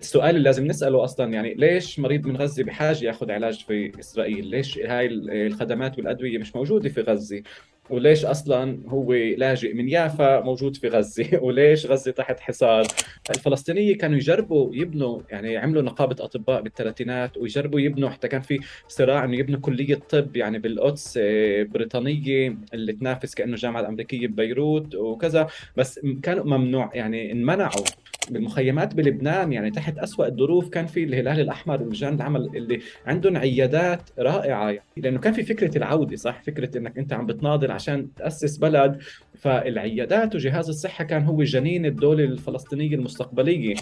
السؤال 0.00 0.30
اللي 0.30 0.44
لازم 0.44 0.66
نسأله 0.66 1.04
أصلا 1.04 1.32
يعني 1.32 1.54
ليش 1.54 1.98
مريض 1.98 2.26
من 2.26 2.36
غزة 2.36 2.64
بحاجة 2.64 3.04
يأخذ 3.04 3.30
علاج 3.30 3.64
في 3.64 3.92
إسرائيل؟ 4.00 4.46
ليش 4.46 4.78
هاي 4.78 5.06
الخدمات 5.46 5.98
والأدوية 5.98 6.38
مش 6.38 6.56
موجودة 6.56 6.88
في 6.88 7.00
غزة؟ 7.00 7.42
وليش 7.90 8.24
أصلا 8.24 8.78
هو 8.88 9.12
لاجئ 9.14 9.74
من 9.74 9.88
يافا 9.88 10.40
موجود 10.40 10.76
في 10.76 10.88
غزة؟ 10.88 11.26
وليش 11.44 11.86
غزة 11.86 12.10
تحت 12.10 12.40
حصار؟ 12.40 12.86
الفلسطينية 13.30 13.98
كانوا 13.98 14.16
يجربوا 14.16 14.74
يبنوا 14.74 15.20
يعني 15.30 15.56
عملوا 15.56 15.82
نقابة 15.82 16.24
أطباء 16.24 16.62
بالثلاثينات 16.62 17.36
ويجربوا 17.36 17.80
يبنوا 17.80 18.10
حتى 18.10 18.28
كان 18.28 18.40
في 18.40 18.60
صراع 18.88 19.24
إنه 19.24 19.36
يبنوا 19.36 19.60
كلية 19.60 19.94
طب 19.94 20.36
يعني 20.36 20.58
بالقدس 20.58 21.18
آه، 21.22 21.62
بريطانية 21.62 22.56
اللي 22.74 22.92
تنافس 22.92 23.34
كأنه 23.34 23.54
الجامعة 23.54 23.80
الأمريكية 23.80 24.26
ببيروت 24.26 24.94
وكذا. 24.94 25.46
بس 25.76 26.00
كانوا 26.22 26.44
ممنوع 26.44 26.90
يعني 26.94 27.32
انمنعوا 27.32 27.84
بالمخيمات 28.30 28.94
بلبنان 28.94 29.52
يعني 29.52 29.70
تحت 29.70 29.98
أسوأ 29.98 30.26
الظروف 30.26 30.68
كان 30.68 30.86
في 30.86 31.04
الهلال 31.04 31.40
الأحمر 31.40 31.82
ولجان 31.82 32.14
العمل 32.14 32.50
اللي 32.56 32.80
عندهم 33.06 33.36
عيادات 33.36 34.10
رائعة. 34.18 34.70
يعني 34.70 34.84
لأنه 34.96 35.18
كان 35.18 35.32
في 35.32 35.42
فكرة 35.42 35.78
العودة 35.78 36.16
صح؟ 36.16 36.42
فكرة 36.42 36.78
أنك 36.78 36.98
أنت 36.98 37.12
عم 37.12 37.26
بتناضل 37.26 37.70
عشان 37.70 38.14
تأسس 38.14 38.56
بلد. 38.56 38.98
فالعيادات 39.34 40.34
وجهاز 40.34 40.68
الصحة 40.68 41.04
كان 41.04 41.22
هو 41.22 41.42
جنين 41.42 41.86
الدولة 41.86 42.24
الفلسطينية 42.24 42.94
المستقبلية. 42.94 43.74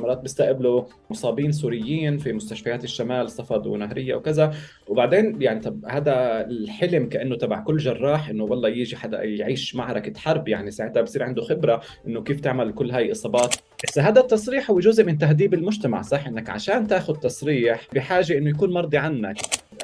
مرات 0.00 0.20
بيستقبلوا 0.20 0.84
مصابين 1.10 1.52
سوريين 1.52 2.18
في 2.18 2.32
مستشفيات 2.32 2.84
الشمال 2.84 3.30
صفد 3.30 3.66
ونهرية 3.66 4.14
وكذا. 4.14 4.54
وبعدين 4.88 5.42
يعني 5.42 5.60
طب 5.60 5.84
هذا 5.84 6.40
الحلم 6.46 7.08
كأنه 7.08 7.36
تبع 7.36 7.60
كل 7.60 7.76
جراح 7.76 8.28
إنه 8.28 8.44
والله 8.44 8.68
يجي 8.68 8.96
حدا 8.96 9.22
يعيش 9.24 9.74
معركة 9.74 10.20
حرب 10.20 10.48
يعني 10.48 10.70
ساعتها 10.70 11.02
بصير 11.02 11.22
عنده 11.22 11.42
خبرة 11.42 11.80
إنه 12.06 12.22
كيف 12.22 12.40
تعمل 12.40 12.72
كل 12.72 12.90
هاي 12.90 13.06
الاصابات 13.06 13.56
بس 13.88 13.98
هذا 13.98 14.20
التصريح 14.20 14.70
هو 14.70 14.80
جزء 14.80 15.04
من 15.04 15.18
تهذيب 15.18 15.54
المجتمع 15.54 16.02
صح؟ 16.02 16.26
إنك 16.26 16.50
عشان 16.50 16.86
تأخذ 16.86 17.14
تصريح 17.14 17.80
بحاجة 17.94 18.38
إنه 18.38 18.50
يكون 18.50 18.72
مرضي 18.72 18.96
عنك. 18.96 19.36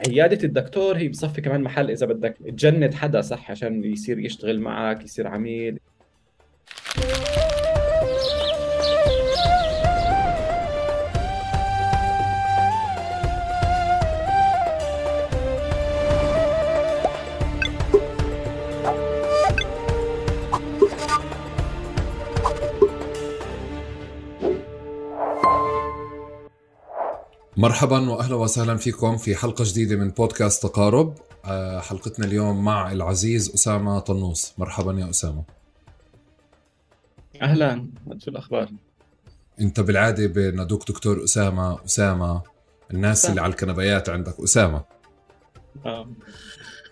عيادة 0.08 0.44
الدكتور 0.44 0.96
هي 0.96 1.08
بصفي 1.08 1.40
كمان 1.40 1.62
محل 1.62 1.90
إذا 1.90 2.06
بدك 2.06 2.36
تجند 2.46 2.94
حدا 2.94 3.20
صح؟ 3.20 3.50
عشان 3.50 3.84
يصير 3.84 4.18
يشتغل 4.18 4.60
معك 4.60 5.04
يصير 5.04 5.26
عميل. 5.26 5.78
مرحبا 27.56 28.10
واهلا 28.10 28.34
وسهلا 28.34 28.76
فيكم 28.76 29.16
في 29.16 29.36
حلقة 29.36 29.64
جديدة 29.68 29.96
من 29.96 30.10
بودكاست 30.10 30.62
تقارب. 30.62 31.14
آه، 31.44 31.80
حلقتنا 31.80 32.26
اليوم 32.26 32.64
مع 32.64 32.92
العزيز 32.92 33.54
أسامة 33.54 33.98
طنوس. 33.98 34.52
مرحبا 34.58 35.00
يا 35.00 35.10
أسامة. 35.10 35.44
أهلا. 37.42 37.88
شو 38.18 38.30
الأخبار؟ 38.30 38.68
أنت 39.60 39.80
بالعادة 39.80 40.26
بنادوك 40.26 40.88
دكتور 40.88 41.24
أسامة. 41.24 41.84
أسامة 41.84 42.42
الناس 42.90 43.30
اللي 43.30 43.40
على 43.40 43.50
الكنبيات 43.50 44.08
عندك. 44.08 44.40
أسامة. 44.40 44.84
آه. 45.86 46.08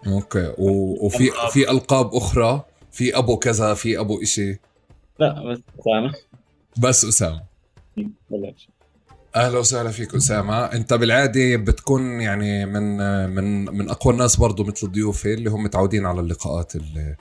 أوكي. 0.07 0.55
وفي 0.59 1.31
في 1.51 1.71
ألقاب 1.71 2.15
أخرى. 2.15 2.65
في 2.93 3.19
أبو 3.19 3.37
كذا 3.37 3.75
في 3.75 4.01
أبو 4.01 4.23
إشي. 4.23 4.61
لا 5.19 5.45
بس 5.45 5.61
أسامة. 5.81 6.15
بس 6.79 7.05
أسامة. 7.05 7.43
بلاش. 8.31 8.69
أهلا 9.37 9.59
وسهلا 9.59 9.91
فيك 9.91 10.15
أسامة. 10.15 10.65
أنت 10.65 10.95
بالعادة 10.95 11.57
بتكون 11.57 12.21
يعني 12.21 12.67
من 12.67 12.97
من 13.31 13.65
من 13.65 13.91
أقوى 13.91 14.13
الناس 14.13 14.37
برضه 14.37 14.65
مثل 14.65 14.93
ضيوفي 14.93 15.35
اللي 15.35 15.51
هم 15.51 15.63
متعودين 15.63 16.07
على 16.07 16.21
اللقاءات 16.21 16.77
اللي 16.77 17.17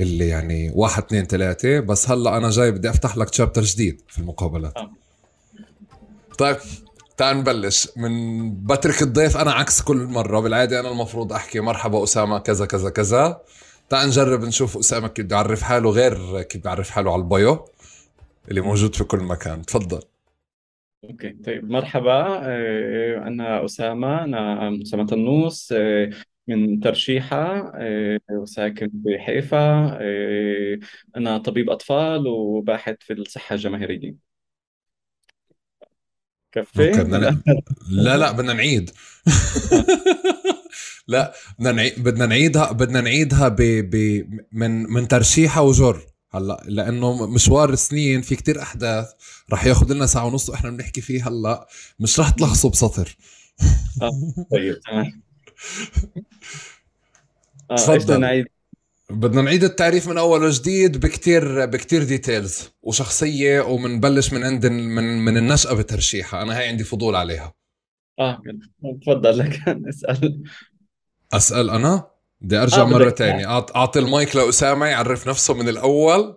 اللي 0.00 0.28
يعني 0.28 0.72
واحد 0.74 1.02
اثنين 1.02 1.24
ثلاثة. 1.24 1.80
بس 1.80 2.10
هلأ 2.10 2.36
أنا 2.36 2.50
جاي 2.50 2.70
بدي 2.70 2.90
أفتح 2.90 3.16
لك 3.16 3.30
تشابتر 3.30 3.62
جديد 3.62 4.02
في 4.08 4.18
المقابلات. 4.18 4.76
آه. 4.76 4.90
طيب 6.38 6.56
تعال 7.16 7.38
نبلش. 7.38 7.88
من 7.96 8.50
بترك 8.66 9.02
الضيف 9.02 9.36
أنا 9.36 9.52
عكس 9.52 9.82
كل 9.82 9.96
مرة. 9.96 10.40
بالعادة 10.40 10.80
أنا 10.80 10.90
المفروض 10.90 11.32
أحكي 11.32 11.60
مرحبا 11.60 12.04
أسامة 12.04 12.38
كذا 12.38 12.66
كذا 12.66 12.90
كذا. 12.90 13.40
تعال 13.88 14.08
نجرب 14.08 14.44
نشوف 14.44 14.76
أسامة 14.76 15.08
كيف 15.08 15.26
بيعرف 15.26 15.62
حاله 15.62 15.90
غير 15.90 16.42
كيف 16.42 16.62
بيعرف 16.62 16.90
حاله 16.90 17.12
على 17.12 17.22
البايو 17.22 17.68
اللي 18.48 18.60
موجود 18.60 18.96
في 18.96 19.04
كل 19.04 19.18
مكان. 19.20 19.62
تفضل. 19.62 20.00
أوكي 21.04 21.30
طيب 21.32 21.70
مرحبا. 21.70 22.40
آه، 22.42 23.16
أنا 23.28 23.64
أسامة 23.64 24.24
أنا 24.24 24.82
أسامة 24.82 25.06
النوس. 25.12 25.72
آه، 25.72 26.10
من 26.48 26.80
ترشيحة. 26.80 27.72
آه، 27.74 28.20
وساكن 28.30 28.90
بحيفا. 28.92 29.98
أنا 31.16 31.38
طبيب 31.38 31.70
أطفال 31.70 32.26
وباحث 32.26 32.96
في 33.00 33.12
الصحة 33.12 33.54
الجماهيرية. 33.54 34.28
كفي؟ 36.52 36.90
بدنا 36.90 37.42
لا. 37.90 38.16
لا 38.16 38.32
بدنا 38.32 38.52
نعيد. 38.52 38.90
لا 41.08 41.32
بدنا 41.58 41.72
نعيد 41.72 42.02
بدنا 42.02 42.26
نعيدها 42.26 42.72
بدنا 42.72 43.00
نعيدها 43.00 43.48
ب... 43.48 43.56
ب... 43.62 44.24
من 44.52 44.92
من 44.92 45.08
ترشيحة 45.08 45.62
وجر. 45.62 46.00
هلأ 46.30 46.62
لأنه 46.66 47.26
مشوار 47.26 47.74
سنين 47.74 48.22
في 48.22 48.36
كتير 48.36 48.62
أحداث 48.62 49.12
رح 49.52 49.66
ياخذ 49.66 49.92
لنا 49.92 50.06
ساعة 50.06 50.26
ونص 50.26 50.50
وإحنا 50.50 50.70
بنحكي 50.70 51.00
فيه 51.00 51.28
هلأ 51.28 51.68
مش 52.00 52.20
رح 52.20 52.30
تلخصوا 52.30 52.70
بسطر. 52.70 53.16
آه 54.02 54.10
طيب 54.50 54.80
تمام. 54.80 55.22
تفضل. 57.76 58.20
نعيد؟ 58.20 58.46
بدنا 59.10 59.42
نعيد 59.42 59.64
التعريف 59.64 60.08
من 60.08 60.18
أول 60.18 60.42
وجديد 60.44 61.00
بكتير 61.00 61.66
بكتير 61.66 62.04
ديتيلز 62.04 62.68
وشخصية 62.82 63.60
ومنبلش 63.60 64.32
من 64.32 64.44
عند 64.44 64.66
من 64.66 65.24
من 65.24 65.36
النشأة 65.36 65.74
بترشيحها. 65.74 66.42
أنا 66.42 66.58
هاي 66.58 66.68
عندي 66.68 66.84
فضول 66.84 67.16
عليها. 67.16 67.54
آه 68.18 68.42
تفضل 69.02 69.38
لك 69.38 69.60
أسأل. 69.68 70.42
أسأل 71.32 71.70
أنا؟ 71.70 72.17
بدي 72.40 72.56
أرجع 72.56 72.82
آه 72.82 72.84
مرة 72.84 73.10
ثانية 73.10 73.46
أعطي 73.76 73.98
المايك 73.98 74.36
لأسامة 74.36 74.86
يعرف 74.86 75.28
نفسه 75.28 75.54
من 75.54 75.68
الأول 75.68 76.36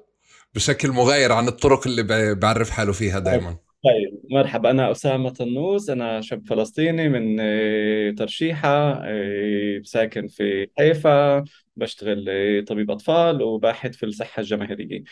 بشكل 0.56 0.92
مغاير 0.92 1.32
عن 1.32 1.48
الطرق 1.48 1.88
اللي 1.88 2.36
بيعرف 2.36 2.70
حاله 2.70 2.92
فيها 2.92 3.20
دائما 3.20 3.58
طيب 3.84 4.22
مرحبا 4.32 4.72
أنا 4.72 4.92
أسامة 4.92 5.30
طنوس 5.30 5.90
أنا 5.90 6.22
شاب 6.22 6.48
فلسطيني 6.48 7.10
من 7.10 7.38
آه، 7.40 8.12
ترشيحة 8.12 8.70
آه، 9.04 9.82
ساكن 9.84 10.28
في 10.28 10.68
حيفا 10.78 11.44
بشتغل 11.76 12.26
آه، 12.30 12.62
طبيب 12.62 12.92
أطفال 12.92 13.42
وباحث 13.42 13.96
في 13.96 14.06
الصحة 14.06 14.40
الجماهيرية. 14.40 15.04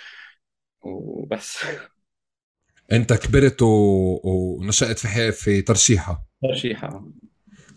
وبس. 0.81 1.57
أنت 2.91 3.13
كبرت 3.13 3.61
و... 3.61 3.67
ونشأت 4.23 4.99
في 4.99 5.07
حي... 5.07 5.31
في 5.31 5.61
ترشيحة. 5.61 6.25
ترشيحة. 6.41 7.03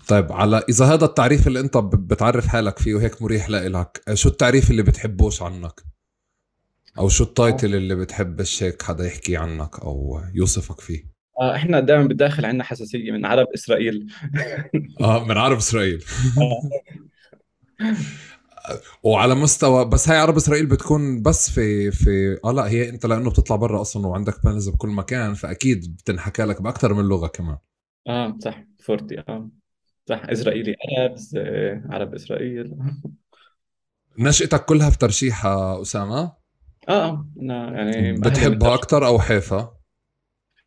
طيب 0.08 0.32
على 0.32 0.62
إذا 0.68 0.84
هذا 0.84 1.04
التعريف 1.04 1.46
اللي 1.46 1.60
أنت 1.60 1.76
بتعرف 1.76 2.46
حالك 2.46 2.78
فيه 2.78 2.94
وهيك 2.94 3.22
مريح 3.22 3.48
لإلك 3.48 4.02
شو 4.14 4.28
التعريف 4.28 4.70
اللي 4.70 4.82
بتحبوش 4.82 5.42
عنك؟ 5.42 5.82
أو 6.98 7.08
شو 7.08 7.24
ال 7.24 7.32
title 7.32 7.74
اللي 7.74 7.94
بتحبش 7.94 8.62
هيك 8.62 8.82
حدا 8.82 9.06
يحكي 9.06 9.36
عنك 9.36 9.80
أو 9.80 10.20
يوصفك 10.34 10.80
فيه؟ 10.80 11.12
آه 11.40 11.56
إحنا 11.56 11.80
دائما 11.80 12.04
بالداخل 12.04 12.44
عندنا 12.44 12.64
حساسية 12.64 13.12
من 13.12 13.26
عرب 13.26 13.46
إسرائيل. 13.54 14.06
آه 15.00 15.24
من 15.24 15.36
عرب 15.36 15.56
إسرائيل. 15.56 16.04
وعلى 19.02 19.34
مستوى 19.34 19.84
بس 19.84 20.08
هاي 20.08 20.18
عرب 20.18 20.36
إسرائيل 20.36 20.66
بتكون 20.66 21.22
بس 21.22 21.50
في 21.50 21.90
في 21.90 22.38
آه 22.44 22.52
لا 22.52 22.68
هي 22.68 22.88
أنت 22.88 23.06
لأنه 23.06 23.30
بتطلع 23.30 23.56
برا 23.56 23.80
أصلا 23.80 24.06
وعندك 24.06 24.44
panels 24.44 24.68
بكل 24.68 24.88
مكان 24.88 25.34
فأكيد 25.34 25.96
بتنحكى 25.96 26.42
لك 26.42 26.62
باكثر 26.62 26.94
من 26.94 27.04
لغة 27.04 27.26
كمان. 27.26 27.58
آه 28.08 28.38
صح 28.44 28.64
فورتي 28.84 29.18
آه. 29.18 29.61
صح 30.08 30.22
إسرائيلي 30.28 30.76
عرب 30.98 31.16
عرب 31.90 32.14
إسرائيل 32.14 32.74
نشأتك 34.18 34.64
كلها 34.64 34.90
في 34.90 34.98
ترشيحة 34.98 35.82
أسامة؟ 35.82 36.32
آه 36.88 36.92
آه 37.04 37.26
أنا 37.42 37.72
يعني 37.72 38.12
بتحبها 38.12 38.74
أكثر 38.74 39.06
أو 39.06 39.20
حيفا؟ 39.20 39.81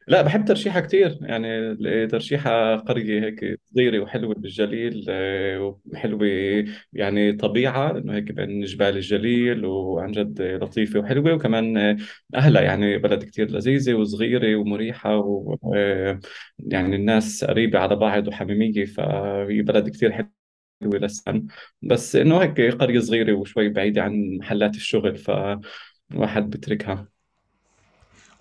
لا 0.08 0.22
بحب 0.22 0.46
ترشيحة 0.46 0.80
كتير 0.80 1.18
يعني 1.22 2.08
ترشيحة 2.08 2.76
قرية 2.76 3.22
هيك 3.26 3.60
صغيرة 3.66 4.00
وحلوة 4.00 4.34
بالجليل 4.36 5.06
آه، 5.10 5.78
وحلوة 5.94 6.28
يعني 6.94 7.34
طبيعة 7.34 7.92
لأنه 7.92 8.14
هيك 8.16 8.32
بين 8.32 8.62
جبال 8.64 8.96
الجليل 8.98 9.66
وعن 9.66 10.12
جد 10.12 10.42
لطيفة 10.42 11.00
وحلوة 11.00 11.34
وكمان 11.34 11.98
أهلها 12.36 12.62
يعني 12.62 12.98
بلد 12.98 13.24
كتير 13.24 13.52
لذيذة 13.52 13.94
وصغيرة 13.94 14.56
ومريحة 14.56 15.18
و 15.18 15.58
آه، 15.76 16.20
يعني 16.60 16.96
الناس 16.96 17.44
قريبة 17.44 17.80
على 17.80 17.96
بعض 17.96 18.28
وحميمية 18.28 18.86
فهي 18.86 19.62
بلد 19.62 19.90
كتير 19.90 20.12
حلوة 20.12 20.98
للسكن 21.00 21.48
بس 21.82 22.16
إنه 22.16 22.42
هيك 22.44 22.62
قرية 22.62 23.00
صغيرة 23.00 23.34
وشوي 23.34 23.70
بعيدة 23.70 24.04
عن 24.04 24.38
محلات 24.40 24.76
الشغل 24.76 25.16
فواحد 25.18 26.50
بتركها. 26.50 27.15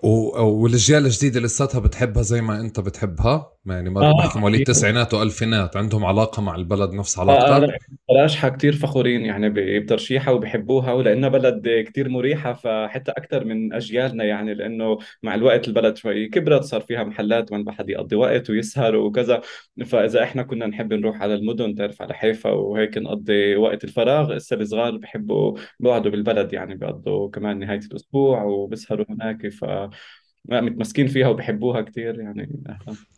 والاجيال 0.04 1.04
الجديدة 1.04 1.40
لساتها 1.40 1.78
بتحبها 1.78 2.22
زي 2.22 2.40
ما 2.40 2.60
أنت 2.60 2.80
بتحبها؟ 2.80 3.50
يعني 3.66 3.90
ما 3.90 4.00
آه. 4.00 4.18
بحكي 4.18 4.38
مواليد 4.38 4.60
التسعينات 4.60 5.14
وألفينات 5.14 5.76
عندهم 5.76 6.04
علاقة 6.04 6.42
مع 6.42 6.54
البلد 6.54 6.92
نفس 6.92 7.18
علاقتك؟ 7.18 7.78
آه 8.10 8.22
راشحة 8.22 8.48
كتير 8.48 8.72
فخورين 8.72 9.24
يعني 9.24 9.50
بترشيحها 9.80 10.34
وبحبوها 10.34 10.92
ولأنها 10.92 11.28
بلد 11.28 11.84
كتير 11.86 12.08
مريحة 12.08 12.52
فحتى 12.52 13.10
أكثر 13.10 13.44
من 13.44 13.72
أجيالنا 13.72 14.24
يعني 14.24 14.54
لأنه 14.54 14.98
مع 15.22 15.34
الوقت 15.34 15.68
البلد 15.68 15.96
شوي 15.96 16.28
كبرت 16.28 16.62
صار 16.62 16.80
فيها 16.80 17.04
محلات 17.04 17.52
وين 17.52 17.60
الواحد 17.60 17.90
يقضي 17.90 18.16
وقت 18.16 18.50
ويسهر 18.50 18.96
وكذا. 18.96 19.40
فإذا 19.86 20.22
إحنا 20.22 20.42
كنا 20.42 20.66
نحب 20.66 20.92
نروح 20.92 21.22
على 21.22 21.34
المدن 21.34 21.74
تعرف 21.74 22.02
على 22.02 22.14
حيفا 22.14 22.50
وهيك 22.50 22.98
نقضي 22.98 23.56
وقت 23.56 23.84
الفراغ 23.84 24.36
هسه 24.36 24.56
الصغار 24.56 24.96
بحبوا 24.96 25.58
بيقعدوا 25.80 26.10
بالبلد 26.10 26.52
يعني 26.52 26.74
بيقضوا 26.74 27.30
كمان 27.30 27.58
نهاية 27.58 27.80
الأسبوع 27.90 28.42
وبيسهروا 28.42 29.06
هناك 29.08 29.48
ف 29.48 29.64
متمسكين 30.48 31.06
فيها 31.06 31.28
وبحبوها 31.28 31.80
كثير 31.80 32.20
يعني. 32.20 32.64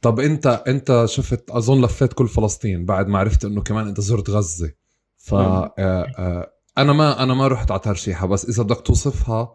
طب 0.03 0.21
انت 0.21 0.47
انت 0.47 1.05
شفت 1.09 1.51
اظن 1.51 1.85
لفيت 1.85 2.13
كل 2.13 2.29
فلسطين 2.29 2.85
بعد 2.85 3.09
ما 3.09 3.19
عرفت 3.19 3.45
انه 3.45 3.63
كمان 3.63 3.89
انت 3.89 4.01
زرت 4.01 4.31
غزة. 4.31 4.73
ف 5.17 5.35
آه 5.35 5.75
آه 5.79 6.53
أنا 6.79 6.93
ما 6.93 7.23
أنا 7.23 7.35
ما 7.35 7.49
رحت 7.49 7.71
على 7.71 7.81
ترشيحه 7.81 8.27
بس 8.27 8.45
اذا 8.45 8.63
بدك 8.63 8.81
توصفها 8.81 9.55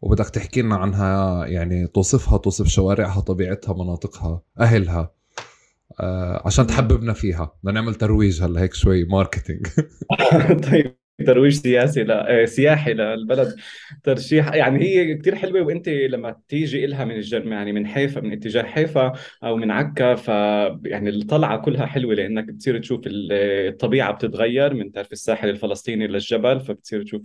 وبدك 0.00 0.28
تحكي 0.28 0.62
لنا 0.62 0.76
عنها 0.76 1.46
يعني 1.46 1.86
توصفها 1.86 2.38
توصف 2.38 2.66
شوارعها 2.66 3.20
طبيعتها 3.20 3.74
مناطقها 3.84 4.42
اهلها 4.60 5.14
آه 6.00 6.42
عشان 6.46 6.66
تحببنا 6.66 7.12
فيها. 7.12 7.52
بدنا 7.62 7.80
نعمل 7.80 7.94
ترويج 7.94 8.42
هلا 8.42 8.60
هيك 8.60 8.74
شوي 8.74 9.04
marketing. 9.04 9.66
طيب. 10.70 11.01
ترويج 11.18 11.52
سياسي 11.52 12.04
لا 12.04 12.42
آه، 12.42 12.44
سياحي 12.44 12.94
للبلد. 12.94 13.56
ترشيح 14.02 14.54
يعني 14.54 14.84
هي 14.84 15.14
كثير 15.14 15.34
حلوة 15.34 15.62
وأنت 15.62 15.88
لما 15.88 16.36
تيجي 16.48 16.86
لها 16.86 17.04
من 17.04 17.14
الجنب 17.16 17.46
يعني 17.52 17.72
من 17.72 17.86
حيفا 17.86 18.20
من 18.20 18.32
اتجاه 18.32 18.62
حيفا 18.62 19.12
أو 19.44 19.56
من 19.56 19.70
عكا 19.70 20.14
ف 20.14 20.28
يعني 20.84 21.10
الطلعة 21.10 21.58
كلها 21.58 21.86
حلوة 21.86 22.14
لأنك 22.14 22.44
بتصير 22.44 22.78
تشوف 22.78 23.00
الطبيعة 23.06 24.12
بتتغير 24.12 24.74
من 24.74 24.92
تعرف 24.92 25.12
الساحل 25.12 25.48
الفلسطيني 25.48 26.06
للجبل 26.06 26.60
فبتصير 26.60 27.02
تشوف 27.02 27.22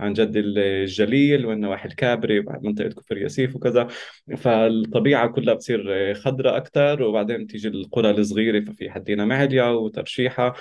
عن 0.00 0.12
جد 0.12 0.32
الجليل 0.36 1.46
والنواحي 1.46 1.88
الكابري 1.88 2.38
وبعد 2.38 2.64
منطقة 2.64 2.88
كفر 2.88 3.18
ياسيف 3.18 3.56
وكذا. 3.56 3.88
فالطبيعة 4.36 5.28
كلها 5.28 5.54
بتصير 5.54 6.14
خضراء 6.14 6.56
أكثر 6.56 7.02
وبعدين 7.02 7.46
تيجي 7.46 7.68
القرى 7.68 8.10
الصغيرة 8.10 8.64
ففي 8.64 8.90
حدينا 8.90 9.24
معليا 9.24 9.64
وترشيحة. 9.64 10.54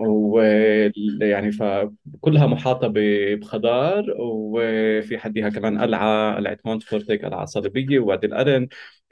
ويعني 0.00 1.52
فكلها 1.52 2.46
محاطة 2.46 2.88
بخضار 2.94 4.04
وفي 4.18 5.18
حديها 5.18 5.48
كمان 5.48 5.78
قلعة 5.78 6.36
قلعة 6.36 6.58
مونتفورت 6.64 7.10
هيك 7.10 7.24
قلعة 7.24 7.44
صليبية 7.44 7.98
ووادي 7.98 8.26
القرن 8.26 8.68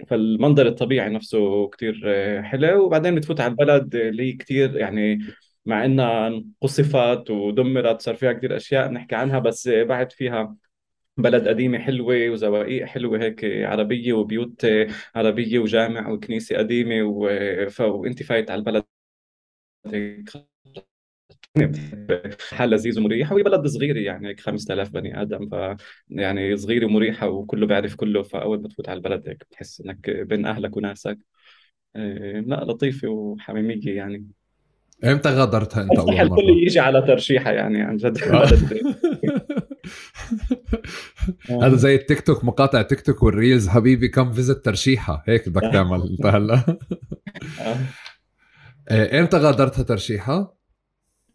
فالمنظر 0.08 0.66
الطبيعي 0.66 1.10
نفسه 1.10 1.68
كتير 1.68 2.00
حلو. 2.42 2.84
وبعدين 2.86 3.14
بتفوت 3.14 3.40
على 3.40 3.50
البلد 3.50 3.94
اللي 3.94 4.32
كتير 4.32 4.76
يعني 4.76 5.18
مع 5.66 5.84
إنها 5.84 6.42
قصفت 6.60 7.30
ودمرت 7.30 8.00
صار 8.02 8.14
فيها 8.16 8.32
كثير 8.32 8.56
أشياء 8.56 8.90
نحكي 8.90 9.14
عنها 9.14 9.38
بس 9.38 9.68
بعد 9.68 10.12
فيها 10.12 10.56
بلد 11.16 11.48
قديمة 11.48 11.78
حلوة 11.78 12.30
وزواقيق 12.30 12.84
حلوة 12.86 13.18
هيك 13.22 13.44
عربية 13.44 14.12
وبيوت 14.12 14.66
عربية 15.14 15.58
وجامع 15.58 16.08
وكنيسة 16.10 16.56
قديمة 16.58 17.02
و... 17.04 17.28
ف... 17.70 17.80
وانت 17.80 18.22
فايت 18.22 18.50
على 18.50 18.58
البلد 18.58 18.84
حال 22.52 22.70
لذيذ 22.70 22.98
ومريح 22.98 23.32
وهي 23.32 23.42
بلد 23.42 23.66
صغيره 23.66 23.98
يعني 23.98 24.28
هيك 24.28 24.40
5000 24.40 24.90
بني 24.90 25.22
آدم 25.22 25.48
ف 25.48 25.76
يعني 26.08 26.56
صغيره 26.56 26.86
ومريحه 26.86 27.28
وكله 27.28 27.66
بيعرف 27.66 27.94
كله 27.94 28.22
فأول 28.22 28.62
ما 28.62 28.68
تفوت 28.68 28.88
على 28.88 28.96
البلد 28.96 29.28
هيك 29.28 29.44
بتحس 29.50 29.80
إنك 29.80 30.10
بين 30.10 30.46
أهلك 30.46 30.76
وناسك 30.76 31.18
إيه، 31.96 32.40
لا 32.40 32.64
لطيفة 32.64 33.08
وحميمية 33.08 33.96
يعني 33.96 34.26
إمتى 35.04 35.28
غادرتها 35.28 35.82
أنت 35.82 35.98
أول 35.98 36.14
مرة؟ 36.14 36.22
الكل 36.22 36.62
يجي 36.62 36.80
على 36.80 37.02
ترشيحة 37.02 37.50
يعني 37.50 37.82
عن 37.82 37.96
جد 37.96 38.22
آه. 38.22 38.48
هذا 41.62 41.76
زي 41.76 41.94
التيك 41.94 42.20
توك 42.20 42.44
مقاطع 42.44 42.82
تيك 42.82 43.00
توك 43.00 43.22
وال 43.22 43.35
reels 43.35 43.68
حبيبي 43.68 44.08
كم 44.08 44.32
visit 44.32 44.64
ترشيحة 44.64 45.22
هيك 45.26 45.48
بدك 45.48 45.62
تعمل 45.72 46.02
انت 46.10 46.26
هلا 46.26 46.78
آه. 47.60 47.76
إيه، 48.90 49.20
إمتى 49.20 49.36
غادرتها 49.36 49.82
ترشيحة؟ 49.82 50.55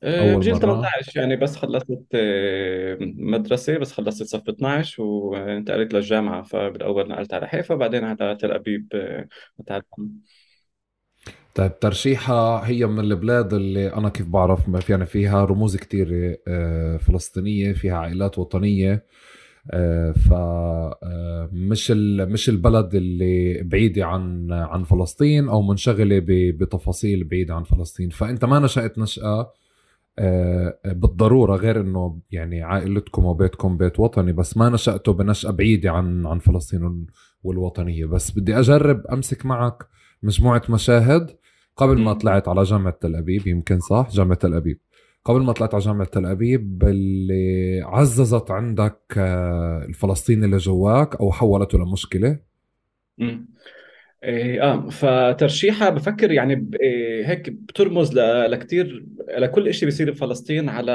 آه، 0.03 0.35
بجيل 0.35 0.59
18 0.59 1.19
يعني 1.19 1.35
بس 1.35 1.55
خلصت 1.55 1.99
آه، 2.15 2.97
مدرسة 3.01 3.77
بس 3.77 3.91
خلصت 3.91 4.23
صف 4.23 4.49
12 4.49 5.03
وانتقلت 5.03 5.93
للجامعة 5.93 6.43
فبالأول 6.43 7.07
نقلت 7.07 7.33
على 7.33 7.47
حيفا 7.47 7.75
بعدين 7.75 8.03
على 8.03 8.35
تل 8.35 8.51
أبيب 8.51 8.87
آه، 8.95 9.27
طيب 11.55 11.79
ترشيحة 11.79 12.57
هي 12.59 12.85
من 12.85 12.99
البلاد 12.99 13.53
اللي 13.53 13.93
أنا 13.93 14.09
كيف 14.09 14.27
بعرف 14.27 14.89
يعني 14.89 15.05
فيها 15.05 15.45
رموز 15.45 15.77
كتير 15.77 16.37
فلسطينية 16.99 17.73
فيها 17.73 17.97
عائلات 17.97 18.39
وطنية 18.39 19.05
فمش 20.29 21.91
مش 21.91 22.49
البلد 22.49 22.95
اللي 22.95 23.63
بعيدة 23.63 24.05
عن 24.05 24.51
عن 24.51 24.83
فلسطين 24.83 25.49
أو 25.49 25.61
منشغلة 25.61 26.21
بتفاصيل 26.27 27.23
بعيدة 27.23 27.55
عن 27.55 27.63
فلسطين. 27.63 28.09
فأنت 28.09 28.45
ما 28.45 28.59
نشأت 28.59 28.99
نشأة 28.99 29.23
آه، 29.23 29.53
بالضرورة 30.85 31.55
غير 31.55 31.81
إنه 31.81 32.19
يعني 32.31 32.63
عائلتكم 32.63 33.25
وبيتكم 33.25 33.77
بيت 33.77 33.99
وطني 33.99 34.33
بس 34.33 34.57
ما 34.57 34.69
نشاتوا 34.69 35.13
بنشأة 35.13 35.51
بعيدة 35.51 35.91
عن 35.91 36.25
عن 36.27 36.39
فلسطين 36.39 37.05
والوطنية. 37.43 38.05
بس 38.05 38.31
بدي 38.31 38.59
أجرب 38.59 39.07
أمسك 39.07 39.45
معك 39.45 39.87
مجموعة 40.23 40.61
مشاهد. 40.69 41.31
قبل 41.77 41.99
ما 42.01 42.13
طلعت 42.13 42.47
على 42.47 42.63
جامعة 42.63 42.97
تل 43.01 43.15
أبيب 43.15 43.47
يمكن 43.47 43.79
صح؟ 43.79 44.09
جامعة 44.11 44.37
تل 44.37 44.53
أبيب. 44.53 44.79
قبل 45.25 45.41
ما 45.41 45.53
طلعت 45.53 45.73
على 45.73 45.83
جامعة 45.83 46.07
تل 46.07 46.25
أبيب 46.25 46.83
اللي 46.83 47.81
عززت 47.81 48.51
عندك 48.51 48.99
آه، 49.17 49.85
الفلسطيني 49.85 50.45
اللي 50.45 50.57
جواك 50.57 51.15
أو 51.15 51.31
حولته 51.31 51.77
لمشكلة؟ 51.77 52.39
إيه 54.23 54.63
آه 54.63 54.89
فترشيحها 54.89 55.89
بفكر 55.89 56.31
يعني 56.31 56.69
إيه 56.81 57.27
هيك 57.29 57.49
بترمز 57.49 58.13
لكثير 58.19 59.05
لكل 59.37 59.73
شيء 59.73 59.85
بيصير 59.85 60.11
بفلسطين 60.11 60.69
على 60.69 60.91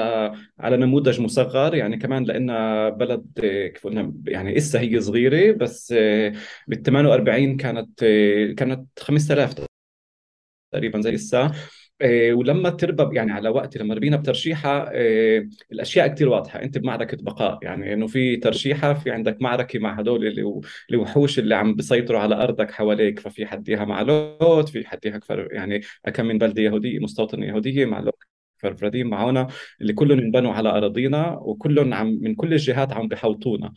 على 0.59 0.77
نموذج 0.77 1.21
مصغر 1.21 1.75
يعني 1.75 1.97
كمان 1.97 2.25
لأنها 2.25 2.89
بلد 2.89 3.27
إيه 3.43 3.69
كيف 3.73 3.85
قلنا 3.87 4.13
يعني 4.27 4.57
إسا 4.57 4.81
هي 4.81 5.01
صغيرة 5.01 5.53
بس 5.57 5.93
إيه 5.93 6.33
بال 6.69 6.83
48 6.83 7.57
كانت 7.57 8.01
كانت 8.59 8.87
5000 9.01 9.55
تقريبا 10.73 11.01
زي 11.01 11.15
إسا. 11.15 11.53
ولما 12.33 12.71
تربى 12.71 13.17
يعني 13.17 13.33
على 13.33 13.49
وقتي 13.49 13.79
لما 13.79 13.95
ربينا 13.95 14.17
بترشيحة 14.17 14.91
إيه 14.91 15.49
الأشياء 15.73 16.07
كثير 16.07 16.29
واضحة. 16.29 16.63
أنت 16.63 16.79
بمعركة 16.79 17.17
بقاء 17.21 17.59
يعني 17.63 17.93
إنه 17.93 18.07
في 18.07 18.37
ترشيحة 18.37 18.95
في 18.95 19.11
عندك 19.11 19.43
معركة 19.43 19.79
مع 19.79 19.99
هدول 19.99 20.63
الوحوش 20.91 21.39
اللي 21.39 21.55
عم 21.55 21.75
بيسيطروا 21.75 22.21
على 22.21 22.35
أرضك 22.35 22.71
حواليك. 22.71 23.19
ففي 23.21 23.47
حديها 23.47 23.85
مع 23.85 24.03
لوط 24.03 24.69
في 24.69 24.87
حديها 24.87 25.19
كفر 25.19 25.49
يعني 25.53 25.81
كم 26.15 26.27
من 26.27 26.39
بلده 26.39 26.63
يهوديه 26.63 26.99
مستوطنه 26.99 27.47
يهوديه 27.47 27.85
مع 27.85 28.01
لوط 28.01 28.19
فرفردين 28.59 29.07
معونا 29.07 29.49
اللي 29.81 29.93
كلهم 29.93 30.19
انبنوا 30.19 30.53
على 30.53 30.69
أراضينا 30.69 31.31
وكلهم 31.39 31.95
عم 31.95 32.19
من 32.23 32.35
كل 32.35 32.53
الجهات 32.53 32.93
عم 32.93 33.09
بحوطونا. 33.09 33.73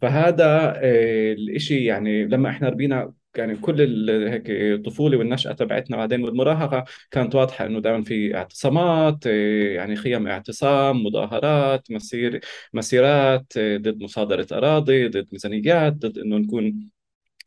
فهذا 0.00 0.72
آه، 0.76 1.32
الإشي 1.32 1.84
يعني 1.84 2.24
لما 2.26 2.50
إحنا 2.50 2.68
ربينا 2.68 3.12
يعني 3.36 3.56
كل 3.56 4.10
هيك 4.10 4.50
الطفوله 4.50 5.16
والنشأة 5.18 5.52
تبعتنا 5.52 5.96
بعدين 5.96 6.24
والمراهقة 6.24 6.84
كانت 7.10 7.34
واضحة 7.34 7.66
إنه 7.66 7.80
دائما 7.80 8.04
في 8.04 8.36
اعتصامات 8.36 9.26
إيه، 9.26 9.76
يعني 9.76 9.96
خيم 9.96 10.26
اعتصام 10.28 11.02
مظاهرات 11.04 11.90
مسير 11.90 12.40
مسيرات 12.74 13.56
إيه، 13.56 13.76
ضد 13.78 14.02
مصادرة 14.02 14.46
أراضي 14.52 15.08
ضد 15.08 15.28
ميزانيات 15.32 15.92
ضد 15.92 16.18
إنه 16.18 16.36
نكون 16.36 16.90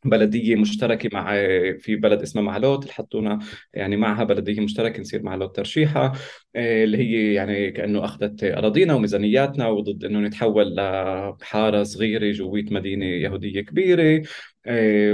بلدية 0.04 0.56
مشتركة 0.56 1.10
مع 1.12 1.32
في 1.80 1.96
بلد 1.96 2.22
اسمها 2.22 2.44
معلوت 2.44 2.90
حطونا 2.90 3.38
يعني 3.74 3.96
معها 3.96 4.24
بلدية 4.24 4.60
مشتركة 4.60 5.00
نصير 5.00 5.22
معلوت 5.22 5.56
ترشيحه 5.56 6.12
آه، 6.56 6.84
اللي 6.84 6.98
هي 6.98 7.34
يعني 7.34 7.70
كأنه 7.70 8.04
أخذت 8.04 8.44
أراضينا 8.44 8.94
وميزانياتنا 8.94 9.68
وضد 9.68 10.04
إنه 10.04 10.18
نتحول 10.20 10.74
لحارة 10.76 11.82
صغيرة 11.82 12.32
جويت 12.32 12.72
مدينة 12.72 13.04
يهودية 13.06 13.60
كبيرة. 13.60 14.02
آه، 14.02 14.22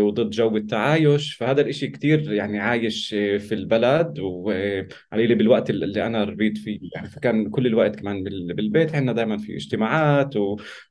وضد 0.01 0.31
جو 0.31 0.57
التعايش. 0.57 1.35
فهذا 1.35 1.61
الإشي 1.61 1.89
كتير 1.89 2.33
يعني 2.33 2.59
عايش 2.59 3.09
في 3.09 3.53
البلد. 3.55 4.19
وعلي 4.19 5.35
بالوقت 5.35 5.71
اللي 5.71 6.07
أنا 6.07 6.25
ربيت 6.25 6.59
فيه. 6.59 6.81
يعني 6.95 7.09
فكان 7.09 7.51
كل 7.51 7.67
الوقت 7.67 7.97
كمان 7.97 8.25
بالبيت. 8.25 8.95
عندنا 8.95 9.13
دائما 9.13 9.39
في 9.39 9.57
اجتماعات 9.57 10.35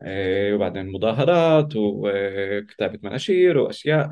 آه، 0.01 0.53
وبعدين 0.55 0.91
مظاهرات 0.91 1.73
وكتابة 1.75 2.99
مناشير 3.03 3.57
وأشياء. 3.57 4.09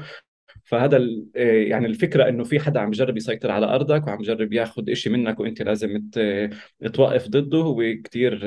فهذا 0.63 1.07
يعني 1.35 1.85
الفكرة 1.87 2.29
إنه 2.29 2.43
في 2.43 2.59
حدا 2.59 2.79
عم 2.79 2.87
يجرب 2.89 3.17
يسيطر 3.17 3.51
على 3.51 3.65
أرضك 3.65 4.07
وعم 4.07 4.21
يجرب 4.21 4.53
ياخذ 4.53 4.93
شيء 4.93 5.13
منك 5.13 5.39
وإنت 5.39 5.61
لازم 5.61 6.09
توقف 6.93 7.27
ضده. 7.27 7.57
هو 7.57 7.83
كثير 8.03 8.45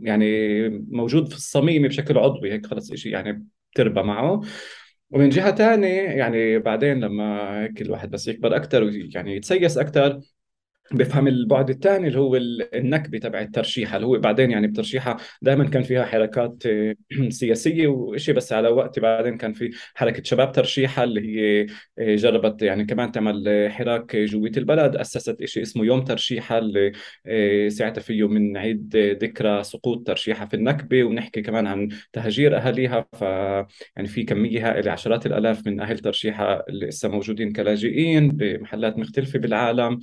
يعني 0.00 0.68
موجود 0.68 1.28
في 1.28 1.36
الصميم 1.36 1.88
بشكل 1.88 2.18
عضوي. 2.18 2.52
هيك 2.52 2.66
خلص 2.66 2.94
شيء 2.94 3.12
يعني 3.12 3.46
تربى 3.74 4.02
معه. 4.02 4.40
ومن 5.10 5.28
جهة 5.28 5.50
تانية 5.50 5.88
يعني 6.02 6.58
بعدين 6.58 7.00
لما 7.00 7.50
هيك 7.62 7.82
الواحد 7.82 8.10
بس 8.10 8.28
يكبر 8.28 8.56
أكثر 8.56 8.82
ويعني 8.84 9.36
يتسيس 9.36 9.78
أكثر 9.78 10.20
بفهم 10.92 11.28
البعد 11.28 11.70
الثاني 11.70 12.08
اللي 12.08 12.18
هو 12.18 12.36
النكبة 12.74 13.18
تبع 13.18 13.40
الترشيحة 13.40 13.96
اللي 13.96 14.06
هو 14.06 14.18
بعدين 14.18 14.50
يعني 14.50 14.66
بترشيحه 14.66 15.16
دائما 15.42 15.64
كان 15.64 15.82
فيها 15.82 16.04
حركات 16.04 16.66
آه، 16.66 16.94
سياسية 17.28 17.86
وشيء 17.88 18.34
بس 18.34 18.52
على 18.52 18.68
وقت 18.68 18.98
بعدين 18.98 19.36
كان 19.36 19.52
في 19.52 19.70
حركة 19.94 20.22
شباب 20.24 20.52
ترشيحة 20.52 21.04
اللي 21.04 21.20
هي 21.20 21.66
آه، 21.98 22.14
جربت 22.16 22.62
يعني 22.62 22.84
كمان 22.84 23.12
تعمل 23.12 23.68
حراك 23.72 24.16
جوية 24.16 24.52
البلد 24.56 24.96
أسست 24.96 25.44
شيء 25.44 25.62
اسمه 25.62 25.84
يوم 25.84 26.04
ترشيحة 26.04 26.58
اللي 26.58 26.92
آه، 27.26 27.68
ساعتها 27.68 28.00
فيه 28.00 28.28
من 28.28 28.56
عيد 28.56 28.96
ذكرى 28.96 29.64
سقوط 29.64 30.06
ترشيحة 30.06 30.46
في 30.46 30.54
النكبة 30.54 31.04
ونحكي 31.04 31.42
كمان 31.42 31.66
عن 31.66 31.88
تهجير 32.12 32.56
أهاليها 32.56 33.06
ف 33.12 33.22
يعني 33.96 34.08
في 34.08 34.22
كمية 34.22 34.70
هائلة 34.70 34.92
عشرات 34.92 35.26
الألاف 35.26 35.66
من 35.66 35.80
أهل 35.80 35.98
ترشيحة 35.98 36.64
اللي 36.68 36.86
لسه 36.86 37.08
موجودين 37.08 37.52
كلاجئين 37.52 38.28
بمحلات 38.28 38.98
مختلفة 38.98 39.38
بالعالم. 39.38 40.00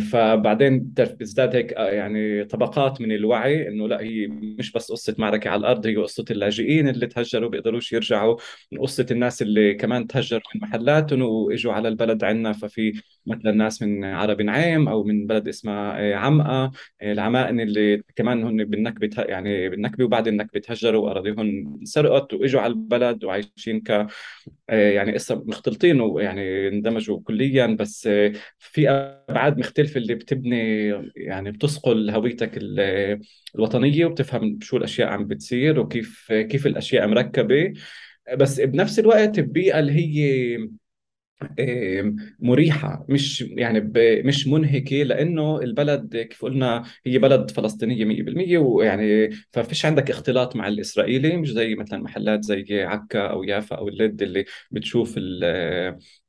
فبعدين 0.00 0.80
بتزداد 0.96 1.56
هيك 1.56 1.72
آه، 1.72 1.90
يعني 1.90 2.44
طبقات 2.44 3.00
من 3.00 3.12
الوعي 3.12 3.68
إنه 3.68 3.88
لا 3.88 4.00
هي 4.00 4.26
مش 4.26 4.72
بس 4.72 4.92
قصة 4.92 5.14
معركة 5.18 5.50
على 5.50 5.60
الأرض 5.60 5.86
هي 5.86 5.96
قصة 5.96 6.24
اللاجئين 6.30 6.88
اللي 6.88 7.06
تهجروا 7.06 7.50
بيقدروش 7.50 7.92
يرجعوا 7.92 8.36
قصة 8.80 9.06
الناس 9.10 9.42
اللي 9.42 9.74
كمان 9.74 10.06
تهجروا 10.06 10.42
من 10.54 10.60
محلاتهم 10.60 11.22
وإجوا 11.22 11.72
على 11.72 11.88
البلد 11.88 12.24
عندنا 12.24 12.52
ففي 12.52 12.92
مثلا 13.26 13.52
ناس 13.52 13.82
من 13.82 14.04
عرب 14.04 14.42
نعيم 14.42 14.88
أو 14.88 15.04
من 15.04 15.26
بلد 15.26 15.48
اسمها 15.48 16.00
آه، 16.00 16.14
عمقه 16.14 16.50
آه، 16.50 16.72
العمائن 17.02 17.60
اللي 17.60 18.02
كمان 18.16 18.44
هن 18.44 18.64
بالنكبة 18.64 19.10
يعني 19.22 19.68
بالنكبة 19.68 20.04
وبعد 20.04 20.28
النكبة 20.28 20.60
تهجروا 20.60 21.04
وأراضيهم 21.04 21.80
سرقت 21.84 22.34
وإجوا 22.34 22.60
على 22.60 22.72
البلد 22.72 23.24
وعايشين 23.24 23.80
ك 23.80 24.06
يعني 24.68 25.16
اسا 25.16 25.34
مختلطين 25.46 26.00
ويعني 26.00 26.68
اندمجوا 26.68 27.20
كليا 27.24 27.66
بس 27.66 28.08
في 28.58 28.90
أبعاد 28.90 29.49
مختلفه 29.58 29.98
اللي 29.98 30.14
بتبني 30.14 30.88
يعني 31.16 31.50
بتصقل 31.50 32.10
هويتك 32.10 32.58
الوطنية 33.54 34.06
وبتفهم 34.06 34.58
شو 34.62 34.76
الأشياء 34.76 35.08
عم 35.08 35.26
بتصير 35.26 35.80
وكيف 35.80 36.32
كيف 36.32 36.66
الأشياء 36.66 37.06
مركبة. 37.06 37.72
بس 38.36 38.60
بنفس 38.60 38.98
الوقت 38.98 39.38
البيئة 39.38 39.78
اللي 39.78 39.92
هي 39.92 40.58
مريحة 42.40 43.06
مش 43.08 43.40
يعني 43.42 43.92
مش 44.24 44.46
منهكة 44.46 44.96
لأنه 44.96 45.58
البلد 45.60 46.16
كيف 46.16 46.42
قلنا 46.42 46.84
هي 47.06 47.18
بلد 47.18 47.50
فلسطينية 47.50 48.04
100% 48.04 48.58
ويعني 48.58 49.30
ففيش 49.52 49.86
عندك 49.86 50.10
اختلاط 50.10 50.56
مع 50.56 50.68
الإسرائيلي 50.68 51.36
مش 51.36 51.50
زي 51.52 51.74
مثلا 51.74 52.02
محلات 52.02 52.44
زي 52.44 52.82
عكا 52.82 53.26
أو 53.26 53.42
يافا 53.42 53.76
أو 53.76 53.88
اللد 53.88 54.22
اللي 54.22 54.44
بتشوف 54.70 55.14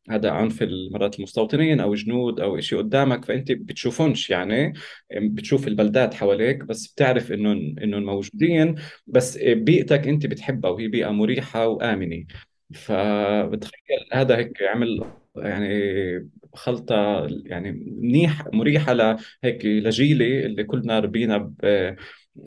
هذا 0.10 0.32
عنف 0.32 0.64
مرات 0.92 1.18
المستوطنين 1.20 1.80
أو 1.80 1.96
جنود 1.96 2.40
أو 2.40 2.60
شيء 2.60 2.78
قدامك 2.78 3.26
فأنت 3.26 3.52
بتشوفونش 3.52 4.30
يعني 4.30 4.74
بتشوف 5.16 5.68
البلدات 5.68 6.14
حواليك 6.14 6.64
بس 6.64 6.88
بتعرف 6.94 7.32
إنهم 7.32 7.76
إنهم 7.80 8.04
موجودين 8.04 8.76
بس 9.08 9.38
بيئتك 9.38 10.08
أنت 10.08 10.26
بتحبها 10.26 10.72
وهي 10.72 10.88
بيئة 10.88 11.10
مريحة 11.10 11.68
وآمنة. 11.68 12.26
فبتخيل 12.74 14.00
هذا 14.14 14.38
هيك 14.38 14.64
عمل 14.64 15.04
يعني 15.36 16.30
خلطة 16.54 17.28
يعني 17.46 17.72
منيح 17.72 18.48
مريحة 18.54 18.94
لهيك 18.94 19.66
لجيلي 19.66 20.46
اللي 20.46 20.64
كلنا 20.64 21.00
ربينا 21.00 21.54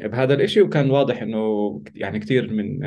بهذا 0.00 0.34
الإشي 0.34 0.62
وكان 0.62 0.90
واضح 0.90 1.22
إنه 1.22 1.82
يعني 1.94 2.18
كثير 2.18 2.52
من 2.52 2.84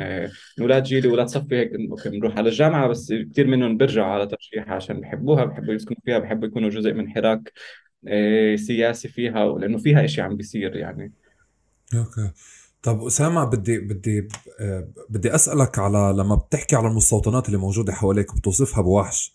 أولاد 0.60 0.82
جيلي 0.82 1.08
وأولاد 1.08 1.26
صفي 1.26 1.56
هيك 1.56 1.70
بنروح 2.06 2.38
على 2.38 2.48
الجامعة 2.48 2.88
بس 2.88 3.12
كثير 3.32 3.46
منهم 3.46 3.76
بيرجعوا 3.76 4.12
على 4.12 4.26
ترشيحها 4.26 4.74
عشان 4.74 5.00
بحبوها 5.00 5.44
بحبوا 5.44 5.74
يسكنوا 5.74 6.00
فيها 6.04 6.18
بحبوا 6.18 6.48
يكونوا 6.48 6.70
جزء 6.70 6.92
من 6.92 7.10
حراك 7.10 7.52
آه، 8.08 8.56
سياسي 8.56 9.08
فيها 9.08 9.58
لأنه 9.58 9.78
فيها 9.78 10.04
إشي 10.04 10.20
عم 10.20 10.36
بيصير 10.36 10.76
يعني. 10.76 11.12
أوكي. 11.94 12.30
طب 12.82 13.02
أسامة 13.02 13.44
بدي 13.44 13.78
بدي 13.78 14.28
آه، 14.60 14.88
بدي 15.08 15.34
أسألك 15.34 15.78
على 15.78 16.14
لما 16.16 16.34
بتحكي 16.34 16.76
على 16.76 16.88
المستوطنات 16.88 17.46
اللي 17.46 17.58
موجودة 17.58 17.92
حواليك 17.92 18.32
وبتوصفها 18.34 18.82
بوحش 18.82 19.32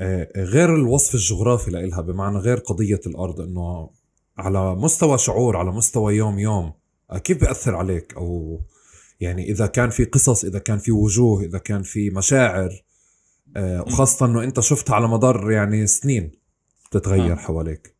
آه، 0.00 0.28
غير 0.36 0.74
الوصف 0.74 1.14
الجغرافي 1.14 1.70
لإلها 1.70 2.00
بمعنى 2.00 2.38
غير 2.38 2.56
قضية 2.56 3.00
الأرض 3.06 3.40
إنه 3.40 3.90
على 4.38 4.74
مستوى 4.74 5.18
شعور 5.18 5.56
على 5.56 5.72
مستوى 5.72 6.16
يوم 6.16 6.38
يوم 6.38 6.64
آه، 6.64 6.74
كيف 7.14 7.40
بيأثر 7.40 7.74
عليك؟ 7.74 8.14
أو 8.16 8.60
يعني 9.20 9.50
إذا 9.50 9.66
كان 9.66 9.90
في 9.90 10.04
قصص 10.04 10.44
إذا 10.44 10.58
كان 10.58 10.78
في 10.78 10.92
وجوه 10.92 11.42
إذا 11.42 11.58
كان 11.58 11.82
في 11.82 12.10
مشاعر 12.10 12.82
وخاصة 13.56 14.26
إنه 14.26 14.44
أنت 14.44 14.60
شفتها 14.60 14.94
على 14.94 15.08
مدار 15.08 15.50
يعني 15.50 15.86
سنين 15.86 16.32
بتتغير 16.90 17.36
حواليك. 17.36 17.96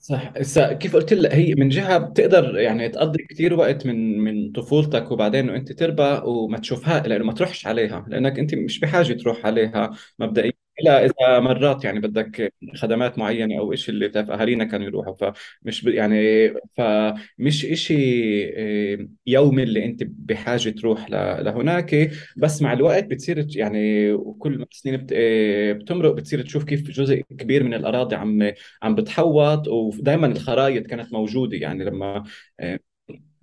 صح. 0.00 0.32
هسا 0.36 0.72
كيف 0.72 0.96
قلت 0.96 1.12
لك 1.12 1.34
هي 1.34 1.54
من 1.54 1.68
جهة 1.68 1.98
بتقدر 1.98 2.58
يعني 2.58 2.88
تقضي 2.88 3.26
كثير 3.30 3.54
وقت 3.54 3.86
من 3.86 4.18
من 4.18 4.52
طفولتك 4.52 5.10
وبعدين 5.10 5.50
وأنت 5.50 5.72
تربى 5.72 6.20
وما 6.24 6.58
تشوفها 6.58 7.00
لأنه 7.00 7.24
ما 7.24 7.32
تروحش 7.32 7.66
عليها 7.66 8.06
لأنك 8.08 8.38
أنت 8.38 8.54
مش 8.54 8.80
بحاجة 8.80 9.12
تروح 9.12 9.46
عليها 9.46 9.90
مبدئيا. 10.18 10.52
الا 10.80 11.04
إذا 11.04 11.40
مرات 11.40 11.84
يعني 11.84 12.00
بدك 12.00 12.52
خدمات 12.76 13.18
معينة 13.18 13.58
أو 13.58 13.74
شيء 13.74 13.94
اللي 13.94 14.08
بتعرف 14.08 14.30
اهالينا 14.30 14.64
كانوا 14.64 14.86
يروحوا. 14.86 15.14
فمش 15.62 15.84
يعني 15.84 16.48
فمش 16.76 17.66
شيء 17.74 18.52
آه، 18.56 19.08
يومي 19.26 19.62
اللي 19.62 19.84
أنت 19.84 20.02
بحاجة 20.06 20.70
تروح 20.70 21.10
لهناك. 21.10 22.10
بس 22.36 22.62
مع 22.62 22.72
الوقت 22.72 23.04
بتصير 23.04 23.46
يعني 23.56 24.12
وكل 24.12 24.66
سنين 24.70 25.06
آه، 25.12 25.72
بتمرق 25.72 26.12
بتصير 26.14 26.42
تشوف 26.42 26.64
كيف 26.64 26.90
جزء 26.90 27.20
كبير 27.38 27.62
من 27.64 27.74
الأراضي 27.74 28.16
عم 28.16 28.52
عم 28.82 28.94
بتحوط. 28.94 29.68
ودائما 29.68 30.26
الخرائط 30.26 30.86
كانت 30.86 31.12
موجودة 31.12 31.56
يعني 31.56 31.84
لما 31.84 32.24
آه، 32.60 32.78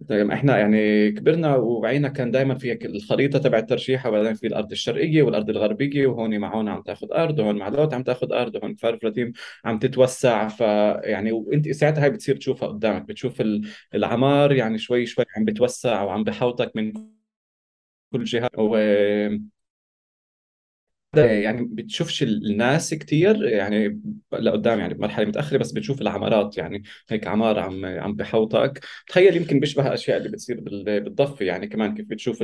طيب 0.10 0.32
إحنا 0.32 0.58
يعني 0.58 1.12
كبرنا 1.12 1.56
وعينا 1.56 2.08
كان 2.10 2.32
دائما 2.32 2.56
في 2.56 2.86
الخريطة 2.86 3.40
تبع 3.40 3.58
الترشيح 3.58 4.06
وبعدين 4.06 4.34
في 4.34 4.48
الأرض 4.48 4.72
الشرقية 4.72 5.24
والأرض 5.24 5.50
الغربية 5.50 6.08
وهون 6.08 6.38
مع 6.40 6.56
هون 6.56 6.70
عم 6.70 6.82
تاخذ 6.82 7.08
أرض 7.14 7.40
وهون 7.40 7.58
مع 7.58 7.70
دوت 7.70 7.94
عم 7.94 8.04
تاخذ 8.04 8.34
أرض 8.34 8.56
وهون 8.56 8.76
كفار 8.76 8.98
فلاتيم 8.98 9.32
عم 9.66 9.80
تتوسع. 9.80 10.48
فيعني 10.48 11.32
وإنت 11.32 11.70
ساعتها 11.72 12.04
هاي 12.04 12.10
بتصير 12.10 12.36
تشوفها 12.38 12.68
قدامك 12.70 13.02
بتشوف 13.02 13.44
العمار 13.96 14.52
يعني 14.52 14.78
شوي 14.78 15.06
شوي 15.06 15.26
عم 15.38 15.46
بتوسع 15.46 16.04
وعم 16.04 16.24
بحوطك 16.24 16.72
من 16.76 16.94
كل 18.12 18.24
جهة 18.24 18.50
و 18.58 18.78
يعني 21.18 21.64
بتشوفش 21.72 22.24
الناس 22.24 22.94
كتير 22.94 23.44
يعني 23.44 24.02
لقدام 24.34 24.80
يعني 24.80 24.94
بمرحله 24.94 25.26
متأخرة 25.26 25.58
بس 25.58 25.72
بتشوف 25.72 26.02
العمارات 26.02 26.58
يعني 26.58 26.84
هيك 27.10 27.28
عمار 27.28 27.60
عم 27.60 27.86
عم 27.86 28.16
بحوطك. 28.16 28.86
تخيل 29.08 29.38
يمكن 29.38 29.60
بيشبه 29.60 29.88
الأشياء 29.88 30.18
اللي 30.18 30.30
بتصير 30.30 30.60
بالضفة 30.62 31.46
يعني 31.46 31.68
كمان 31.68 31.94
كيف 31.96 32.06
بتشوف 32.06 32.44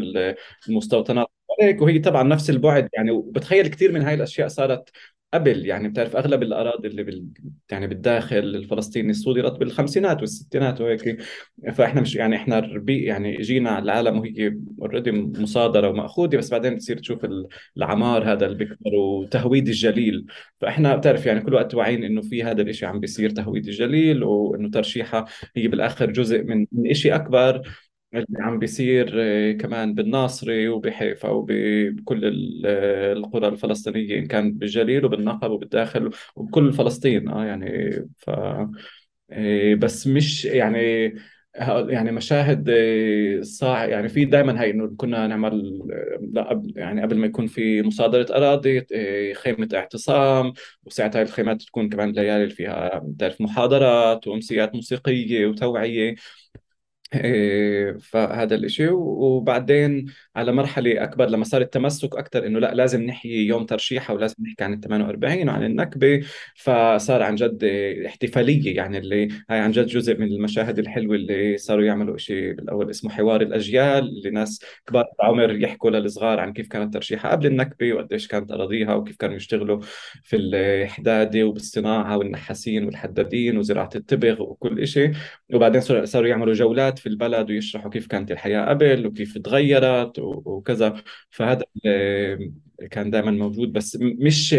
المستوطنات. 0.70 1.39
هيك 1.62 1.82
وهي 1.82 2.00
طبعا 2.00 2.24
نفس 2.24 2.50
البعد. 2.50 2.90
يعني 2.94 3.12
وبتخيل 3.12 3.68
كثير 3.68 3.92
من 3.92 4.02
هاي 4.02 4.14
الأشياء 4.14 4.48
صارت 4.48 4.90
قبل. 5.34 5.66
يعني 5.66 5.88
بتعرف 5.90 6.16
أغلب 6.16 6.44
الأراضي 6.44 6.88
اللي 6.88 7.04
بال 7.04 7.26
يعني 7.72 7.88
بالداخل 7.88 8.38
الفلسطيني 8.38 9.14
صدرت 9.14 9.60
بالخمسينات 9.60 10.22
والستينات 10.22 10.82
وهيك. 10.82 11.18
فإحنا 11.74 12.02
مش 12.02 12.16
يعني 12.16 12.36
إحنا 12.36 12.60
ربي 12.60 13.04
يعني 13.04 13.38
جينا 13.38 13.70
على 13.70 13.84
العالم 13.84 14.20
وهي 14.20 14.58
اوريدي 14.82 15.12
مصادرة 15.12 15.90
ومأخوذة 15.90 16.38
بس 16.38 16.50
بعدين 16.52 16.76
بتصير 16.76 16.98
تشوف 16.98 17.28
العمار 17.78 18.32
هذا 18.32 18.46
اللي 18.46 18.58
بيكبر 18.58 18.96
وتهويد 18.96 19.68
الجليل. 19.68 20.26
فإحنا 20.62 20.96
بتعرف 20.96 21.26
يعني 21.26 21.42
كل 21.42 21.54
وقت 21.54 21.76
واعيين 21.76 22.04
إنه 22.04 22.22
في 22.22 22.44
هذا 22.44 22.62
الشيء 22.62 22.88
عم 22.90 23.00
بيصير 23.00 23.30
تهويد 23.30 23.68
الجليل 23.68 24.24
وإنه 24.24 24.70
ترشيحها 24.70 25.26
هي 25.56 25.68
بالآخر 25.68 26.12
جزء 26.12 26.44
من 26.44 26.66
من 26.72 26.94
شيء 26.94 27.16
أكبر. 27.16 27.62
اللي 28.14 28.28
عم 28.44 28.60
بيصير 28.60 29.12
آه، 29.22 29.52
كمان 29.52 29.94
بالناصري 29.94 30.68
وبحيفا 30.70 31.30
وبكل 31.30 32.26
آه، 32.66 33.14
القرى 33.14 33.48
الفلسطينية 33.48 34.20
إن 34.20 34.28
كان 34.28 34.52
بالجليل 34.54 35.06
وبالنقب 35.06 35.52
وبالداخل 35.52 36.12
وبكل 36.36 36.74
فلسطين. 36.74 37.30
آه 37.30 37.46
يعني 37.46 37.92
ف 38.18 38.30
آه، 39.32 39.76
بس 39.76 40.08
مش 40.08 40.46
يعني 40.46 41.14
يعني 41.90 42.12
مشاهد 42.12 42.70
صاع 43.42 43.86
يعني 43.86 44.10
في 44.10 44.26
دائما 44.26 44.62
هي 44.62 44.72
إنه 44.72 44.96
كنا 44.98 45.28
نعمل 45.28 45.80
يعني 46.76 47.02
قبل 47.02 47.18
ما 47.18 47.26
يكون 47.28 47.48
في 47.48 47.82
مصادرة 47.82 48.26
أراضي 48.38 48.86
خيمة 49.36 49.70
اعتصام 49.74 50.54
وساعتها 50.86 51.22
الخيمات 51.22 51.62
تكون 51.62 51.90
كمان 51.90 52.12
ليالي 52.12 52.50
فيها 52.50 53.00
بتعرف 53.04 53.42
محاضرات 53.42 54.28
وأمسيات 54.28 54.76
موسيقية 54.76 55.48
وتوعية. 55.48 56.16
فهذا 58.00 58.56
الإشي. 58.56 58.88
وبعدين 58.90 60.06
على 60.36 60.52
مرحلة 60.52 61.04
أكبر 61.04 61.30
لما 61.30 61.44
صار 61.44 61.62
التمسك 61.62 62.16
أكثر 62.16 62.46
إنه 62.46 62.60
لا 62.60 62.74
لازم 62.74 63.04
نحيي 63.04 63.48
يوم 63.48 63.66
ترشيحه 63.66 64.14
ولازم 64.14 64.36
نحكي 64.44 64.64
عن 64.64 64.74
ال 64.74 64.80
48 64.82 65.50
وعن 65.50 65.64
النكبة. 65.64 66.22
فصار 66.56 67.24
عن 67.24 67.36
جد 67.36 67.64
احتفالية 68.06 68.76
يعني 68.76 68.98
اللي 68.98 69.28
هاي 69.50 69.60
عن 69.60 69.72
جد 69.72 69.86
جزء 69.86 70.18
من 70.18 70.28
المشاهد 70.28 70.80
الحلوة 70.80 71.16
اللي 71.16 71.58
صاروا 71.58 71.84
يعملوا 71.84 72.18
شيء 72.18 72.54
بالأول 72.54 72.90
اسمه 72.90 73.12
حوار 73.12 73.42
الأجيال 73.42 74.04
اللي 74.08 74.30
ناس 74.30 74.66
كبار 74.88 75.06
العمر 75.20 75.56
يحكوا 75.56 75.90
للصغار 75.90 76.40
عن 76.40 76.54
كيف 76.54 76.68
كانت 76.68 76.94
ترشيحها 76.94 77.32
قبل 77.32 77.46
النكبة 77.46 77.94
وقديش 77.94 78.28
كانت 78.28 78.52
أراضيها 78.52 78.94
وكيف 78.94 79.18
كانوا 79.18 79.36
يشتغلوا 79.36 79.80
في 80.24 80.36
الحدادة 80.36 81.44
وبالصناعة 81.44 82.18
والنحاسين 82.18 82.86
والحدادين 82.86 83.58
وزراعة 83.58 83.90
التبغ 83.96 84.42
وكل 84.42 84.88
شيء 84.88 85.12
وبعدين 85.54 85.82
صاروا 85.82 86.28
يعملوا 86.28 86.54
جولات 86.54 86.99
في 87.00 87.10
البلد 87.10 87.50
ويشرحوا 87.50 87.92
كيف 87.92 88.08
كانت 88.08 88.32
الحياة 88.32 88.70
قبل 88.70 89.08
وكيف 89.08 89.38
تغيرت 89.38 90.20
وكذا. 90.20 91.04
فهذا 91.30 91.64
كان 92.92 93.12
دائما 93.12 93.32
موجود. 93.32 93.74
بس 93.74 93.98
مش 94.02 94.54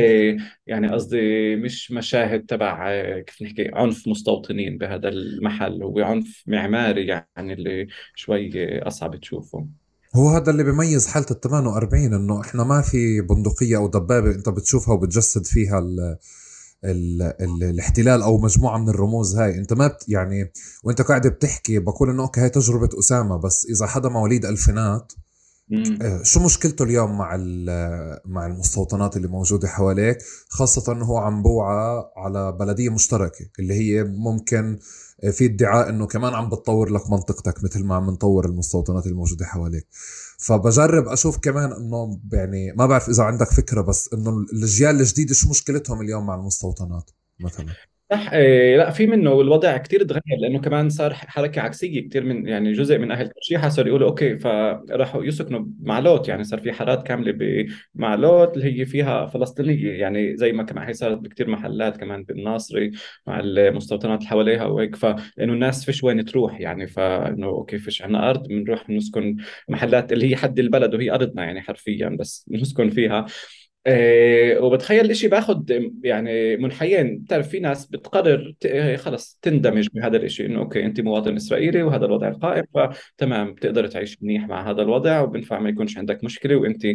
يعني 0.67 0.89
قصدي 0.93 1.57
مش 1.57 1.93
مشاهد 1.93 2.47
تبع 2.47 3.03
كيف 3.21 3.43
نحكي 3.43 3.71
عنف 3.75 4.09
مستوطنين 4.09 4.79
بهذا 4.79 5.09
المحل. 5.09 5.83
هو 5.83 6.01
عنف 6.01 6.45
معماري 6.47 7.07
يعني 7.07 7.53
اللي 7.53 7.87
شوي 8.15 8.79
أصعب 8.79 9.21
تشوفه. 9.21 9.69
هو 10.17 10.29
هذا 10.29 10.51
اللي 10.51 10.65
بيميز 10.65 11.07
حالة 11.07 11.27
ال 11.31 11.41
48 11.41 12.15
إنه 12.15 12.41
إحنا 12.41 12.65
ما 12.65 12.83
في 12.83 13.21
بندقية 13.21 13.77
أو 13.77 13.89
دبابة 13.89 14.31
أنت 14.31 14.49
بتشوفها 14.49 14.95
وبتجسد 14.95 15.47
فيها 15.47 15.79
ال 15.79 16.17
ال 16.85 17.23
ال 17.23 17.65
الاحتلال 17.65 18.23
أو 18.23 18.39
مجموعة 18.39 18.79
من 18.79 18.89
الرموز 18.89 19.37
هاي. 19.37 19.59
أنت 19.59 19.73
ما 19.73 19.87
بت 19.87 20.05
يعني 20.09 20.53
وأنت 20.85 21.03
قاعد 21.03 21.27
بتحكي 21.27 21.79
بقول 21.79 22.11
إنه 22.11 22.23
أوكي 22.23 22.41
هاي 22.41 22.49
تجربة 22.49 22.89
أسامة 22.99 23.37
بس 23.37 23.67
إذا 23.71 23.87
حدا 23.87 24.09
مواليد 24.09 24.45
ألفينات 24.45 25.13
آه، 26.03 26.23
شو 26.23 26.41
مشكلته 26.41 26.83
اليوم 26.83 27.19
مع 27.19 27.37
مع 28.25 28.47
المستوطنات 28.47 29.17
اللي 29.17 29.29
موجودة 29.29 29.69
حواليك؟ 29.69 30.19
خاصة 30.49 30.93
إنه 30.93 31.05
هو 31.05 31.19
عم 31.19 31.43
بوعى 31.43 32.05
على 32.17 32.53
بلدية 32.53 32.89
مشتركة 32.89 33.47
اللي 33.59 33.75
هي 33.75 34.05
ممكن 34.05 34.79
آه، 35.25 35.31
في 35.31 35.45
ادعاء 35.45 35.89
إنه 35.89 36.07
كمان 36.07 36.35
عم 36.35 36.49
بتطور 36.49 36.91
لك 36.93 37.11
منطقتك 37.11 37.65
مثل 37.65 37.85
ما 37.85 37.95
عم 37.95 38.11
نطور 38.11 38.47
المستوطنات 38.47 39.07
الموجودة 39.07 39.45
حواليك. 39.45 39.87
فبجرب 40.41 41.09
أشوف 41.09 41.39
كمان 41.39 41.73
إنه 41.73 42.21
يعني 42.33 42.73
ما 42.73 42.87
بعرف 42.87 43.09
إذا 43.09 43.23
عندك 43.23 43.51
فكرة 43.51 43.81
بس 43.81 44.13
إنه 44.13 44.31
الاجيال 44.53 45.01
الجديدة 45.01 45.35
شو 45.35 45.51
مشكلتهم 45.51 46.01
اليوم 46.01 46.27
مع 46.27 46.35
المستوطنات 46.35 47.11
مثلا؟ 47.41 47.67
صح؟ 48.11 48.33
إيه 48.33 48.77
لا 48.77 48.91
في 48.91 49.07
منه 49.07 49.31
والوضع 49.33 49.77
كثير 49.77 50.03
تغير 50.05 50.23
لأنه 50.41 50.61
كمان 50.61 50.89
صار 50.91 51.15
حركة 51.15 51.61
عكسية 51.63 52.09
كثير 52.09 52.25
من 52.25 52.49
يعني 52.49 52.73
جزء 52.73 52.99
من 52.99 53.11
أهل 53.11 53.29
ترشيحه 53.29 53.69
صاروا 53.69 53.89
يقولوا 53.89 54.09
okay 54.09 54.39
فراحوا 54.39 55.25
يسكنوا 55.25 55.67
معلوت 55.81 56.29
يعني 56.29 56.45
صار 56.45 56.61
في 56.61 56.73
حارات 56.73 57.07
كاملة 57.07 57.33
بمعلوت 57.95 58.57
اللي 58.57 58.81
هي 58.81 58.85
فيها 58.87 59.27
فلسطينية 59.27 59.91
يعني 60.01 60.37
زي 60.37 60.53
ما 60.53 60.63
كمان 60.63 60.87
هي 60.87 60.93
صارت 60.95 61.19
بكثير 61.19 61.49
محلات 61.51 61.97
كمان 61.97 62.25
بالناصري 62.25 62.91
مع 63.27 63.41
المستوطنات 63.41 64.19
اللي 64.19 64.29
حواليها 64.31 64.65
وهيك 64.65 64.97
فلانه 64.97 65.53
الناس 65.53 65.85
فيش 65.85 66.05
وين 66.05 66.25
تروح 66.25 66.61
يعني 66.61 66.87
فإنه 66.87 67.47
okay 67.47 67.79
فيش 67.79 68.03
عندنا 68.03 68.31
أرض 68.31 68.49
بنروح 68.49 68.91
نسكن 68.91 69.37
محلات 69.69 70.13
اللي 70.13 70.31
هي 70.31 70.37
حد 70.37 70.59
البلد 70.59 70.95
وهي 70.95 71.11
أرضنا 71.11 71.45
يعني 71.45 71.61
حرفيا 71.63 72.09
بس 72.21 72.45
نسكن 72.51 72.91
فيها. 72.91 73.27
إيه 73.87 74.59
وبتخيل 74.59 75.05
الاشي 75.05 75.29
باخذ 75.29 75.63
يعني 76.05 76.57
منحيين. 76.57 77.19
بتعرف 77.19 77.49
في 77.49 77.61
ناس 77.61 77.87
بتقرر 77.87 78.55
خلص 78.97 79.39
تندمج 79.43 79.89
بهذا 79.95 80.17
الإشي 80.17 80.47
إنه 80.47 80.59
أوكي 80.59 80.85
انت 80.85 81.01
مواطن 81.01 81.37
إسرائيلي 81.37 81.83
وهذا 81.83 82.05
الوضع 82.07 82.29
القائم 82.29 82.65
فتمام 82.75 83.55
بتقدر 83.55 83.87
تعيش 83.87 84.23
منيح 84.23 84.49
مع 84.49 84.71
هذا 84.71 84.83
الوضع 84.83 85.21
وبنفع 85.21 85.59
ما 85.59 85.69
يكونش 85.69 85.99
عندك 85.99 86.25
مشكلة 86.25 86.57
وانت 86.57 86.87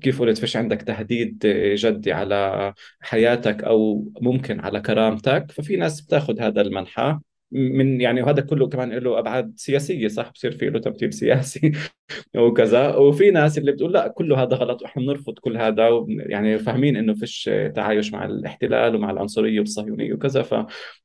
كيف 0.00 0.20
قلت 0.22 0.38
فيش 0.38 0.56
عندك 0.56 0.82
تهديد 0.82 1.38
جدي 1.74 2.12
على 2.12 2.72
حياتك 3.00 3.64
أو 3.64 4.08
ممكن 4.20 4.60
على 4.60 4.80
كرامتك. 4.80 5.50
ففي 5.52 5.76
ناس 5.76 6.00
بتاخذ 6.00 6.40
هذا 6.40 6.60
المنحى. 6.60 7.18
من 7.52 8.00
يعني 8.00 8.22
وهذا 8.22 8.40
كله 8.42 8.68
كمان 8.68 8.92
له 8.92 9.18
أبعاد 9.18 9.52
سياسية 9.56 10.08
صح؟ 10.08 10.30
بصير 10.30 10.52
في 10.52 10.70
له 10.70 10.80
تمثيل 10.80 11.12
سياسي 11.12 11.72
وكذا 12.36 12.94
وفي 12.96 13.30
ناس 13.30 13.58
اللي 13.58 13.72
بتقول 13.72 13.92
لا 13.92 14.08
كله 14.08 14.42
هذا 14.42 14.56
غلط 14.56 14.82
وإحنا 14.82 15.02
بنرفض 15.02 15.38
كل 15.38 15.56
هذا 15.56 16.06
يعني 16.08 16.58
فاهمين 16.58 16.96
إنه 16.96 17.14
فيش 17.14 17.50
تعايش 17.74 18.12
مع 18.12 18.24
الاحتلال 18.24 18.96
ومع 18.96 19.10
العنصرية 19.10 19.60
والصهيونية 19.60 20.12
وكذا 20.12 20.42
ف 20.42 20.54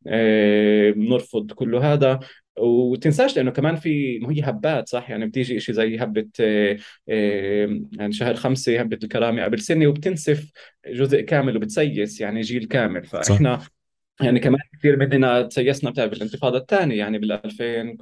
آه، 0.07 0.91
بنرفض 0.91 1.51
كل 1.51 1.75
هذا. 1.75 2.19
وتنساش 2.60 3.38
لأنه 3.38 3.51
كمان 3.51 3.75
في 3.75 4.19
هي 4.29 4.41
هبات 4.49 4.89
صح؟ 4.89 5.10
يعني 5.10 5.25
بتيجي 5.25 5.60
شيء 5.60 5.75
زي 5.75 5.97
هبة 5.97 6.27
آه، 6.39 6.77
آه، 7.10 7.81
يعني 7.91 8.12
شهر 8.13 8.36
خمسة 8.36 8.79
هبة 8.79 8.99
الكرامه 9.03 9.43
قبل 9.43 9.60
سنه 9.60 9.88
وبتنسف 9.88 10.51
جزء 10.88 11.21
كامل 11.21 11.57
وبتسيس 11.57 12.21
يعني 12.21 12.41
جيل 12.41 12.65
كامل. 12.65 13.05
فإحنا 13.05 13.57
صح. 13.57 13.76
يعني 14.21 14.39
كمان 14.39 14.60
كثير 14.80 14.97
مننا 14.97 15.41
تسيسنا 15.41 15.89
بتعرف 15.89 16.12
بالانتفاضة 16.12 16.58
الثانية 16.58 16.97
يعني 16.97 17.17
بال 17.17 17.32
2000 17.32 17.97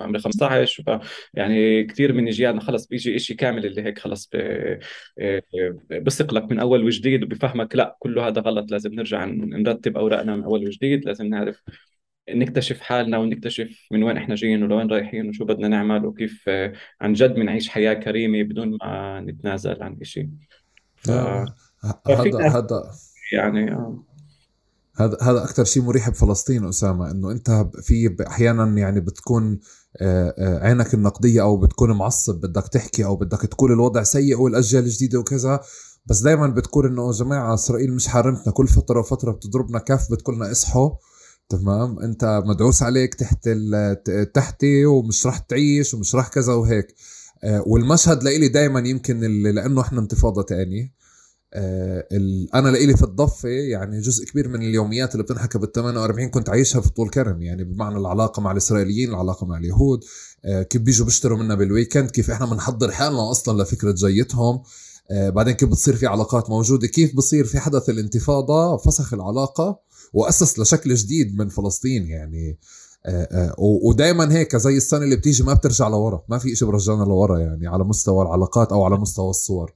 عمري 0.00 0.18
15 0.18 0.82
ف 0.86 1.06
يعني 1.34 1.84
كثير 1.84 2.12
من 2.12 2.28
إجيالنا 2.28 2.60
خلص 2.60 2.86
بيجي 2.86 3.18
شيء 3.18 3.36
كامل 3.36 3.66
اللي 3.66 3.82
هيك 3.82 3.98
خلص 3.98 4.30
بثق 5.90 6.34
لك 6.34 6.50
من 6.50 6.58
أول 6.58 6.84
وجديد 6.84 7.22
وبفهمك 7.22 7.76
لا 7.76 7.96
كله 7.98 8.28
هذا 8.28 8.40
غلط 8.40 8.70
لازم 8.70 8.94
نرجع 8.94 9.24
نرتب 9.24 9.96
أوراقنا 9.96 10.36
من 10.36 10.44
أول 10.44 10.66
وجديد 10.66 11.04
لازم 11.04 11.26
نعرف 11.26 11.62
نكتشف 12.30 12.80
حالنا 12.80 13.18
ونكتشف 13.18 13.88
من 13.90 14.02
وين 14.02 14.16
إحنا 14.16 14.34
جايين 14.34 14.62
ولوين 14.62 14.90
رايحين 14.90 15.28
وشو 15.28 15.44
بدنا 15.44 15.68
نعمل 15.68 16.06
وكيف 16.06 16.48
عن 17.00 17.12
جد 17.12 17.34
بنعيش 17.34 17.68
حياة 17.68 17.94
كريمة 17.94 18.42
بدون 18.42 18.78
ما 18.82 19.20
نتنازل 19.20 19.82
عن 19.82 19.98
شيء 20.02 20.28
ف... 20.96 21.10
هذا 21.10 22.48
هذا 22.48 22.90
يعني 23.32 23.72
آه. 23.72 24.13
هذا 24.96 25.16
هذا 25.22 25.44
أكثر 25.44 25.64
شيء 25.64 25.82
مريح 25.82 26.08
بفلسطين 26.10 26.68
أسامة 26.68 27.10
إنه 27.10 27.30
أنت 27.30 27.66
في 27.82 28.16
أحيانا 28.26 28.64
يعني 28.64 29.00
بتكون 29.00 29.60
آه، 29.96 30.34
آه، 30.38 30.66
عينك 30.66 30.94
النقدية 30.94 31.42
أو 31.42 31.56
بتكون 31.56 31.92
معصب 31.92 32.34
بدك 32.40 32.68
تحكي 32.68 33.04
أو 33.04 33.16
بدك 33.16 33.40
تقول 33.40 33.72
الوضع 33.72 34.02
سيء 34.02 34.40
والأجيال 34.40 34.84
الجديدة 34.84 35.18
وكذا 35.18 35.60
بس 36.06 36.20
دائما 36.20 36.46
بتقول 36.46 36.86
إنه 36.86 37.10
جماعة 37.10 37.54
إسرائيل 37.54 37.92
مش 37.92 38.06
حارمتنا 38.06 38.52
كل 38.52 38.68
فترة 38.68 39.00
وفترة 39.00 39.32
بتضربنا 39.32 39.78
كف 39.78 40.12
بتقولنا 40.12 40.50
اصحوا 40.50 40.90
تمام؟ 41.48 41.98
أنت 41.98 42.42
مدعوس 42.46 42.82
عليك 42.82 43.14
تحت 43.14 43.48
تحتي 44.34 44.86
ومش 44.86 45.26
راح 45.26 45.38
تعيش 45.38 45.94
ومش 45.94 46.14
راح 46.14 46.28
كذا 46.28 46.52
وهيك. 46.52 46.94
آه، 47.44 47.62
والمشهد 47.66 48.22
لإلي 48.22 48.48
دائما 48.48 48.88
يمكن 48.88 49.20
لأنه 49.42 49.80
إحنا 49.80 50.00
انتفاضة 50.00 50.42
تانية. 50.42 50.82
آه 50.82 51.03
أنا 52.54 52.68
لإلي 52.68 52.96
في 52.96 53.02
الضفة 53.02 53.48
يعني 53.48 54.00
جزء 54.00 54.24
كبير 54.24 54.48
من 54.48 54.62
اليوميات 54.62 55.12
اللي 55.12 55.22
بتنحكى 55.22 55.58
بال 55.58 55.72
48 55.72 56.28
كنت 56.28 56.48
عايشها 56.48 56.80
في 56.80 56.90
طول 56.90 57.10
كرم 57.10 57.42
يعني 57.42 57.64
بمعنى 57.64 57.96
العلاقة 57.96 58.40
مع 58.40 58.52
الإسرائيليين 58.52 59.10
العلاقة 59.10 59.46
مع 59.46 59.56
اليهود. 59.56 60.04
آه 60.44 60.62
كيف 60.62 60.82
بيجوا 60.82 61.06
بيشتروا 61.06 61.38
منا 61.38 61.54
بالويكند 61.54 62.10
كيف 62.10 62.30
إحنا 62.30 62.46
بنحضر 62.46 62.90
حالنا 62.90 63.30
أصلا 63.30 63.62
لفكرة 63.62 63.92
جيتهم. 63.92 64.62
آه 65.10 65.30
بعدين 65.30 65.54
كيف 65.54 65.68
بتصير 65.68 65.96
في 65.96 66.06
علاقات 66.06 66.50
موجودة 66.50 66.86
كيف 66.86 67.16
بصير 67.16 67.44
في 67.44 67.58
حدث 67.58 67.90
الانتفاضة 67.90 68.76
فسخ 68.76 69.14
العلاقة 69.14 69.80
وأسس 70.12 70.58
لشكل 70.58 70.94
جديد 70.94 71.38
من 71.38 71.48
فلسطين 71.48 72.06
يعني. 72.06 72.58
آه، 73.06 73.28
آه، 73.32 73.54
ودائما 73.58 74.32
هيك 74.32 74.56
زي 74.56 74.76
السنة 74.76 75.04
اللي 75.04 75.16
بتيجي 75.16 75.42
ما 75.42 75.54
بترجع 75.54 75.88
لورا 75.88 76.24
ما 76.28 76.38
في 76.38 76.56
شيء 76.56 76.68
برجعنا 76.68 77.04
لورا 77.04 77.38
يعني 77.38 77.66
على 77.66 77.84
مستوى 77.84 78.22
العلاقات 78.22 78.72
أو 78.72 78.84
على 78.84 78.96
مستوى 78.96 79.30
الصور. 79.30 79.74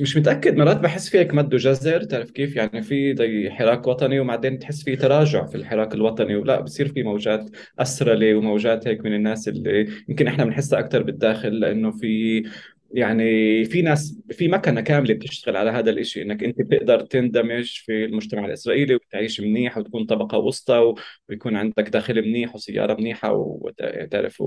مش 0.00 0.16
متأكد 0.16 0.56
مرات 0.56 0.76
بحس 0.76 1.08
في 1.08 1.18
هيك 1.18 1.34
مد 1.34 1.54
وجزر 1.54 2.02
تعرف 2.02 2.30
كيف؟ 2.30 2.56
يعني 2.56 2.82
في 2.82 3.16
زي 3.16 3.50
حراك 3.50 3.86
وطني 3.86 4.20
وبعدين 4.20 4.58
تحس 4.58 4.82
في 4.84 4.96
تراجع 4.96 5.46
في 5.46 5.54
الحراك 5.54 5.94
الوطني 5.94 6.36
ولا 6.36 6.60
بصير 6.60 6.88
في 6.88 7.02
موجات 7.02 7.50
أسرلة 7.78 8.34
وموجات 8.34 8.88
هيك 8.88 9.04
من 9.04 9.14
الناس 9.14 9.48
اللي 9.48 9.88
يمكن 10.08 10.26
إحنا 10.26 10.44
بنحسها 10.44 10.78
أكثر 10.78 11.02
بالداخل 11.02 11.60
لأنه 11.60 11.90
في 11.90 12.42
يعني 12.94 13.64
في 13.64 13.82
ناس 13.82 14.18
في 14.30 14.48
مكنة 14.48 14.80
كاملة 14.80 15.14
بتشتغل 15.14 15.56
على 15.56 15.70
هذا 15.70 15.90
الشيء 15.90 16.22
إنك 16.22 16.44
أنت 16.44 16.62
بتقدر 16.62 17.00
تندمج 17.00 17.64
في 17.64 18.04
المجتمع 18.04 18.44
الإسرائيلي 18.44 18.94
وتعيش 18.94 19.40
منيح 19.40 19.78
وتكون 19.78 20.04
طبقة 20.04 20.38
وسطى 20.38 20.94
ويكون 21.28 21.56
عندك 21.56 21.88
داخل 21.88 22.22
منيح 22.28 22.54
وسيارة 22.54 22.94
منيحة 22.94 23.32
وتعرف 23.32 24.42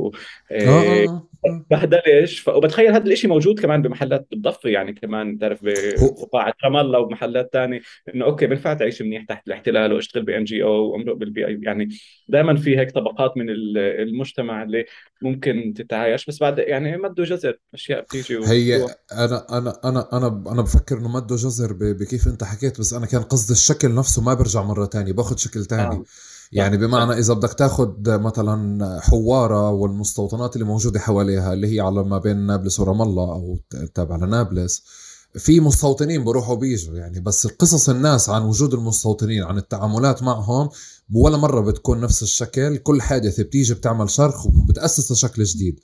آه، 0.51 1.27
بهدلش 1.69 2.47
وبتخيل 2.47 2.91
هذا 2.91 3.11
الشيء 3.11 3.29
موجود 3.29 3.59
كمان 3.59 3.81
بمحلات 3.81 4.27
بالضفه 4.31 4.69
يعني 4.69 4.93
كمان 4.93 5.35
بتعرف 5.35 5.59
فقاعة 5.63 6.53
رام 6.63 6.77
الله 6.77 6.99
ومحلات 6.99 7.49
ثانية 7.53 7.81
إنه 8.15 8.25
okay 8.25 8.47
بنفع 8.47 8.73
تعيش 8.73 9.01
منيح 9.01 9.25
تحت 9.25 9.47
الاحتلال 9.47 9.93
وأشتغل 9.93 10.23
ب 10.23 10.43
NGO 10.43 10.91
وامرق 10.91 11.15
بال 11.15 11.47
PA 11.47 11.59
يعني 11.63 11.89
دائما 12.29 12.55
في 12.55 12.77
هيك 12.77 12.91
طبقات 12.91 13.37
من 13.37 13.45
المجتمع 13.75 14.63
اللي 14.63 14.85
ممكن 15.21 15.73
تتعايش 15.75 16.25
بس 16.25 16.39
بعد 16.39 16.59
يعني 16.59 16.97
مد 16.97 17.19
وجزر 17.19 17.57
أشياء 17.73 18.01
بتيجي 18.01 18.37
هي 18.37 18.75
أنا 19.11 19.45
أنا 19.57 19.79
أنا 19.83 20.09
أنا 20.13 20.43
أنا 20.51 20.61
بفكر 20.61 20.97
إنه 20.97 21.09
مد 21.09 21.31
وجزر 21.31 21.73
بكيف 21.73 22.27
أنت 22.27 22.43
حكيت 22.43 22.79
بس 22.79 22.93
أنا 22.93 23.05
كان 23.05 23.21
قصدي 23.21 23.53
الشكل 23.53 23.95
نفسه 23.95 24.21
ما 24.21 24.33
برجع 24.33 24.63
مرة 24.63 24.85
تانية 24.85 25.13
باخذ 25.13 25.37
شكل 25.37 25.65
تاني. 25.65 25.81
آه. 25.81 26.03
يعني 26.55 26.77
بمعنى 26.77 27.19
إذا 27.19 27.33
بدك 27.33 27.53
تاخذ 27.53 27.89
مثلا 28.07 28.99
حوارة 29.01 29.69
والمستوطنات 29.69 30.55
اللي 30.55 30.65
موجودة 30.65 30.99
حواليها 30.99 31.53
اللي 31.53 31.75
هي 31.75 31.79
على 31.79 32.03
ما 32.03 32.17
بين 32.17 32.37
نابلس 32.37 32.79
ورام 32.79 33.01
الله 33.01 33.23
أو 33.23 33.59
تابع 33.93 34.15
لنابلس 34.15 34.83
في 35.37 35.59
مستوطنين 35.59 36.23
بروحوا 36.23 36.55
بيجوا 36.55 36.97
يعني 36.97 37.19
بس 37.19 37.47
قصص 37.47 37.89
الناس 37.89 38.29
عن 38.29 38.41
وجود 38.41 38.73
المستوطنين 38.73 39.43
عن 39.43 39.57
التعاملات 39.57 40.23
معهم 40.23 40.69
ولا 41.13 41.37
مرة 41.37 41.61
بتكون 41.61 42.01
نفس 42.01 42.23
الشكل. 42.23 42.77
كل 42.77 43.01
حادثة 43.01 43.43
بتيجي 43.43 43.73
بتعمل 43.73 44.09
شرخ 44.09 44.45
وبتأسس 44.45 45.13
شكل 45.13 45.43
جديد. 45.43 45.79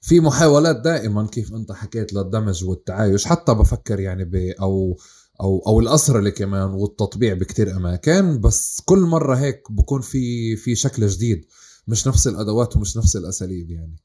في 0.00 0.20
محاولات 0.20 0.76
دائما 0.76 1.26
كيف 1.26 1.54
أنت 1.54 1.72
حكيت 1.72 2.12
للدمج 2.12 2.64
والتعايش 2.64 3.26
حتى 3.26 3.54
بفكر 3.54 4.00
يعني 4.00 4.24
ب 4.24 4.34
أو 4.36 4.96
أو 5.40 5.62
أو 5.66 5.80
الاسرله 5.80 6.30
كمان 6.30 6.70
والتطبيع 6.70 7.34
بكتير 7.34 7.76
أماكن 7.76 8.40
بس 8.40 8.82
كل 8.84 8.98
مرة 8.98 9.34
هيك 9.36 9.72
بكون 9.72 10.00
في 10.00 10.56
في 10.56 10.74
شكل 10.74 11.06
جديد. 11.06 11.46
مش 11.88 12.08
نفس 12.08 12.26
الأدوات 12.26 12.76
ومش 12.76 12.96
نفس 12.96 13.16
الأساليب 13.16 13.70
يعني. 13.70 13.96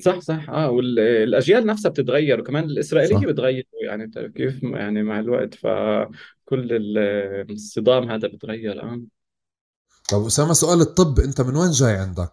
صح 0.00 0.20
صح. 0.20 0.50
آه 0.50 0.70
والاجيال 0.70 1.66
نفسها 1.66 1.90
بتتغير 1.90 2.40
وكمان 2.40 2.64
الإسرائيلية 2.64 3.26
بتغير 3.26 3.66
يعني 3.84 4.10
كيف 4.36 4.62
يعني 4.62 5.02
مع 5.02 5.20
الوقت 5.20 5.54
فكل 5.54 6.68
الصدام 7.50 8.10
هذا 8.10 8.28
بتغير. 8.28 8.82
آه. 8.82 9.00
طب 10.10 10.24
أسامة 10.26 10.52
سؤال 10.52 10.80
الطب 10.80 11.20
أنت 11.20 11.40
من 11.40 11.56
وين 11.56 11.70
جاي 11.70 11.96
عندك؟ 11.96 12.32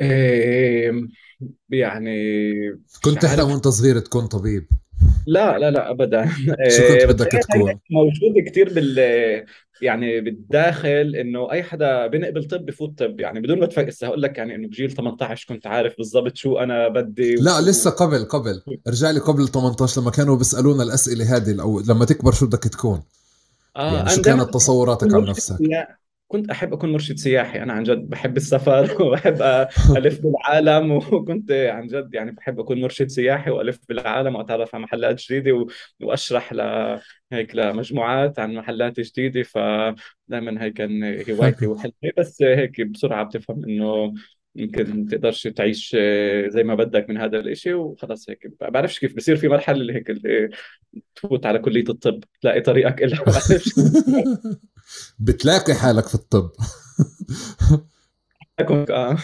إيه 0.00 0.92
يعني 1.70 2.16
كنت 3.04 3.22
تحلم 3.22 3.50
وأنت 3.50 3.68
صغير 3.68 3.98
تكون 3.98 4.26
طبيب. 4.26 4.68
لا 5.26 5.58
لا 5.58 5.70
لا 5.70 5.90
ابدا. 5.90 6.26
شو 6.76 6.82
كنت 6.82 6.90
إيه، 6.90 7.06
بدك 7.06 7.26
تكون؟ 7.26 7.74
موجود 7.90 8.44
كثير 8.46 8.74
بال 8.74 8.98
يعني 9.82 10.20
بالداخل 10.20 11.16
إنه 11.20 11.52
أي 11.52 11.62
حدا 11.62 12.06
بنقبل 12.06 12.44
طب 12.44 12.66
بفوت 12.66 12.98
طب. 12.98 13.20
يعني 13.20 13.40
بدون 13.40 13.60
ما 13.60 13.66
تفكر 13.66 14.06
هقول 14.06 14.22
لك 14.22 14.38
يعني 14.38 14.54
إنه 14.54 14.68
بجيل 14.68 14.90
18 14.90 15.46
كنت 15.48 15.66
عارف 15.66 15.96
بالضبط 15.98 16.36
شو 16.36 16.58
أنا 16.58 16.88
بدي 16.88 17.34
لا 17.34 17.58
و... 17.58 17.60
لسه 17.60 17.90
قبل 17.90 18.24
قبل. 18.24 18.62
ارجع 18.88 19.10
لي 19.10 19.20
قبل 19.20 19.48
18 19.48 20.00
لما 20.00 20.10
كانوا 20.10 20.36
بيسألونا 20.36 20.82
الأسئلة 20.82 21.36
هذه 21.36 21.60
أو 21.60 21.80
لما 21.80 22.04
تكبر 22.04 22.32
شو 22.32 22.46
بدك 22.46 22.62
تكون؟ 22.62 23.02
آه 23.76 23.96
يعني 23.96 24.10
شو 24.10 24.22
كانت 24.22 24.54
تصوراتك 24.54 25.14
عن 25.14 25.24
نفسك؟ 25.24 25.58
كنت 26.28 26.50
أحب 26.50 26.72
أكون 26.72 26.92
مرشد 26.92 27.16
سياحي. 27.16 27.62
أنا 27.62 27.72
عن 27.72 27.82
جد 27.82 27.98
بحب 28.08 28.36
السفر 28.36 29.02
وبحب 29.02 29.42
ألف 29.96 30.20
بالعالم 30.20 30.92
وكنت 31.12 31.52
عن 31.52 31.86
جد 31.86 32.14
يعني 32.14 32.30
بحب 32.30 32.60
أكون 32.60 32.80
مرشد 32.80 33.06
سياحي 33.06 33.50
وألف 33.50 33.78
بالعالم 33.88 34.34
وأتعرف 34.36 34.74
على 34.74 34.84
محلات 34.84 35.20
جديدة 35.22 35.66
وأشرح 36.02 36.52
ل 36.52 36.60
هيك 37.32 37.54
لمجموعات 37.56 38.38
عن 38.38 38.54
محلات 38.54 39.00
جديدة. 39.00 39.42
فدائما 39.42 40.62
هي 40.62 40.70
كان 40.70 41.22
هوايتي 41.30 41.66
وحلمي. 41.66 41.94
بس 42.18 42.42
هيك 42.42 42.80
بسرعة 42.80 43.24
بتفهم 43.24 43.64
إنه 43.64 44.14
يمكن 44.56 45.06
تقدرش 45.06 45.42
تعيش 45.42 45.90
زي 46.48 46.62
ما 46.64 46.74
بدك 46.74 47.10
من 47.10 47.18
هذا 47.18 47.38
الإشي 47.38 47.74
وخلص 47.74 48.30
هيك. 48.30 48.52
بعرفش 48.60 48.98
كيف 48.98 49.16
بصير 49.16 49.36
في 49.36 49.48
مرحلة 49.48 49.76
اللي 49.76 49.94
هيك 49.94 50.10
اللي 50.10 50.50
تفوت 51.14 51.46
على 51.46 51.58
كلية 51.58 51.84
الطب 51.88 52.24
تلاقي 52.40 52.60
طريقك 52.60 53.02
إلها. 53.02 53.24
بتلاقي 55.18 55.74
حالك 55.74 56.08
في 56.08 56.14
الطب. 56.14 56.50
آه. 58.90 59.16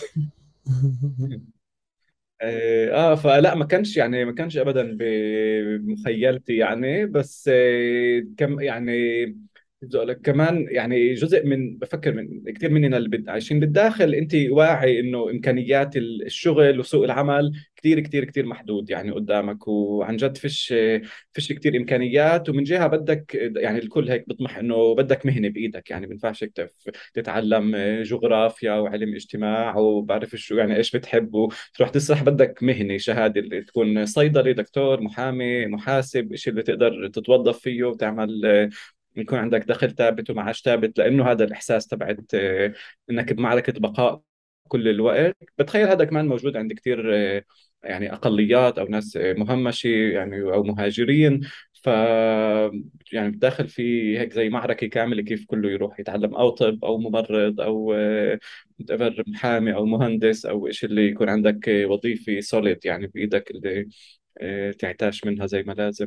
آه 2.43 3.15
فلا 3.15 3.55
ما 3.55 3.65
كانش 3.65 3.97
يعني 3.97 4.25
ما 4.25 4.33
كانش 4.33 4.57
ابدا 4.57 4.97
بمخيلتي 4.99 6.57
يعني 6.57 7.07
بس 7.07 7.51
آه، 7.53 8.23
كم 8.37 8.61
يعني 8.61 9.25
لك 9.83 10.21
كمان 10.21 10.67
يعني 10.71 11.15
جزء 11.15 11.47
من 11.47 11.79
بفكر 11.79 12.13
من 12.13 12.53
كثير 12.53 12.71
مننا 12.71 12.97
اللي 12.97 13.25
عايشين 13.29 13.61
بالداخل 13.61 14.15
انت 14.15 14.35
واعي 14.35 15.01
إنه 15.01 15.31
إمكانيات 15.31 15.97
الشغل 15.97 16.81
وسوق 16.81 17.05
العمل 17.05 17.53
كثير 17.77 18.01
كثير 18.01 18.25
كثير 18.25 18.47
محدود 18.47 18.91
يعني 18.91 19.11
قدامك 19.11 19.69
وعن 19.69 20.17
جد 20.17 20.37
فيش 20.37 20.75
فيش 21.33 21.53
كثير 21.53 21.77
إمكانيات 21.77 22.49
ومن 22.49 22.65
جهة 22.65 22.87
بدك 22.87 23.35
يعني 23.57 23.79
الكل 23.79 24.11
هيك 24.11 24.29
بيطمح 24.29 24.59
إنه 24.59 24.95
بدك 24.95 25.27
مهنة 25.27 25.49
بإيدك 25.49 25.91
يعني 25.91 26.07
ما 26.07 26.13
ينفعش 26.13 26.45
تتعلم 27.15 27.77
جغرافيا 28.03 28.73
وعلم 28.73 29.15
اجتماع 29.15 29.77
وبعرف 29.77 30.37
شو 30.37 30.57
يعني 30.57 30.77
إيش 30.77 30.97
بتحب 30.97 31.35
وتروح 31.35 31.89
تسرح 31.89 32.23
بدك 32.23 32.63
مهنة 32.63 32.97
شهادة 32.97 33.41
اللي 33.41 33.63
تكون 33.63 34.07
صيدلي 34.07 34.53
دكتور 34.53 35.01
محامي 35.01 35.67
محاسب 35.67 36.35
شيء 36.35 36.53
اللي 36.53 36.63
تقدر 36.63 37.09
تتوظف 37.09 37.59
فيه 37.59 37.85
وتعمل 37.85 38.71
يكون 39.17 39.39
عندك 39.39 39.65
دخل 39.65 39.91
ثابت 39.91 40.31
ومعاش 40.31 40.63
ثابت 40.63 40.99
لأنه 40.99 41.31
هذا 41.31 41.45
الإحساس 41.45 41.87
تبعت 41.87 42.35
آه، 42.35 42.75
إنك 43.11 43.33
بمعركة 43.33 43.73
بقاء 43.81 44.23
كل 44.69 44.89
الوقت. 44.89 45.37
بتخيل 45.59 45.89
هذا 45.89 46.05
كمان 46.05 46.29
موجود 46.29 46.57
عند 46.57 46.73
كثير 46.73 47.15
آه، 47.17 47.45
يعني 47.83 48.13
أقليات 48.13 48.79
أو 48.79 48.87
ناس 48.87 49.17
آه، 49.17 49.33
مهمشه 49.33 49.89
يعني 49.89 50.43
أو 50.43 50.63
مهاجرين. 50.63 51.41
ف 51.73 51.87
يعني 53.13 53.31
بداخل 53.31 53.69
في 53.69 54.19
هيك 54.19 54.33
زي 54.33 54.49
معركة 54.49 54.87
كاملة 54.87 55.23
كيف 55.23 55.45
كله 55.47 55.71
يروح 55.71 56.01
يتعلم 56.01 56.35
أو 56.35 56.51
طب 56.51 56.85
أو 56.85 56.99
ممرض 56.99 57.61
أو 57.61 57.95
محامي 59.27 59.75
أو 59.75 59.87
مهندس 59.87 60.47
أو 60.47 60.71
شيء 60.71 60.91
اللي 60.91 61.07
يكون 61.09 61.29
عندك 61.29 61.69
وظيفة 61.69 62.41
سوليد 62.41 62.87
يعني 62.87 63.07
بإيدك 63.07 63.51
اللي 63.51 63.89
تعتاش 64.73 65.25
منها 65.25 65.47
زي 65.47 65.63
ما 65.63 65.73
لازم. 65.73 66.07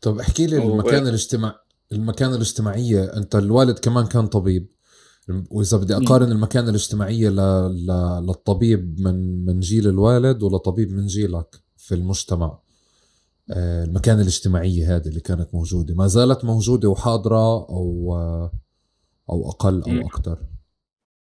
طب 0.00 0.18
احكي 0.18 0.46
لي 0.46 0.56
المكان 0.56 1.06
الاجتماعي. 1.06 1.54
المكانة 1.92 2.34
الاجتماعية 2.34 3.04
أنت 3.04 3.36
الوالد 3.36 3.78
كمان 3.78 4.06
كان 4.06 4.26
طبيب. 4.26 4.68
وإذا 5.50 5.76
بدي 5.76 5.96
أقارن 5.96 6.32
المكانة 6.32 6.68
الاجتماعية 6.68 7.28
ل... 7.28 7.36
ل... 7.86 7.86
للطبيب 8.26 9.00
من 9.00 9.44
من 9.44 9.60
جيل 9.60 9.88
الوالد 9.88 10.42
ولطبيب 10.42 10.92
من 10.92 11.06
جيلك 11.06 11.62
في 11.76 11.94
المجتمع. 11.94 12.58
آه، 13.50 13.84
المكانة 13.84 14.20
الاجتماعية 14.22 14.96
هذه 14.96 15.08
اللي 15.08 15.20
كانت 15.20 15.54
موجودة. 15.54 15.94
ما 15.94 16.06
زالت 16.06 16.44
موجودة 16.44 16.88
وحاضرة 16.88 17.68
أو 17.68 18.14
أو 19.30 19.50
أقل 19.50 19.82
أو 19.82 20.08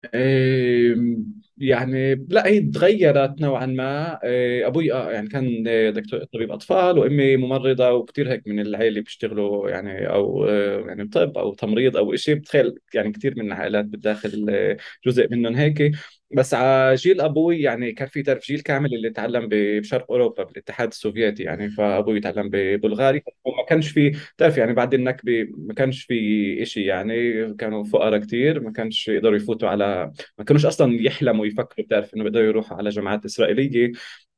أكثر 0.05 1.17
يعني 1.59 2.15
لا 2.15 2.47
هي 2.47 2.61
تغيرت 2.61 3.41
نوعا 3.41 3.67
ما. 3.67 4.19
إيه، 4.25 4.67
أبوي 4.67 4.93
آه 4.93 5.11
يعني 5.13 5.29
كان 5.29 5.63
دكتور 5.95 6.25
طبيب 6.25 6.51
أطفال 6.53 6.99
وأمي 6.99 7.37
ممرضة 7.37 7.91
وكثير 7.93 8.33
هيك 8.33 8.47
من 8.49 8.61
العائله 8.61 9.01
بيشتغلوا 9.01 9.71
يعني 9.71 10.09
أو 10.09 10.45
آه، 10.45 10.81
يعني 10.81 11.09
طب 11.09 11.39
أو 11.39 11.55
تمريض 11.55 11.97
أو 11.97 12.17
شيء 12.17 12.35
بتخيل 12.35 12.75
يعني 12.95 13.13
كثير 13.13 13.35
من 13.39 13.47
العائلات 13.47 13.85
بالداخل 13.85 14.47
آه، 14.51 14.77
جزء 15.07 15.29
منهم 15.31 15.55
هيك. 15.55 15.93
بس 16.31 16.55
على 16.55 16.95
جيل 16.95 17.21
أبوي 17.21 17.61
يعني 17.63 17.93
كان 17.93 18.09
في 18.09 18.23
تعرف 18.23 18.45
جيل 18.47 18.61
كامل 18.61 18.95
اللي 18.95 19.11
تعلم 19.11 19.49
بشرق 19.51 20.11
أوروبا 20.13 20.43
بالاتحاد 20.45 20.89
السوفيتي 20.89 21.43
يعني 21.43 21.71
فأبوي 21.71 22.21
تعلم 22.21 22.49
ببلغاريا 22.53 23.23
وما 23.45 23.65
كانش 23.69 23.91
في 23.91 24.17
تعرف 24.39 24.57
يعني 24.59 24.73
بعد 24.73 24.95
النكبة 24.95 25.49
ما 25.57 25.75
كانش 25.75 26.05
في 26.05 26.65
شيء 26.67 26.87
يعني 26.87 27.15
كانوا 27.55 27.85
فقراء 27.85 28.21
كثير 28.21 28.61
ما 28.61 28.73
كانش 28.73 29.09
يقدروا 29.09 29.37
يفوتوا 29.37 29.69
على 29.69 30.13
ما 30.39 30.45
كانوش 30.45 30.67
أصلا 30.67 31.03
يحلموا 31.03 31.47
يفكروا 31.47 31.87
بتعرف 31.87 32.15
إنه 32.15 32.25
بيقدروا 32.25 32.45
يروحوا 32.47 32.77
على 32.79 32.89
جامعات 32.91 33.25
إسرائيلية. 33.25 33.93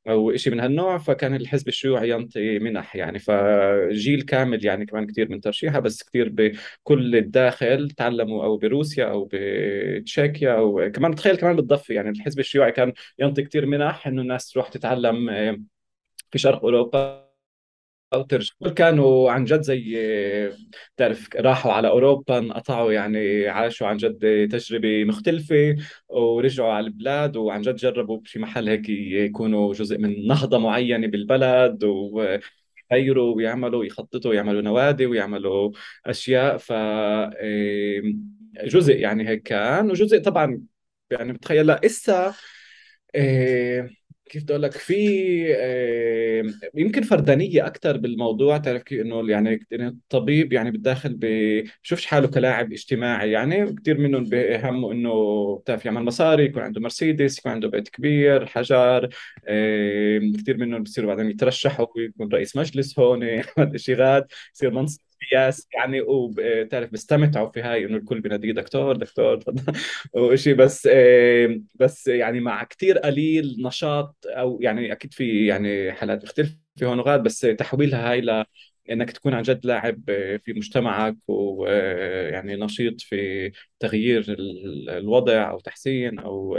أو 0.09 0.37
شيء 0.37 0.53
من 0.53 0.61
هالنوع 0.61 0.99
فكان 0.99 1.35
الحزب 1.35 1.69
الشيوعي 1.69 2.11
ينطي 2.11 2.59
منح 2.59 2.97
يعني. 2.97 3.19
فجيل 3.19 4.23
كامل 4.23 4.65
يعني 4.65 4.87
كمان 4.87 5.07
كثير 5.07 5.31
من 5.31 5.41
ترشيحها 5.41 5.81
بس 5.81 6.03
كثير 6.03 6.29
بكل 6.33 7.17
الداخل 7.17 7.91
تعلموا 7.91 8.45
أو 8.45 8.57
بروسيا 8.57 9.05
أو 9.05 9.29
بتشيكيا 9.33 10.53
أو 10.59 10.91
كمان 10.95 11.15
تخيل 11.15 11.37
كمان 11.37 11.57
بالضفة 11.57 11.95
يعني. 11.95 12.09
الحزب 12.11 12.39
الشيوعي 12.41 12.73
كان 12.73 12.93
ينطي 13.19 13.43
كثير 13.43 13.67
منح 13.67 14.07
إنه 14.07 14.23
الناس 14.23 14.51
تروح 14.53 14.69
تتعلم 14.69 15.31
آه، 15.31 15.59
في 16.33 16.39
شرق 16.39 16.65
أوروبا. 16.65 17.28
أو 18.15 18.23
ترجع 18.23 18.53
كانوا 18.77 19.31
عن 19.31 19.45
جد 19.45 19.61
زي 19.61 19.99
تعرف 20.97 21.29
راحوا 21.37 21.73
على 21.73 21.89
أوروبا 21.89 22.39
انقطعوا 22.39 22.93
يعني 22.93 23.49
عاشوا 23.49 23.87
عن 23.87 23.97
جد 23.97 24.49
تجربة 24.53 25.05
مختلفة 25.05 25.77
ورجعوا 26.09 26.73
على 26.73 26.87
البلاد 26.87 27.37
وعن 27.37 27.63
جد 27.63 27.77
جربوا 27.77 28.19
بشي 28.19 28.39
محل 28.39 28.69
هيك 28.69 28.89
يكونوا 28.89 29.75
جزء 29.75 29.99
من 29.99 30.27
نهضة 30.27 30.59
معينة 30.59 31.07
بالبلد 31.07 31.85
و 31.85 32.39
يغيروا 32.93 33.37
ويعملوا 33.37 33.85
يخططوا 33.85 34.31
ويعملوا 34.31 34.63
نوادي 34.63 35.07
ويعملوا 35.07 35.73
أشياء. 36.07 36.57
ف 36.59 36.73
جزء 38.65 38.97
يعني 38.97 39.29
هيك 39.29 39.43
كان 39.43 39.91
وجزء 39.91 40.23
طبعا 40.23 40.63
يعني 41.11 41.33
بتخيل 41.33 41.71
إسا 41.71 42.35
كيف 44.29 44.43
بدي 44.43 44.53
أقول 44.53 44.63
لك 44.63 44.73
في 44.73 44.95
يمكن 46.75 47.03
فردانية 47.03 47.67
أكثر 47.67 47.97
بالموضوع 47.97 48.59
تعرف 48.59 48.83
كيف 48.83 49.01
إنه 49.01 49.31
يعني 49.31 49.61
الطبيب 49.73 50.53
يعني 50.53 50.71
بالداخل 50.71 51.19
بشوفش 51.83 52.07
حاله 52.07 52.29
كلاعب 52.29 52.73
اجتماعي 52.73 53.31
يعني 53.31 53.75
كثير 53.75 53.99
منهم 53.99 54.25
بهمه 54.25 54.93
إنه 54.93 55.11
بتعرف 55.59 55.85
يعمل 55.85 56.03
مصاري 56.05 56.45
يكون 56.45 56.63
عنده 56.63 56.81
مرسيدس 56.81 57.39
يكون 57.39 57.53
عنده 57.53 57.69
بيت 57.69 57.89
كبير 57.89 58.47
حجر 58.47 59.09
كثير 60.39 60.57
منهم 60.57 60.83
بصيروا 60.83 61.15
بعدين 61.15 61.31
يترشحوا 61.31 61.87
ويكون 61.97 62.29
رئيس 62.33 62.57
مجلس 62.57 62.99
هون 62.99 63.23
يعمل 63.59 63.81
شغلات 63.81 64.33
يصير 64.55 64.71
منصب. 64.71 65.08
سياسي 65.31 65.69
يعني 65.75 66.01
وبتعرف 66.01 66.91
بيستمتعوا 66.91 67.51
في 67.51 67.63
هاي 67.63 67.85
إنه 67.85 67.97
الكل 67.97 68.21
بيناديه 68.21 68.53
دكتور 68.53 68.97
دكتور 68.97 69.41
وشيء 70.17 70.55
بس 70.55 70.89
بس 71.75 72.07
يعني 72.07 72.41
مع 72.41 72.65
كثير 72.65 72.99
قليل 72.99 73.57
نشاط 73.67 74.17
أو 74.27 74.59
يعني 74.63 74.93
أكيد 74.93 75.15
في 75.15 75.47
يعني 75.47 75.93
حالات 75.93 76.19
بتختلف 76.23 76.57
في 76.77 76.87
هون 76.87 76.99
وغاد 76.99 77.23
بس 77.23 77.41
تحويلها 77.41 78.11
هاي 78.13 78.21
ل 78.21 78.45
إنك 78.91 79.11
تكون 79.11 79.35
عن 79.35 79.43
جد 79.43 79.67
لاعب 79.67 80.03
في 80.45 80.53
مجتمعك 80.57 81.17
ويعني 81.29 82.57
نشيط 82.57 83.01
في 83.01 83.53
تغيير 83.81 84.25
الوضع 84.89 85.51
أو 85.51 85.61
تحسين 85.61 86.19
أو 86.19 86.57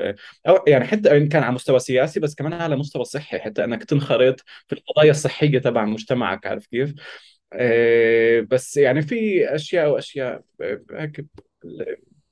أو 0.48 0.63
يعني 0.67 0.86
حتى 0.86 1.17
إن 1.17 1.28
كان 1.28 1.43
على 1.43 1.54
مستوى 1.56 1.80
سياسي 1.80 2.19
بس 2.19 2.36
كمان 2.36 2.54
على 2.54 2.76
مستوى 2.76 3.04
صحي 3.06 3.39
حتى 3.39 3.63
إنك 3.63 3.84
تنخرط 3.84 4.39
في 4.67 4.74
القضايا 4.76 5.12
الصحية 5.12 5.60
تبع 5.60 5.86
مجتمعك 5.86 6.48
عارف 6.48 6.65
كيف؟ 6.67 6.93
آه، 7.53 8.41
بس 8.51 8.77
يعني 8.77 9.01
في 9.01 9.45
أشياء 9.55 9.89
وأشياء 9.89 10.43
هيك 10.91 11.25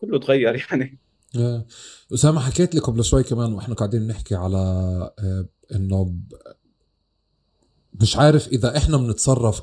كله 0.01 0.19
تغير 0.19 0.55
يعني 0.71 0.99
آه، 1.35 1.65
أسامة 2.13 2.39
حكيت 2.39 2.75
لي 2.75 2.81
قبل 2.81 3.03
شوي 3.03 3.23
كمان 3.23 3.53
وإحنا 3.53 3.75
قاعدين 3.75 4.07
نحكي 4.07 4.35
على 4.35 4.57
آه، 5.19 5.45
إنه 5.75 6.15
مش 8.01 8.17
عارف 8.17 8.47
إذا 8.47 8.77
إحنا 8.77 8.97
بنتصرف. 8.97 9.61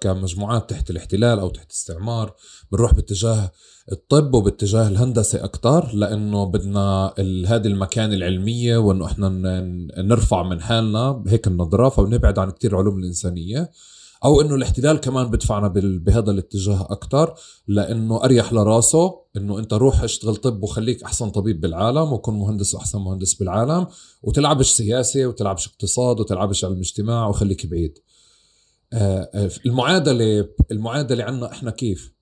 كمجموعات 0.00 0.70
تحت 0.70 0.90
الاحتلال 0.90 1.38
أو 1.38 1.48
تحت 1.48 1.70
استعمار 1.70 2.34
بنروح 2.72 2.94
باتجاه 2.94 3.52
الطب 3.92 4.34
وباتجاه 4.34 4.88
الهندسة 4.88 5.44
أكثر 5.44 5.94
لأنه 5.94 6.44
بدنا. 6.44 7.14
هذه 7.46 7.66
المكان 7.66 8.12
العلمية 8.12 8.76
وإنه 8.76 9.06
إحنا 9.06 9.28
نرفع 9.98 10.42
من 10.42 10.60
حالنا 10.60 11.12
بهيك 11.12 11.46
النظرة 11.46 11.88
فبنبعد 11.88 12.38
عن 12.38 12.50
كثير 12.50 12.76
علوم 12.76 12.98
الإنسانية 12.98 13.70
أو 14.24 14.40
إنه 14.40 14.54
الاحتلال 14.54 14.96
كمان 15.00 15.30
بدفعنا 15.30 15.68
بهذا 15.74 16.30
الاتجاه 16.30 16.86
أكثر 16.90 17.34
لإنه 17.68 18.24
أريح 18.24 18.52
لراسه 18.52 19.20
إنه 19.36 19.58
أنت 19.58 19.74
روح 19.74 20.02
اشتغل 20.02 20.36
طب 20.36 20.62
وخليك 20.62 21.02
أحسن 21.02 21.30
طبيب 21.30 21.60
بالعالم 21.60 22.12
وكن 22.12 22.32
مهندس 22.32 22.74
وأحسن 22.74 22.98
مهندس 22.98 23.34
بالعالم 23.34 23.86
وتلعبش 24.22 24.68
سياسة 24.70 25.26
وتلعبش 25.26 25.66
اقتصاد 25.68 26.20
وتلعبش 26.20 26.64
علم 26.64 26.78
اجتماع 26.78 27.28
وخليك 27.28 27.66
بعيد. 27.66 27.98
آه، 28.92 29.50
المعادلة 29.66 30.48
المعادلة 30.70 31.24
عندنا 31.24 31.52
إحنا 31.52 31.70
كيف؟ 31.70 32.15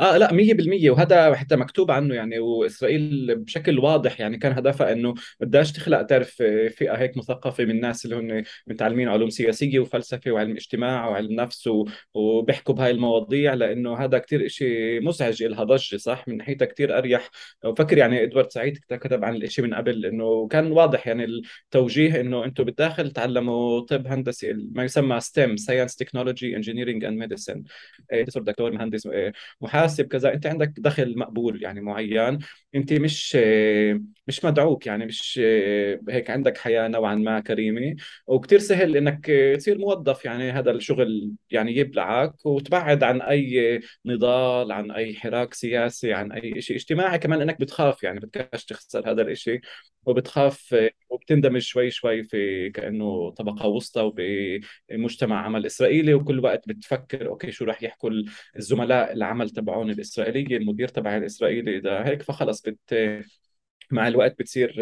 آه 0.00 0.16
لا 0.16 0.32
100% 0.32 0.90
وهذا 0.90 1.34
حتى 1.34 1.56
مكتوب 1.56 1.90
عنه 1.90 2.14
يعني 2.14 2.38
وإسرائيل 2.38 3.34
بشكل 3.36 3.78
واضح 3.78 4.20
يعني 4.20 4.38
كان 4.38 4.52
هدفها 4.52 4.92
إنه 4.92 5.14
بدهاش 5.40 5.72
تخلق 5.72 6.02
تعرف 6.02 6.30
فئة 6.76 6.94
هيك 6.94 7.16
مثقفة 7.16 7.64
من 7.64 7.70
الناس 7.70 8.04
اللي 8.04 8.16
هم 8.16 8.44
متعلمين 8.66 9.08
علوم 9.08 9.30
سياسية 9.30 9.78
وفلسفة 9.78 10.30
وعلم 10.30 10.52
اجتماع 10.56 11.08
وعلم 11.08 11.32
نفس 11.32 11.70
وبيحكوا 12.14 12.74
بهاي 12.74 12.90
المواضيع 12.90 13.54
لأنه 13.54 13.96
هذا 13.96 14.18
كثير 14.18 14.48
شيء 14.48 15.02
مزعج 15.02 15.42
لها 15.42 15.64
ضجة 15.64 15.96
صح؟ 15.96 16.28
من 16.28 16.36
ناحيتها 16.36 16.66
كثير 16.66 16.98
أريح. 16.98 17.30
وفكر 17.64 17.98
يعني 17.98 18.22
إدوارد 18.22 18.50
سعيد 18.52 18.78
كتب 18.90 19.24
عن 19.24 19.36
الشيء 19.36 19.64
من 19.64 19.74
قبل 19.74 20.06
إنه 20.06 20.48
كان 20.48 20.72
واضح 20.72 21.06
يعني 21.06 21.24
التوجيه 21.64 22.20
إنه 22.20 22.44
أنتم 22.44 22.64
بالداخل 22.64 23.10
تعلموا 23.10 23.80
طب 23.80 24.06
هندسة 24.06 24.52
ما 24.52 24.84
يسمى 24.84 25.20
STEM 25.20 25.56
science 25.56 25.96
technology 25.96 26.56
engineering 26.56 27.04
and 27.04 27.18
medicine 27.18 27.62
دكتور 28.36 28.72
مهندس 28.72 29.06
إيه، 29.06 29.32
محاسب 29.66 30.04
كذا 30.08 30.34
أنت 30.34 30.46
عندك 30.46 30.72
دخل 30.78 31.18
مقبول 31.18 31.62
يعني 31.62 31.80
معين 31.80 32.38
أنت 32.74 32.92
مش 32.92 33.36
مش 34.26 34.44
مدعوك 34.44 34.86
يعني 34.86 35.06
مش 35.06 35.40
هيك 36.08 36.30
عندك 36.30 36.58
حياة 36.58 36.88
نوعا 36.88 37.14
ما 37.14 37.40
كريمة. 37.40 37.96
وكثير 38.26 38.58
سهل 38.58 38.96
إنك 38.96 39.26
تصير 39.56 39.78
موظف 39.78 40.24
يعني 40.24 40.50
هذا 40.50 40.70
الشغل 40.70 41.32
يعني 41.50 41.76
يبلعك 41.76 42.46
وتبعد 42.46 43.02
عن 43.02 43.20
أي 43.22 43.80
نضال 44.06 44.72
عن 44.72 44.90
أي 44.90 45.14
حراك 45.14 45.54
سياسي 45.54 46.12
عن 46.12 46.32
أي 46.32 46.60
شيء 46.62 46.76
اجتماعي 46.76 47.18
كمان 47.18 47.40
إنك 47.42 47.60
بتخاف 47.60 48.02
يعني 48.02 48.20
بدكش 48.20 48.64
تخسر 48.64 49.10
هذا 49.10 49.22
الشيء 49.22 49.60
وبتخاف 50.06 50.76
وبتندمج 51.10 51.60
شوي 51.60 51.90
شوي 51.90 52.24
في 52.24 52.70
كأنه 52.70 53.30
طبقة 53.30 53.66
وسطى 53.68 54.00
وبمجتمع 54.90 55.44
عمل 55.44 55.66
إسرائيلي 55.66 56.14
وكل 56.14 56.40
وقت 56.40 56.68
بتفكر 56.68 57.28
أوكي 57.28 57.52
شو 57.52 57.64
راح 57.64 57.82
يحكوا 57.82 58.10
الزملاء 58.56 59.12
العمل 59.12 59.50
تبعون 59.50 59.90
الإسرائيلية 59.90 60.56
المدير 60.56 60.88
تبع 60.88 61.16
الإسرائيلي؟ 61.16 61.76
إذا 61.78 62.06
هيك 62.06 62.22
فخلص 62.22 62.62
بت 62.62 62.94
مع 63.90 64.08
الوقت 64.08 64.38
بتصير 64.38 64.72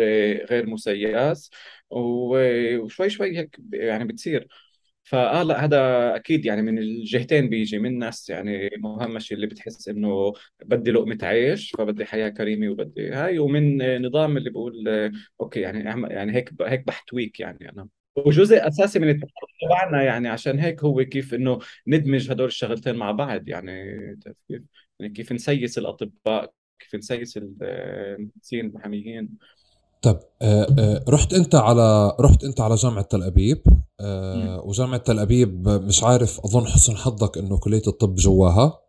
غير 0.51 0.67
مسياس 0.67 1.51
وشوي 1.91 3.11
شوي 3.11 3.39
هيك 3.39 3.57
يعني 3.73 4.05
بتصير. 4.05 4.49
فآه 5.05 5.43
لا 5.43 5.65
هذا 5.65 5.77
أكيد 6.17 6.45
يعني 6.47 6.63
من 6.63 6.79
الجهتين 6.79 7.49
بيجي 7.49 7.79
من 7.79 7.99
ناس 7.99 8.31
يعني 8.31 8.71
مهمشة 8.79 9.35
اللي 9.35 9.47
بتحس 9.47 9.89
إنه 9.89 10.33
بدي 10.65 10.91
لقمة 10.91 11.19
عيش 11.23 11.71
فبدي 11.79 12.05
حياة 12.05 12.29
كريمة 12.29 12.69
وبدي 12.69 13.11
هاي 13.11 13.39
ومن 13.39 13.79
نظام 14.03 14.37
اللي 14.37 14.51
بقول 14.51 14.89
أوكي 15.41 15.61
يعني 15.61 16.09
يعني 16.15 16.33
هيك 16.35 16.51
هيك 16.63 16.87
بحتويك 16.87 17.41
يعني 17.41 17.71
أنا. 17.71 17.89
وجزء 18.17 18.69
أساسي 18.69 18.99
من 18.99 19.09
التفكير 19.09 19.49
تبعنا 19.63 20.03
يعني 20.03 20.29
عشان 20.29 20.59
هيك 20.59 20.85
هو 20.85 21.05
كيف 21.05 21.35
إنه 21.35 21.59
ندمج 21.87 22.31
هدول 22.31 22.47
الشغلتين 22.47 22.97
مع 22.97 23.11
بعض 23.11 23.49
يعني 23.49 23.71
يعني 24.99 25.13
كيف 25.15 25.33
نسيس 25.33 25.79
الأطباء 25.79 26.53
كيف 26.79 26.95
نسيس 26.95 27.37
المهندسين 27.37 28.67
المحاميين 28.67 29.29
طب 30.05 30.19
آه 30.43 30.67
آه 30.79 31.05
رحت 31.09 31.33
انت 31.35 31.55
على 31.55 32.17
رحت 32.21 32.45
انت 32.45 32.61
على 32.61 32.75
جامعة 32.75 33.03
تل 33.05 33.23
أبيب 33.23 33.63
آه 34.01 34.61
وجامعة 34.65 34.97
تل 34.97 35.19
أبيب 35.19 35.69
مش 35.69 36.05
عارف 36.05 36.41
أظن 36.41 36.67
حسن 36.67 36.97
حظك 36.97 37.39
إنه 37.39 37.59
كلية 37.59 37.83
الطب 37.87 38.15
جواها. 38.15 38.81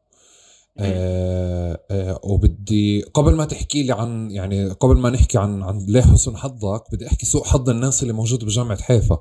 آه 0.79 2.19
وبدي 2.23 3.01
قبل 3.01 3.35
ما 3.35 3.45
تحكي 3.45 3.83
لي 3.83 3.91
عن 3.93 4.31
يعني 4.31 4.69
قبل 4.69 4.97
ما 4.97 5.09
نحكي 5.09 5.37
عن 5.37 5.63
عن 5.63 5.85
ليه 5.87 6.01
حسن 6.01 6.37
حظك 6.37 6.83
بدي 6.91 7.07
أحكي 7.07 7.25
سوء 7.25 7.43
حظ 7.43 7.69
الناس 7.69 8.01
اللي 8.01 8.13
موجود 8.13 8.45
بجامعة 8.45 8.81
حيفا. 8.81 9.19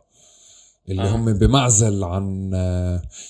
اللي 0.88 1.02
آه. 1.02 1.16
هم 1.16 1.32
بمعزل 1.32 2.04
عن 2.04 2.52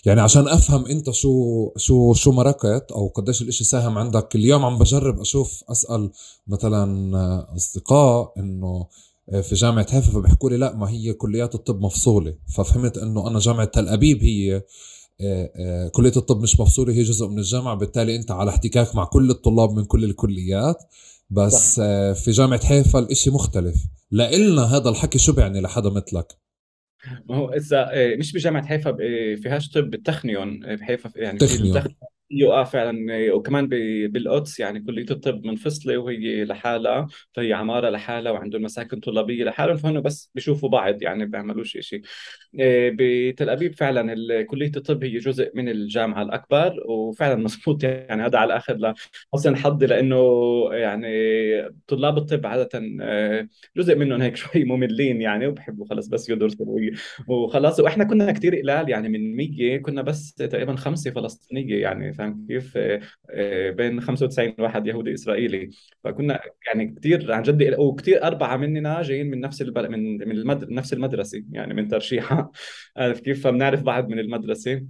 يعني 0.06 0.20
عشان 0.20 0.48
أفهم 0.48 0.86
أنت 0.86 1.10
شو 1.10 1.70
شو 1.76 2.14
شو 2.14 2.32
مرقت 2.32 2.92
أو 2.92 3.08
قديش 3.08 3.42
الإشي 3.42 3.64
ساهم 3.64 3.98
عندك. 3.98 4.34
اليوم 4.34 4.64
عم 4.64 4.78
بجرب 4.78 5.20
أشوف 5.20 5.64
أسأل 5.70 6.10
مثلا 6.46 7.54
أصدقاء 7.56 8.32
إنه 8.38 8.86
في 9.42 9.54
جامعة 9.54 9.90
حيفا 9.90 10.12
فبيحكوا 10.12 10.50
لي 10.50 10.56
لا 10.56 10.76
ما 10.76 10.90
هي 10.90 11.12
كليات 11.12 11.54
الطب 11.54 11.80
مفصولة. 11.80 12.34
ففهمت 12.54 12.98
إنه 12.98 13.28
أنا 13.28 13.38
جامعة 13.38 13.64
تل 13.64 13.88
أبيب 13.88 14.22
هي 14.22 14.62
آه، 15.20 15.50
آه، 15.56 15.88
كلية 15.88 16.12
الطب 16.16 16.40
مش 16.42 16.60
مفصولة 16.60 16.92
هي 16.92 17.02
جزء 17.02 17.28
من 17.28 17.38
الجامعة. 17.38 17.74
بالتالي 17.74 18.16
أنت 18.16 18.30
على 18.30 18.50
احتكاك 18.50 18.94
مع 18.94 19.04
كل 19.04 19.30
الطلاب 19.30 19.70
من 19.70 19.84
كل 19.84 20.04
الكليات. 20.04 20.76
بس 21.30 21.74
صح. 21.74 21.82
آه، 21.86 22.12
في 22.12 22.30
جامعة 22.30 22.66
حيفا 22.66 22.98
الإشي 22.98 23.30
مختلف. 23.30 23.76
لإلنا 24.10 24.76
هذا 24.76 24.88
الحكي 24.88 25.18
شو 25.18 25.32
بيعني 25.32 25.60
لحدا 25.60 25.90
مثلك؟ 25.90 26.43
ما 27.28 27.36
هو 27.36 27.52
إذا 27.52 27.90
مش 28.16 28.32
بجامعة 28.32 28.66
حيفا 28.66 28.96
فيهاش 29.42 29.70
طب 29.70 29.90
بالتخنيون 29.90 30.76
بحيفا 30.76 31.12
يعني 31.16 31.40
تخنيون 31.40 32.52
آه 32.52 32.64
فعلا 32.64 33.06
وكمان 33.34 33.68
بالقدس 34.08 34.60
يعني 34.60 34.80
كلية 34.80 35.06
الطب 35.10 35.44
منفصلة 35.46 35.98
وهي 35.98 36.44
لحالها 36.44 37.06
فهي 37.32 37.52
عمارة 37.52 37.90
لحالها 37.90 38.32
وعندهم 38.32 38.62
مساكن 38.62 39.00
طلابية 39.00 39.44
لحالهم 39.44 39.76
فهن 39.76 40.00
بس 40.00 40.30
بيشوفوا 40.34 40.68
بعض 40.68 41.02
يعني 41.02 41.26
بيعملوش 41.26 41.78
شيء 41.80 42.02
آه، 42.02 42.04
بتل 42.58 43.48
أبيب 43.50 43.74
فعلا 43.74 44.42
كلية 44.42 44.72
الطب 44.76 45.04
هي 45.04 45.18
جزء 45.18 45.50
من 45.54 45.68
الجامعة 45.68 46.22
الأكبر 46.22 46.74
وفعلا 46.88 47.34
مضبوط. 47.36 47.84
يعني 47.84 48.22
هذا 48.22 48.38
على 48.38 48.46
الآخر 48.46 48.94
لحسن 49.32 49.56
حظي 49.56 49.86
لأنه 49.86 50.16
يعني 50.72 51.08
طلاب 51.86 52.18
الطب 52.18 52.46
عادة 52.46 52.70
آه، 53.02 53.48
جزء 53.76 53.96
منهم 53.96 54.22
هيك 54.22 54.36
شوي 54.44 54.64
مملين 54.64 55.22
يعني 55.22 55.46
وبحبوا 55.46 55.86
خلص 55.86 56.06
بس 56.08 56.28
يدرسوا 56.28 56.66
وخلاص 57.28 57.80
وإحنا 57.80 58.04
كنا 58.04 58.32
كثير 58.32 58.56
قلال 58.56 58.88
يعني 58.90 59.08
من 59.08 59.36
100 59.36 59.76
كنا 59.78 60.02
بس 60.02 60.34
تقريبا 60.34 60.76
خمسة 60.76 61.10
فلسطينية 61.10 61.82
يعني 61.82 62.12
فاهم 62.12 62.46
كيف؟ 62.48 62.78
آه، 63.30 63.70
بين 63.70 64.00
95 64.00 64.54
واحد 64.58 64.86
يهودي 64.86 65.14
إسرائيلي. 65.14 65.70
فكنا 66.04 66.40
يعني 66.66 66.94
كثير 66.98 67.32
عن 67.32 67.42
جد 67.42 67.74
وكثير 67.78 68.24
أربعة 68.24 68.56
مننا 68.56 69.02
جايين 69.02 69.30
من 69.30 69.40
نفس 69.40 69.62
البلد 69.62 69.90
من 69.90 70.18
من 70.18 70.30
المد... 70.30 70.70
نفس 70.70 70.92
المدرسة 70.92 71.44
يعني 71.52 71.74
من 71.74 71.88
ترشيحة. 71.88 72.43
عارف 72.96 73.20
كيف؟ 73.20 73.44
فبنعرف 73.44 73.82
بعض 73.82 74.08
من 74.08 74.18
المدرسة. 74.18 74.86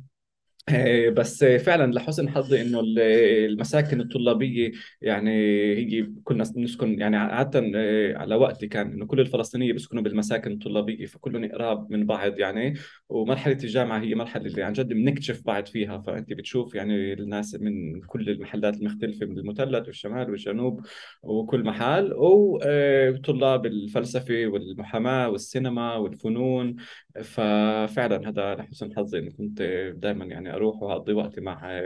آه، 0.68 1.08
بس 1.08 1.44
فعلا 1.44 1.92
لحسن 1.92 2.28
حظي 2.28 2.62
إنه 2.62 2.80
المساكن 2.98 4.00
الطلابية 4.00 4.72
يعني 5.02 5.30
هي 5.76 6.10
كنا 6.24 6.44
نسكن 6.56 7.00
يعني 7.00 7.16
عادة 7.16 7.72
آه، 7.76 8.18
على 8.18 8.34
وقتي 8.34 8.66
كان 8.68 8.92
إنه 8.92 9.06
كل 9.06 9.20
الفلسطينية 9.20 9.72
بيسكنوا 9.72 10.02
بالمساكن 10.02 10.52
الطلابية 10.52 11.06
فكلهم 11.06 11.52
قراب 11.52 11.90
من 11.92 12.06
بعض 12.06 12.38
يعني. 12.38 12.74
ومرحلة 13.08 13.58
الجامعة 13.64 14.00
هي 14.00 14.14
مرحلة 14.14 14.46
اللي 14.46 14.62
عن 14.62 14.72
جد 14.72 14.88
بنكتشف 14.88 15.42
بعض 15.46 15.66
فيها. 15.66 15.98
فأنت 15.98 16.32
بتشوف 16.32 16.74
يعني 16.74 17.12
الناس 17.12 17.54
من 17.54 18.00
كل 18.00 18.30
المحلات 18.30 18.76
المختلفة 18.76 19.26
من 19.26 19.38
المثلث 19.38 19.86
والشمال 19.86 20.30
والجنوب 20.30 20.86
وكل 21.22 21.64
محل. 21.64 22.12
وطلاب 22.12 23.66
آه، 23.66 23.68
الفلسفة 23.68 24.46
والمحاماة 24.46 25.28
والسينما 25.28 25.94
والفنون 25.96 26.76
ففعلا 27.22 28.28
هذا 28.28 28.54
لحسن 28.54 28.96
حظي 28.96 29.18
إني 29.18 29.30
كنت 29.30 29.62
دائما 29.96 30.24
يعني 30.24 30.54
أروح 30.54 30.82
وأقضي 30.82 31.12
وقتي 31.12 31.40
مع 31.40 31.82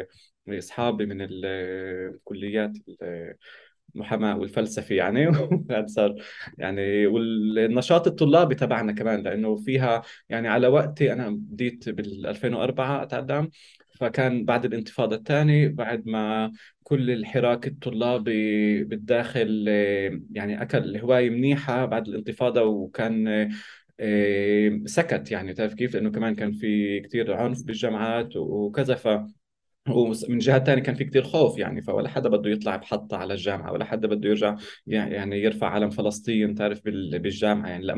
أصحابي 0.49 1.07
من 1.07 1.27
الكليات 1.31 2.73
المحاماة 3.95 4.37
والفلسفة 4.39 4.95
يعني. 4.95 5.33
صار 5.87 6.15
يعني 6.59 7.07
والنشاط 7.07 8.07
الطلابي 8.07 8.55
تبعنا 8.55 8.93
كمان 8.93 9.23
لأنه 9.23 9.57
فيها 9.57 10.03
يعني 10.29 10.49
على 10.49 10.67
وقتي 10.67 11.13
أنا 11.13 11.31
بديت 11.31 11.89
بال 11.89 12.27
2004 12.27 13.03
أتعلم 13.03 13.51
فكان 14.01 14.45
بعد 14.45 14.65
الانتفاضة 14.65 15.17
الثانية 15.17 15.69
بعد 15.69 16.07
ما 16.07 16.53
كل 16.83 17.11
الحراك 17.11 17.67
الطلابي 17.67 18.85
بالداخل 18.85 19.69
يعني 20.33 20.63
أكل 20.63 20.79
الهواية 20.79 21.31
منيحة 21.31 21.85
بعد 21.87 22.09
الانتفاضة 22.09 22.63
وكان 22.63 23.49
سكت 24.87 25.31
يعني 25.31 25.55
تعرف 25.55 25.75
كيف؟ 25.75 25.95
لأنه 25.95 26.11
كمان 26.11 26.35
كان 26.35 26.53
في 26.53 27.01
كثير 27.01 27.35
عنف 27.35 27.63
بالجامعات 27.63 28.37
وكذا 28.37 28.95
ف 28.95 29.09
ومن 29.91 30.39
جهة 30.39 30.65
ثانية 30.65 30.83
كان 30.83 30.95
في 30.95 31.05
كتير 31.05 31.25
خوف 31.25 31.59
يعني 31.59 31.83
فولا 31.83 32.09
حدا 32.09 32.29
بده 32.29 32.51
يطلع 32.51 32.77
بحطة 32.77 33.17
على 33.17 33.35
الجامعة 33.35 33.73
ولا 33.73 33.85
حدا 33.85 34.09
بده 34.09 34.29
يرجع 34.29 34.57
يعني 34.87 35.43
يرفع 35.43 35.69
علم 35.71 35.91
فلسطين 35.91 36.55
تعرف 36.55 36.81
بالجامعة 36.85 37.69
يعني. 37.69 37.85
لأ 37.87 37.95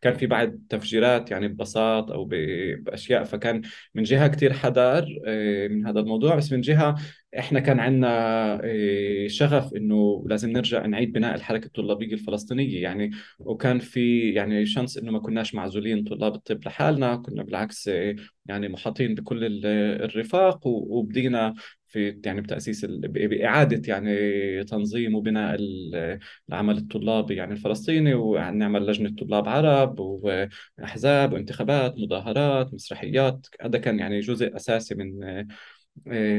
كان 0.00 0.14
في 0.14 0.26
بعد 0.26 0.62
تفجيرات 0.68 1.30
يعني 1.30 1.48
ببساط 1.48 2.10
أو 2.10 2.24
بأشياء 2.24 3.24
فكان 3.24 3.62
من 3.94 4.02
جهة 4.02 4.28
كثير 4.28 4.52
حذر 4.52 5.18
آه، 5.26 5.68
من 5.68 5.86
هذا 5.86 6.00
الموضوع. 6.00 6.34
بس 6.34 6.52
من 6.52 6.60
جهة 6.60 6.94
إحنا 7.38 7.60
كان 7.60 7.80
عندنا 7.80 8.08
آه، 8.64 9.26
شغف 9.26 9.74
إنه 9.74 10.24
لازم 10.28 10.50
نرجع 10.50 10.86
نعيد 10.86 11.12
بناء 11.12 11.34
الحركة 11.34 11.66
الطلابية 11.66 12.12
الفلسطينية. 12.12 12.82
يعني 12.82 13.10
وكان 13.38 13.78
في 13.78 14.30
يعني 14.30 14.66
شانس 14.66 14.98
إنه 14.98 15.12
ما 15.12 15.18
كناش 15.18 15.54
معزولين 15.54 16.04
طلاب 16.04 16.34
الطب 16.34 16.66
لحالنا. 16.66 17.16
كنا 17.16 17.42
بالعكس 17.42 17.88
آه، 17.88 18.16
يعني 18.46 18.68
محاطين 18.68 19.14
بكل 19.14 19.66
الرفاق 19.66 20.66
وبدينا 20.66 21.54
في 21.88 22.20
يعني 22.24 22.40
بتأسيس 22.40 22.84
بإعادة 22.84 23.82
يعني 23.88 24.64
تنظيم 24.64 25.14
وبناء 25.14 25.56
العمل 26.48 26.76
الطلابي 26.78 27.34
يعني 27.34 27.52
الفلسطيني 27.52 28.14
ونعمل 28.14 28.86
لجنة 28.86 29.16
طلاب 29.16 29.48
عرب 29.48 30.00
وأحزاب 30.00 31.32
وانتخابات 31.32 31.94
مظاهرات 31.98 32.74
مسرحيات. 32.74 33.46
هذا 33.60 33.78
كان 33.78 33.98
يعني 33.98 34.20
جزء 34.20 34.56
أساسي 34.56 34.94
من 34.94 35.44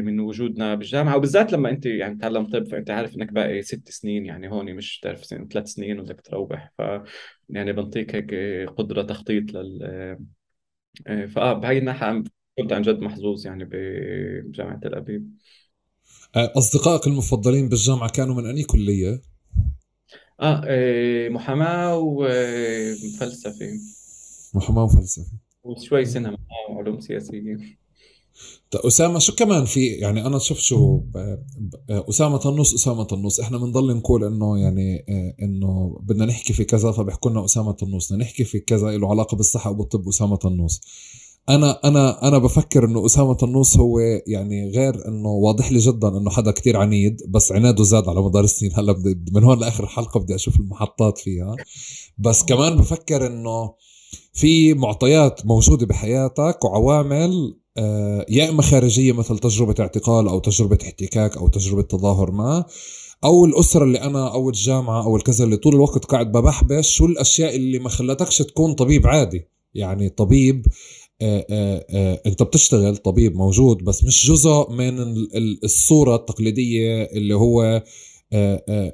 من 0.06 0.20
وجودنا 0.20 0.76
بالجامعة. 0.76 1.18
وبالذات 1.18 1.54
لما 1.54 1.70
أنت 1.70 1.86
يعني 1.86 2.16
تعلم 2.18 2.46
طب 2.46 2.68
فأنت 2.68 2.90
عارف 2.92 3.16
إنك 3.16 3.34
باقي 3.34 3.62
ست 3.62 3.90
سنين 3.90 4.26
يعني 4.26 4.52
هون 4.52 4.74
مش 4.74 5.00
تعرف 5.00 5.26
سنين 5.26 5.48
ثلاث 5.48 5.68
سنين 5.68 6.00
وبدك 6.00 6.22
تروح. 6.22 6.72
ف 6.78 6.82
يعني 7.50 7.74
بنطيك 7.74 8.16
هيك 8.16 8.34
قدرة 8.70 9.02
تخطيط 9.02 9.54
لل 9.54 10.18
فآه 11.28 11.54
بهي 11.54 11.78
الناحية 11.78 12.24
كنت 12.58 12.74
عن 12.74 12.82
جد 12.82 13.00
محظوظ 13.00 13.46
يعني 13.46 13.70
بجامعة 13.72 14.80
تل 14.80 14.96
أبيب. 14.96 15.38
آه، 16.36 16.54
أصدقائك 16.58 17.08
المفضلين 17.08 17.70
بالجامعة 17.70 18.10
كانوا 18.10 18.36
من 18.36 18.46
أي 18.46 18.64
كلية؟ 18.64 19.22
آه 20.42 20.64
إيه، 20.66 21.30
محاماة 21.30 21.98
وفلسفة. 21.98 23.66
محاماة 24.54 24.84
وفلسفة. 24.84 25.32
وشوي 25.64 26.06
سينما 26.06 26.38
وعلوم 26.70 27.00
سياسية. 27.00 27.58
طيب 28.72 28.82
أسامة 28.86 29.20
شو 29.20 29.36
كمان 29.36 29.66
في؟ 29.66 29.86
يعني 29.88 30.26
أنا 30.26 30.40
شوف 30.40 30.60
شو 30.60 31.02
أسامة 31.90 32.42
النص 32.46 32.74
أسامة 32.74 33.08
النص 33.12 33.40
إحنا 33.40 33.58
بنضل 33.58 33.96
نقول 33.96 34.24
إنه 34.24 34.60
يعني 34.60 35.06
آه، 35.10 35.36
إنه 35.42 36.00
بدنا 36.04 36.26
نحكي 36.26 36.54
في 36.54 36.64
كذا 36.66 36.92
فبيحكوا 36.92 37.32
لنا 37.32 37.46
أسامة 37.46 37.78
النص 37.84 38.14
بدنا 38.14 38.24
نحكي 38.24 38.44
في 38.44 38.60
كذا 38.60 38.98
له 38.98 39.10
علاقة 39.10 39.38
بالصحة 39.38 39.72
وبالطب 39.72 40.08
أسامة 40.08 40.40
النص 40.46 40.82
أنا 41.50 41.80
أنا 41.86 42.28
أنا 42.28 42.38
بفكر 42.38 42.86
إنه 42.86 43.06
أسامة 43.06 43.38
النوس 43.44 43.78
هو 43.78 44.00
يعني 44.28 44.72
غير 44.72 45.08
إنه 45.08 45.30
واضح 45.30 45.72
لي 45.72 45.80
جدا 45.80 46.08
إنه 46.08 46.30
حدا 46.30 46.52
كتير 46.52 46.78
عنيد 46.78 47.22
بس 47.30 47.52
عناده 47.52 47.84
زاد 47.84 48.10
على 48.10 48.22
مدار 48.22 48.44
السنين. 48.44 48.72
هلأ 48.76 48.96
من 49.32 49.44
هون 49.44 49.60
لآخر 49.60 49.84
الحلقة 49.84 50.20
بدي 50.20 50.36
أشوف 50.36 50.60
المحطات 50.60 51.18
فيها. 51.18 51.56
بس 52.18 52.44
كمان 52.44 52.76
بفكر 52.76 53.28
إنه 53.28 53.74
في 54.34 54.74
معطيات 54.74 55.46
موجودة 55.46 55.86
بحياتك 55.86 56.66
وعوامل 56.66 57.56
آه، 57.78 58.26
يا 58.30 58.50
إما 58.50 58.62
خارجية 58.62 59.12
مثل 59.12 59.38
تجربة 59.40 59.76
اعتقال 59.80 60.28
أو 60.28 60.40
تجربة 60.40 60.78
احتكاك 60.84 61.38
أو 61.38 61.48
تجربة 61.48 61.82
تظاهر 61.82 62.32
ما 62.32 62.66
أو 63.24 63.46
الأسرة 63.46 63.84
اللي 63.84 64.02
أنا 64.02 64.34
أو 64.34 64.50
الجامعة 64.50 65.04
أو 65.04 65.16
الكذا 65.16 65.46
اللي 65.46 65.58
طول 65.58 65.76
الوقت 65.76 66.06
قاعد 66.06 66.32
ببحبش 66.32 66.90
شو 66.90 67.06
الأشياء 67.06 67.56
اللي 67.56 67.80
ما 67.80 67.90
خلتكش 67.90 68.38
تكون 68.38 68.74
طبيب 68.74 69.08
عادي. 69.08 69.48
يعني 69.74 70.10
طبيب 70.10 70.66
انت 71.22 72.44
بتشتغل 72.44 72.98
طبيب 72.98 73.36
موجود 73.36 73.78
بس 73.78 74.04
مش 74.04 74.28
جزء 74.28 74.70
من 74.72 75.16
الصورة 75.64 76.16
التقليدية 76.16 77.04
اللي 77.04 77.36
هو 77.36 77.84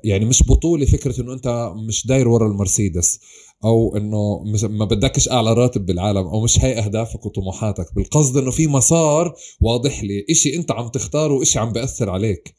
يعني 0.04 0.26
مش 0.26 0.44
بطولة 0.44 0.86
فكرة 0.86 1.22
إنه 1.22 1.34
أنت 1.34 1.74
مش 1.88 2.08
داير 2.08 2.28
ورا 2.28 2.48
المرسيدس 2.48 3.20
أو 3.66 3.98
إنه 3.98 4.44
ما 4.68 4.86
بدكش 4.86 5.30
أعلى 5.30 5.54
راتب 5.54 5.86
بالعالم 5.86 6.28
أو 6.28 6.42
مش 6.42 6.60
هي 6.60 6.78
أهدافك 6.80 7.26
وطموحاتك 7.26 7.96
بالقصد 7.96 8.38
إنه 8.38 8.52
في 8.52 8.68
مسار 8.68 9.36
واضح 9.62 10.04
لي 10.04 10.26
إشي 10.30 10.56
أنت 10.56 10.72
عم 10.72 10.88
تختاره 10.88 11.34
وإشي 11.34 11.60
عم 11.60 11.74
بأثر 11.74 12.10
عليك. 12.10 12.56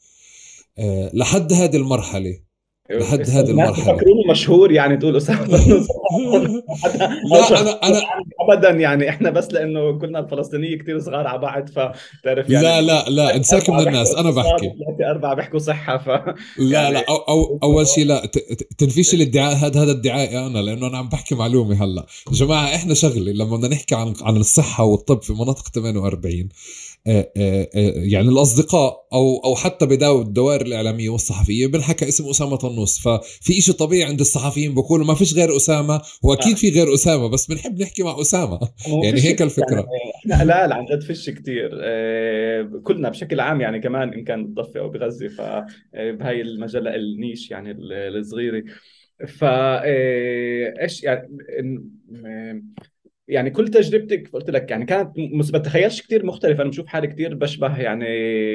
لحد 1.13 1.53
هذه 1.53 1.75
المرحلة 1.75 2.39
لحد 2.89 3.29
هذه 3.29 3.49
المرحلة. 3.49 3.73
تفكرونه 3.73 4.31
مشهور 4.31 4.71
يعني 4.71 4.97
تقول 4.97 5.17
اسامه 5.17 5.47
لا 7.31 7.61
أنا 7.61 7.71
أنا 7.83 8.01
ابدا 8.39 8.69
يعني 8.69 9.09
إحنا 9.09 9.29
بس 9.29 9.53
لأنه 9.53 9.99
كنا 9.99 10.19
الفلسطينيه 10.19 10.77
كثير 10.77 10.99
صغار 10.99 11.27
على 11.27 11.39
بعض 11.39 11.69
فتعرف 11.69 12.49
يعني 12.49 12.63
لا 12.63 12.81
لا 12.81 13.09
لا 13.09 13.35
انساك 13.35 13.69
من 13.69 13.79
الناس 13.79 14.15
أنا 14.15 14.31
بحكي. 14.31 14.73
ثلاثة 14.97 15.11
أربعة 15.11 15.33
بيحكوا 15.33 15.59
صحة 15.59 15.97
ف 15.97 16.09
لا 16.57 16.81
يعني 16.81 16.93
لا 16.93 17.05
أو, 17.09 17.15
أو 17.15 17.59
أول 17.63 17.87
شيء 17.87 18.05
لا 18.05 18.25
تنفيش 18.77 19.13
الادعاء 19.13 19.55
هذا 19.55 19.83
هذا 19.83 19.91
ادعائي 19.91 20.37
أنا 20.47 20.59
لأنه 20.59 20.87
أنا 20.87 20.97
عم 20.97 21.09
بحكي 21.09 21.35
معلومة 21.35 21.83
هلأ. 21.83 22.05
يا 22.27 22.33
جماعة 22.33 22.75
إحنا 22.75 22.93
شغلة 22.93 23.31
لما 23.31 23.57
بدنا 23.57 23.67
نحكي 23.67 23.95
عن 23.95 24.13
عن 24.21 24.37
الصحة 24.37 24.83
والطب 24.83 25.21
في 25.21 25.33
مناطق 25.33 25.67
48 25.67 26.33
آه، 26.33 26.39
آه، 26.39 26.43
آه، 26.43 26.96
يعني 27.95 28.29
الأصدقاء 28.29 29.07
أو 29.13 29.37
أو 29.45 29.55
حتى 29.55 29.85
بداوا 29.85 30.21
الدوائر 30.21 30.61
الإعلامية 30.61 31.09
والصحفية 31.09 31.67
بنحكى 31.67 32.07
اسم 32.07 32.29
أسامة 32.29 32.55
طنوس 32.55 32.99
ففي 32.99 33.61
شيء 33.61 33.75
طبيعي 33.75 34.03
عند 34.03 34.19
الصحفيين 34.19 34.73
بقولوا 34.73 35.05
ما 35.05 35.13
فيش 35.13 35.33
غير 35.33 35.55
أسامة 35.55 36.01
وأكيد 36.23 36.57
في 36.57 36.69
غير 36.69 36.93
أسامة 36.93 37.29
بس 37.29 37.47
بنحب 37.47 37.81
نحكي 37.81 38.03
مع 38.03 38.21
أسامة. 38.21 38.59
يعني 39.03 39.21
هيك 39.21 39.41
الفكرة. 39.41 39.75
يعني 39.75 40.33
إحنا 40.33 40.43
لا 40.43 40.75
عن 40.75 40.85
جد 40.85 41.01
فيش 41.01 41.29
كثير 41.29 41.69
كلنا 42.83 43.09
بشكل 43.09 43.39
عام 43.39 43.61
يعني 43.61 43.79
كمان 43.79 44.13
إن 44.13 44.23
كان 44.23 44.43
بالضفه 44.45 44.79
أو 44.79 44.89
بغزة 44.89 45.27
فبهي 45.27 46.41
المجله 46.41 46.95
النيش 46.95 47.51
يعني 47.51 47.75
الصغيرة. 47.79 48.63
فا 49.27 49.83
إيش 50.83 51.03
يعني 51.03 51.27
يعني 53.27 53.49
كل 53.49 53.67
تجربتك 53.67 54.29
قلت 54.33 54.49
لك 54.49 54.71
يعني 54.71 54.85
كانت 54.85 55.11
مش 55.17 55.51
بتخيلش 55.51 56.01
كثير 56.01 56.25
مختلف. 56.25 56.61
أنا 56.61 56.69
بشوف 56.69 56.87
حالي 56.87 57.07
كثير 57.07 57.35
بشبه 57.35 57.77
يعني 57.79 58.05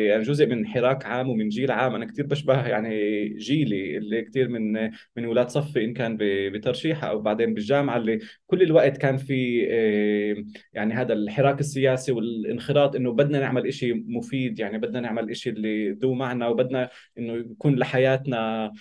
يعني 0.06 0.22
جزء 0.22 0.46
من 0.46 0.66
حراك 0.66 1.06
عام 1.06 1.28
ومن 1.28 1.48
جيل 1.48 1.70
عام. 1.70 1.94
أنا 1.94 2.04
كثير 2.04 2.26
بشبه 2.26 2.66
يعني 2.66 3.28
جيلي 3.28 3.96
اللي 3.98 4.22
كثير 4.22 4.48
من 4.48 4.72
من 5.16 5.24
أولاد 5.24 5.48
صفي 5.48 5.84
إن 5.84 5.92
كان 5.94 6.16
بترشيحة 6.52 7.08
أو 7.08 7.20
بعدين 7.20 7.54
بالجامعة 7.54 7.96
اللي 7.96 8.18
كل 8.46 8.62
الوقت 8.62 8.96
كان 8.96 9.16
في 9.16 9.66
آه، 9.70 10.44
يعني 10.72 10.94
هذا 10.94 11.12
الحراك 11.12 11.60
السياسي 11.60 12.12
والانخراط 12.12 12.96
إنه 12.96 13.12
بدنا 13.12 13.40
نعمل 13.40 13.74
شيء 13.74 14.04
مفيد. 14.06 14.58
يعني 14.58 14.78
بدنا 14.78 15.00
نعمل 15.00 15.36
شيء 15.36 15.52
اللي 15.52 15.90
ذو 15.90 16.14
معنى 16.14 16.46
وبدنا 16.46 16.90
إنه 17.18 17.32
يكون 17.34 17.74
لحياتنا 17.76 18.72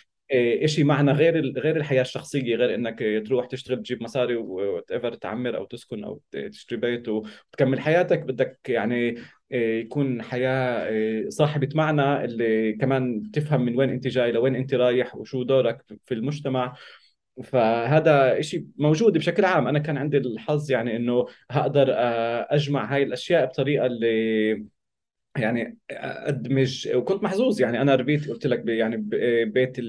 شيء 0.65 0.83
معنى 0.85 1.11
غير 1.11 1.59
غير 1.59 1.77
الحياة 1.77 2.01
الشخصية 2.01 2.55
غير 2.55 2.75
إنك 2.75 3.23
تروح 3.27 3.45
تشتغل 3.45 3.77
تجيب 3.77 4.03
مصاري 4.03 4.35
وتفر 4.35 5.13
تعمر 5.13 5.57
أو 5.57 5.65
تسكن 5.65 6.03
أو 6.03 6.21
تشتري 6.51 6.77
بيت 6.79 7.07
وتكمل 7.09 7.79
حياتك. 7.79 8.19
بدك 8.19 8.59
يعني 8.69 9.15
إيه، 9.51 9.81
يكون 9.81 10.21
حياة 10.21 10.87
إيه، 10.87 11.29
صاحبة 11.29 11.69
معنى 11.75 12.25
اللي 12.25 12.73
كمان 12.73 13.31
تفهم 13.31 13.61
من 13.65 13.77
وين 13.77 13.89
أنت 13.89 14.07
جاي 14.07 14.31
لوين 14.31 14.55
أنت 14.55 14.73
رايح 14.73 15.15
وشو 15.15 15.43
دورك 15.43 15.85
في 16.05 16.13
المجتمع. 16.13 16.75
فهذا 17.43 18.41
شيء 18.41 18.65
موجود 18.77 19.17
بشكل 19.17 19.45
عام. 19.45 19.67
أنا 19.67 19.79
كان 19.79 19.97
عندي 19.97 20.17
الحظ 20.17 20.71
يعني 20.71 20.95
إنه 20.95 21.25
هقدر 21.51 21.87
آه، 21.93 22.47
أجمع 22.51 22.93
هاي 22.95 23.03
الأشياء 23.03 23.45
بطريقة 23.45 23.85
اللي 23.85 24.65
يعني 25.37 25.77
ادمج 25.91 26.87
وكنت 26.95 27.23
محظوظ 27.23 27.61
يعني. 27.61 27.81
أنا 27.81 27.95
ربيت 27.95 28.29
قلت 28.29 28.47
لك 28.47 28.63
يعني 28.67 28.97
بيت 29.45 29.79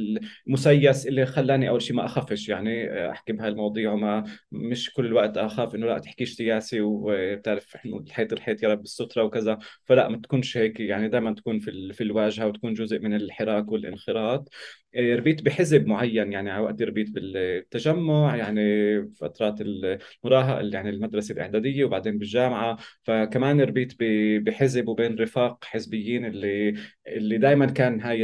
المسيس 0.46 1.06
اللي 1.06 1.26
خلاني 1.26 1.68
أول 1.68 1.82
شيء 1.82 1.96
ما 1.96 2.04
أخافش 2.04 2.48
يعني 2.48 2.92
أحكي 3.10 3.32
بهاي 3.32 3.48
المواضيع 3.48 3.92
وما 3.92 4.24
مش 4.52 4.92
كل 4.92 5.06
الوقت 5.06 5.36
أخاف 5.36 5.74
إنه 5.74 5.86
لا 5.86 5.98
تحكيش 5.98 6.34
سياسي 6.34 6.80
وبتعرف 6.80 7.76
الحيط 7.86 8.32
الحيط 8.32 8.62
يا 8.62 8.68
رب 8.68 8.80
الستره 8.82 9.22
وكذا. 9.24 9.58
فلا 9.84 10.08
ما 10.08 10.16
تكونش 10.16 10.56
هيك 10.56 10.80
يعني. 10.80 11.08
دائما 11.08 11.34
تكون 11.34 11.58
في 11.60 11.92
في 11.92 12.00
الواجهة 12.04 12.46
وتكون 12.46 12.74
جزء 12.74 12.98
من 12.98 13.14
الحراك 13.14 13.72
والانخراط. 13.72 14.48
ربيت 14.96 15.42
بحزب 15.42 15.86
معين 15.86 16.32
يعني 16.32 16.50
على 16.50 16.62
وقت 16.62 16.82
ربيت 16.82 17.10
بالتجمع 17.10 18.36
يعني 18.36 18.62
فترات 19.10 19.60
المراهقه 19.60 20.60
يعني 20.72 20.90
المدرسة 20.90 21.32
الإعدادية 21.32 21.84
وبعدين 21.84 22.18
بالجامعة. 22.18 22.78
فكمان 23.02 23.60
ربيت 23.60 23.94
بحزب 24.42 24.88
وبين 24.88 25.18
رفاق 25.18 25.64
حزبيين 25.64 26.24
اللي 26.24 26.74
اللي 27.06 27.38
دائما 27.38 27.66
كان 27.66 28.00
هاي 28.00 28.22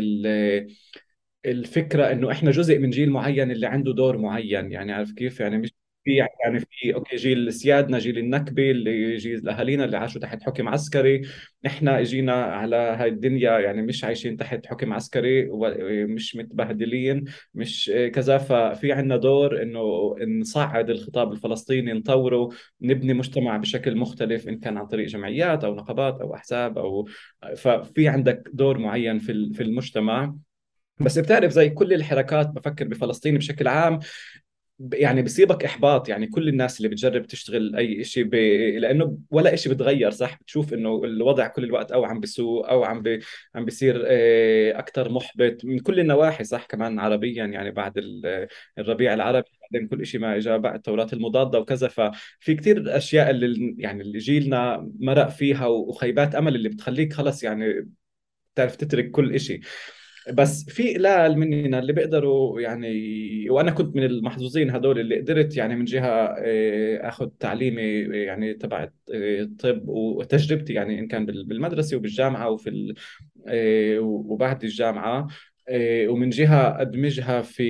الفكرة 1.46 2.12
إنه 2.12 2.30
إحنا 2.32 2.50
جزء 2.50 2.78
من 2.78 2.90
جيل 2.90 3.10
معين 3.10 3.50
اللي 3.50 3.66
عنده 3.66 3.92
دور 3.94 4.18
معين 4.18 4.72
يعني 4.72 4.92
عارف 4.92 5.12
كيف؟ 5.12 5.40
يعني 5.40 5.58
مش 5.58 5.72
في 6.08 6.16
يعني 6.44 6.60
في 6.60 6.94
أوكي 6.94 7.16
جيل 7.16 7.52
سيادنا 7.52 7.98
جيل 7.98 8.18
النكبة 8.18 8.70
اللي 8.70 9.16
جيل 9.16 9.48
اهالينا 9.48 9.84
اللي 9.84 9.96
عاشوا 9.96 10.20
تحت 10.20 10.42
حكم 10.42 10.68
عسكري. 10.68 11.22
إحنا 11.66 12.00
إجينا 12.00 12.32
على 12.44 12.76
هاي 12.76 13.08
الدنيا 13.08 13.58
يعني 13.58 13.82
مش 13.82 14.04
عايشين 14.04 14.36
تحت 14.36 14.66
حكم 14.66 14.92
عسكري 14.92 15.48
ومش 15.50 16.36
متبهدلين 16.36 17.24
مش 17.54 17.92
كذا 18.14 18.38
ففي 18.38 18.92
عندنا 18.92 19.16
دور 19.16 19.62
إنه 19.62 20.14
نصعد 20.40 20.90
الخطاب 20.90 21.32
الفلسطيني 21.32 21.92
نطوره 21.92 22.48
نبني 22.80 23.14
مجتمع 23.14 23.56
بشكل 23.56 23.96
مختلف 23.96 24.48
إن 24.48 24.58
كان 24.58 24.76
عن 24.78 24.86
طريق 24.86 25.06
جمعيات 25.08 25.64
أو 25.64 25.74
نقابات 25.74 26.20
أو 26.20 26.34
أحزاب 26.34 26.78
أو 26.78 27.08
ففي 27.56 28.08
عندك 28.08 28.48
دور 28.52 28.78
معين 28.78 29.18
في 29.18 29.52
في 29.54 29.62
المجتمع. 29.62 30.34
بس 31.00 31.18
بتعرف 31.18 31.52
زي 31.52 31.70
كل 31.70 31.92
الحركات 31.92 32.48
بفكر 32.48 32.84
بفلسطين 32.88 33.38
بشكل 33.38 33.68
عام 33.68 33.98
يعني 34.92 35.22
بصيبك 35.22 35.64
إحباط 35.64 36.08
يعني 36.08 36.26
كل 36.26 36.48
الناس 36.48 36.76
اللي 36.78 36.88
بتجرب 36.88 37.26
تشتغل 37.26 37.76
أي 37.76 38.04
شيء 38.04 38.24
ب... 38.24 38.34
لأنه 38.78 39.18
ولا 39.30 39.56
شيء 39.56 39.72
بتغير 39.72 40.10
صح؟ 40.10 40.38
بتشوف 40.40 40.74
إنه 40.74 41.04
الوضع 41.04 41.46
كل 41.46 41.64
الوقت 41.64 41.92
أو 41.92 42.04
عم 42.04 42.20
بسوء 42.20 42.70
أو 42.70 42.84
عم 42.84 43.02
ب... 43.02 43.20
عم 43.54 43.64
بيصير 43.64 44.04
آه، 44.06 44.78
أكثر 44.78 45.12
محبط 45.12 45.64
من 45.64 45.78
كل 45.78 46.00
النواحي 46.00 46.44
صح؟ 46.44 46.66
كمان 46.66 46.98
عربيا 46.98 47.44
يعني 47.44 47.70
بعد 47.70 47.92
الربيع 48.78 49.14
العربي 49.14 49.48
بعدين 49.72 49.88
كل 49.88 50.06
شيء 50.06 50.20
ما 50.20 50.36
اجى 50.36 50.58
بعد 50.58 50.74
الثورات 50.74 51.12
المضادة 51.12 51.58
وكذا. 51.60 51.88
ففي 51.88 52.54
كثير 52.54 52.96
أشياء 52.96 53.30
اللي 53.30 53.74
يعني 53.78 54.02
اللي 54.02 54.18
جيلنا 54.18 54.90
مرق 55.00 55.28
فيها 55.28 55.66
وخيبات 55.66 56.34
أمل 56.34 56.54
اللي 56.54 56.68
بتخليك 56.68 57.12
خلص 57.12 57.42
يعني 57.42 57.88
تعرف 58.54 58.76
تترك 58.76 59.10
كل 59.10 59.40
شيء 59.40 59.60
بس 60.32 60.64
في 60.64 60.94
قلال 60.94 61.38
مننا 61.38 61.78
اللي 61.78 61.92
بيقدروا 61.92 62.60
يعني 62.60 63.50
وأنا 63.50 63.70
كنت 63.70 63.96
من 63.96 64.04
المحظوظين 64.04 64.70
هدول 64.70 64.98
اللي 65.00 65.20
قدرت 65.20 65.56
يعني 65.56 65.76
من 65.76 65.84
جهة 65.84 66.08
آه، 66.38 67.08
آخذ 67.08 67.28
تعليمي 67.40 67.82
يعني 68.24 68.54
تبع 68.54 68.88
الطب 69.10 69.76
آه، 69.76 69.90
وتجربتي 69.90 70.72
يعني 70.72 70.98
إن 70.98 71.08
كان 71.08 71.26
بالمدرسة 71.26 71.96
وبالجامعة 71.96 72.50
وفي 72.50 72.94
آه، 73.48 73.98
وبعد 74.00 74.64
الجامعة. 74.64 75.26
ومن 76.08 76.30
جهة 76.30 76.80
أدمجها 76.80 77.42
في 77.42 77.68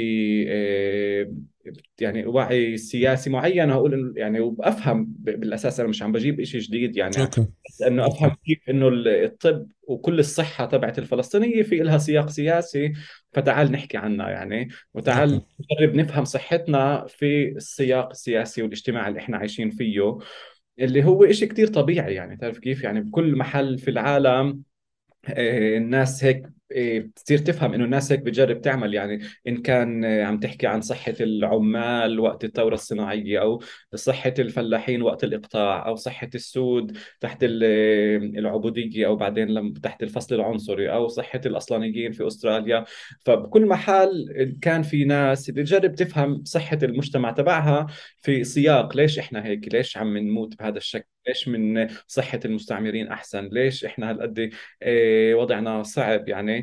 يعني 2.00 2.26
وعي 2.26 2.76
سياسي 2.76 3.30
معين. 3.30 3.70
أقول 3.70 4.14
يعني 4.16 4.40
وافهم 4.40 5.14
بالأساس 5.18 5.80
أنا 5.80 5.88
مش 5.88 6.02
عم 6.02 6.12
بجيب 6.12 6.44
شيء 6.44 6.60
جديد 6.60 6.96
يعني. 6.96 7.20
أوكي. 7.20 7.46
إنه 7.86 8.06
أفهم 8.06 8.36
كيف 8.46 8.70
إنه 8.70 8.88
الطب 9.06 9.66
وكل 9.82 10.18
الصحة 10.18 10.66
تبعت 10.66 10.98
الفلسطينية 10.98 11.62
في 11.62 11.76
لها 11.76 11.98
سياق 11.98 12.28
سياسي 12.28 12.92
فتعال 13.32 13.72
نحكي 13.72 13.96
عنها 13.96 14.30
يعني. 14.30 14.68
وتعال 14.94 15.42
نجرب 15.60 15.94
نفهم 15.94 16.24
صحتنا 16.24 17.06
في 17.08 17.48
السياق 17.48 18.10
السياسي 18.10 18.62
والاجتماعي 18.62 19.08
اللي 19.08 19.20
إحنا 19.20 19.36
عايشين 19.36 19.70
فيه 19.70 20.18
اللي 20.78 21.04
هو 21.04 21.32
شيء 21.32 21.48
كتير 21.48 21.66
طبيعي 21.66 22.14
يعني. 22.14 22.36
تعرف 22.36 22.58
كيف 22.58 22.84
يعني؟ 22.84 23.00
بكل 23.00 23.36
محل 23.36 23.78
في 23.78 23.90
العالم 23.90 24.62
آه، 25.28 25.76
الناس 25.76 26.24
هيك 26.24 26.57
بتصير 26.76 27.38
تفهم 27.38 27.74
إنه 27.74 27.84
الناس 27.84 28.12
هيك 28.12 28.20
بتجرب 28.20 28.60
تعمل. 28.60 28.94
يعني 28.94 29.20
إن 29.48 29.62
كان 29.62 30.04
آه، 30.04 30.24
عم 30.24 30.40
تحكي 30.40 30.66
عن 30.66 30.80
صحة 30.80 31.14
العمال 31.20 32.20
وقت 32.20 32.44
الثورة 32.44 32.74
الصناعية 32.74 33.40
أو 33.40 33.62
صحة 33.94 34.34
الفلاحين 34.38 35.02
وقت 35.02 35.24
الإقطاع 35.24 35.86
أو 35.86 35.96
صحة 35.96 36.30
السود 36.34 36.98
تحت 37.20 37.44
آه، 37.44 38.16
العبودية 38.16 39.06
أو 39.06 39.16
بعدين 39.16 39.48
لما 39.48 39.74
تحت 39.82 40.02
الفصل 40.02 40.34
العنصري 40.34 40.92
أو 40.92 41.08
صحة 41.08 41.40
الأصلانيين 41.46 42.12
في 42.12 42.26
أستراليا. 42.26 42.84
فبكل 43.24 43.66
محل 43.66 44.56
كان 44.62 44.82
في 44.82 45.04
ناس 45.04 45.50
بتجرب 45.50 45.94
تفهم 45.94 46.44
صحة 46.44 46.78
المجتمع 46.82 47.30
تبعها 47.30 47.86
في 48.22 48.44
سياق 48.44 48.96
ليش 48.96 49.18
إحنا 49.18 49.46
هيك؟ 49.46 49.74
ليش 49.74 49.96
عم 49.96 50.16
نموت 50.18 50.58
بهذا 50.58 50.78
الشكل؟ 50.78 51.08
ليش 51.28 51.48
من 51.48 51.88
صحة 52.06 52.40
المستعمرين 52.44 53.08
أحسن؟ 53.08 53.48
ليش 53.52 53.84
إحنا 53.84 54.10
هالقد 54.10 54.50
آه، 54.82 55.34
وضعنا 55.34 55.82
صعب؟ 55.82 56.28
يعني 56.28 56.57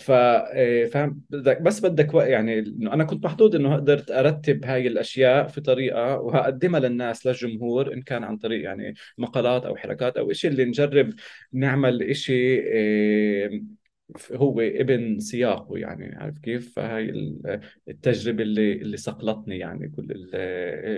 ف 0.00 0.10
آه، 0.10 0.84
فاهم 0.86 1.22
بس 1.60 1.80
بدك 1.80 2.14
يعني 2.14 2.58
إنه 2.58 2.92
أنا 2.92 3.04
كنت 3.04 3.24
محظوظ 3.24 3.54
إنه 3.56 3.76
قدرت 3.76 4.10
أرتب 4.10 4.64
هاي 4.64 4.86
الأشياء 4.86 5.46
في 5.46 5.60
طريقة 5.60 6.20
وهقدمها 6.20 6.80
للناس 6.80 7.26
للجمهور 7.26 7.92
إن 7.92 8.02
كان 8.02 8.24
عن 8.24 8.36
طريق 8.36 8.64
يعني 8.64 8.94
مقالات 9.18 9.64
أو 9.66 9.76
حركات 9.76 10.16
أو 10.16 10.32
شيء 10.32 10.50
اللي 10.50 10.64
نجرب 10.64 11.12
نعمل 11.52 12.16
شيء 12.16 12.64
آه، 12.74 13.60
هو 14.32 14.60
إبن 14.60 15.20
سياقه 15.20 15.78
يعني 15.78 16.16
عارف 16.16 16.38
كيف؟ 16.38 16.74
فهي 16.76 17.10
التجربة 17.88 18.42
اللي 18.42 18.72
اللي 18.72 18.96
صقلتني 18.96 19.58
يعني 19.58 19.88
كل 19.88 20.30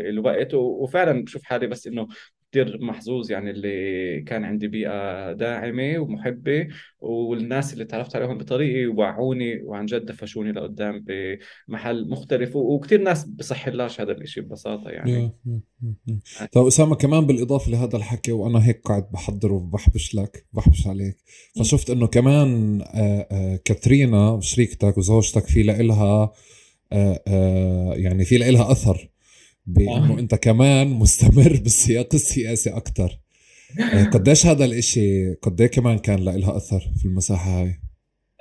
الوقت 0.08 0.54
وفعلا 0.54 1.24
بشوف 1.24 1.42
حالي 1.44 1.66
بس 1.66 1.86
إنه 1.86 2.08
كثير 2.52 2.78
محظوظ 2.80 3.30
يعني 3.30 3.50
اللي 3.50 4.20
كان 4.20 4.44
عندي 4.44 4.68
بيئة 4.68 5.32
داعمة 5.32 5.98
ومحبة 5.98 6.68
والناس 7.00 7.72
اللي 7.72 7.84
تعرفت 7.84 8.16
عليهم 8.16 8.38
بطريقي 8.38 8.86
وعوني 8.86 9.62
وعن 9.62 9.86
جد 9.86 10.06
دفشوني 10.06 10.52
لقدام 10.52 11.04
بمحل 11.68 12.08
مختلف 12.08 12.56
وكثير 12.56 13.02
ناس 13.02 13.24
بصح 13.24 13.68
لهاش 13.68 14.00
هذا 14.00 14.12
الإشي 14.12 14.40
ببساطة 14.40 14.90
يعني. 14.90 15.32
طيب 16.52 16.66
أسامة 16.66 16.94
كمان 16.96 17.26
بالإضافة 17.26 17.70
لهذا 17.70 17.96
الحكي 17.96 18.32
وأنا 18.32 18.66
هيك 18.66 18.80
قاعد 18.84 19.10
بحضر 19.12 19.52
وبحبش 19.52 20.14
لك 20.14 20.46
بحبش 20.52 20.86
عليك. 20.86 21.16
فشفت 21.58 21.90
إنه 21.90 22.06
كمان 22.06 22.80
آه، 22.82 23.26
آه، 23.32 23.56
كاترينا 23.64 24.40
شريكتك 24.40 24.98
وزوجتك 24.98 25.46
في 25.46 25.62
لها 25.62 26.32
آه، 26.92 27.94
يعني 27.94 28.24
في 28.24 28.38
لها 28.38 28.72
أثر. 28.72 29.11
بانه 29.66 30.16
آه. 30.16 30.18
أنت 30.18 30.34
كمان 30.34 30.88
مستمر 30.88 31.56
بالسياق 31.62 32.08
السياسي 32.14 32.70
أكثر 32.70 33.18
آه، 33.80 34.04
قديش 34.04 34.46
هذا 34.46 34.64
الإشي 34.64 35.34
قد 35.34 35.62
كمان 35.62 35.98
كان 35.98 36.18
لها 36.24 36.56
أثر 36.56 36.92
في 36.96 37.04
المساحة 37.04 37.62
هاي 37.62 37.81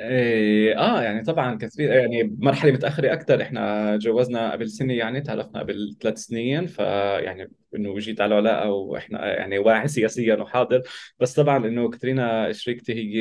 إيه 0.02 0.78
آه 0.80 1.02
يعني 1.04 1.24
طبعا 1.24 1.56
كثير 1.58 1.91
يعني 1.91 2.36
مرحلة 2.39 2.72
متأخرة 2.72 3.14
أكثر 3.14 3.41
إحنا 3.41 3.97
جوزنا 3.97 4.52
قبل 4.52 4.70
سنة 4.70 4.93
يعني 4.93 5.22
تعرفنا 5.22 5.60
قبل 5.60 5.95
ثلاث 6.02 6.18
سنين 6.18 6.68
فيعني 6.68 7.52
إنه 7.76 7.97
جيت 7.99 8.22
على 8.22 8.36
علاقه 8.36 8.70
وإحنا 8.72 9.28
يعني 9.38 9.58
واعي 9.60 9.88
سياسيا 9.88 10.36
وحاضر. 10.36 10.82
بس 11.20 11.34
طبعا 11.34 11.58
إنه 11.68 11.89
كاترينا 11.89 12.52
شريكتي 12.52 12.93
هي 12.93 13.20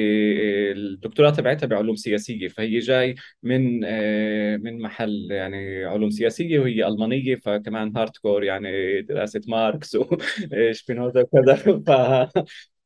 الدكتوراه 0.72 1.30
تبعتها 1.30 1.66
بعلوم 1.66 1.96
سياسية 1.96 2.48
فهي 2.48 2.78
جاي 2.78 3.14
من 3.42 3.80
آه، 3.84 4.56
من 4.56 4.82
محل 4.82 5.28
يعني 5.30 5.84
علوم 5.84 6.10
سياسية 6.10 6.58
وهي 6.58 6.86
ألمانية 6.86 7.36
فكمان 7.36 7.96
hardcore 7.96 8.44
يعني 8.44 9.02
دراسة 9.02 9.40
ماركس 9.48 9.96
وشبينوزا 9.96 11.20
وكذا. 11.32 11.54
ف 11.56 11.90
إيه، 11.90 12.79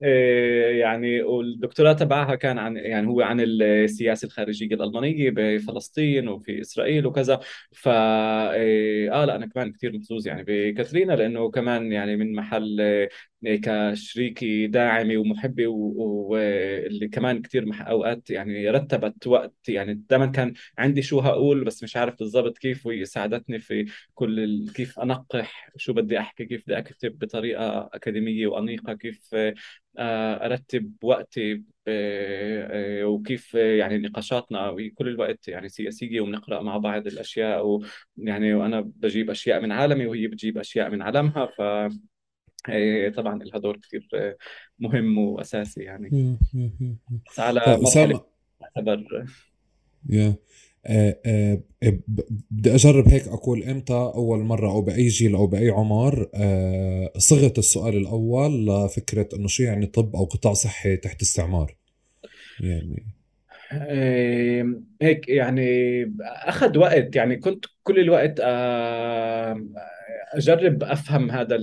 يعني 0.81 1.23
والدكتوراه 1.23 1.93
تبعها 1.93 2.35
كان 2.35 2.59
عن 2.59 2.77
يعني 2.77 3.07
هو 3.09 3.21
عن 3.23 3.41
السياسة 3.41 4.27
الخارجية 4.27 4.67
الألمانية 4.75 5.31
بفلسطين 5.31 6.29
وفي 6.29 6.61
إسرائيل 6.61 7.07
وكذا. 7.07 7.41
ف 7.73 7.89
آه 7.89 9.25
لا 9.25 9.37
أنا 9.37 9.47
كمان 9.47 9.73
كثير 9.73 9.93
محظوظ 9.99 10.27
يعني 10.27 10.45
بكاترينا 10.47 11.13
لأنه 11.13 11.51
كمان 11.51 11.93
يعني 11.93 12.17
من 12.17 12.35
محل 12.35 12.81
إيه، 12.81 13.09
كشريكي 13.49 14.67
داعمه 14.67 15.17
ومحبه 15.17 15.67
واللي 15.67 17.09
كمان 17.09 17.43
كثير 17.43 17.65
أوقات 17.81 18.31
يعني 18.31 18.71
رتبت 18.71 19.27
وقت. 19.27 19.55
يعني 19.69 19.95
دائما 20.11 20.27
كان 20.27 20.55
عندي 20.79 21.03
شو 21.03 21.21
هقول 21.21 21.65
بس 21.65 21.83
مش 21.83 21.97
عارف 21.97 22.19
بالضبط 22.19 22.59
كيف 22.59 22.87
وهي 22.87 23.05
ساعدتني 23.05 23.59
في 23.59 23.87
كل 24.15 24.67
كيف 24.75 24.99
أنقح 24.99 25.71
شو 25.77 25.93
بدي 25.93 26.19
أحكي 26.19 26.45
كيف 26.45 26.63
بدي 26.67 26.79
أكتب 26.79 27.19
بطريقة 27.19 27.91
أكاديمية 27.93 28.47
وأنيقة 28.47 28.93
كيف 28.93 29.35
آه، 29.99 30.47
أرتب 30.47 30.93
وقتي 31.03 31.63
آه، 31.89 33.05
وكيف 33.05 33.55
يعني 33.55 33.99
نقاشاتنا 33.99 34.77
كل 34.95 35.09
الوقت 35.09 35.49
يعني 35.49 35.69
سياسية 35.69 36.21
وبنقرا 36.21 36.63
مع 36.63 36.77
بعض 36.77 37.07
الأشياء 37.07 37.67
ويعني 38.19 38.55
وأنا 38.55 38.81
بجيب 38.81 39.31
أشياء 39.31 39.61
من 39.61 39.73
عالمي 39.73 40.07
وهي 40.07 40.27
بتجيب 40.27 40.59
أشياء 40.59 40.91
من 40.91 41.03
عالمها 41.03 41.47
ف 41.47 41.61
طبعا 43.17 43.39
لها 43.39 43.59
دور 43.59 43.77
كثير 43.77 44.09
مهم 44.79 45.19
وأساسي 45.19 45.83
يعني. 45.83 46.39
بس 47.27 47.41
على 47.41 47.61
طيب 47.61 47.81
مرحله 47.81 48.25
تعتبر 48.61 49.27
يا 50.09 50.35
آه 50.87 51.21
آه 51.27 51.63
بدي 52.51 52.75
أجرب 52.75 53.09
هيك 53.09 53.29
أقول 53.29 53.63
إمتى 53.65 53.93
أول 53.93 54.39
مرة 54.39 54.71
أو 54.71 54.81
بأي 54.83 55.09
جيل 55.09 55.35
أو 55.35 55.47
بأي 55.47 55.71
عمر 55.71 56.31
آه 56.35 57.13
صغت 57.19 57.59
السؤال 57.59 57.97
الأول 57.97 58.67
لفكرة 58.67 59.29
إنه 59.37 59.49
شو 59.49 59.63
يعني 59.63 59.87
طب 59.87 60.17
أو 60.17 60.25
قطاع 60.25 60.53
صحي 60.53 60.97
تحت 60.97 61.23
استعمار؟ 61.23 61.77
يعني. 62.61 63.07
هيك 65.03 65.29
يعني 65.29 65.63
أخذ 66.23 66.79
وقت 66.79 67.17
يعني 67.17 67.37
كنت 67.37 67.65
كل 67.83 67.99
الوقت 67.99 68.41
أجرب 70.37 70.85
أفهم 70.85 71.31
هذا 71.31 71.57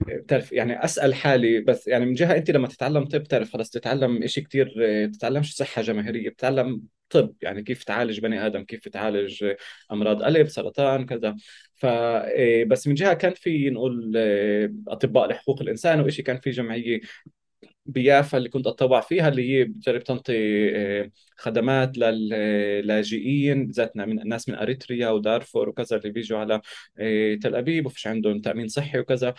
بتعرف 0.00 0.52
يعني 0.52 0.84
أسأل 0.84 1.14
حالي 1.14 1.60
بس 1.60 1.86
يعني 1.88 2.06
من 2.06 2.14
جهة 2.14 2.36
أنت 2.36 2.50
لما 2.50 2.68
تتعلم 2.68 3.04
طب 3.04 3.20
بتعرف 3.20 3.52
خلص 3.52 3.70
تتعلم 3.70 4.26
شيء 4.26 4.44
كثير 4.44 4.68
تتعلمش 5.06 5.56
صحة 5.56 5.82
جماهيرية 5.82 6.30
بتتعلم 6.30 6.82
طب 7.10 7.34
يعني 7.42 7.62
كيف 7.62 7.84
تعالج 7.84 8.20
بني 8.20 8.46
آدم 8.46 8.64
كيف 8.64 8.88
تعالج 8.88 9.44
أمراض 9.92 10.22
قلب 10.22 10.48
سرطان 10.48 11.06
كذا. 11.06 11.36
ف 11.74 11.86
إيه، 11.86 12.64
بس 12.64 12.86
من 12.88 12.94
جهة 12.94 13.14
كان 13.14 13.34
في 13.34 13.70
نقول 13.70 14.12
أطباء 14.88 15.28
لحقوق 15.28 15.60
الإنسان 15.62 16.00
وشيء 16.00 16.24
كان 16.24 16.36
في 16.40 16.50
جمعية 16.50 17.00
بيافا 17.88 18.38
اللي 18.38 18.48
كنت 18.48 18.66
اتطوع 18.66 19.00
فيها 19.00 19.28
اللي 19.28 19.50
هي 19.58 19.64
بتجرب 19.64 20.04
تنطي 20.04 20.32
إيه، 20.34 21.12
خدمات 21.36 21.98
للاجئين 21.98 23.66
ذاتنا 23.70 24.06
من 24.06 24.20
الناس 24.20 24.48
من 24.48 24.54
أريتريا 24.54 25.08
ودارفور 25.10 25.68
وكذا 25.68 25.96
اللي 25.96 26.10
بيجوا 26.10 26.38
على 26.38 26.60
تل 27.42 27.54
أبيب 27.56 27.86
وفيش 27.86 28.06
عندهم 28.06 28.40
تأمين 28.40 28.68
صحي 28.68 28.98
وكذا. 28.98 29.34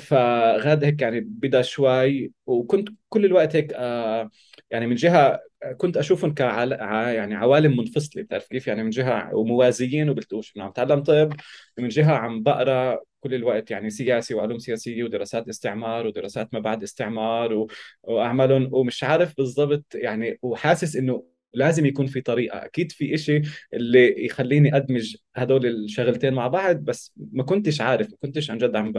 فغاد 0.00 0.84
هيك 0.84 1.02
يعني 1.02 1.20
بدا 1.20 1.62
شوي 1.62 2.32
وكنت 2.46 2.88
كل 3.08 3.24
الوقت 3.24 3.56
هيك 3.56 3.72
آه 3.74 4.30
يعني 4.70 4.86
من 4.86 4.94
جهة 4.94 5.40
كنت 5.78 5.96
أشوفهم 5.96 6.34
ك 6.34 6.40
يعني 6.40 7.34
عوالم 7.34 7.76
منفصلة 7.76 8.22
بتعرف 8.22 8.48
كيف؟ 8.48 8.66
يعني 8.66 8.82
من 8.82 8.90
جهة 8.90 9.34
وموازيين 9.34 10.10
وبلتقوش. 10.10 10.52
انه 10.56 10.64
عم 10.64 10.70
تعلم 10.72 11.02
طب 11.02 11.32
من 11.78 11.88
جهة 11.88 12.12
عم 12.12 12.42
بقرأ 12.42 12.98
كل 13.24 13.34
الوقت 13.34 13.70
يعني 13.70 13.90
سياسي 13.90 14.34
وعلوم 14.34 14.58
سياسية 14.58 15.04
ودراسات 15.04 15.48
استعمار 15.48 16.06
ودراسات 16.06 16.54
ما 16.54 16.60
بعد 16.60 16.82
استعمار 16.82 17.52
و... 17.54 17.70
واعملهم 18.02 18.68
ومش 18.72 19.04
عارف 19.04 19.36
بالضبط 19.36 19.94
يعني 19.94 20.38
وحاسس 20.42 20.96
إنه 20.96 21.24
لازم 21.54 21.86
يكون 21.86 22.06
في 22.06 22.20
طريقة 22.20 22.64
أكيد 22.64 22.92
في 22.92 23.14
إشي 23.14 23.42
اللي 23.74 24.24
يخليني 24.24 24.76
أدمج 24.76 25.16
هدول 25.36 25.66
الشغلتين 25.66 26.34
مع 26.34 26.48
بعض 26.48 26.76
بس 26.76 27.12
ما 27.32 27.42
كنتش 27.42 27.80
عارف 27.80 28.10
ما 28.10 28.16
كنتش 28.22 28.50
عن 28.50 28.58
جد 28.58 28.76
عم. 28.76 28.92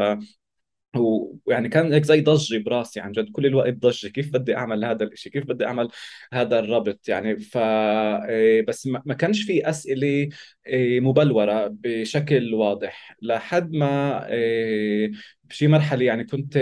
ويعني 0.97 1.69
كان 1.69 1.93
هيك 1.93 2.03
زي 2.03 2.21
ضجة 2.21 2.57
براسي 2.57 2.99
عن 2.99 3.11
جد. 3.11 3.29
كل 3.31 3.45
الوقت 3.45 3.73
ضجة. 3.73 4.07
كيف 4.07 4.33
بدي 4.33 4.55
أعمل 4.55 4.85
هذا 4.85 5.03
الإشي؟ 5.03 5.29
كيف 5.29 5.45
بدي 5.45 5.65
أعمل 5.65 5.89
هذا 6.33 6.59
الربط؟ 6.59 7.09
يعني 7.09 7.39
ف 7.39 7.57
إيه، 7.57 8.65
بس 8.65 8.87
ما 8.87 9.13
كانش 9.13 9.41
في 9.43 9.69
أسئلة 9.69 10.29
إيه، 10.67 10.99
مبلورة 10.99 11.67
بشكل 11.71 12.53
واضح. 12.53 13.17
لحد 13.21 13.71
ما 13.73 14.27
إيه، 14.31 15.11
بشي 15.43 15.67
مرحلة 15.67 16.05
يعني 16.05 16.23
كنت 16.23 16.57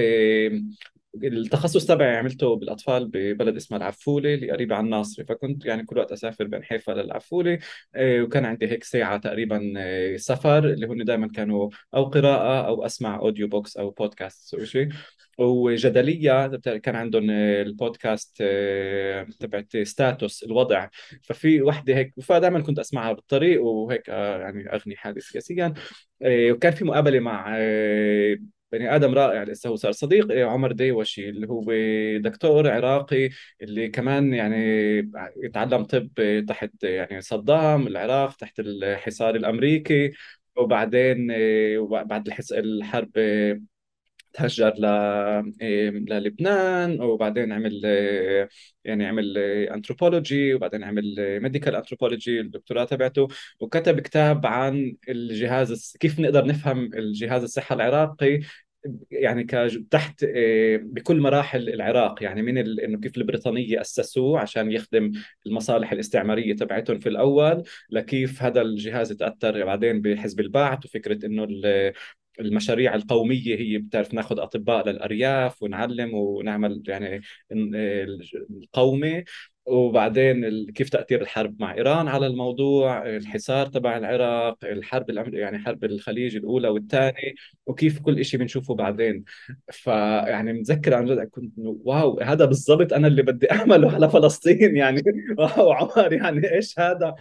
التخصص 1.16 1.86
تبعي 1.86 2.18
عملته 2.18 2.56
بالأطفال 2.56 3.08
ببلد 3.08 3.56
اسمها 3.56 3.80
العفولة 3.80 4.34
اللي 4.34 4.52
قريبة 4.52 4.76
عن 4.76 4.86
الناصري 4.86 5.26
فكنت 5.26 5.66
يعني 5.66 5.86
كل 5.86 5.98
وقت 5.98 6.12
أسافر 6.12 6.48
بين 6.48 6.64
حيفا 6.64 6.92
للعفولة 6.92 7.60
آه، 7.96 8.22
وكان 8.22 8.46
عندي 8.46 8.68
هيك 8.68 8.84
ساعة 8.84 9.18
تقريبا 9.18 9.74
آه، 9.78 10.18
سفر 10.18 10.66
اللي 10.70 10.88
هن 10.88 11.04
دائما 11.04 11.28
كانوا 11.28 11.70
أو 11.96 12.04
قراءة 12.06 12.68
أو 12.68 12.86
أسمع 12.86 13.16
audio 13.20 13.48
books 13.48 13.78
أو 13.78 13.90
بودكاست 13.90 14.54
أو 14.54 14.66
شيء. 14.66 14.90
وجدلية 15.38 16.48
كان 16.58 16.96
عندهم 16.96 17.30
آه، 17.30 17.62
البودكاست 17.62 18.44
تبعت 19.40 19.78
Status 19.78 20.44
الوضع. 20.44 20.90
ففي 21.24 21.62
وحدة 21.62 21.96
هيك 21.96 22.14
فدائما 22.22 22.62
كنت 22.62 22.80
أسمعها 22.80 23.14
بالطريق 23.14 23.64
وهيك 23.64 24.08
يعني 24.08 24.74
اغني 24.74 24.96
حالي 24.96 25.20
سياسيا. 25.22 25.74
وكان 26.26 26.72
في 26.72 26.86
مقابلة 26.86 27.20
مع 27.20 27.58
بني 28.74 28.96
آدم 28.96 29.14
رائع 29.16 29.44
لسه 29.44 29.70
هو 29.70 29.76
صار. 29.76 29.92
صديق 29.92 30.32
عمر 30.48 30.72
ديواشي 30.72 31.30
اللي 31.30 31.48
هو 31.50 31.66
دكتور 32.20 32.70
عراقي 32.72 33.30
اللي 33.62 33.90
كمان 33.90 34.34
يعني 34.34 34.58
يتعلم 35.44 35.84
طب 35.84 36.10
تحت 36.50 36.84
يعني 36.84 37.22
صدام 37.22 37.88
العراق 37.88 38.36
تحت 38.38 38.60
الحصار 38.60 39.36
الأمريكي 39.36 40.12
وبعدين 40.58 41.28
بعد 41.90 42.30
الحرب 42.52 43.12
تهجر 44.34 44.74
ل 44.78 44.86
إيه، 45.62 45.90
للبنان 45.90 47.02
وبعدين 47.02 47.52
عمل 47.52 47.82
يعني 48.86 49.06
عمل 49.06 49.38
انثروبولوجي 49.38 50.54
وبعدين 50.54 50.84
عمل 50.84 51.16
medical 51.42 51.76
anthropology 51.76 52.40
الدكتوراه 52.40 52.84
تبعته 52.86 53.28
وكتب 53.60 54.00
كتاب 54.00 54.46
عن 54.46 54.96
الجهاز 55.10 55.98
كيف 56.00 56.20
نقدر 56.20 56.46
نفهم 56.46 56.94
الجهاز 56.94 57.44
الصحة 57.44 57.76
العراقي 57.76 58.42
يعني 59.12 59.44
تحت 59.92 60.26
بكل 60.82 61.20
مراحل 61.22 61.70
العراق 61.70 62.24
يعني 62.24 62.42
من 62.42 62.58
إنه 62.58 63.00
كيف 63.00 63.18
البريطانية 63.18 63.82
أسسوه 63.82 64.40
عشان 64.40 64.72
يخدم 64.72 65.12
المصالح 65.46 65.92
الاستعمارية 65.92 66.56
تبعتهم 66.56 67.00
في 67.00 67.10
الأول 67.10 67.64
لكيف 67.90 68.44
هذا 68.44 68.62
الجهاز 68.62 69.14
تاثر 69.14 69.66
بعدين 69.66 70.02
بحزب 70.02 70.40
البعث 70.40 70.86
وفكرة 70.86 71.26
إنه 71.26 71.48
المشاريع 72.40 72.96
القومية 72.96 73.56
هي 73.60 73.78
بتعرف 73.78 74.14
ناخذ 74.14 74.40
أطباء 74.40 74.90
للأرياف 74.90 75.64
ونعلم 75.64 76.14
ونعمل 76.14 76.84
يعني 76.88 77.22
القومي 78.52 79.24
وبعدين 79.66 80.66
كيف 80.72 80.90
تأثير 80.90 81.22
الحرب 81.22 81.62
مع 81.62 81.74
إيران 81.74 82.08
على 82.08 82.28
الموضوع 82.28 83.08
الحصار 83.08 83.68
تبع 83.68 83.98
العراق 83.98 84.58
الحرب 84.64 85.10
يعني 85.34 85.60
حرب 85.60 85.84
الخليج 85.84 86.36
الأولى 86.36 86.68
والثانية 86.68 87.34
وكيف 87.66 88.00
كل 88.00 88.26
شيء 88.26 88.40
بنشوفه 88.40 88.76
بعدين. 88.76 89.24
فيعني 89.72 90.54
متذكر 90.54 90.94
عن 90.94 91.06
جد 91.06 91.20
كنت 91.20 91.54
واو 91.58 92.20
هذا 92.20 92.46
بالضبط 92.46 92.94
أنا 92.94 93.08
اللي 93.08 93.22
بدي 93.24 93.52
أعمله 93.52 93.92
على 93.92 94.10
فلسطين 94.10 94.76
يعني 94.78 95.02
واو 95.40 95.72
عمر 95.72 96.14
يعني 96.14 96.54
إيش 96.54 96.80
هذا؟ 96.80 97.16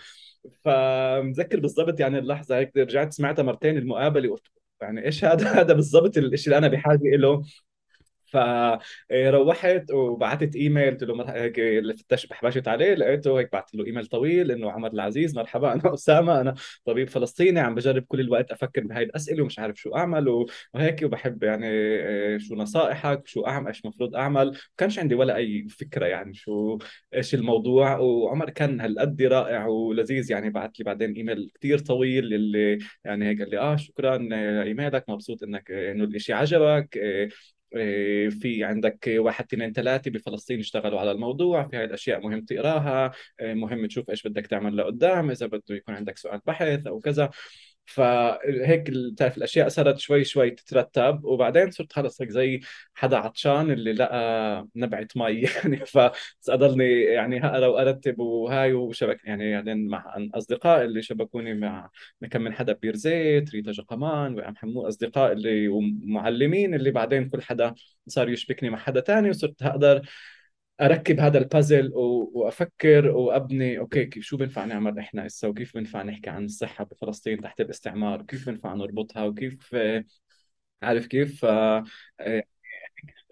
فمتذكر 0.64 1.60
بالضبط 1.60 2.00
يعني 2.00 2.18
اللحظة 2.18 2.58
هيك 2.58 2.76
رجعت 2.76 3.12
سمعتها 3.12 3.42
مرتين 3.42 3.78
المقابلة 3.78 4.28
وقلت 4.28 4.61
يعني 4.83 5.05
إيش 5.07 5.24
هذا؟ 5.24 5.53
هذا 5.62 5.72
بالضبط 5.74 6.16
الشيء 6.18 6.47
اللي 6.55 6.59
أنا 6.59 6.68
بحاجة 6.68 7.01
له 7.16 7.43
فروحت 8.33 9.91
وبعثت 9.91 10.57
إيميل 10.57 10.91
قلت 10.91 11.03
له 11.03 11.30
هيك 11.30 11.59
اللي 11.59 11.95
فتش 11.95 12.26
بحبشت 12.26 12.68
عليه 12.68 12.95
لقيته 12.95 13.39
هيك 13.39 13.53
بعثت 13.53 13.74
له 13.74 13.87
إيميل 13.87 14.07
طويل 14.07 14.51
إنه 14.51 14.70
عمر 14.70 14.93
العزيز 14.93 15.37
مرحبا 15.37 15.72
أنا 15.72 15.95
أسامة 15.95 16.41
أنا 16.41 16.55
طبيب 16.85 17.09
فلسطيني 17.09 17.61
عم 17.61 17.74
بجرب 17.74 18.03
كل 18.03 18.20
الوقت 18.20 18.51
أفكر 18.51 18.85
بهاي 18.85 19.03
الأسئلة 19.03 19.43
ومش 19.43 19.59
عارف 19.59 19.76
شو 19.76 19.97
أعمل 19.97 20.28
وهيك 20.74 21.03
وبحب 21.03 21.43
يعني 21.43 21.66
آه، 21.66 22.39
شو 22.39 22.55
نصائحك 22.55 23.22
وشو 23.24 23.47
اعمل 23.47 23.66
إيش 23.66 23.80
المفروض 23.85 24.16
أعمل. 24.16 24.47
ما 24.51 24.57
كانش 24.76 24.99
عندي 24.99 25.14
ولا 25.14 25.37
أي 25.37 25.68
فكرة 25.68 26.07
يعني 26.07 26.35
شو 26.35 26.78
إيش 27.14 27.35
الموضوع 27.35 27.97
وعمر 27.99 28.51
كان 28.51 28.80
هالقد 28.80 29.22
رائع 29.22 29.66
ولذيذ 29.66 30.30
يعني 30.30 30.51
بعث 30.51 30.70
لي 30.78 30.85
بعدين 30.85 31.12
إيميل 31.12 31.51
كثير 31.55 31.78
طويل 31.78 32.35
اللي 32.35 32.78
يعني 33.05 33.28
هيك 33.28 33.39
قال 33.43 33.51
لي 33.51 33.59
آه 33.59 33.76
شكرا 33.76 34.18
لايميلك 34.18 35.05
مبسوط 35.11 35.43
إنك 35.43 35.70
إنه 35.70 36.05
الشيء 36.05 36.35
عجبك 36.37 36.99
آه، 36.99 37.28
في 38.31 38.64
عندك 38.64 38.99
واحد 39.16 39.45
اثنين 39.45 39.73
ثلاثة 39.73 40.11
بفلسطين 40.11 40.59
اشتغلوا 40.59 41.01
على 41.01 41.11
الموضوع 41.11 41.68
في 41.68 41.77
هاي 41.77 41.85
الأشياء 41.85 42.20
مهم 42.20 42.41
تقراها 42.45 43.12
إيه، 43.41 43.55
مهم 43.55 43.87
تشوف 43.87 44.11
إيش 44.11 44.23
بدك 44.27 44.47
تعمل 44.47 44.77
لقدام 44.77 45.31
إذا 45.31 45.47
بده 45.47 45.62
يكون 45.70 45.95
عندك 45.95 46.18
سؤال 46.18 46.41
بحث 46.47 46.87
أو 46.87 46.99
كذا. 47.01 47.31
فهيك 47.95 48.90
بتعرف 48.90 49.36
الأشياء 49.38 49.68
صارت 49.68 49.99
شوي 49.99 50.24
شوي 50.24 50.51
تترتب 50.51 51.24
وبعدين 51.24 51.70
صرت 51.70 51.93
خلص 51.93 52.20
هيك 52.22 52.30
زي 52.30 52.61
حدا 52.95 53.16
عطشان 53.16 53.70
اللي 53.70 53.93
لقى 53.93 54.68
نبعة 54.76 55.07
مي. 55.16 55.40
يعني 55.57 55.76
فاضلني 55.86 57.01
يعني 57.03 57.47
اقرا 57.47 57.66
وأرتب 57.66 58.18
وهاي 58.18 58.72
وشبك 58.72 59.24
يعني 59.24 59.55
بعدين 59.55 59.88
مع 59.88 60.14
أصدقاء 60.34 60.84
اللي 60.84 61.03
شبكوني 61.03 61.55
مع 61.55 61.90
كم 62.30 62.43
من 62.43 62.53
حدا 62.53 62.72
بير 62.72 62.97
زيت 62.97 63.51
ريتا 63.51 63.70
جقمان 63.72 64.34
وعم 64.38 64.57
حمو 64.57 64.88
أصدقاء 64.88 65.32
اللي 65.32 65.68
ومعلمين 65.68 66.74
اللي 66.74 66.90
بعدين 66.90 67.28
كل 67.28 67.43
حدا 67.43 67.74
صار 68.09 68.28
يشبكني 68.28 68.70
مع 68.70 68.78
حدا 68.78 69.01
تاني 69.01 69.30
وصرت 69.30 69.62
أقدر 69.62 70.03
أركب 70.81 71.20
هذا 71.20 71.39
البازل 71.39 71.91
وأفكر 71.95 73.07
وأبني 73.07 73.79
أوكي 73.79 74.05
كيف 74.05 74.25
شو 74.25 74.37
بينفع 74.37 74.64
نعمل 74.64 74.99
إحنا 74.99 75.27
هسه؟ 75.27 75.49
وكيف 75.49 75.75
بينفع 75.75 76.03
نحكي 76.03 76.31
عن 76.31 76.45
الصحة 76.45 76.85
بفلسطين 76.85 77.41
تحت 77.41 77.61
الاستعمار؟ 77.61 78.20
وكيف 78.20 78.47
بينفع 78.47 78.75
نربطها؟ 78.75 79.25
وكيف 79.25 79.77
عارف 80.83 81.07
كيف؟ 81.07 81.45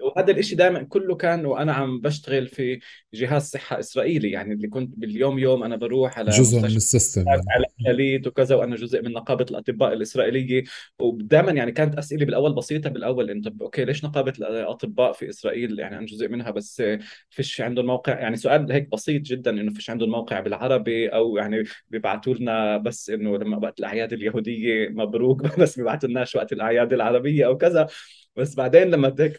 وهذا 0.03 0.31
الإشي 0.33 0.55
دائما 0.55 0.83
كله 0.83 1.17
كان 1.17 1.47
وأنا 1.47 1.73
عم 1.73 2.01
بشتغل 2.01 2.49
في 2.49 2.81
جهاز 3.15 3.43
صحة 3.43 3.79
إسرائيلي 3.79 4.31
يعني 4.31 4.55
اللي 4.55 4.69
كنت 4.69 4.99
باليوم 4.99 5.39
يوم 5.39 5.63
أنا 5.63 5.77
بروح 5.77 6.19
على 6.19 6.31
جزء 6.31 6.59
من 6.59 6.65
ال 6.65 6.72
system. 6.72 7.25
على 7.29 7.67
elite 7.87 8.27
وكذا 8.27 8.55
وأنا 8.55 8.77
جزء 8.77 9.03
من 9.03 9.13
نقابة 9.13 9.47
الأطباء 9.51 9.93
الإسرائيلية. 9.93 10.65
ودائما 11.01 11.53
يعني 11.53 11.73
كانت 11.73 11.95
أسئلة 11.95 12.25
بالأول 12.25 12.55
بسيطة 12.55 12.91
بالأول 12.91 13.31
انت 13.31 13.49
okay 13.61 13.85
ليش 13.85 14.05
نقابة 14.05 14.33
الأطباء 14.39 15.13
في 15.13 15.29
إسرائيل؟ 15.29 15.79
يعني 15.79 15.99
أنا 15.99 16.07
جزء 16.07 16.29
منها 16.29 16.51
بس 16.51 16.83
فيش 17.31 17.61
عندهم 17.61 17.87
موقع. 17.87 18.21
يعني 18.21 18.37
سؤال 18.37 18.73
هيك 18.73 18.91
بسيط 18.93 19.23
جدا 19.23 19.51
إنه 19.51 19.73
فيش 19.73 19.91
عندهم 19.91 20.11
موقع 20.11 20.41
بالعربي 20.41 21.09
أو 21.09 21.37
يعني 21.37 21.65
بيبعثوا 21.91 22.35
لنا 22.35 22.77
بس 22.77 23.11
إنه 23.11 23.37
لما 23.37 23.57
وقت 23.57 23.79
الأعياد 23.81 24.13
اليهودية 24.13 24.89
مبروك 24.89 25.43
بس 25.61 25.79
بيبعثوا 25.79 26.09
لناش 26.09 26.37
وقت 26.37 26.53
الأعياد 26.53 26.93
العربية 26.93 27.47
أو 27.47 27.57
كذا. 27.57 27.89
بس 28.37 28.55
بعدين 28.55 28.91
لما 28.91 29.15
هيك 29.19 29.39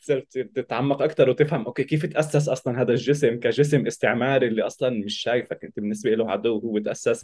تتعمق 0.56 1.02
أكثر 1.02 1.30
وتفهم 1.30 1.66
okay 1.66 1.84
كيف 1.84 2.06
تأسس 2.06 2.50
أصلا 2.50 2.82
هذا 2.82 2.92
الجسم 2.92 3.40
كجسم 3.40 3.88
استعماري 3.88 4.48
اللي 4.48 4.62
أصلا 4.62 4.90
مش 4.90 5.20
شايفك؟ 5.20 5.64
أنت 5.64 5.80
بالنسبة 5.80 6.10
له 6.10 6.32
عدو 6.32 6.60
هو 6.60 6.80
تأسس 6.80 7.24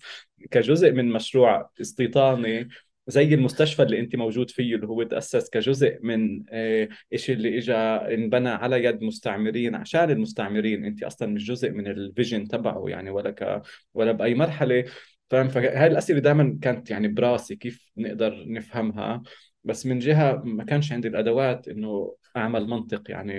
كجزء 0.52 0.92
من 0.92 1.10
مشروع 1.12 1.70
استيطاني 1.82 2.68
زي 3.08 3.34
المستشفى 3.34 3.84
اللي 3.84 4.00
أنت 4.00 4.16
موجود 4.16 4.50
فيه 4.50 4.76
اللي 4.76 4.88
هو 4.88 5.04
تأسس 5.04 5.50
كجزء 5.50 6.00
من 6.02 6.44
آه، 6.50 6.90
شيء 7.16 7.36
اللي 7.36 7.58
اجى 7.58 7.74
انبنى 8.14 8.50
على 8.50 8.84
يد 8.84 9.04
مستعمرين 9.04 9.76
عشان 9.76 10.12
المستعمرين. 10.12 10.86
أنت 10.86 11.04
أصلا 11.04 11.28
مش 11.28 11.46
جزء 11.46 11.72
من 11.72 11.88
ال 11.88 11.96
vision 11.96 12.48
تبعه 12.48 12.84
يعني 12.88 13.10
ولا 13.10 13.32
ك 13.32 13.62
ولا 13.94 14.12
بأي 14.12 14.36
مرحلة. 14.36 14.86
فاهم؟ 15.30 15.48
فهاي 15.48 15.88
الأسئلة 15.88 16.20
دائما 16.20 16.60
كانت 16.62 16.90
يعني 16.92 17.08
براسي 17.08 17.56
كيف 17.56 17.92
نقدر 17.98 18.46
نفهمها. 18.48 19.24
بس 19.64 19.86
من 19.86 20.00
جهة 20.00 20.42
ما 20.46 20.64
كانش 20.64 20.92
عندي 20.92 21.08
الأدوات 21.08 21.68
إنه 21.68 22.16
اعمل 22.38 22.68
منطق 22.68 23.12
يعني 23.12 23.34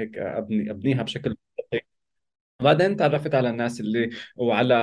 هيك 0.00 0.18
أبني 0.18 0.70
أبنيها 0.70 1.02
بشكل 1.02 1.36
بعدين 2.62 2.96
تعرفت 2.96 3.34
على 3.34 3.50
الناس 3.50 3.80
اللي 3.80 4.10
وعلى 4.36 4.74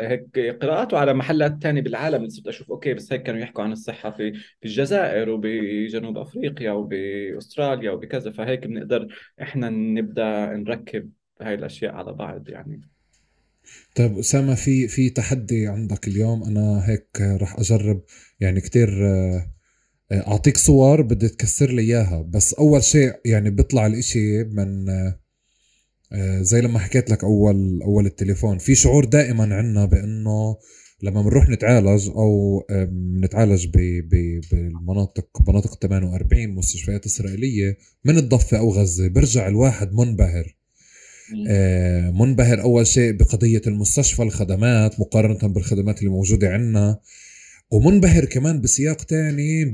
هيك 0.00 0.38
قراءات 0.62 0.94
وعلى 0.94 1.14
محلات 1.14 1.62
تانية 1.62 1.82
بالعالم 1.82 2.28
صرت 2.28 2.46
أشوف 2.48 2.70
أوكي 2.70 2.94
بس 2.94 3.12
هيك 3.12 3.22
كانوا 3.22 3.40
يحكوا 3.40 3.64
عن 3.64 3.72
الصحة 3.72 4.10
في 4.10 4.32
في 4.32 4.64
الجزائر 4.64 5.30
وبجنوب 5.30 6.18
أفريقيا 6.18 6.72
وباستراليا 6.72 7.90
وبكذا 7.90 8.30
فهيك 8.30 8.66
بنقدر 8.66 9.08
إحنا 9.42 9.70
نبدأ 9.70 10.46
نركب 10.56 11.12
هاي 11.40 11.54
الأشياء 11.54 11.94
على 11.94 12.12
بعض 12.12 12.48
يعني. 12.48 12.88
طيب 13.94 14.18
أسامة 14.18 14.54
في 14.54 14.88
في 14.88 15.10
تحدي 15.10 15.66
عندك 15.68 16.08
اليوم؟ 16.08 16.42
أنا 16.44 16.88
هيك 16.88 17.20
رح 17.20 17.58
أجرب 17.58 18.02
يعني 18.40 18.60
كتير 18.60 19.06
آه، 19.06 19.50
أعطيك 20.12 20.56
صور 20.56 21.02
بدي 21.02 21.28
تكسر 21.28 21.70
لي 21.70 21.82
إياها. 21.82 22.22
بس 22.22 22.54
أول 22.54 22.82
شيء 22.82 23.14
يعني 23.24 23.50
بيطلع 23.50 23.86
الإشي 23.86 24.44
من 24.44 24.88
آه، 24.88 25.20
آه، 26.12 26.42
زي 26.42 26.60
لما 26.60 26.78
حكيت 26.78 27.10
لك 27.10 27.24
أول 27.24 27.82
أول 27.82 28.06
التليفون. 28.06 28.58
في 28.58 28.74
شعور 28.74 29.04
دائما 29.04 29.54
عندنا 29.54 29.84
بإنه 29.84 30.56
لما 31.02 31.22
بنروح 31.22 31.48
نتعالج 31.48 32.08
أو 32.08 32.62
بنتعالج 32.70 33.66
بالمناطق 34.50 35.28
مناطق 35.48 35.78
48 35.82 36.48
مستشفيات 36.54 37.06
إسرائيلية 37.06 37.76
من 38.04 38.18
الضفة 38.18 38.58
أو 38.58 38.70
غزة 38.70 39.08
برجع 39.08 39.48
الواحد 39.48 39.92
منبهر. 39.92 40.56
منبهر 42.12 42.62
أول 42.62 42.86
شيء 42.86 43.12
بقضية 43.12 43.62
المستشفى 43.66 44.22
الخدمات 44.22 45.00
مقارنة 45.00 45.52
بالخدمات 45.54 45.98
اللي 45.98 46.10
موجودة 46.10 46.48
عندنا 46.48 47.00
ومنبهر 47.70 48.24
كمان 48.24 48.60
بسياق 48.60 49.02
تاني 49.04 49.64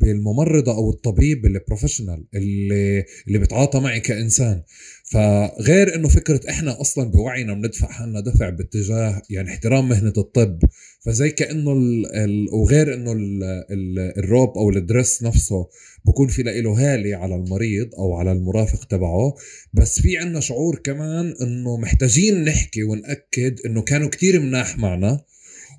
بالممرضة 0.00 0.72
أو 0.72 0.90
الطبيب 0.90 1.46
اللي 1.46 1.60
بروفيشنال 1.68 2.24
اللي 2.34 3.04
اللي 3.28 3.38
بتعاطى 3.38 3.80
معي 3.80 4.00
كإنسان. 4.00 4.62
فغير 5.12 5.94
إنه 5.94 6.08
فكرة 6.08 6.40
إحنا 6.50 6.80
أصلا 6.80 7.10
بوعينا 7.10 7.54
بندفع 7.54 7.88
حالنا 7.88 8.20
دفع 8.20 8.48
باتجاه 8.48 9.22
يعني 9.30 9.50
احترام 9.50 9.88
مهنة 9.88 10.12
الطب 10.18 10.58
فزي 11.04 11.30
كأنه 11.30 11.72
ال 11.72 12.16
ال 12.16 12.48
وغير 12.54 12.94
إنه 12.94 13.12
ال 13.12 13.42
ال 13.70 13.98
الروب 14.18 14.58
أو 14.58 14.70
الدرس 14.70 15.22
نفسه 15.22 15.68
بكون 16.04 16.28
في 16.28 16.42
له 16.42 16.70
هالي 16.94 17.14
على 17.14 17.34
المريض 17.34 17.94
أو 17.98 18.14
على 18.14 18.32
المرافق 18.32 18.84
تبعه. 18.84 19.34
بس 19.72 20.00
في 20.00 20.16
عنا 20.18 20.40
شعور 20.40 20.78
كمان 20.84 21.34
إنه 21.42 21.76
محتاجين 21.76 22.44
نحكي 22.44 22.82
ونأكد 22.82 23.60
إنه 23.66 23.82
كانوا 23.82 24.08
كتير 24.08 24.40
مناح 24.40 24.78
معنا. 24.78 25.20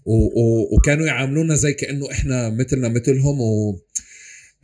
وكانوا 0.06 1.06
يعاملونا 1.06 1.56
زي 1.56 1.74
كأنه 1.74 2.12
إحنا 2.12 2.50
مثلنا 2.50 2.90
مثلهم 2.90 3.42
و 3.42 3.80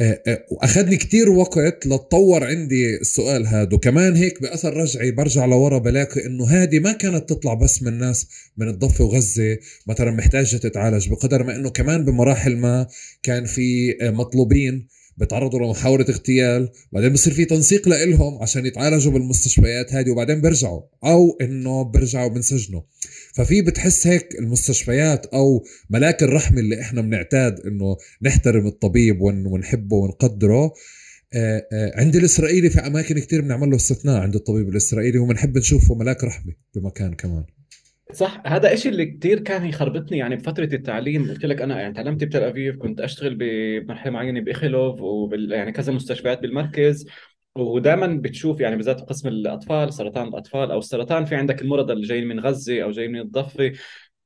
آه، 0.01 0.21
آه، 0.27 0.45
وأخذني 0.51 0.97
كتير 0.97 1.29
وقت 1.29 1.87
لتطور 1.87 2.43
عندي 2.43 2.95
السؤال 2.95 3.47
هذا. 3.47 3.73
وكمان 3.73 4.15
هيك 4.15 4.41
بأثر 4.41 4.77
رجعي 4.77 5.11
برجع 5.11 5.45
لورا 5.45 5.77
بلاقي 5.77 6.25
إنه 6.25 6.47
هذه 6.47 6.79
ما 6.79 6.91
كانت 6.91 7.29
تطلع 7.29 7.53
بس 7.53 7.83
من 7.83 7.97
ناس 7.97 8.27
من 8.57 8.67
الضفة 8.67 9.03
وغزة 9.03 9.57
مثلا 9.87 10.11
محتاجة 10.11 10.57
تتعالج 10.57 11.09
بقدر 11.09 11.43
ما 11.43 11.55
إنه 11.55 11.69
كمان 11.69 12.05
بمراحل 12.05 12.57
ما 12.57 12.87
كان 13.23 13.45
في 13.45 13.97
آه، 14.01 14.09
مطلوبين 14.09 14.87
بتعرضوا 15.17 15.59
لمحاولة 15.59 16.05
اغتيال 16.09 16.69
بعدين 16.91 17.13
بصير 17.13 17.33
في 17.33 17.45
تنسيق 17.45 17.89
لإلهم 17.89 18.41
عشان 18.41 18.65
يتعالجوا 18.65 19.11
بالمستشفيات 19.11 19.93
هذه 19.93 20.11
وبعدين 20.11 20.41
بيرجعوا 20.41 20.81
أو 21.05 21.37
إنه 21.41 21.83
بيرجعوا 21.83 22.29
بنسجنوا. 22.29 22.81
ففي 23.35 23.61
بتحس 23.61 24.07
هيك 24.07 24.39
المستشفيات 24.39 25.25
أو 25.25 25.63
ملاك 25.89 26.23
الرحمة 26.23 26.59
اللي 26.59 26.81
إحنا 26.81 27.01
بنعتاد 27.01 27.59
إنه 27.59 27.97
نحترم 28.21 28.67
الطبيب 28.67 29.21
ونحبه 29.21 29.95
ونقدره. 29.95 30.73
آه، 31.33 31.67
آه، 31.73 31.91
عند 31.95 32.15
الإسرائيلي 32.15 32.69
في 32.69 32.79
أماكن 32.79 33.19
كتير 33.19 33.41
بنعمل 33.41 33.69
له 33.69 33.75
استثناء 33.75 34.21
عند 34.21 34.35
الطبيب 34.35 34.69
الإسرائيلي 34.69 35.17
وبنحب 35.19 35.57
نشوفه 35.57 35.95
ملاك 35.95 36.23
رحمة 36.23 36.53
بمكان 36.75 37.13
كمان. 37.13 37.43
صح 38.13 38.41
هذا 38.45 38.73
الشيء 38.73 38.91
اللي 38.91 39.05
كثير 39.05 39.39
كان 39.39 39.65
يخربطني 39.65 40.17
يعني 40.17 40.35
بفترة 40.35 40.69
التعليم. 40.73 41.29
قلت 41.29 41.45
لك 41.45 41.61
أنا 41.61 41.81
يعني 41.81 41.93
تعلمت 41.93 42.23
بتل 42.23 42.43
ابيب 42.43 42.77
كنت 42.77 42.99
أشتغل 43.01 43.35
بمرحلة 43.39 44.11
معينة 44.11 44.41
بإخلوف 44.41 45.01
وبال 45.01 45.51
يعني 45.51 45.71
كذا 45.71 45.93
مستشفيات 45.93 46.39
بالمركز. 46.39 47.05
ودائما 47.61 48.07
بتشوف 48.07 48.59
يعني 48.59 48.75
بالذات 48.75 49.01
قسم 49.01 49.27
الأطفال 49.27 49.93
سرطان 49.93 50.27
الأطفال 50.27 50.71
أو 50.71 50.79
السرطان 50.79 51.25
في 51.25 51.35
عندك 51.35 51.61
المرضى 51.61 51.93
اللي 51.93 52.07
جايين 52.07 52.27
من 52.27 52.39
غزة 52.39 52.83
أو 52.83 52.91
جايين 52.91 53.11
من 53.11 53.19
الضفة. 53.19 53.73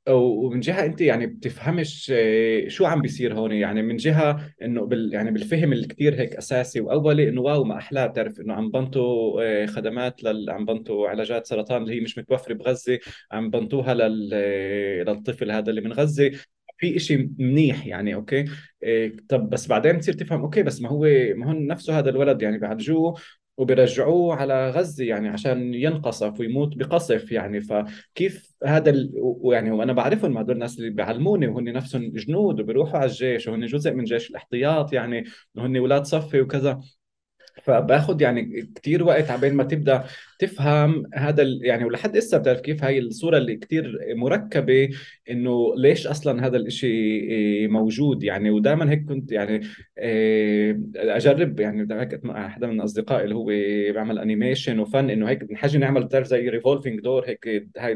ومن 0.09 0.59
جهة 0.59 0.85
أنت 0.85 1.01
يعني 1.01 1.27
بتفهمش 1.27 2.11
آه، 2.15 2.67
شو 2.67 2.85
عم 2.85 3.01
بيصير 3.01 3.33
هون. 3.35 3.51
يعني 3.51 3.81
من 3.81 3.95
جهة 3.97 4.51
إنه 4.61 4.85
بال 4.85 5.13
يعني 5.13 5.31
بالفهم 5.31 5.73
اللي 5.73 5.87
كثير 5.87 6.15
هيك 6.19 6.35
أساسي 6.35 6.81
وأولي 6.81 7.29
إنه 7.29 7.41
wow 7.41 7.63
ما 7.63 7.77
احلاه 7.77 8.07
بتعرف 8.07 8.39
إنه 8.39 8.53
عم 8.53 8.71
بنطوا 8.71 9.41
آه، 9.43 9.65
خدمات 9.65 10.23
لل 10.23 10.49
عم 10.49 10.65
بنطوا 10.65 11.09
علاجات 11.09 11.47
سرطان 11.47 11.81
اللي 11.81 11.95
هي 11.95 11.99
مش 12.01 12.17
متوفرة 12.17 12.53
بغزة 12.53 12.99
عم 13.31 13.49
بنطوها 13.49 13.93
لل 13.93 14.29
آه، 14.33 15.03
للطفل 15.03 15.51
هذا 15.51 15.69
اللي 15.69 15.81
من 15.81 15.93
غزة. 15.93 16.31
في 16.77 16.95
إشي 16.97 17.29
منيح 17.39 17.87
يعني 17.87 18.15
okay؟ 18.15 18.45
إيه 18.83 19.15
طب 19.29 19.49
بس 19.49 19.67
بعدين 19.67 19.99
تصير 19.99 20.13
تفهم 20.13 20.41
okay 20.41 20.63
بس 20.63 20.81
ما 20.81 20.89
هو 20.89 20.99
ما 21.35 21.47
هو 21.47 21.53
نفسه 21.53 21.99
هذا 21.99 22.09
الولد 22.09 22.41
يعني 22.41 22.57
بعالجوه 22.57 23.15
وبيرجعوه 23.57 24.35
على 24.35 24.69
غزة 24.69 25.05
يعني 25.05 25.29
عشان 25.29 25.73
ينقصف 25.73 26.39
ويموت 26.39 26.77
بقصف 26.77 27.31
يعني. 27.31 27.61
فكيف 27.61 28.53
هذا 28.65 28.89
ال... 28.89 29.11
ويعني 29.15 29.71
وأنا 29.71 29.93
بعرفهم 29.93 30.37
هدول 30.37 30.55
الناس 30.55 30.79
اللي 30.79 30.89
بيعلموني 30.89 31.47
وهن 31.47 31.73
نفسهم 31.73 32.11
جنود 32.11 32.59
وبيروحوا 32.59 32.97
على 32.99 33.05
الجيش 33.05 33.47
وهن 33.47 33.65
جزء 33.65 33.91
من 33.93 34.03
جيش 34.03 34.29
الاحتياط 34.29 34.93
يعني 34.93 35.23
وهن 35.55 35.77
أولاد 35.77 36.05
صفي 36.05 36.41
وكذا. 36.41 36.81
فباخذ 37.63 38.21
يعني 38.21 38.69
كثير 38.75 39.03
وقت 39.03 39.31
عبين 39.31 39.53
ما 39.53 39.63
تبدأ 39.63 40.03
تفهم 40.43 41.03
هذا 41.13 41.43
يعني 41.61 41.85
ولحد 41.85 42.17
هسه 42.17 42.37
بتعرف 42.37 42.61
كيف 42.61 42.83
هاي 42.83 42.99
الصورة 42.99 43.37
اللي 43.37 43.55
كثير 43.55 43.99
مركبة 44.15 44.89
إنه 45.29 45.75
ليش 45.77 46.07
أصلا 46.07 46.45
هذا 46.47 46.57
الإشي 46.57 46.87
إيه، 46.87 47.67
موجود. 47.67 48.23
يعني 48.23 48.49
ودائما 48.49 48.91
هيك 48.91 49.05
كنت 49.05 49.31
يعني 49.31 49.61
إيه، 49.97 50.79
أجرب. 50.95 51.59
يعني 51.59 51.87
هيك 52.01 52.25
مع 52.25 52.49
حدا 52.49 52.67
من 52.67 52.81
أصدقائي 52.81 53.23
اللي 53.23 53.35
هو 53.35 53.45
بيعمل 53.93 54.19
animation 54.19 54.79
وفن 54.79 55.09
إنه 55.09 55.29
هيك 55.29 55.43
بنحاجي 55.43 55.77
نعمل 55.77 56.03
بتعرف 56.03 56.27
زي 56.27 56.49
revolving 56.49 56.99
door 56.99 57.25
هيك 57.27 57.67
هاي 57.77 57.91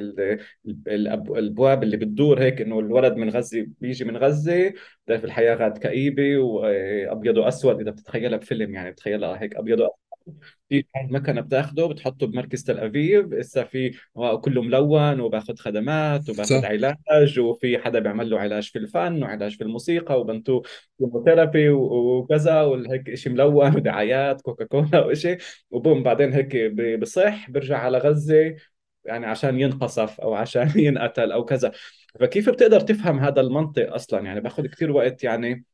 الابواب 0.87 1.83
اللي 1.83 1.97
بتدور 1.97 2.41
هيك 2.41 2.61
إنه 2.61 2.79
الولد 2.79 3.13
من 3.15 3.29
غزة 3.29 3.67
بيجي 3.81 4.05
من 4.05 4.17
غزة. 4.17 4.73
بتعرف 5.05 5.25
الحياة 5.25 5.55
غاد 5.55 5.77
كئيبة 5.77 6.37
وابيض 6.37 7.37
وأسود. 7.37 7.79
إذا 7.81 7.91
بتتخيلها 7.91 8.37
بفيلم 8.37 8.73
يعني 8.73 8.91
بتخيلها 8.91 9.41
هيك 9.41 9.55
أبيض 9.55 9.79
وأسود. 9.79 10.56
في 10.69 10.85
المكنه 11.05 11.41
بتاخده 11.41 11.87
بتحطه 11.87 12.27
بمركز 12.27 12.63
تل 12.63 12.79
ابيب 12.79 13.33
هسه 13.33 13.63
في 13.63 13.91
كله 14.41 14.61
ملون 14.61 15.19
وباخذ 15.19 15.55
خدمات 15.55 16.29
وباخذ 16.29 16.65
علاج 16.65 17.39
وفي 17.39 17.77
حدا 17.77 17.99
بيعمل 17.99 18.29
له 18.29 18.39
علاج 18.39 18.69
في 18.71 18.79
الفن 18.79 19.23
وعلاج 19.23 19.55
في 19.57 19.63
الموسيقى 19.63 20.19
وبنتو 20.19 20.61
كيموثيرابي 20.99 21.69
وكذا 21.69 22.61
وهيك 22.61 23.15
شيء 23.15 23.33
ملون 23.33 23.75
ودعايات 23.75 24.41
كوكاكولا 24.41 25.05
وشيء 25.05 25.37
وبوم 25.71 26.03
بعدين 26.03 26.33
هيك 26.33 26.71
بصح 26.99 27.51
برجع 27.51 27.77
على 27.77 27.97
غزة 27.97 28.55
يعني 29.05 29.25
عشان 29.25 29.59
ينقصف 29.59 30.21
أو 30.21 30.33
عشان 30.33 30.71
ينقتل 30.85 31.31
أو 31.31 31.45
كذا. 31.45 31.71
فكيف 32.19 32.49
بتقدر 32.49 32.79
تفهم 32.79 33.19
هذا 33.19 33.41
المنطق 33.41 33.93
أصلا؟ 33.93 34.19
يعني 34.25 34.41
باخذ 34.41 34.67
كثير 34.67 34.91
وقت 34.91 35.23
يعني 35.23 35.65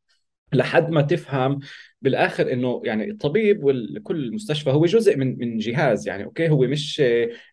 لحد 0.53 0.89
ما 0.89 1.01
تفهم 1.01 1.59
بالآخر 2.01 2.53
إنه 2.53 2.81
يعني 2.85 3.11
الطبيب 3.11 3.63
وكل 3.63 4.33
مستشفى 4.33 4.69
هو 4.69 4.85
جزء 4.85 5.17
من 5.17 5.37
من 5.37 5.57
جهاز 5.57 6.07
يعني 6.07 6.23
أوكي؟ 6.23 6.49
هو 6.49 6.59
مش 6.61 7.03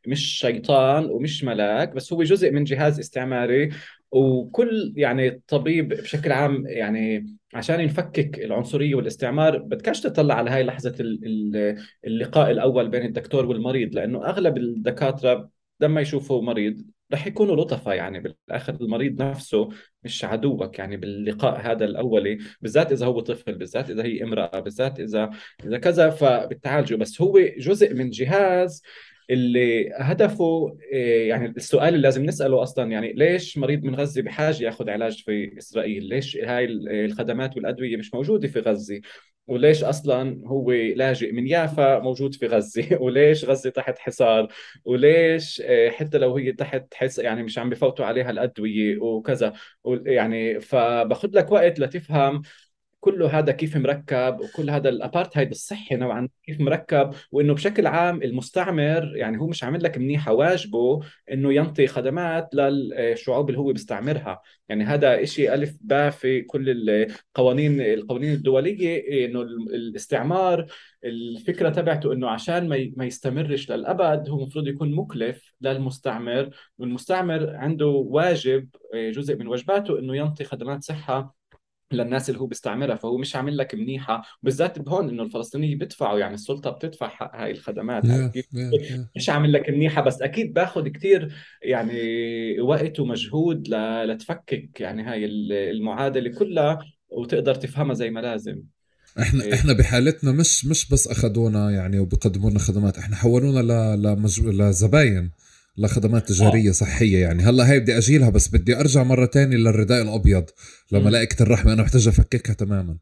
مش 0.07 0.39
شيطان 0.39 1.05
ومش 1.05 1.45
ملاك 1.45 1.95
بس 1.95 2.13
هو 2.13 2.23
جزء 2.23 2.51
من 2.51 2.65
جهاز 2.65 2.99
استعماري. 2.99 3.71
وكل 4.13 4.93
يعني 4.97 5.43
طبيب 5.49 5.89
بشكل 5.89 6.33
عام 6.33 6.67
يعني 6.67 7.37
عشان 7.55 7.85
نفكك 7.85 8.39
العنصرية 8.39 8.95
والاستعمار 8.95 9.59
بدكش 9.59 10.01
تطلع 10.01 10.35
على 10.35 10.51
هاي 10.51 10.63
لحظة 10.63 10.95
اللقاء 12.05 12.51
الأول 12.51 12.89
بين 12.89 13.03
الدكتور 13.03 13.47
والمريض 13.47 13.95
لأنه 13.95 14.27
أغلب 14.27 14.57
الدكاترة 14.57 15.51
لما 15.81 16.01
يشوفوا 16.01 16.43
مريض 16.43 16.83
رح 17.13 17.27
يكونوا 17.27 17.57
لطفة 17.57 17.93
يعني 17.93 18.21
بالآخر 18.21 18.75
المريض 18.81 19.23
نفسه 19.23 19.69
مش 20.05 20.25
عدوك 20.25 20.79
يعني 20.79 20.97
باللقاء 20.97 21.61
هذا 21.61 21.85
الأولي 21.85 22.39
بالذات 22.61 22.93
إذا 22.93 23.07
هو 23.07 23.21
طفل 23.21 23.55
بالذات 23.55 23.91
إذا 23.91 24.05
هي 24.05 24.23
امرأة 24.23 24.61
بالذات 24.61 25.01
إذا 25.01 25.31
إذا 25.65 25.79
كذا 25.79 26.11
فبتعالجه 26.11 26.95
بس 26.95 27.21
هو 27.21 27.39
جزء 27.59 27.95
من 27.95 28.11
جهاز 28.11 28.83
اللي 29.31 29.91
هدفه 29.97 30.79
إيه، 30.93 31.29
يعني 31.29 31.47
السؤال 31.47 31.89
اللي 31.89 32.01
لازم 32.03 32.25
نسأله 32.25 32.63
أصلا 32.63 32.91
يعني 32.93 33.13
ليش 33.13 33.59
مريض 33.59 33.83
من 33.85 33.95
غزة 33.95 34.23
بحاجة 34.23 34.63
يأخذ 34.65 34.91
علاج 34.91 35.23
في 35.25 35.59
إسرائيل؟ 35.59 36.05
ليش 36.05 36.37
هاي 36.37 36.65
الخدمات 37.05 37.57
والأدوية 37.57 37.97
مش 37.97 38.15
موجودة 38.15 38.49
في 38.49 38.61
غزة؟ 38.61 39.01
وليش 39.47 39.85
أصلا 39.85 40.43
هو 40.47 40.73
لاجئ 40.73 41.33
من 41.33 41.47
يافا 41.47 41.99
موجود 41.99 42.35
في 42.35 42.47
غزة؟ 42.47 42.85
وليش 43.03 43.45
غزة 43.45 43.71
تحت 43.71 43.99
حصار؟ 43.99 44.49
وليش 44.85 45.61
إيه، 45.61 45.91
حتى 45.91 46.19
لو 46.19 46.37
هي 46.37 46.53
تحت 46.53 46.95
حس 46.95 47.19
يعني 47.19 47.43
مش 47.43 47.59
عم 47.59 47.71
بفوتوا 47.71 48.05
عليها 48.07 48.31
الأدوية 48.31 48.99
وكذا؟ 48.99 49.53
يعني 49.87 50.61
فباخذ 50.61 51.29
لك 51.33 51.53
وقت 51.53 51.81
لتفهم 51.81 52.43
كله 53.01 53.39
هذا 53.39 53.53
كيف 53.53 53.77
مركب 53.77 54.41
وكل 54.41 54.71
هذا 54.71 54.89
الأبارتهايد 54.89 55.51
الصحي 55.51 55.97
نوعا 55.97 56.29
كيف 56.47 56.61
مركب 56.61 57.15
وإنه 57.33 57.55
بشكل 57.55 57.87
عام 57.87 58.23
المستعمر 58.23 59.17
يعني 59.17 59.41
هو 59.41 59.47
مش 59.47 59.65
عامل 59.65 59.83
لك 59.83 59.99
منيحة 59.99 60.33
واجبه 60.33 61.01
إنه 61.33 61.53
ينطي 61.53 61.87
خدمات 61.87 62.55
للشعوب 62.55 63.49
اللي 63.49 63.61
هو 63.61 63.73
بيستعمرها. 63.73 64.41
يعني 64.69 64.85
هذا 64.85 65.25
شيء 65.25 65.55
ألف 65.55 65.77
باء 65.81 66.11
في 66.11 66.43
كل 66.43 66.91
القوانين 66.91 67.81
القوانين 67.81 68.33
الدولية 68.33 69.27
إنه 69.27 69.43
الاستعمار 69.43 70.67
الفكرة 71.05 71.69
تبعته 71.69 72.13
إنه 72.13 72.29
عشان 72.29 72.69
ما 72.69 72.93
ما 72.97 73.05
يستمرش 73.05 73.71
للأبد 73.71 74.29
هو 74.29 74.39
المفروض 74.39 74.67
يكون 74.67 74.95
مكلف 74.95 75.53
للمستعمر 75.61 76.51
والمستعمر 76.79 77.57
عنده 77.57 77.87
واجب 77.87 78.69
جزء 78.95 79.37
من 79.37 79.47
واجباته 79.47 79.99
إنه 79.99 80.17
ينطي 80.17 80.45
خدمات 80.45 80.83
صحة 80.85 81.40
للناس 81.93 82.31
اللي 82.31 82.41
هو 82.41 82.47
بيستعمرها 82.47 82.97
فهو 82.97 83.19
مش 83.19 83.37
عامل 83.37 83.57
لك 83.57 83.75
منيحة 83.75 84.23
وبالذات 84.43 84.79
بهون 84.79 85.09
إنه 85.09 85.23
الفلسطينيين 85.23 85.79
بيدفعوا 85.79 86.19
يعني 86.19 86.35
السلطة 86.35 86.71
بتدفع 86.71 87.09
حق 87.09 87.37
هاي 87.37 87.51
الخدمات 87.51 88.07
yeah, 88.07 88.09
yeah, 88.09 88.43
yeah. 88.55 89.01
مش 89.17 89.31
عامل 89.31 89.53
لك 89.53 89.71
منيحة 89.71 90.03
بس 90.03 90.23
أكيد 90.23 90.53
باخذ 90.53 90.89
كثير 90.89 91.35
يعني 91.63 92.61
وقت 92.61 93.01
ومجهود 93.01 93.69
لتفكك 94.05 94.81
يعني 94.81 95.03
هاي 95.03 95.25
المعادلة 95.71 96.31
كلها 96.39 96.79
وتقدر 97.11 97.55
تفهمها 97.55 97.95
زي 97.95 98.11
ما 98.11 98.21
لازم 98.21 98.63
إحنا 99.19 99.45
إيه. 99.45 99.55
إحنا 99.55 99.73
بحالتنا 99.73 100.33
مش 100.33 100.67
مش 100.67 100.89
بس 100.89 101.09
اخذونا 101.09 101.71
يعني 101.71 101.99
وبقدموا 101.99 102.51
لنا 102.51 102.59
خدمات 102.59 102.99
إحنا 102.99 103.17
حولونا 103.17 103.97
لمج... 103.97 104.41
لزباين 104.41 105.31
لخدمات 105.81 106.29
تجارية 106.29 106.69
آه. 106.69 106.73
صحية 106.73 107.19
يعني. 107.19 107.43
هلأ 107.43 107.71
هاي 107.71 107.81
بدي 107.81 107.99
أجيلها 107.99 108.31
بس 108.31 108.49
بدي 108.49 108.77
أرجع 108.77 109.03
مرة 109.03 109.27
تانية 109.27 109.57
للرداء 109.57 110.03
الأبيض 110.03 110.45
لملائكة 110.93 111.43
الرحمة. 111.43 111.73
أنا 111.73 111.83
محتاج 111.83 112.09
أفككها 112.09 112.53
تماما. 112.53 112.97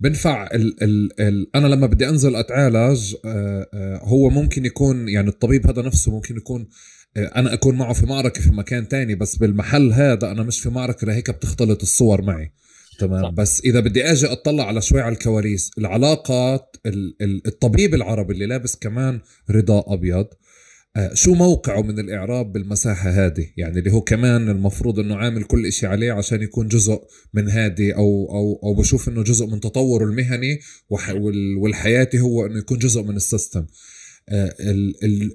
بنفع 0.00 0.46
ال 0.46 0.82
ال 0.82 1.20
ال 1.20 1.56
أنا 1.56 1.66
لما 1.66 1.86
بدي 1.86 2.08
أنزل 2.08 2.36
أتعالج 2.36 3.14
آه 3.24 3.68
آه 3.74 4.00
هو 4.02 4.30
ممكن 4.30 4.64
يكون 4.64 5.08
يعني 5.08 5.28
الطبيب 5.28 5.66
هذا 5.66 5.82
نفسه 5.82 6.12
ممكن 6.12 6.36
يكون 6.36 6.68
آه، 7.16 7.30
أنا 7.36 7.52
أكون 7.52 7.78
معه 7.78 7.92
في 7.92 8.06
معركة 8.06 8.40
في 8.40 8.50
مكان 8.50 8.88
تاني 8.88 9.14
بس 9.14 9.36
بالمحل 9.36 9.92
هذا 9.92 10.30
أنا 10.30 10.42
مش 10.42 10.60
في 10.60 10.70
معركة 10.70 11.06
لهيك 11.06 11.30
بتختلط 11.30 11.82
الصور 11.82 12.22
معي. 12.22 12.52
تمام؟ 12.98 13.22
صح. 13.22 13.30
بس 13.30 13.60
إذا 13.64 13.80
بدي 13.80 14.04
آجي 14.12 14.26
أطلع 14.26 14.66
على 14.66 14.80
شوي 14.80 15.00
على 15.00 15.12
الكواليس 15.12 15.70
العلاقات 15.78 16.76
الطبيب 17.46 17.94
العربي 17.94 18.34
اللي 18.34 18.46
لابس 18.46 18.76
كمان 18.76 19.20
رداء 19.50 19.94
أبيض 19.94 20.26
آه، 20.26 20.36
شو 21.14 21.34
موقعه 21.34 21.82
من 21.82 21.98
الإعراب 21.98 22.52
بالمساحة 22.52 23.10
هذه؟ 23.10 23.46
يعني 23.56 23.78
اللي 23.78 23.92
هو 23.92 24.00
كمان 24.00 24.48
المفروض 24.48 24.98
أنه 24.98 25.16
عامل 25.16 25.44
كل 25.44 25.66
إشي 25.66 25.86
عليه 25.86 26.12
عشان 26.12 26.42
يكون 26.42 26.68
جزء 26.68 27.00
من 27.34 27.48
هذه 27.48 27.92
أو, 27.92 28.28
أو, 28.30 28.60
أو 28.64 28.74
بشوف 28.74 29.08
أنه 29.08 29.22
جزء 29.22 29.46
من 29.46 29.60
تطوره 29.60 30.04
المهني 30.04 30.60
والحياتي 31.60 32.20
هو 32.20 32.46
أنه 32.46 32.58
يكون 32.58 32.78
جزء 32.78 33.02
من 33.02 33.16
السيستم. 33.16 33.66
آه، 34.28 34.54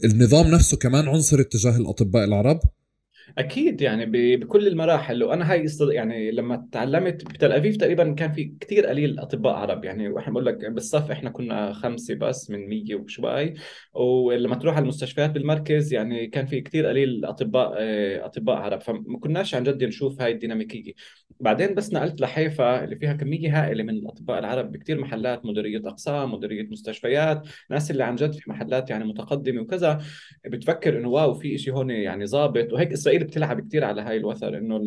النظام 0.06 0.48
نفسه 0.48 0.78
كمان 0.78 1.08
عنصري 1.08 1.44
تجاه 1.44 1.78
الأطباء 1.78 2.24
العرب. 2.24 2.60
أكيد 3.38 3.82
يعني 3.82 4.06
بكل 4.38 4.68
المراحل. 4.68 5.24
وأنا 5.24 5.52
هاي 5.52 5.66
يعني 5.82 6.32
لما 6.32 6.68
تعلمت 6.72 7.26
بتل 7.26 7.52
ابيب 7.52 7.74
تقريبا 7.78 8.14
كان 8.14 8.32
في 8.32 8.54
كثير 8.60 8.86
قليل 8.88 9.20
أطباء 9.20 9.54
عرب. 9.56 9.86
يعني 9.86 10.10
وإحنا 10.10 10.34
بقول 10.34 10.46
لك 10.46 10.66
بالصف 10.66 11.12
إحنا 11.12 11.30
كنا 11.30 11.74
خمسة 11.74 12.16
بس 12.16 12.50
من 12.50 12.70
100 12.70 12.96
وشوي 12.96 13.54
ولما 13.94 14.56
تروح 14.56 14.76
على 14.76 14.84
المستشفيات 14.84 15.30
بالمركز 15.30 15.94
يعني 15.94 16.28
كان 16.28 16.46
في 16.46 16.62
كثير 16.62 16.86
قليل 16.86 17.26
أطباء 17.26 17.74
آه، 17.78 18.26
أطباء 18.26 18.56
عرب. 18.56 18.82
فما 18.82 19.20
كناش 19.20 19.56
عن 19.56 19.64
جد 19.64 19.84
نشوف 19.84 20.22
هاي 20.22 20.32
الديناميكية. 20.32 20.94
بعدين 21.40 21.76
بس 21.76 21.94
نقلت 21.94 22.22
لحيفا 22.22 22.84
اللي 22.84 22.96
فيها 22.96 23.14
كمية 23.14 23.62
هائلة 23.64 23.84
من 23.84 23.90
الأطباء 23.90 24.40
العرب 24.40 24.72
بكثير 24.72 25.00
محلات 25.00 25.46
مديرية 25.46 25.82
أقسام 25.86 26.34
مديرية 26.34 26.68
مستشفيات 26.72 27.48
ناس 27.70 27.92
اللي 27.92 28.04
عن 28.04 28.16
جد 28.16 28.34
في 28.34 28.50
محلات 28.50 28.90
يعني 28.90 29.04
متقدمة 29.06 29.62
وكذا. 29.62 30.02
بتفكر 30.46 30.98
إنه 30.98 31.10
واو 31.10 31.34
في 31.34 31.58
شيء 31.58 31.74
هون 31.74 31.90
يعني 31.90 32.26
ظابط. 32.26 32.74
وهيك 32.74 32.92
اسرائيل 32.94 33.15
بتلعب 33.24 33.68
كثير 33.68 33.84
على 33.86 34.02
هاي 34.02 34.18
الوتر 34.18 34.58
انه 34.58 34.78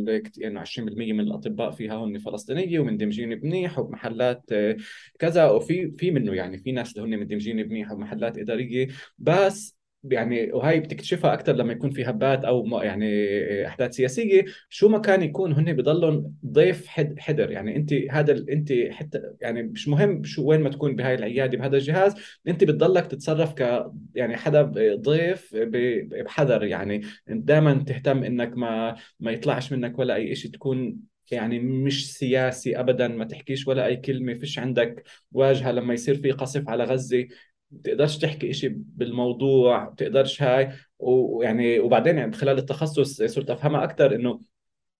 انه 0.45 0.61
20% 0.61 1.12
من 1.12 1.20
الأطباء 1.20 1.70
فيها 1.70 2.05
هن 2.05 2.18
فلسطينية 2.18 2.81
ومندمجين 2.81 3.29
منيح 3.29 3.79
وبمحلات 3.79 4.43
آه، 4.53 4.76
كذا 5.18 5.51
وفي 5.51 5.91
في 5.99 6.11
منه 6.11 6.33
يعني 6.35 6.59
في 6.59 6.72
ناس 6.72 6.97
اللي 6.97 7.16
هن 7.16 7.20
مندمجين 7.20 7.57
منيح 7.57 7.93
ومحلات 7.93 8.39
إدارية 8.39 8.89
بس 9.18 9.78
يعني 10.12 10.52
وهي 10.52 10.80
بتكتشفها 10.80 11.32
أكثر 11.34 11.52
لما 11.52 11.72
يكون 11.72 11.90
في 11.90 12.04
هبات 12.04 12.44
أو 12.44 12.80
يعني 12.82 13.66
أحداث 13.66 13.94
سياسية. 13.94 14.44
شو 14.68 14.88
ما 14.88 14.98
كان 14.98 15.22
يكون 15.22 15.52
هن 15.52 15.72
بضلهم 15.72 16.34
ضيف 16.46 16.86
حد 16.86 17.18
حدر. 17.18 17.50
يعني 17.50 17.76
أنت 17.76 17.92
هذا 18.11 18.32
أنت 18.32 18.72
حتى 18.90 19.22
يعني 19.40 19.62
مش 19.62 19.88
مهم 19.88 20.24
شو 20.24 20.44
وين 20.44 20.61
ما 20.61 20.68
تكون 20.70 20.96
بهاي 20.96 21.14
العيادة 21.14 21.59
بهذا 21.59 21.76
الجهاز 21.76 22.14
أنت 22.48 22.64
بتضلك 22.64 23.06
تتصرف 23.06 23.54
ك 23.54 23.90
يعني 24.14 24.36
حدا 24.36 24.62
ضيف 24.94 25.56
بحذر. 25.56 26.64
يعني 26.64 27.02
دائما 27.28 27.74
تهتم 27.86 28.24
إنك 28.24 28.56
ما 28.56 28.96
ما 29.20 29.30
يطلعش 29.30 29.72
منك 29.72 29.98
ولا 29.98 30.14
أي 30.14 30.34
شيء 30.34 30.50
تكون 30.50 30.96
يعني 31.30 31.59
مش 31.59 32.12
سياسي 32.14 32.80
ابدا. 32.80 33.09
ما 33.09 33.24
تحكيش 33.24 33.68
ولا 33.68 33.86
أي 33.86 33.96
كلمة. 33.96 34.34
فيش 34.34 34.59
عندك 34.59 35.02
واجهة 35.32 35.72
لما 35.72 35.94
يصير 35.94 36.14
في 36.14 36.30
قصف 36.30 36.68
على 36.68 36.84
غزة. 36.84 37.26
بتقدرش 37.71 38.19
تحكي 38.19 38.51
إشي 38.51 38.69
بالموضوع 38.69 39.85
بتقدرش 39.85 40.43
هاي. 40.43 40.73
ويعني 40.99 41.79
وبعدين 41.81 42.19
يعني 42.19 42.33
خلال 42.33 42.59
التخصص 42.59 43.23
صرت 43.23 43.51
أفهمها 43.51 43.85
أكثر 43.85 44.14
إنه 44.14 44.41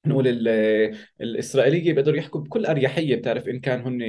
نقول 0.07 0.29
الإسرائيلية 1.21 1.93
بيقدروا 1.93 2.16
يحكوا 2.16 2.41
بكل 2.41 2.66
أريحية 2.66 3.16
بتعرف 3.16 3.49
إن 3.49 3.61
كان 3.61 3.81
هن 3.81 4.03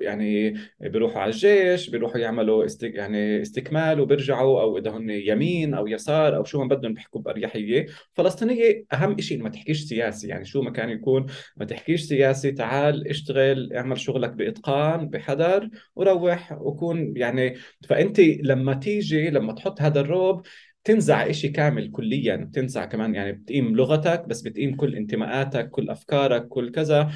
يعني 0.00 0.54
بيروحوا 0.80 1.20
على 1.20 1.30
الجيش 1.30 1.90
بيروحوا 1.90 2.18
يعملوا 2.18 2.64
استك 2.64 2.94
يعني 2.94 3.42
استكمال 3.42 4.00
وبيرجعوا 4.00 4.60
أو 4.60 4.78
إذا 4.78 4.90
هن 4.90 5.10
يمين 5.10 5.74
أو 5.74 5.86
يسار 5.86 6.36
أو 6.36 6.44
شو 6.44 6.64
ما 6.64 6.74
بدهم 6.76 6.94
بيحكوا 6.94 7.20
بأريحية. 7.20 7.86
فلسطينية 8.12 8.84
أهم 8.92 9.20
شيء 9.20 9.42
ما 9.42 9.48
تحكيش 9.48 9.84
سياسي 9.84 10.28
يعني 10.28 10.44
شو 10.44 10.62
ما 10.62 10.70
كان 10.70 10.90
يكون 10.90 11.26
ما 11.56 11.64
تحكيش 11.64 12.02
سياسي 12.02 12.52
تعال 12.52 13.08
اشتغل 13.08 13.72
اعمل 13.72 14.00
شغلك 14.00 14.30
بإتقان 14.30 15.08
بحذر 15.08 15.68
وروح 15.96 16.52
وكون 16.52 17.16
يعني. 17.16 17.54
فأنت 17.88 18.20
لما 18.20 18.74
تيجي 18.74 19.30
لما 19.30 19.52
تحط 19.52 19.80
هذا 19.82 20.00
الروب 20.00 20.42
تنزع 20.84 21.30
إشي 21.30 21.48
كامل 21.48 21.90
كليا. 21.90 22.36
بتنزع 22.36 22.84
كمان 22.84 23.14
يعني 23.14 23.32
بتقيم 23.32 23.76
لغتك 23.76 24.28
بس 24.28 24.40
بتقيم 24.42 24.76
كل 24.76 24.94
انتماءاتك 24.96 25.70
كل 25.70 25.90
أفكارك 25.90 26.48
كل 26.48 26.70
كذا. 26.70 27.10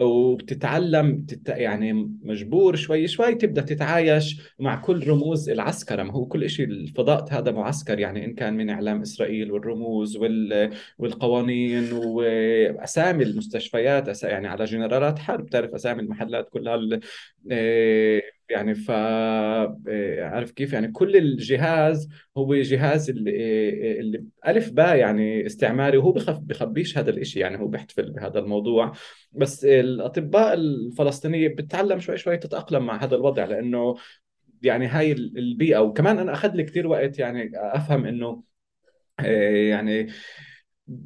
وبتتعلم 0.00 1.24
تت... 1.24 1.48
يعني 1.48 1.92
مجبور 2.22 2.76
شوي 2.76 3.06
شوي 3.08 3.34
تبدأ 3.34 3.62
تتعايش 3.62 4.40
مع 4.58 4.76
كل 4.76 5.08
رموز 5.08 5.50
العسكرة. 5.50 6.02
ما 6.02 6.12
هو 6.12 6.26
كل 6.26 6.50
شيء 6.50 6.66
الفضاء 6.66 7.26
هذا 7.30 7.50
معسكر 7.52 7.98
يعني 7.98 8.24
إن 8.24 8.34
كان 8.34 8.54
من 8.54 8.70
إعلام 8.70 9.00
إسرائيل 9.00 9.52
والرموز 9.52 10.16
وال... 10.16 10.70
والقوانين 10.98 11.92
وأسامي 11.92 13.24
المستشفيات 13.24 14.08
أس... 14.08 14.24
يعني 14.24 14.48
على 14.48 14.64
جنرالات 14.64 15.18
حرب 15.18 15.50
تعرف 15.50 15.74
أسامي 15.74 16.02
المحلات 16.02 16.48
كلها 16.48 16.74
ال... 16.74 17.00
يعني 18.50 18.74
ف 18.74 18.90
آه، 18.90 20.24
عارف 20.24 20.50
كيف؟ 20.50 20.72
يعني 20.72 20.88
كل 20.92 21.16
الجهاز 21.16 22.08
هو 22.36 22.54
جهاز 22.54 23.10
اللي, 23.10 23.30
آه، 23.30 24.00
اللي 24.00 24.24
ألف 24.46 24.70
باء 24.70 24.96
يعني 24.96 25.46
استعماري 25.46 25.98
وهو 25.98 26.12
بخف 26.12 26.38
بخبيش 26.38 26.98
هذا 26.98 27.10
الإشي 27.10 27.40
يعني 27.40 27.58
هو 27.58 27.66
بيحتفل 27.68 28.10
بهذا 28.10 28.38
الموضوع. 28.38 28.92
بس 29.32 29.64
الأطباء 29.64 30.54
الفلسطينية 30.54 31.48
بتتعلم 31.48 32.00
شوي 32.00 32.16
شوي 32.16 32.36
تتأقلم 32.36 32.86
مع 32.86 33.04
هذا 33.04 33.16
الوضع 33.16 33.44
لأنه 33.44 33.94
يعني 34.62 34.86
هاي 34.86 35.12
البيئة. 35.12 35.78
وكمان 35.78 36.18
أنا 36.18 36.32
أخذ 36.32 36.50
لي 36.54 36.62
كثير 36.64 36.86
وقت 36.86 37.18
يعني 37.18 37.50
أفهم 37.54 38.06
إنه 38.06 38.42
آه، 39.20 39.24
يعني 39.50 40.08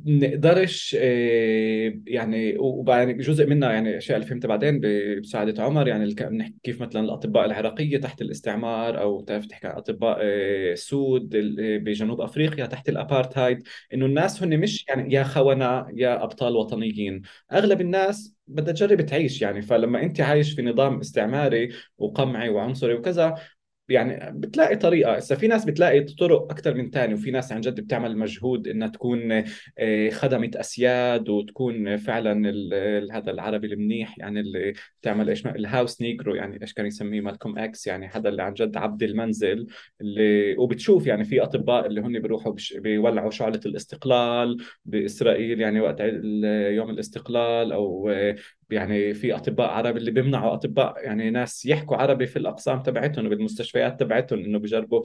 نقدرش 0.06 0.96
آه، 1.00 1.92
يعني 2.06 2.58
وبعدين 2.58 3.16
جزء 3.18 3.46
منها 3.46 3.72
يعني 3.72 3.98
أشياء 3.98 4.16
اللي 4.18 4.28
فهمتها 4.28 4.48
بعدين 4.48 4.80
بمساعده 4.80 5.62
عمر 5.62 5.88
يعني 5.88 6.14
بنحكي 6.14 6.54
كيف 6.62 6.80
مثلا 6.82 7.00
الأطباء 7.02 7.44
العراقية 7.46 7.98
تحت 7.98 8.22
الاستعمار 8.22 9.00
أو 9.00 9.20
تعرف 9.20 9.46
تحكي 9.46 9.66
عن 9.66 9.76
أطباء 9.76 10.18
آه، 10.20 10.74
سود 10.74 11.28
بجنوب 11.84 12.20
أفريقيا 12.20 12.66
تحت 12.66 12.88
الأبارتهايد 12.88 13.62
إنه 13.94 14.06
الناس 14.06 14.42
هن 14.42 14.60
مش 14.60 14.84
يعني 14.88 15.14
يا 15.14 15.22
خونة 15.22 15.86
يا 15.94 16.24
أبطال 16.24 16.56
وطنيين. 16.56 17.22
أغلب 17.52 17.80
الناس 17.80 18.34
بدها 18.46 18.72
تجرب 18.74 19.00
تعيش 19.06 19.42
يعني 19.42 19.62
فلما 19.62 20.02
انت 20.02 20.20
عايش 20.20 20.52
في 20.52 20.62
نظام 20.62 21.00
استعماري 21.00 21.68
وقمعي 21.98 22.48
وعنصري 22.48 22.94
وكذا 22.94 23.34
يعني 23.88 24.32
بتلاقي 24.38 24.76
طريقة. 24.76 25.16
هسه 25.16 25.36
في 25.36 25.46
ناس 25.46 25.64
بتلاقي 25.64 26.00
طرق 26.00 26.42
أكثر 26.50 26.74
من 26.74 26.90
ثاني 26.90 27.14
وفي 27.14 27.30
ناس 27.30 27.52
عن 27.52 27.60
جد 27.60 27.80
بتعمل 27.80 28.18
مجهود 28.18 28.68
إنها 28.68 28.88
تكون 28.88 29.44
آه، 29.78 30.10
خدمة 30.10 30.50
أسياد 30.54 31.28
وتكون 31.28 31.96
فعلا 31.96 32.48
هذا 33.12 33.30
العربي 33.30 33.66
المنيح 33.66 34.18
يعني 34.18 34.40
اللي 34.40 34.72
بتعمل 35.00 35.28
إيش 35.28 35.46
ال 35.46 35.56
house 35.56 36.02
negro 36.02 36.34
يعني 36.34 36.62
إيش 36.62 36.72
كان 36.72 36.86
يسميه 36.86 37.20
مالكوم 37.20 37.58
إكس 37.58 37.86
يعني 37.86 38.06
هذا 38.06 38.28
اللي 38.28 38.42
عن 38.42 38.54
جد 38.54 38.76
عبد 38.76 39.02
المنزل 39.02 39.66
اللي 40.00 40.56
وبتشوف 40.56 41.06
يعني 41.06 41.24
في 41.24 41.42
أطباء 41.42 41.86
اللي 41.86 42.00
هن 42.00 42.18
بيروحوا 42.18 42.54
بيولعوا 42.74 43.30
شعلة 43.30 43.60
الاستقلال 43.66 44.56
بإسرائيل 44.84 45.60
يعني 45.60 45.80
وقت 45.80 46.00
يوم 46.70 46.90
الاستقلال 46.90 47.72
أو 47.72 48.10
يعني 48.70 49.14
في 49.14 49.34
أطباء 49.34 49.70
عرب 49.70 49.96
اللي 49.96 50.10
بيمنعوا 50.10 50.54
أطباء 50.54 51.04
يعني 51.04 51.30
ناس 51.30 51.66
يحكوا 51.66 51.96
عربي 51.96 52.26
في 52.26 52.38
الأقسام 52.38 52.82
تبعتهم 52.82 53.26
وبالمستشفيات 53.26 54.00
تبعتهم 54.00 54.38
إنه 54.38 54.58
بجربوا 54.58 55.04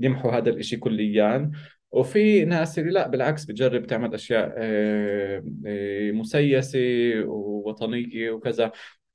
يمحوا 0.00 0.32
هذا 0.32 0.50
الإشي 0.50 0.76
كليا. 0.76 1.50
وفي 1.90 2.44
ناس 2.44 2.78
اللي 2.78 2.90
لا 2.90 3.08
بالعكس 3.08 3.44
بتجرب 3.44 3.86
تعمل 3.86 4.14
أشياء 4.14 4.54
آه، 4.56 5.44
آه، 5.66 6.10
مسيسة 6.12 6.78
ووطنية 7.26 8.30
وكذا. 8.30 8.72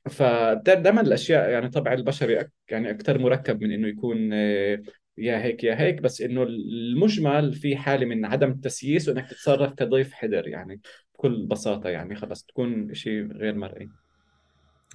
فدائما 0.10 1.02
الأشياء 1.02 1.50
يعني 1.50 1.70
طبع 1.70 1.93
البشري 1.93 2.48
يعني 2.70 2.89
أكثر 2.89 3.20
مركب 3.20 3.62
من 3.64 3.72
إنه 3.72 3.88
يكون 3.88 4.30
آه، 4.34 4.82
يا 5.18 5.43
هيك 5.43 5.64
يا 5.64 5.82
هيك. 5.82 6.02
بس 6.02 6.22
إنه 6.22 6.43
المجمل 6.43 7.54
في 7.54 7.76
حالة 7.76 8.06
من 8.06 8.26
عدم 8.26 8.52
التسييس 8.52 9.10
وإنك 9.10 9.30
تتصرف 9.30 9.74
كضيف 9.74 10.14
حذر 10.14 10.48
يعني. 10.48 10.82
بكل 11.18 11.47
بساطة 11.47 11.89
يعني 11.89 12.15
خلص 12.15 12.43
تكون 12.43 12.93
شيء 12.93 13.32
غير 13.32 13.55
مرئي. 13.55 13.89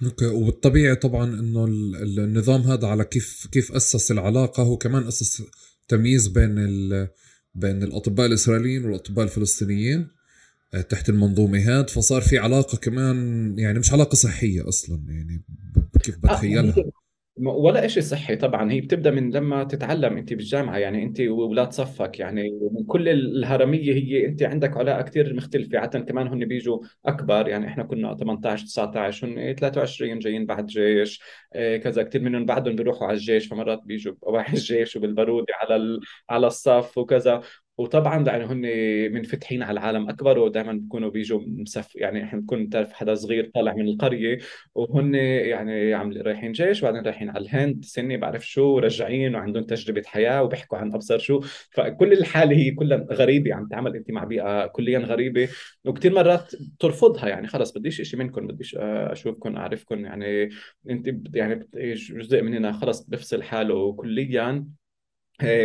أوكي 0.05 0.25
وبالطبيعي 0.25 0.95
طبعا 0.95 1.39
إنه 1.39 1.65
النظام 2.17 2.61
هذا 2.61 2.87
على 2.87 3.05
كيف 3.05 3.47
كيف 3.51 3.71
أسس 3.71 4.11
العلاقة 4.11 4.63
هو 4.63 4.77
كمان 4.77 5.07
أسس 5.07 5.43
تمييز 5.87 6.27
بين 6.27 6.55
بين 7.55 7.83
الأطباء 7.83 8.25
الإسرائيليين 8.25 8.85
والأطباء 8.85 9.25
الفلسطينيين 9.25 10.07
آه، 10.73 10.81
تحت 10.81 11.09
المنظومة 11.09 11.59
هاد. 11.59 11.89
فصار 11.89 12.21
في 12.21 12.37
علاقة 12.37 12.77
كمان 12.77 13.59
يعني 13.59 13.79
مش 13.79 13.93
علاقة 13.93 14.15
صحية 14.15 14.67
أصلا 14.67 15.03
يعني 15.07 15.43
كيف 16.03 16.15
آه، 16.15 16.19
بتخيلها. 16.19 16.77
آه 16.77 17.02
ولا 17.37 17.87
شيء 17.87 18.03
صحي 18.03 18.35
طبعا. 18.35 18.71
هي 18.71 18.81
بتبدأ 18.81 19.11
من 19.11 19.31
لما 19.31 19.63
تتعلم 19.63 20.17
انت 20.17 20.33
بالجامعة 20.33 20.77
يعني 20.77 21.03
انت 21.03 21.21
وأولاد 21.21 21.71
صفك 21.73 22.19
يعني 22.19 22.59
من 22.71 22.83
كل 22.85 23.09
الهرمية 23.09 23.93
هي 23.93 24.25
انت 24.25 24.43
عندك 24.43 24.77
علاقة 24.77 25.01
كثير 25.01 25.33
مختلفة 25.33 25.79
عادة 25.79 25.99
كمان 25.99 26.27
هن 26.27 26.45
بيجوا 26.45 26.79
أكبر 27.05 27.47
يعني 27.47 27.67
إحنا 27.67 27.83
كنا 27.83 28.13
18 28.13 28.65
19 28.65 29.27
هن 29.27 29.55
23 29.55 30.19
جايين 30.19 30.45
بعد 30.45 30.65
جيش 30.65 31.21
آه، 31.53 31.77
كذا 31.77 32.03
كثير 32.03 32.21
منهم 32.21 32.45
بعدهم 32.45 32.75
بيروحوا 32.75 33.07
على 33.07 33.13
الجيش 33.17 33.47
فمرات 33.47 33.81
بيجوا 33.83 34.13
بواحي 34.21 34.53
الجيش 34.57 34.95
وبالبارود 34.95 35.45
على 35.61 35.99
على 36.29 36.47
الصف 36.47 36.97
وكذا. 36.97 37.41
وطبعا 37.77 38.25
يعني 38.27 38.45
هن 38.45 38.61
منفتحين 39.13 39.63
على 39.63 39.79
العالم 39.79 40.09
أكبر 40.09 40.39
ودائما 40.39 40.73
بيكونوا 40.73 41.09
بيجوا 41.09 41.41
مسف 41.47 41.95
يعني 41.95 42.23
إحنا 42.23 42.39
بنكون 42.39 42.65
بتعرف 42.65 42.93
حدا 42.93 43.15
صغير 43.15 43.51
طالع 43.55 43.73
من 43.73 43.87
القرية 43.87 44.39
وهن 44.75 45.15
يعني 45.15 45.93
عم 45.93 46.11
رايحين 46.11 46.51
جيش 46.51 46.83
وبعدين 46.83 47.03
رايحين 47.03 47.29
على 47.29 47.39
الهند 47.45 47.85
سنه 47.85 48.17
بعرف 48.17 48.47
شو 48.47 48.79
راجعين 48.79 49.35
وعندهم 49.35 49.63
تجربة 49.63 50.01
حياة 50.05 50.43
وبيحكوا 50.43 50.77
عن 50.77 50.93
أبصر 50.93 51.17
شو. 51.17 51.41
فكل 51.71 52.13
الحالة 52.13 52.55
هي 52.57 52.71
كلها 52.71 52.97
غريبة 53.11 53.53
عم 53.55 53.67
تعمل 53.67 53.95
انت 53.95 54.11
مع 54.11 54.23
بيئة 54.23 54.67
كليا 54.67 54.99
غريبة 54.99 55.49
وكثير 55.85 56.13
مرات 56.13 56.51
ترفضها 56.79 57.29
يعني 57.29 57.47
خلص 57.47 57.71
بديش 57.71 58.01
شيء 58.01 58.19
منكم 58.19 58.47
بديش 58.47 58.75
أشوفكم 58.79 59.55
أعرفكم 59.55 60.05
يعني 60.05 60.49
انت 60.89 61.35
يعني 61.35 61.67
جزء 62.09 62.41
مننا 62.41 62.71
خلص 62.71 63.01
بفصل 63.09 63.43
حاله 63.43 63.93
كليا. 63.93 64.65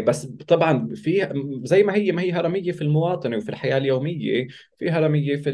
بس 0.06 0.26
طبعا 0.26 0.88
في 0.94 1.28
زي 1.64 1.82
ما 1.82 1.94
هي 1.94 2.12
ما 2.12 2.22
هي 2.22 2.32
هرمية 2.32 2.72
في 2.72 2.82
المواطنة 2.82 3.36
وفي 3.36 3.48
الحياة 3.48 3.76
اليومية 3.78 4.46
في 4.78 4.90
هرميه 4.90 5.36
في 5.36 5.52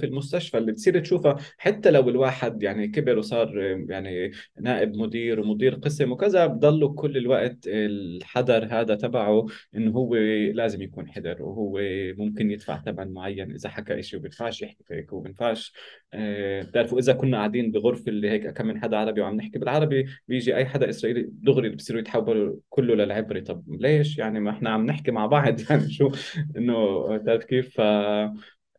في 0.00 0.06
المستشفى 0.06 0.58
اللي 0.58 0.72
بتصير 0.72 1.00
تشوفها. 1.00 1.36
حتى 1.58 1.90
لو 1.90 2.08
الواحد 2.08 2.62
يعني 2.62 2.88
كبر 2.88 3.18
وصار 3.18 3.58
يعني 3.88 4.30
نائب 4.60 4.96
مدير 4.96 5.40
ومدير 5.40 5.74
قسم 5.74 6.12
وكذا 6.12 6.46
بضله 6.46 6.88
كل 6.94 7.16
الوقت 7.16 7.58
الحذر 7.66 8.64
هذا 8.70 8.94
تبعه 8.94 9.46
إنه 9.76 9.90
هو 9.90 10.14
لازم 10.54 10.82
يكون 10.82 11.08
حذر 11.08 11.42
وهو 11.42 11.80
ممكن 12.18 12.50
يدفع 12.50 12.82
ثمن 12.82 13.12
معين 13.12 13.50
إذا 13.52 13.68
حكى 13.68 14.02
شيء 14.02 14.18
وبينفعش 14.18 14.62
يحكي 14.62 14.84
هيك 14.90 15.12
وبينفعش. 15.12 15.72
آه، 16.14 16.62
بتعرفوا 16.62 16.98
إذا 16.98 17.12
كنا 17.12 17.36
قاعدين 17.36 17.72
بغرفة 17.72 18.04
اللي 18.08 18.30
هيك 18.30 18.48
كم 18.48 18.66
من 18.66 18.82
حدا 18.82 18.96
عربي 18.96 19.20
وعم 19.20 19.36
نحكي 19.36 19.58
بالعربي 19.58 20.06
بيجي 20.28 20.56
أي 20.56 20.64
حدا 20.66 20.88
إسرائيلي 20.90 21.28
دغري 21.32 21.68
بصيروا 21.68 22.00
يتحولوا 22.00 22.56
كله 22.68 22.94
للعبري. 22.94 23.40
طب 23.40 23.64
ليش؟ 23.68 24.18
يعني 24.18 24.40
ما 24.40 24.50
إحنا 24.50 24.70
عم 24.70 24.86
نحكي 24.86 25.10
مع 25.10 25.26
بعض. 25.26 25.60
يعني 25.70 25.90
شو؟ 25.90 26.10
إنه 26.56 27.06
بتعرف 27.16 27.44
كيف؟ 27.44 27.80
ف 27.80 27.80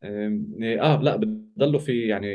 آه 0.04 1.02
لا 1.02 1.16
بتضلوا 1.16 1.80
في 1.80 2.08
يعني 2.08 2.28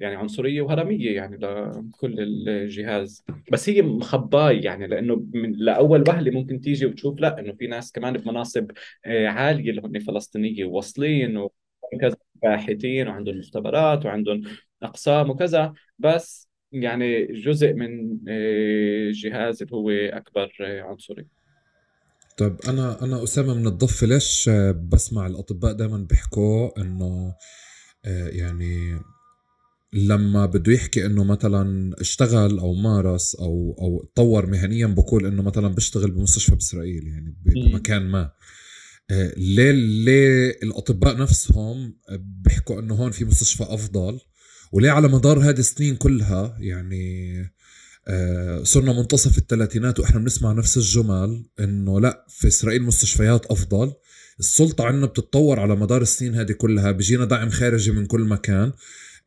يعني 0.00 0.14
عنصرية 0.16 0.62
وهرمية 0.62 1.16
يعني 1.16 1.36
لكل 1.36 2.20
الجهاز. 2.48 3.24
بس 3.52 3.68
هي 3.68 3.82
مخباي 3.82 4.60
يعني 4.60 4.86
لأنه 4.86 5.26
من 5.34 5.52
لأول 5.52 6.04
وهلة 6.08 6.30
ممكن 6.30 6.60
تيجي 6.60 6.86
وتشوف 6.86 7.20
لا 7.20 7.38
إنه 7.40 7.52
في 7.52 7.66
ناس 7.66 7.92
كمان 7.92 8.12
بمناصب 8.12 8.70
آه، 9.06 9.26
عالية 9.28 9.70
اللي 9.70 9.82
هن 9.84 9.98
فلسطينية 9.98 10.64
وواصلين 10.64 11.36
وكذا 11.36 12.16
باحثين 12.42 13.08
وعندهم 13.08 13.38
مختبرات 13.38 14.06
وعندهم 14.06 14.42
أقسام 14.82 15.30
وكذا. 15.30 15.72
بس 15.98 16.48
يعني 16.72 17.26
جزء 17.26 17.72
من 17.72 18.18
آه، 18.28 19.10
جهاز 19.14 19.62
اللي 19.62 19.76
هو 19.76 19.90
أكبر 19.90 20.52
آه، 20.60 20.82
عنصري. 20.82 21.26
طيب 22.36 22.56
أنا 22.68 23.04
أنا 23.04 23.22
أسامة 23.24 23.54
من 23.54 23.66
الضفه 23.66 24.06
ليش 24.06 24.50
بسمع 24.92 25.26
الأطباء 25.26 25.72
دائما 25.72 25.98
بيحكوا 25.98 26.80
إنه 26.80 27.34
آه، 28.04 28.28
يعني 28.28 29.00
لما 29.92 30.46
بده 30.46 30.72
يحكي 30.72 31.06
إنه 31.06 31.24
مثلا 31.24 31.94
اشتغل 32.00 32.58
أو 32.58 32.74
مارس 32.74 33.34
أو 33.34 33.76
أو 33.80 34.10
تطور 34.14 34.46
مهنيا 34.46 34.86
بقول 34.86 35.26
إنه 35.26 35.42
مثلا 35.42 35.68
بيشتغل 35.68 36.10
بمستشفى 36.10 36.54
بإسرائيل 36.54 37.08
يعني 37.08 37.36
بمكان 37.44 38.02
ما. 38.02 38.30
آه، 39.10 39.34
ليه 39.36 39.70
ليه 39.70 40.50
الأطباء 40.62 41.16
نفسهم 41.16 41.96
بيحكوا 42.18 42.80
إنه 42.80 42.94
هون 42.94 43.10
في 43.10 43.24
مستشفى 43.24 43.62
أفضل؟ 43.62 44.20
وليه 44.72 44.90
على 44.90 45.08
مدار 45.08 45.38
هذه 45.38 45.58
السنين 45.58 45.96
كلها 45.96 46.56
يعني 46.60 47.40
آه، 47.40 47.50
صرنا 48.62 48.92
منتصف 48.92 49.38
الثلاثينات 49.38 50.00
وإحنا 50.00 50.20
بنسمع 50.20 50.52
نفس 50.52 50.76
الجمل 50.76 51.44
إنه 51.60 52.00
لا 52.00 52.26
في 52.28 52.48
إسرائيل 52.48 52.82
مستشفيات 52.82 53.46
أفضل. 53.46 53.92
السلطة 54.40 54.84
عندنا 54.84 55.06
بتتطور 55.06 55.60
على 55.60 55.76
مدار 55.76 56.02
السنين 56.02 56.34
هذه 56.34 56.52
كلها. 56.52 56.90
بيجينا 56.90 57.24
دعم 57.24 57.50
خارجي 57.50 57.92
من 57.92 58.06
كل 58.06 58.20
مكان 58.20 58.72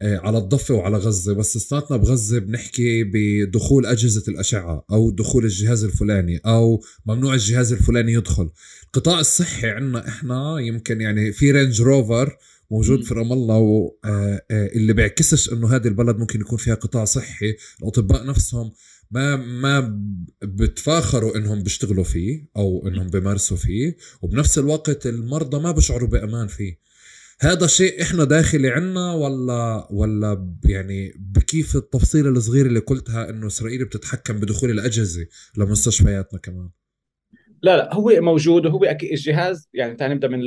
آه، 0.01 0.17
على 0.17 0.38
الضفة 0.38 0.73
وعلى 0.73 0.97
غزة. 0.97 1.34
بس 1.34 1.55
استناتنا 1.55 1.97
بغزة 1.97 2.39
بنحكي 2.39 3.03
بدخول 3.03 3.86
أجهزة 3.86 4.23
الأشعة 4.28 4.86
أو 4.91 5.11
دخول 5.11 5.43
الجهاز 5.45 5.84
الفلاني 5.84 6.41
أو 6.45 6.84
ممنوع 7.05 7.34
الجهاز 7.34 7.73
الفلاني 7.73 8.13
يدخل. 8.13 8.49
القطاع 8.86 9.19
الصحي 9.19 9.67
عندنا 9.69 10.07
إحنا 10.07 10.59
يمكن 10.59 11.01
يعني 11.01 11.32
في 11.32 11.51
رينج 11.51 11.82
روفر 11.82 12.38
موجود 12.72 13.03
في 13.03 13.13
رام 13.13 13.34
الله 13.34 13.57
واللي 13.57 14.91
آه، 14.91 14.95
بيعكسش 14.95 15.53
إنه 15.53 15.76
هذه 15.76 15.88
البلد 15.88 16.18
ممكن 16.18 16.41
يكون 16.41 16.57
فيها 16.57 16.76
قطاع 16.76 17.05
صحي. 17.05 17.55
الأطباء 17.82 18.26
نفسهم 18.26 18.72
ما 19.11 19.36
ما 19.36 20.01
بتفاخروا 20.43 21.38
إنهم 21.38 21.63
بيشتغلوا 21.63 22.03
فيه 22.03 22.49
أو 22.57 22.88
إنهم 22.88 23.09
بيمارسوا 23.09 23.57
فيه 23.57 23.97
وبنفس 24.22 24.57
الوقت 24.57 25.05
المرضى 25.07 25.59
ما 25.59 25.72
بيشعروا 25.72 26.07
بأمان 26.07 26.47
فيه. 26.47 26.80
هذا 27.39 27.68
شيء 27.68 28.01
إحنا 28.01 28.24
داخلي 28.24 28.70
عنا 28.70 29.13
ولا 29.13 29.88
ولا 29.91 30.55
يعني 30.66 31.13
بكيف 31.18 31.76
التفصيله 31.76 32.30
الصغيره 32.30 32.68
اللي 32.68 32.80
قلتها 32.80 33.30
إنه 33.30 33.47
إسرائيل 33.47 33.86
بتتحكم 33.86 34.39
بدخول 34.39 34.72
الأجهزة 34.72 35.26
لمستشفياتنا 35.57 36.39
كمان؟ 36.39 36.70
لا 37.66 37.78
لا 37.78 37.93
هو 37.93 38.11
موجود 38.22 38.66
وهو 38.66 38.84
أكيد 38.84 39.11
الجهاز. 39.11 39.70
يعني 39.74 39.95
تعال 39.95 40.11
نبدأ 40.11 40.28
من 40.28 40.41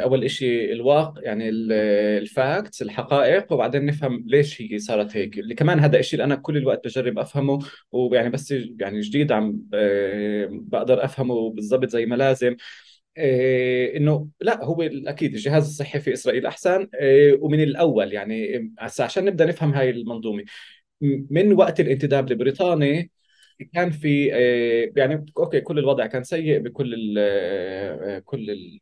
أول 0.00 0.30
شيء 0.30 0.72
الواقع 0.72 1.22
يعني 1.22 1.48
الفاكتس 1.48 2.82
الحقائق 2.82 3.52
وبعدين 3.52 3.86
نفهم 3.86 4.24
ليش 4.26 4.62
هي 4.62 4.78
صارت 4.78 5.16
هيك. 5.16 5.38
اللي 5.38 5.54
كمان 5.54 5.80
هذا 5.80 5.98
الشيء 5.98 6.20
اللي 6.20 6.24
أنا 6.34 6.34
كل 6.42 6.56
الوقت 6.56 6.86
بجرب 6.86 7.18
أفهمه 7.18 7.58
ويعني 7.92 8.30
بس 8.30 8.54
يعني 8.80 9.00
جديد 9.00 9.32
عم 9.32 9.62
آه، 9.74 10.48
بقدر 10.52 11.04
أفهمه 11.04 11.50
بالضبط 11.50 11.88
زي 11.88 12.06
ما 12.06 12.14
لازم. 12.14 12.56
إيه 13.18 13.96
إنه 13.96 14.28
لا 14.40 14.64
هو 14.64 14.82
أكيد 14.82 15.34
الجهاز 15.34 15.68
الصحي 15.68 16.00
في 16.00 16.12
إسرائيل 16.12 16.46
أحسن 16.46 16.88
إيه 17.00 17.38
ومن 17.42 17.62
الأول 17.62 18.12
يعني 18.12 18.72
عشان 19.00 19.24
نبدأ 19.24 19.46
نفهم 19.46 19.74
هاي 19.74 19.90
المنظومة. 19.90 20.44
من 21.30 21.52
وقت 21.52 21.80
الانتداب 21.80 22.32
البريطاني 22.32 23.10
كان 23.74 23.90
في 23.90 24.34
آه، 24.34 24.92
يعني 24.96 25.26
أوكي 25.38 25.60
كل 25.60 25.78
الوضع 25.78 26.06
كان 26.06 26.24
سيء 26.24 26.58
بكل 26.58 27.14
آه، 27.18 28.18
كل 28.18 28.78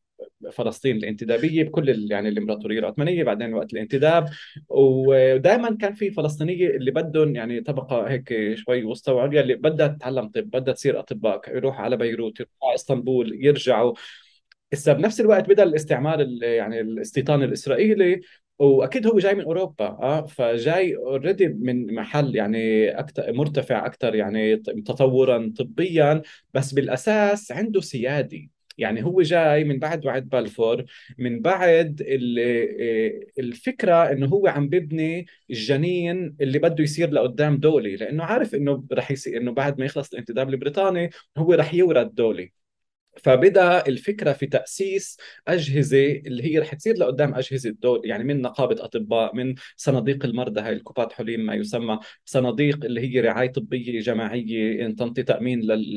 فلسطين 0.53 0.97
الانتدابية 0.97 1.65
بكل 1.65 2.11
يعني 2.11 2.29
الإمبراطورية 2.29 2.79
العثمانية 2.79 3.25
بعدين 3.25 3.55
وقت 3.55 3.73
الانتداب. 3.73 4.29
ودائما 4.69 5.77
كان 5.77 5.95
في 5.95 6.11
فلسطينية 6.11 6.69
اللي 6.69 6.91
بدهم 6.91 7.37
يعني 7.37 7.61
طبقة 7.61 8.09
هيك 8.09 8.55
شوي 8.55 8.85
وسطى 8.85 9.13
وعليا 9.13 9.41
اللي 9.41 9.55
بدها 9.55 9.87
تتعلم 9.89 10.29
طب 10.29 10.51
بدها 10.51 10.75
تصير 10.75 10.99
أطباء 11.01 11.57
يروحوا 11.57 11.85
على 11.85 11.97
بيروت 11.97 12.41
يروحوا 12.41 12.69
على 12.69 12.75
إسطنبول 12.75 13.45
يرجعوا. 13.45 13.95
هسه 14.73 14.93
بنفس 14.93 15.21
الوقت 15.21 15.49
بدأ 15.49 15.63
الاستعمار 15.63 16.21
يعني 16.43 16.81
الاستيطان 16.81 17.43
الإسرائيلي 17.43 18.21
وأكيد 18.59 19.07
هو 19.07 19.19
جاي 19.19 19.35
من 19.35 19.45
أوروبا 19.45 19.85
آه 19.87 20.27
فجاي 20.27 20.97
already 20.97 21.49
من 21.49 21.95
محل 21.95 22.37
يعني 22.37 22.89
أكثر 22.99 23.33
مرتفع 23.33 23.87
أكثر 23.87 24.15
يعني 24.15 24.57
تطورا 24.57 25.53
طبيا 25.59 26.23
بس 26.55 26.73
بالأساس 26.75 27.53
عنده 27.53 27.81
سيادي 27.81 28.51
يعني 28.79 29.05
هو 29.05 29.23
جاي 29.23 29.65
من 29.65 29.79
بعد 29.79 30.07
وعد 30.07 30.29
بلفور 30.29 30.85
من 31.19 31.41
بعد 31.43 32.03
آه، 32.09 33.21
الفكرة 33.39 34.13
إنه 34.13 34.27
هو 34.27 34.47
عم 34.47 34.69
ببني 34.69 35.27
الجنين 35.51 36.37
اللي 36.41 36.59
بده 36.59 36.85
يصير 36.85 37.11
لقدام 37.11 37.57
دولي 37.59 37.97
لأنه 37.97 38.25
عارف 38.25 38.55
إنه 38.55 38.85
رح 38.93 39.11
يصير 39.11 39.37
إنه 39.41 39.53
بعد 39.53 39.79
ما 39.79 39.85
يخلص 39.85 40.13
الانتداب 40.13 40.49
البريطاني 40.49 41.11
هو 41.39 41.53
رح 41.55 41.75
يورد 41.75 42.15
دولي. 42.15 42.53
فبدأ 43.17 43.87
الفكرة 43.87 44.33
في 44.33 44.47
تأسيس 44.47 45.17
أجهزة 45.49 46.13
اللي 46.13 46.43
هي 46.45 46.59
رح 46.59 46.75
تصير 46.75 46.97
لقدام 46.99 47.35
أجهزة 47.35 47.75
دول 47.83 48.01
يعني 48.05 48.25
من 48.25 48.41
نقابة 48.43 48.85
أطباء 48.85 49.37
من 49.37 49.55
صناديق 49.77 50.25
المرضى 50.25 50.61
هاي 50.61 50.73
الكوبات 50.73 51.13
حليم 51.13 51.47
ما 51.47 51.55
يسمى 51.55 51.99
صناديق 52.25 52.85
اللي 52.85 53.01
هي 53.01 53.21
رعاية 53.21 53.53
طبية 53.53 54.01
جماعية 54.01 54.89
تنطي 54.89 55.23
تأمين 55.23 55.61
لل 55.61 55.95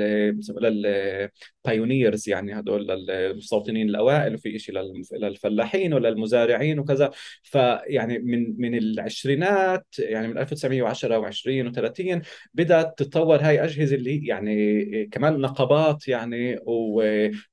للبايونيرز 1.66 2.30
يعني 2.30 2.59
هدول 2.59 2.88
للمستوطنين 2.88 3.89
الأوائل 3.89 4.34
وفي 4.34 4.59
شيء 4.59 4.76
للفلاحين 5.13 5.93
وللمزارعين 5.93 6.80
وكذا. 6.80 7.11
فيعني 7.43 8.20
من 8.20 8.55
من 8.61 8.78
العشرينات 8.78 9.86
يعني 9.99 10.28
من 10.28 10.38
1910 10.38 11.32
و20 11.32 11.74
و30 11.74 12.26
بدأت 12.53 12.97
تتطور 12.97 13.39
هاي 13.41 13.63
أجهزة 13.63 13.95
اللي 13.95 14.28
يعني 14.28 15.05
كمان 15.05 15.41
نقابات 15.41 16.07
يعني 16.07 16.59
و 16.66 17.04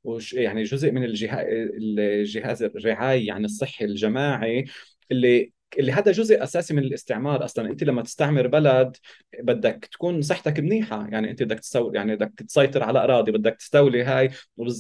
وش 0.05 0.33
يعني 0.33 0.63
جزء 0.63 0.91
من 0.93 1.05
الجهاز 1.05 2.63
الرعاية 2.63 3.27
يعني 3.27 3.45
الصحي 3.45 3.85
الجماعي 3.85 4.65
اللي 5.11 5.53
اللي 5.79 5.93
هذا 5.93 6.13
جزء 6.13 6.43
أساسي 6.43 6.75
من 6.75 6.83
الاستعمار 6.83 7.45
أصلا. 7.45 7.71
أنت 7.71 7.85
لما 7.85 8.03
تستعمر 8.03 8.47
بلد 8.47 8.97
بدك 9.41 9.89
تكون 9.93 10.23
صحتك 10.23 10.61
منيحة. 10.61 11.09
يعني 11.11 11.31
أنت 11.31 11.43
بدك 11.43 11.61
تسوي 11.61 11.97
يعني 11.97 12.17
بدك 12.17 12.33
تسيطر 12.49 12.83
على 12.83 12.99
أراضي 13.05 13.33
بدك 13.33 13.57
تستولي 13.57 14.03
هاي 14.03 14.31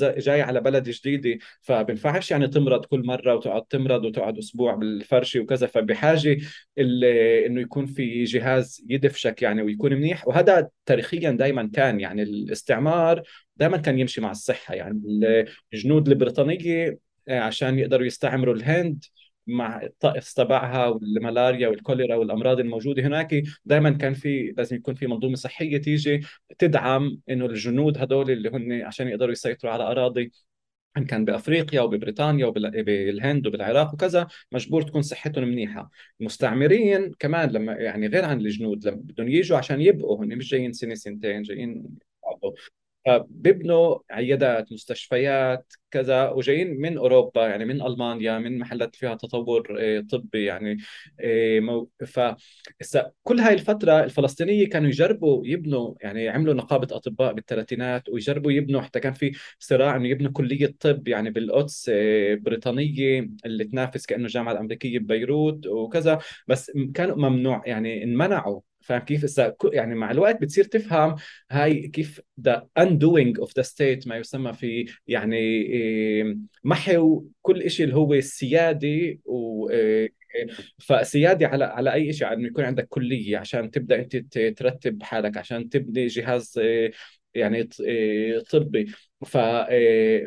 جاي 0.01 0.43
على 0.43 0.61
بلد 0.61 0.89
جديدة. 0.91 1.39
فبنفعش 1.61 2.31
يعني 2.31 2.49
تمرض 2.49 2.85
كل 2.85 3.07
مرة 3.07 3.35
وتقعد 3.35 3.63
تمرض 3.63 4.05
وتقعد 4.05 4.39
أسبوع 4.39 4.75
بالفرشة 4.75 5.41
وكذا. 5.41 5.67
فبحاجة 5.67 6.39
إنه 6.79 7.61
يكون 7.61 7.87
في 7.87 8.25
جهاز 8.25 8.85
يدفشك 8.89 9.43
يعني 9.43 9.63
ويكون 9.63 9.93
منيح. 9.95 10.29
وهذا 10.29 10.69
تاريخيا 10.87 11.31
دائما 11.31 11.71
كان. 11.75 12.01
يعني 12.01 12.23
الاستعمار 12.23 13.23
دائما 13.57 13.77
كان 13.77 13.99
يمشي 13.99 14.21
مع 14.21 14.31
الصحة. 14.31 14.75
يعني 14.75 15.01
الجنود 15.75 16.09
البريطانية 16.09 16.99
آه، 17.29 17.41
عشان 17.41 17.79
يقدروا 17.79 18.07
يستعمروا 18.07 18.55
الهند 18.55 19.05
مع 19.47 19.83
الطقس 19.83 20.35
تبعها 20.35 20.87
والملاريا 20.87 21.69
والكوليرا 21.69 22.17
والأمراض 22.17 22.61
الموجودة 22.61 23.03
هناك 23.03 23.43
دائما 23.65 23.91
كان 23.91 24.15
في 24.15 24.55
لازم 24.57 24.77
يكون 24.77 24.95
في 24.95 25.07
منظومة 25.07 25.35
صحية 25.37 25.79
تيجي 25.79 26.21
تدعم 26.59 27.19
إنه 27.31 27.47
الجنود 27.47 27.99
هدول 27.99 28.31
اللي 28.31 28.51
هن 28.51 28.83
عشان 28.83 29.09
يقدروا 29.09 29.33
يسيطروا 29.33 29.73
على 29.73 29.85
أراضي 29.85 30.33
إن 30.97 31.05
كان 31.05 31.25
بأفريقيا 31.25 31.81
وببريطانيا 31.81 32.47
وبالهند 32.47 33.47
وبالعراق 33.47 33.95
وكذا 33.95 34.27
مجبور 34.53 34.83
تكون 34.83 35.03
صحتهم 35.03 35.45
منيحة. 35.49 35.91
المستعمرين 36.21 37.13
كمان 37.19 37.51
لما 37.51 37.73
يعني 37.73 38.07
غير 38.07 38.25
عن 38.25 38.41
الجنود 38.41 38.87
لما 38.87 38.97
بدهم 38.97 39.29
يجوا 39.29 39.59
عشان 39.59 39.81
يبقوا 39.81 40.25
هن 40.25 40.37
مش 40.39 40.51
جايين 40.51 40.73
سنة 40.73 40.95
سنتين 40.95 41.43
جايين 41.43 41.85
فبيبنوا 43.07 43.99
عيادات 44.11 44.73
مستشفيات 44.73 45.73
كذا 45.91 46.31
وجايين 46.31 46.81
من 46.81 46.99
أوروبا 46.99 47.47
يعني 47.49 47.65
من 47.65 47.83
ألمانيا 47.83 48.39
من 48.39 48.59
محلات 48.59 48.97
فيها 48.97 49.15
تطور 49.15 49.77
آه، 49.81 50.01
طبي 50.01 50.45
يعني 50.45 50.77
آه، 51.21 51.87
ف 52.07 52.21
كل 53.23 53.41
هاي 53.41 53.55
الفترة 53.55 54.05
الفلسطينية 54.05 54.69
كانوا 54.69 54.89
يجربوا 54.89 55.47
يبنوا 55.47 55.95
يعني 56.01 56.29
عملوا 56.29 56.55
نقابة 56.55 56.97
أطباء 56.97 57.33
بالثلاثينات 57.33 58.09
ويجربوا 58.09 58.53
يبنوا 58.53 58.81
حتى 58.81 59.01
كان 59.01 59.13
في 59.13 59.33
صراع 59.59 59.97
إنه 59.97 60.09
يبنوا 60.09 60.33
كلية 60.33 60.75
طب 60.81 61.09
يعني 61.09 61.31
بالقدس 61.31 61.91
آه، 61.95 62.35
بريطانية 62.35 63.29
اللي 63.47 63.65
تنافس 63.65 64.07
كأنه 64.07 64.25
الجامعة 64.25 64.53
الأمريكية 64.53 64.99
ببيروت 64.99 65.67
وكذا. 65.67 66.19
بس 66.49 66.71
كانوا 66.95 67.17
ممنوع 67.17 67.63
يعني 67.67 68.05
انمنعوا 68.05 68.61
فاهم 68.83 69.01
كيف؟ 69.01 69.25
هسه 69.25 69.55
يعني 69.73 69.95
مع 69.95 70.11
الوقت 70.11 70.41
بتصير 70.41 70.65
تفهم 70.65 71.17
هاي 71.51 71.89
كيف 71.89 72.21
the 72.49 72.61
undoing 72.81 73.43
of 73.45 73.49
the 73.49 73.65
state 73.67 74.07
ما 74.07 74.17
يسمى 74.17 74.53
في 74.53 74.87
يعني 75.07 75.37
إيه، 75.39 76.37
محو 76.65 77.25
كل 77.43 77.71
شيء 77.71 77.85
اللي 77.87 77.97
هو 77.97 78.15
السيادي 78.15 79.21
و 79.25 79.69
إيه، 79.71 80.13
فسيادي 80.79 81.45
على 81.47 81.65
على 81.65 81.93
أي 81.93 82.13
شيء 82.13 82.33
إنه 82.33 82.47
يكون 82.47 82.65
عندك 82.65 82.89
كلية 82.89 83.39
عشان 83.39 83.71
تبدأ 83.71 83.97
أنت 83.99 84.39
ترتب 84.39 85.03
حالك 85.03 85.37
عشان 85.37 85.69
تبني 85.69 86.07
جهاز 86.07 86.59
إيه، 86.59 86.93
يعني 87.35 87.65
طبي 88.51 88.87
ف 89.27 89.37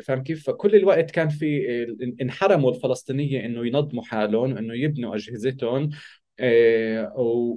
فاهم 0.06 0.22
كيف؟ 0.22 0.46
فكل 0.46 0.74
الوقت 0.76 1.10
كان 1.10 1.28
في 1.28 1.66
إنحرموا 2.22 2.70
الفلسطينية 2.70 3.44
إنه 3.46 3.66
ينظموا 3.66 4.02
حالهم 4.02 4.56
إنه 4.58 4.74
يبنوا 4.74 5.14
أجهزتهم 5.16 5.90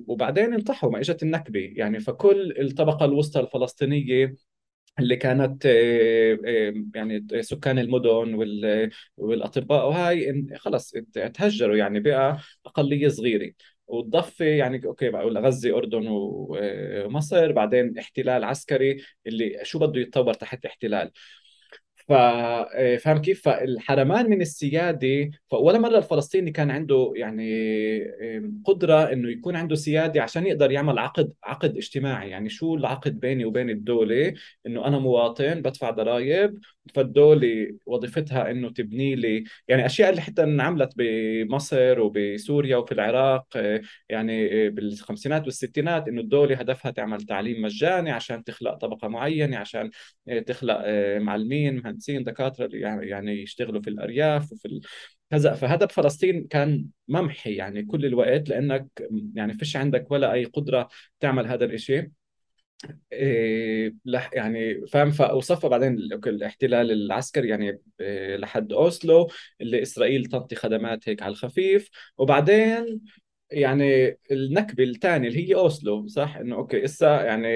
وبعدين 0.07 0.53
انطحوا 0.53 0.91
ما 0.91 0.99
اجت 0.99 1.23
النكبة. 1.23 1.73
يعني 1.75 1.99
فكل 1.99 2.53
الطبقة 2.61 3.05
الوسطى 3.05 3.39
الفلسطينية 3.39 4.35
اللي 4.99 5.15
كانت 5.15 5.65
آه، 5.65 6.39
آه، 6.47 6.73
يعني 6.95 7.27
سكان 7.43 7.79
المدن 7.79 8.33
والأطباء 9.17 9.87
وهاي 9.89 10.47
خلص 10.57 10.91
تهجروا 11.35 11.75
يعني 11.77 11.99
بقى 11.99 12.39
أقلية 12.65 13.07
صغيرة. 13.07 13.51
والضفة 13.87 14.45
يعني 14.45 14.85
أوكي 14.85 15.09
غزة 15.39 15.77
أردن 15.77 16.05
ومصر 16.09 17.51
بعدين 17.51 17.97
احتلال 17.99 18.43
عسكري 18.43 19.03
اللي 19.27 19.59
شو 19.63 19.79
بده 19.79 20.01
يتطور 20.01 20.33
تحت 20.33 20.65
احتلال 20.65 21.07
آه، 21.07 21.11
فاهم 22.09 23.17
كيف؟ 23.21 23.41
فالحرمان 23.43 24.29
من 24.29 24.41
السيادة 24.41 25.31
فولا 25.51 25.79
مرة 25.79 25.97
الفلسطيني 25.97 26.51
كان 26.51 26.71
عنده 26.71 27.13
يعني 27.15 27.43
قدرة 28.65 29.13
إنه 29.13 29.29
يكون 29.31 29.55
عنده 29.55 29.75
سيادة 29.75 30.21
عشان 30.23 30.47
يقدر 30.47 30.71
يعمل 30.71 30.99
عقد 30.99 31.33
عقد 31.43 31.77
اجتماعي 31.77 32.29
يعني 32.29 32.49
شو 32.49 32.75
العقد 32.75 33.19
بيني 33.19 33.45
وبين 33.45 33.69
الدولة 33.69 34.33
إنه 34.65 34.87
أنا 34.87 34.99
مواطن 34.99 35.61
بدفع 35.61 35.89
ضرائب 35.89 36.59
فالدوله 36.95 37.77
وظيفتها 37.85 38.51
إنه 38.51 38.69
تبني 38.69 39.15
لي 39.15 39.43
يعني 39.67 39.85
أشياء 39.85 40.09
اللي 40.09 40.21
حتى 40.21 40.43
انعملت 40.43 40.93
بمصر 40.97 41.99
وبسوريا 41.99 42.77
وفي 42.77 42.91
العراق 42.91 43.45
آه، 43.55 43.81
يعني 44.09 44.65
آه، 44.67 44.69
بالخمسينات 44.69 45.43
والستينات 45.45 46.07
إنه 46.07 46.21
الدولة 46.21 46.55
هدفها 46.55 46.91
تعمل 46.91 47.21
تعليم 47.21 47.61
مجاني 47.61 48.11
عشان 48.11 48.43
تخلق 48.43 48.73
طبقة 48.73 49.07
معينة 49.07 49.57
عشان 49.57 49.89
تخلق 50.45 50.83
معلمين 51.17 51.75
مهندسين 51.77 52.23
دكاترة 52.23 52.69
يعني 52.73 53.07
يعني 53.07 53.41
يشتغلوا 53.41 53.81
في 53.81 53.89
الأرياف 53.89 54.51
وفي 54.51 54.81
كذا. 55.29 55.53
فهذا 55.53 55.85
بفلسطين 55.85 56.47
كان 56.47 56.85
ممحي 57.07 57.55
يعني 57.55 57.83
كل 57.85 58.05
الوقت 58.05 58.49
لأنك 58.49 58.87
يعني 59.35 59.53
فيش 59.53 59.75
عندك 59.75 60.11
ولا 60.11 60.33
أي 60.33 60.45
قدرة 60.45 60.89
تعمل 61.19 61.47
هذا 61.47 61.65
الشيء 61.65 62.09
إيه 63.11 63.95
يعني 64.33 64.87
فاهم 64.87 65.11
وصفى 65.35 65.69
بعدين 65.69 65.93
الاحتلال 66.27 66.91
العسكري 66.91 67.49
يعني 67.49 67.81
إيه 67.99 68.37
لحد 68.37 68.73
أوسلو 68.73 69.29
اللي 69.61 69.81
إسرائيل 69.81 70.25
تنطي 70.25 70.55
خدمات 70.55 71.09
هيك 71.09 71.21
على 71.21 71.31
الخفيف. 71.31 71.89
وبعدين 72.17 73.01
يعني 73.51 74.17
النكبة 74.31 74.83
الثانية 74.83 75.27
اللي 75.27 75.49
هي 75.49 75.55
أوسلو 75.55 76.07
صح؟ 76.07 76.37
إنه 76.37 76.55
أوكي 76.55 76.85
إسا 76.85 77.21
يعني 77.23 77.47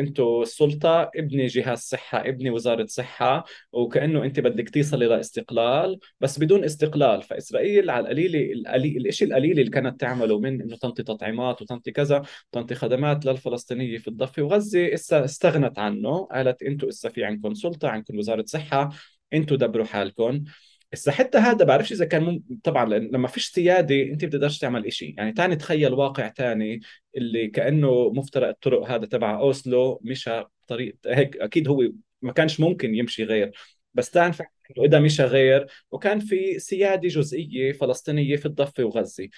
أنتم 0.00 0.42
السلطة 0.42 1.10
ابني 1.16 1.46
جهاز 1.46 1.78
صحة 1.78 2.28
ابني 2.28 2.50
وزارة 2.50 2.86
صحة 2.86 3.44
وكأنه 3.72 4.24
انت 4.24 4.40
بدك 4.40 4.68
تصلي 4.68 5.06
لإستقلال 5.06 5.98
بس 6.20 6.38
بدون 6.38 6.64
إستقلال. 6.64 7.22
فإسرائيل 7.22 7.90
على 7.90 8.02
القليله 8.02 8.52
القليل 8.52 9.06
الشيء 9.06 9.28
القليل 9.28 9.58
اللي 9.60 9.70
كانت 9.70 10.00
تعمله 10.00 10.38
من 10.38 10.62
إنه 10.62 10.76
تنطي 10.76 11.02
تطعيمات 11.02 11.62
وتنطي 11.62 11.90
كذا 11.90 12.22
تنطي 12.52 12.74
خدمات 12.74 13.26
للفلسطينية 13.26 13.98
في 13.98 14.08
الضفة. 14.08 14.42
وغزة 14.42 14.94
إسا 14.94 15.24
استغنت 15.24 15.78
عنه 15.78 16.24
قالت 16.24 16.62
أنتم 16.62 16.88
إسا 16.88 17.08
في 17.08 17.24
عندكم 17.24 17.54
سلطة 17.54 17.88
عندكم 17.88 18.18
وزارة 18.18 18.44
صحة 18.46 18.88
أنتم 19.34 19.56
دبروا 19.56 19.84
حالكم. 19.84 20.44
هسه 20.92 21.12
حتى 21.12 21.38
هذا 21.38 21.64
بعرفش 21.64 21.92
إذا 21.92 22.04
كان 22.04 22.22
مم... 22.24 22.60
طبعا 22.64 22.84
لما 22.94 23.28
فيش 23.28 23.46
سيادة 23.48 24.02
أنت 24.02 24.24
بتقدرش 24.24 24.58
تعمل 24.58 24.92
شيء 24.92 25.14
يعني 25.18 25.32
تاني 25.32 25.56
تخيل 25.56 25.92
واقع 25.94 26.28
تاني 26.28 26.80
اللي 27.16 27.48
كأنه 27.48 28.10
مفترق 28.12 28.48
الطرق 28.48 28.90
هذا 28.90 29.06
تبع 29.06 29.38
أوسلو 29.40 30.00
مشى 30.04 30.42
بطريق 30.66 30.96
هيك 31.06 31.36
أكيد 31.36 31.68
هو 31.68 31.82
ما 32.22 32.32
كانش 32.32 32.60
ممكن 32.60 32.94
يمشي 32.94 33.24
غير. 33.24 33.52
بس 33.94 34.10
تاني 34.10 34.34
إنه 34.78 34.84
إذا 34.84 34.98
مشى 35.00 35.22
غير 35.24 35.66
وكان 35.90 36.20
في 36.20 36.58
سيادة 36.58 37.08
جزئية 37.08 37.72
فلسطينية 37.72 38.36
في 38.36 38.46
الضفة 38.46 38.84
وغزة. 38.84 39.28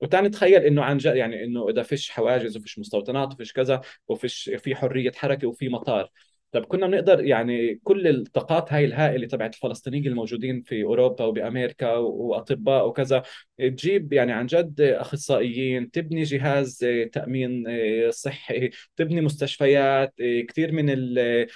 وتاني 0.00 0.28
تخيل 0.28 0.62
إنه 0.62 0.82
عن 0.84 0.98
جد 0.98 1.16
يعني 1.16 1.44
إنه 1.44 1.68
إذا 1.68 1.82
فيش 1.82 2.10
حواجز 2.10 2.56
وفيش 2.56 2.78
مستوطنات 2.78 3.32
وفيش 3.34 3.52
كذا 3.52 3.80
وفيش 4.08 4.50
في 4.58 4.74
حرية 4.76 5.12
حركة 5.12 5.48
وفي 5.48 5.68
مطار. 5.68 6.10
طب 6.52 6.64
كنا 6.64 6.86
بنقدر 6.86 7.24
يعني 7.24 7.80
كل 7.84 8.06
الطاقات 8.08 8.72
هاي 8.72 8.84
الهائلة 8.84 9.26
تبعت 9.26 9.54
الفلسطينيين 9.54 10.06
الموجودين 10.06 10.62
في 10.62 10.82
أوروبا 10.82 11.24
وبأمريكا 11.24 11.94
وأطباء 11.96 12.88
وكذا 12.88 13.22
تجيب 13.58 14.12
يعني 14.12 14.32
عن 14.32 14.46
جد 14.46 14.80
أخصائيين 14.80 15.90
تبني 15.90 16.22
جهاز 16.22 16.86
تأمين 17.12 17.64
صحي 18.10 18.70
تبني 18.96 19.20
مستشفيات 19.20 20.14
كثير 20.48 20.72
من 20.72 20.90
ال 20.90 21.46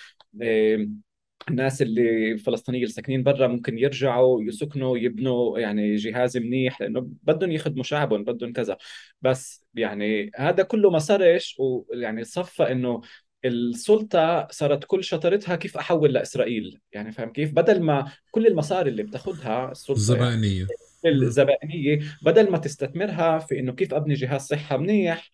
الناس 1.49 1.83
اللي 1.83 2.33
الفلسطينيين 2.33 2.85
اللي 2.85 2.95
ساكنين 2.95 3.23
برا 3.23 3.47
ممكن 3.47 3.79
يرجعوا 3.79 4.43
يسكنوا 4.43 4.99
يبنوا 4.99 5.59
يعني 5.59 5.97
جهاز 5.97 6.37
منيح 6.37 6.81
لأنه 6.81 7.09
بدهم 7.23 7.51
يخدموا 7.53 7.85
شعبهم 7.85 8.25
بدهم 8.25 8.53
كذا. 8.53 8.77
بس 9.23 9.67
يعني 9.75 10.31
هذا 10.37 10.63
كله 10.63 10.91
ما 10.91 10.99
صارش 10.99 11.57
ويعني 11.59 12.25
صفى 12.25 12.63
إنه 12.73 13.01
السلطة 13.45 14.49
صارت 14.51 14.85
كل 14.85 15.05
شطرتها 15.05 15.57
كيف 15.57 15.77
أحول 15.77 16.13
لإسرائيل. 16.13 16.81
يعني 16.93 17.13
فاهم 17.13 17.33
كيف؟ 17.33 17.53
بدل 17.53 17.83
ما 17.83 18.13
كل 18.31 18.47
المصاري 18.47 18.91
اللي 18.91 19.03
بتاخذها 19.03 19.71
السلطة 19.71 19.97
الزبائنية 19.97 20.67
الزبائنية 21.07 21.99
بدل 22.23 22.51
ما 22.51 22.59
تستثمرها 22.59 23.39
في 23.39 23.59
إنه 23.59 23.73
كيف 23.73 23.95
أبني 23.95 24.15
جهاز 24.15 24.41
صحة 24.41 24.77
منيح 24.77 25.31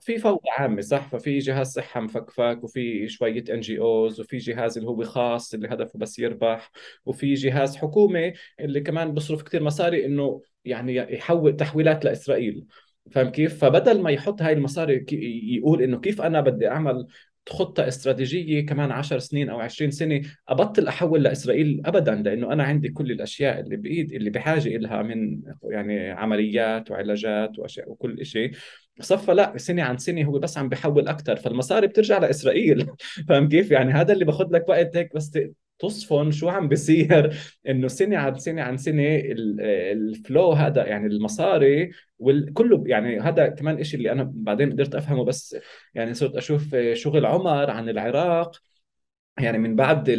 في 0.00 0.18
فوضى 0.18 0.50
عامة 0.58 0.80
صح؟ 0.80 1.08
ففي 1.08 1.38
جهاز 1.38 1.66
صحة 1.66 2.00
مفكفك 2.00 2.64
وفي 2.64 3.08
شوية 3.08 3.44
ان 3.50 3.60
جي 3.60 3.78
اوز 3.78 4.20
وفي 4.20 4.36
جهاز 4.36 4.78
اللي 4.78 4.90
هو 4.90 5.04
خاص 5.04 5.54
اللي 5.54 5.68
هدفه 5.68 5.98
بس 5.98 6.18
يربح 6.18 6.70
وفي 7.06 7.34
جهاز 7.34 7.76
حكومي 7.76 8.32
اللي 8.60 8.80
كمان 8.80 9.14
بصرف 9.14 9.42
كثير 9.42 9.62
مصاري 9.62 10.06
إنه 10.06 10.42
يعني 10.64 10.96
يحول 10.96 11.56
تحويلات 11.56 12.04
لإسرائيل. 12.04 12.64
فاهم 13.10 13.28
كيف؟ 13.28 13.64
فبدل 13.64 14.02
ما 14.02 14.10
يحط 14.10 14.42
هاي 14.42 14.52
المصاري 14.52 15.06
يقول 15.56 15.82
إنه 15.82 16.00
كيف 16.00 16.22
أنا 16.22 16.40
بدي 16.40 16.68
أعمل 16.68 17.06
خطة 17.48 17.88
استراتيجية 17.88 18.66
كمان 18.66 18.90
عشر 18.90 19.18
سنين 19.18 19.50
أو 19.50 19.60
عشرين 19.60 19.90
سنة 19.90 20.22
أبطل 20.48 20.88
أحول 20.88 21.22
لإسرائيل 21.22 21.82
أبدا 21.86 22.14
لأنه 22.14 22.52
أنا 22.52 22.64
عندي 22.64 22.88
كل 22.88 23.10
الأشياء 23.12 23.60
اللي 23.60 23.76
بإيد 23.76 24.12
اللي 24.12 24.30
بحاجة 24.30 24.76
إلها 24.76 25.02
من 25.02 25.42
يعني 25.64 26.10
عمليات 26.10 26.90
وعلاجات 26.90 27.58
وأشياء 27.58 27.90
وكل 27.90 28.26
شيء 28.26 28.50
صفى 29.00 29.34
لا 29.34 29.58
سنة 29.58 29.82
عن 29.82 29.98
سنة 29.98 30.24
هو 30.24 30.38
بس 30.38 30.58
عم 30.58 30.68
بحول 30.68 31.08
أكثر 31.08 31.36
فالمصاري 31.36 31.86
بترجع 31.86 32.18
لإسرائيل. 32.18 32.86
فاهم 33.28 33.48
كيف؟ 33.48 33.70
يعني 33.70 33.92
هذا 33.92 34.12
اللي 34.12 34.24
باخذ 34.24 34.46
لك 34.50 34.68
وقت 34.68 34.96
هيك 34.96 35.14
بس 35.14 35.38
تصفن 35.78 36.30
شو 36.30 36.48
عم 36.48 36.68
بيصير؟ 36.68 37.36
إنه 37.68 37.88
سنة 37.88 38.16
عن 38.18 38.38
سنة 38.38 38.62
عن 38.62 38.76
سنة 38.76 39.02
الفلو 39.92 40.52
هذا 40.52 40.86
يعني 40.86 41.06
المصاري 41.06 41.90
وكله 42.18 42.84
يعني 42.86 43.20
هذا 43.20 43.46
كمان 43.46 43.78
إشي 43.78 43.96
اللي 43.96 44.12
أنا 44.12 44.32
بعدين 44.34 44.72
قدرت 44.72 44.94
أفهمه 44.94 45.24
بس 45.24 45.56
يعني 45.94 46.14
صرت 46.14 46.36
أشوف 46.36 46.76
شغل 46.94 47.26
عمر 47.26 47.70
عن 47.70 47.88
العراق 47.88 48.60
يعني 49.38 49.58
من 49.58 49.76
بعد 49.76 50.10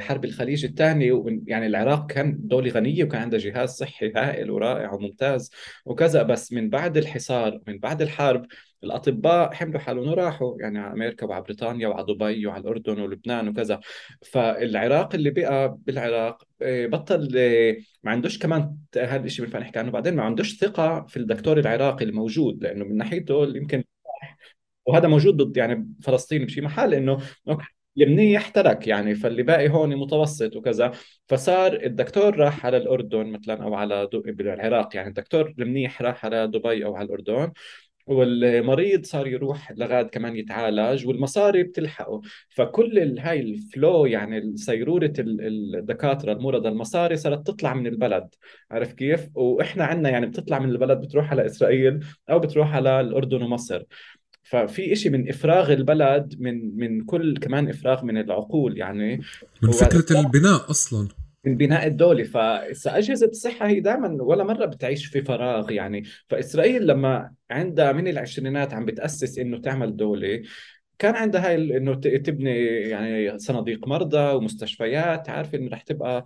حرب 0.00 0.24
الخليج 0.24 0.64
الثاني 0.64 1.24
يعني 1.46 1.66
العراق 1.66 2.06
كان 2.10 2.36
دولة 2.40 2.70
غنية 2.70 3.04
وكان 3.04 3.22
عندها 3.22 3.40
جهاز 3.40 3.70
صحي 3.70 4.12
هائل 4.16 4.50
ورائع 4.50 4.92
وممتاز 4.92 5.50
وكذا 5.84 6.22
بس 6.22 6.52
من 6.52 6.70
بعد 6.70 6.96
الحصار 6.96 7.60
من 7.66 7.78
بعد 7.78 8.02
الحرب 8.02 8.46
الأطباء 8.84 9.52
حملوا 9.54 9.80
حالهم 9.80 10.08
وراحوا 10.08 10.56
يعني 10.60 10.78
على 10.78 10.92
أمريكا 10.92 11.26
وعلى 11.26 11.42
بريطانيا 11.42 11.88
وعلى 11.88 12.06
دبي 12.06 12.46
وعلى 12.46 12.60
الأردن 12.60 13.00
ولبنان 13.00 13.48
وكذا. 13.48 13.80
فالعراق 14.32 15.14
اللي 15.14 15.30
بقى 15.30 15.78
بالعراق 15.86 16.42
آه، 16.62 16.86
بطل 16.86 17.28
آه، 17.36 17.76
ما 18.02 18.10
عندوش 18.10 18.38
كمان 18.38 18.76
هذا 18.96 19.26
الشيء 19.26 19.44
بنفع 19.44 19.58
نحكي 19.58 19.78
عنه 19.78 19.90
بعدين 19.90 20.16
ما 20.16 20.22
عندوش 20.22 20.58
ثقة 20.60 21.06
في 21.06 21.16
الدكتور 21.16 21.58
العراقي 21.58 22.04
الموجود 22.04 22.62
لأنه 22.62 22.84
من 22.84 22.96
ناحيته 22.96 23.44
يمكن 23.56 23.84
وهذا 24.86 25.08
موجود 25.08 25.36
ضد 25.36 25.56
يعني 25.56 25.88
فلسطين 26.02 26.44
بشي 26.44 26.60
محل 26.60 26.94
إنه 26.94 27.18
المنيح 27.98 28.48
ترك 28.48 28.86
يعني 28.88 29.14
فاللي 29.14 29.42
باقي 29.42 29.68
هون 29.70 29.96
متوسط 29.96 30.56
وكذا. 30.56 30.92
فصار 31.26 31.72
الدكتور 31.72 32.36
راح 32.36 32.66
على 32.66 32.76
الأردن 32.76 33.26
مثلا 33.26 33.62
أو 33.62 33.74
على 33.74 34.08
بالعراق 34.12 34.96
يعني 34.96 35.08
الدكتور 35.08 35.54
المنيح 35.58 36.02
راح 36.02 36.24
على 36.24 36.46
دبي 36.46 36.84
أو 36.84 36.96
على 36.96 37.06
الأردن. 37.06 37.52
والمريض 38.08 39.04
صار 39.04 39.26
يروح 39.26 39.72
لغاد 39.76 40.06
كمان 40.06 40.36
يتعالج 40.36 41.06
والمصاري 41.06 41.62
بتلحقه. 41.62 42.20
فكل 42.48 43.18
هاي 43.18 43.40
الفلو 43.40 44.06
يعني 44.06 44.56
سيرورة 44.56 45.12
الدكاترة 45.18 46.32
المرضى 46.32 46.68
المصاري 46.68 47.16
صارت 47.16 47.46
تطلع 47.46 47.74
من 47.74 47.86
البلد. 47.86 48.28
عارف 48.70 48.92
كيف؟ 48.92 49.28
وإحنا 49.34 49.84
عندنا 49.84 50.10
يعني 50.10 50.26
بتطلع 50.26 50.58
من 50.58 50.68
البلد 50.68 51.00
بتروح 51.00 51.30
على 51.30 51.46
إسرائيل 51.46 52.00
أو 52.30 52.38
بتروح 52.38 52.74
على 52.74 53.00
الأردن 53.00 53.42
ومصر. 53.42 53.82
ففي 54.42 54.92
إشي 54.92 55.10
من 55.10 55.28
إفراغ 55.28 55.72
البلد 55.72 56.34
من 56.38 56.76
من 56.76 57.04
كل 57.04 57.36
كمان 57.36 57.68
إفراغ 57.68 58.04
من 58.04 58.18
العقول 58.18 58.78
يعني. 58.78 59.20
من 59.62 59.70
فكرة 59.70 60.20
البناء 60.20 60.70
أصلا. 60.70 61.08
من 61.48 61.56
بناء 61.56 61.86
الدولة. 61.86 62.24
فأجهزة 62.74 63.26
الصحة 63.26 63.66
هي 63.66 63.80
دائما 63.80 64.22
ولا 64.22 64.44
مرة 64.44 64.66
بتعيش 64.66 65.06
في 65.06 65.22
فراغ 65.22 65.72
يعني. 65.72 66.04
فإسرائيل 66.28 66.86
لما 66.86 67.32
عندها 67.50 67.92
من 67.92 68.08
العشرينات 68.08 68.74
عم 68.74 68.84
بتأسس 68.84 69.38
إنه 69.38 69.58
تعمل 69.58 69.96
دولة 69.96 70.42
كان 70.98 71.14
عندها 71.14 71.48
هاي 71.48 71.76
إنه 71.76 71.94
تبني 71.94 72.66
يعني 72.66 73.38
صناديق 73.38 73.88
مرضى 73.88 74.34
ومستشفيات 74.34 75.30
عارف 75.30 75.54
إنه 75.54 75.70
رح 75.70 75.82
تبقى 75.82 76.24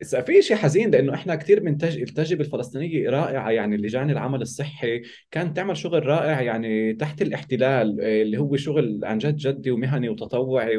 بس 0.00 0.16
في 0.16 0.42
شيء 0.42 0.56
حزين 0.56 0.90
لأنه 0.90 1.14
إحنا 1.14 1.34
كثير 1.34 1.60
بنتج 1.60 2.00
التجربة 2.00 2.44
الفلسطينية 2.44 3.10
رائعة 3.10 3.50
يعني 3.50 3.76
لجان 3.76 4.10
العمل 4.10 4.42
الصحي 4.42 5.02
كانت 5.30 5.56
تعمل 5.56 5.76
شغل 5.76 6.06
رائع 6.06 6.42
يعني 6.42 6.94
تحت 6.94 7.22
الاحتلال 7.22 8.00
اللي 8.00 8.38
هو 8.38 8.56
شغل 8.56 9.00
عن 9.04 9.18
جد 9.18 9.36
جدي 9.36 9.70
ومهني 9.70 10.08
وتطوعي 10.08 10.76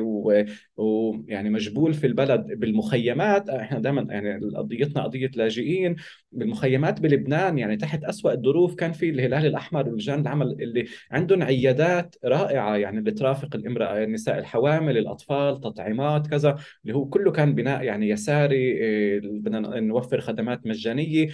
ويعني 0.77 1.49
مجبول 1.49 1.93
في 1.93 2.07
البلد 2.07 2.47
بالمخيمات. 2.47 3.49
إحنا 3.49 3.79
دائما 3.79 4.07
يعني 4.09 4.39
قضيتنا 4.55 5.03
قضية 5.03 5.31
لاجئين 5.35 5.95
بالمخيمات 6.31 7.01
بلبنان 7.01 7.57
يعني 7.57 7.77
تحت 7.77 8.03
أسوأ 8.03 8.33
الظروف 8.33 8.75
كان 8.75 8.91
في 8.91 9.09
الهلال 9.09 9.45
الأحمر 9.45 9.89
ولجان 9.89 10.21
العمل 10.21 10.51
اللي 10.61 10.85
عندهم 11.11 11.43
عيادات 11.43 12.15
رائعة 12.25 12.75
يعني 12.77 12.99
اللي 12.99 13.11
ترافق 13.11 13.55
الإمرأة 13.55 14.03
النساء 14.03 14.39
الحوامل 14.39 14.97
الأطفال 14.97 15.59
تطعيمات 15.61 16.27
كذا 16.27 16.55
اللي 16.83 16.95
هو 16.95 17.05
كله 17.05 17.31
كان 17.31 17.55
بناء 17.55 17.83
يعني 17.83 18.09
يساري 18.09 18.55
إيه، 18.55 18.98
بدنا 19.19 19.79
نوفر 19.79 20.21
خدمات 20.21 20.67
مجانية. 20.67 21.29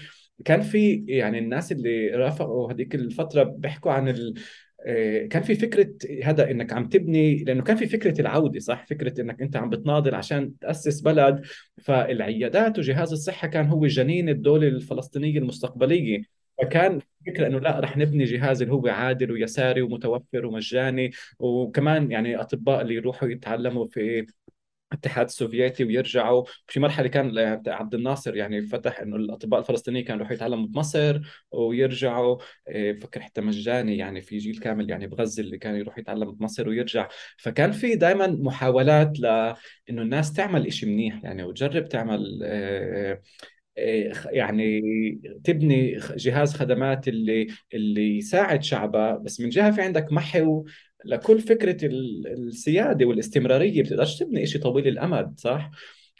كان 0.45 0.61
في 0.61 1.05
يعني 1.07 1.39
الناس 1.39 1.71
اللي 1.71 2.09
رافقوا 2.09 2.71
هذيك 2.71 2.95
الفترة 2.95 3.43
بيحكوا 3.43 3.91
عن 3.91 4.09
ال 4.09 4.33
إيه، 4.85 5.29
كان 5.29 5.43
في 5.43 5.55
فكرة 5.55 5.89
هذا 6.23 6.51
إنك 6.51 6.73
عم 6.73 6.89
تبني 6.89 7.43
لأنه 7.43 7.63
كان 7.63 7.75
في 7.75 7.85
فكرة 7.85 8.21
العودة 8.21 8.59
صح؟ 8.59 8.85
فكرة 8.85 9.21
إنك 9.21 9.41
أنت 9.41 9.55
عم 9.55 9.69
بتناضل 9.69 10.15
عشان 10.15 10.59
تأسس 10.59 11.01
بلد. 11.01 11.45
فالعيادات 11.81 12.79
وجهاز 12.79 13.11
الصحة 13.11 13.47
كان 13.47 13.67
هو 13.67 13.87
جنين 13.87 14.29
الدولة 14.29 14.67
الفلسطينية 14.67 15.39
المستقبلية. 15.39 16.21
فكان 16.61 16.99
فكرة 17.27 17.47
إنه 17.47 17.59
لا 17.59 17.79
رح 17.79 17.97
نبني 17.97 18.23
جهاز 18.23 18.61
اللي 18.61 18.73
هو 18.73 18.87
عادل 18.87 19.31
ويساري 19.31 19.81
ومتوفر 19.81 20.45
ومجاني. 20.45 21.11
وكمان 21.39 22.11
يعني 22.11 22.35
أطباء 22.35 22.81
اللي 22.81 22.95
يروحوا 22.95 23.29
يتعلموا 23.29 23.87
في 23.87 24.25
الاتحاد 24.91 25.25
السوفيتي 25.25 25.83
ويرجعوا. 25.83 26.43
في 26.67 26.79
مرحلة 26.79 27.07
كان 27.07 27.37
عبد 27.67 27.95
الناصر 27.95 28.35
يعني 28.35 28.61
فتح 28.61 28.99
إنه 28.99 29.15
الأطباء 29.15 29.59
الفلسطينيين 29.59 30.05
كانوا 30.05 30.19
يروحوا 30.19 30.35
يتعلموا 30.35 30.67
بمصر 30.67 31.21
ويرجعوا. 31.51 32.37
إيه، 32.69 32.91
بفكر 32.91 33.21
حتى 33.21 33.41
مجاني 33.41 33.97
يعني 33.97 34.21
في 34.21 34.37
جيل 34.37 34.59
كامل 34.59 34.89
يعني 34.89 35.07
بغزه 35.07 35.43
اللي 35.43 35.57
كان 35.57 35.75
يروح 35.75 35.97
يتعلم 35.97 36.31
بمصر 36.31 36.69
ويرجع. 36.69 37.07
فكان 37.37 37.71
في 37.71 37.95
دائما 37.95 38.27
محاولات 38.27 39.19
لأنه 39.19 40.01
الناس 40.01 40.33
تعمل 40.33 40.67
إشي 40.67 40.85
منيح 40.85 41.23
يعني 41.23 41.43
وتجرب 41.43 41.89
تعمل 41.89 42.43
إيه، 42.43 43.21
إيه، 43.77 44.13
يعني 44.31 44.81
تبني 45.43 45.97
جهاز 46.17 46.53
خدمات 46.53 47.07
اللي 47.07 47.47
اللي 47.73 48.17
يساعد 48.17 48.63
شعبها 48.63 49.17
بس 49.17 49.41
من 49.41 49.49
جهة 49.49 49.71
في 49.71 49.81
عندك 49.81 50.11
محو 50.13 50.65
لكل 51.05 51.41
فكرة 51.41 51.77
السيادة 51.85 53.05
والاستمرارية 53.05 53.83
بتقدرش 53.83 54.19
تبني 54.19 54.45
شيء 54.45 54.61
طويل 54.61 54.87
الأمد 54.87 55.39
صح؟ 55.39 55.71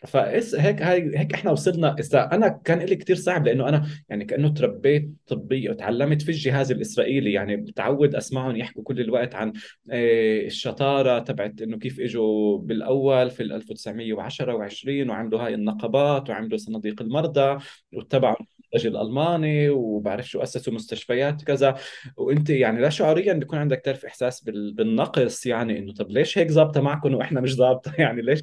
فإس 0.08 0.56
هيك 0.56 0.82
هاي 0.82 1.20
هيك 1.20 1.34
إحنا 1.34 1.52
وصلنا. 1.52 1.96
إذا 2.00 2.30
أنا 2.34 2.48
كان 2.48 2.80
لي 2.80 2.96
كثير 2.96 3.16
صعب 3.16 3.46
لأنه 3.48 3.70
أنا 3.70 3.88
يعني 4.10 4.26
كأنه 4.26 4.50
تربيت 4.50 5.10
طبية 5.28 5.70
وتعلمت 5.70 6.22
في 6.22 6.30
الجهاز 6.30 6.72
الإسرائيلي. 6.72 7.34
يعني 7.34 7.56
بتعود 7.56 8.16
أسمعهم 8.16 8.56
يحكوا 8.56 8.84
كل 8.84 9.02
الوقت 9.02 9.36
عن 9.36 9.54
آه، 9.92 10.46
الشطارة 10.46 11.20
تبعت 11.20 11.62
إنه 11.62 11.78
كيف 11.78 12.00
إجوا 12.00 12.58
بالأول 12.58 13.32
في 13.32 13.44
1910 13.44 14.68
و20 14.70 15.10
وعملوا 15.10 15.40
هاي 15.46 15.54
النقبات 15.54 16.30
وعملوا 16.30 16.58
صناديق 16.58 17.02
المرضى 17.02 17.64
واتبعوا 17.94 18.36
الانتاج 18.36 18.88
الألماني 18.88 19.70
وبعرف 19.70 20.28
شو 20.30 20.44
أسسوا 20.44 20.74
مستشفيات 20.74 21.44
كذا. 21.44 21.76
وأنت 22.18 22.50
يعني 22.50 22.82
لا 22.82 22.90
شعوريا 22.90 23.34
بيكون 23.34 23.60
عندك 23.60 23.82
تعرف 23.86 24.06
إحساس 24.06 24.44
بالنقص 24.44 25.46
يعني 25.46 25.80
إنه 25.80 25.94
طب 25.94 26.10
ليش 26.12 26.38
هيك 26.38 26.52
ظابطة 26.52 26.82
معكم 26.82 27.14
وإحنا 27.16 27.42
مش 27.42 27.56
ظابطة؟ 27.56 27.94
يعني 28.02 28.22
ليش 28.22 28.42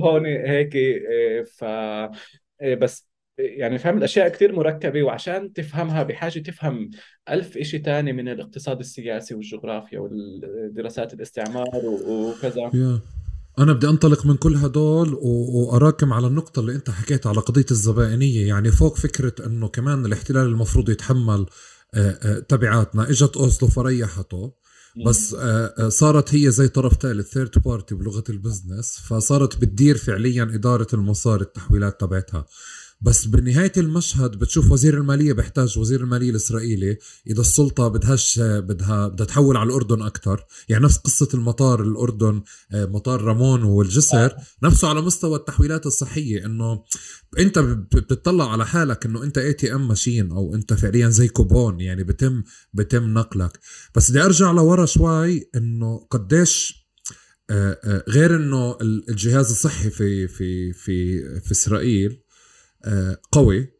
هون 0.00 0.26
هيك 0.26 0.76
آه، 0.76 1.42
ف 1.42 1.64
آه، 1.64 2.74
بس 2.74 3.08
يعني 3.38 3.78
فهم 3.78 3.98
الأشياء 3.98 4.28
كثير 4.28 4.52
مركبة 4.52 5.02
وعشان 5.02 5.52
تفهمها 5.52 6.02
بحاجة 6.02 6.38
تفهم 6.38 6.90
ألف 7.30 7.56
إشي 7.56 7.78
تاني 7.78 8.12
من 8.12 8.28
الاقتصاد 8.28 8.78
السياسي 8.78 9.34
والجغرافيا 9.34 9.98
والدراسات 9.98 11.14
الاستعمار 11.14 11.80
وكذا. 11.84 12.70
أنا 13.58 13.72
بدي 13.72 13.88
أنطلق 13.88 14.26
من 14.26 14.36
كل 14.36 14.54
هدول 14.54 15.14
وأراكم 15.22 16.12
على 16.12 16.26
النقطة 16.26 16.60
اللي 16.60 16.72
أنت 16.74 16.90
حكيت 16.90 17.26
على 17.26 17.40
قضية 17.40 17.66
الزبائنية. 17.70 18.48
يعني 18.48 18.70
فوق 18.70 18.96
فكرة 18.96 19.46
أنه 19.46 19.68
كمان 19.68 20.06
الاحتلال 20.06 20.46
المفروض 20.46 20.88
يتحمل 20.90 21.46
آه، 21.94 22.38
تبعاتنا. 22.38 23.10
إجت 23.10 23.36
أوسلو 23.36 23.68
فريحته. 23.68 24.52
بس 24.96 25.34
آه، 25.34 25.74
آه، 25.78 25.88
صارت 25.88 26.34
هي 26.34 26.50
زي 26.50 26.68
طرف 26.68 26.92
ثالث 26.92 27.32
third 27.32 27.58
party 27.64 27.94
بلغة 27.94 28.24
ال 28.28 28.36
business 28.36 28.98
فصارت 28.98 29.56
بتدير 29.56 29.96
فعليا 29.96 30.42
إدارة 30.42 30.86
المصاري 30.92 31.42
التحويلات 31.42 32.00
تبعتها. 32.00 32.46
بس 33.00 33.24
بنهاية 33.26 33.72
المشهد 33.76 34.30
بتشوف 34.30 34.72
وزير 34.72 34.94
المالية 34.94 35.32
بيحتاج 35.32 35.78
وزير 35.78 36.00
المالية 36.00 36.30
الإسرائيلي 36.30 36.98
إذا 37.26 37.40
السلطة 37.40 37.88
بدهاش 37.88 38.40
بدها 38.40 39.08
بدها 39.08 39.26
تحول 39.26 39.56
على 39.56 39.66
الأردن 39.66 40.02
أكثر 40.02 40.44
يعني 40.68 40.84
نفس 40.84 40.96
قصة 40.96 41.28
المطار 41.34 41.82
الأردن 41.82 42.42
آه، 42.72 42.84
مطار 42.84 43.22
رامون 43.22 43.62
والجسر 43.62 44.34
نفسه 44.62 44.88
على 44.88 45.00
مستوى 45.00 45.36
التحويلات 45.36 45.86
الصحية 45.86 46.46
إنه 46.46 46.84
أنت 47.38 47.58
بتطلع 47.58 48.52
على 48.52 48.66
حالك 48.66 49.06
إنه 49.06 49.22
أنت 49.22 49.38
ATM 49.38 49.88
ماشين 49.88 50.32
أو 50.32 50.54
أنت 50.54 50.74
فعليا 50.74 51.08
زي 51.08 51.28
كوبون 51.28 51.80
يعني 51.80 52.04
بتم 52.04 52.42
بتم 52.74 53.14
نقلك. 53.14 53.58
بس 53.94 54.10
بدي 54.10 54.22
أرجع 54.22 54.50
لورا 54.50 54.86
شوي 54.86 55.50
إنه 55.56 56.06
قديش 56.10 56.88
آه، 57.50 57.78
آه، 57.84 58.04
غير 58.08 58.36
إنه 58.36 58.78
الجهاز 59.08 59.50
الصحي 59.50 59.90
في 59.90 60.28
في 60.28 60.72
في 60.72 61.22
في 61.40 61.52
إسرائيل 61.52 62.22
قوي. 63.32 63.72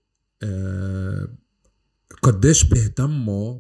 آه، 0.43 1.29
قديش 2.23 2.65
بيهتموا 2.65 3.59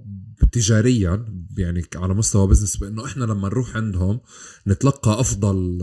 تجاريا 0.53 1.25
يعني 1.59 1.85
على 1.97 2.15
مستوى 2.15 2.47
business 2.47 2.77
بأنه 2.77 3.05
إحنا 3.05 3.25
لما 3.25 3.49
نروح 3.49 3.77
عندهم 3.77 4.21
نتلقى 4.67 5.21
أفضل 5.21 5.79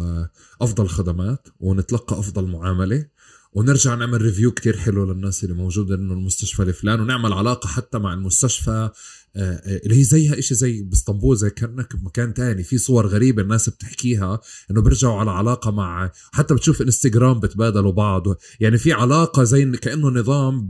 أفضل 0.61 0.87
خدمات 0.87 1.47
ونتلقى 1.59 2.19
أفضل 2.19 2.47
معاملة 2.47 3.07
ونرجع 3.53 3.95
نعمل 3.95 4.21
review 4.21 4.51
كتير 4.51 4.77
حلو 4.77 5.05
للناس 5.13 5.43
اللي 5.43 5.55
موجودة 5.55 5.95
إنه 5.95 6.13
المستشفى 6.13 6.63
الفلان 6.63 6.99
ونعمل 6.99 7.33
علاقة 7.33 7.67
حتى 7.67 7.97
مع 7.97 8.13
المستشفى 8.13 8.71
آه، 8.71 8.85
آه، 8.85 8.93
اللي 9.37 9.99
هي 9.99 10.03
زيها 10.03 10.39
إشي 10.39 10.55
زي 10.55 10.81
بإسطنبول 10.81 11.37
زي 11.37 11.49
كأنك 11.49 11.95
بمكان 11.95 12.33
تاني. 12.33 12.63
في 12.63 12.77
صور 12.77 13.07
غريبة 13.07 13.41
الناس 13.41 13.69
بتحكيها 13.69 14.39
إنه 14.71 14.81
بيرجعوا 14.81 15.19
على 15.19 15.31
علاقة 15.31 15.71
مع 15.71 16.11
حتى 16.31 16.53
بتشوف 16.53 16.81
إنستغرام 16.81 17.39
بتبادلوا 17.39 17.91
بعض. 17.91 18.23
يعني 18.59 18.77
في 18.77 18.93
علاقة 18.93 19.43
زي 19.43 19.65
كأنه 19.65 20.09
نظام 20.09 20.69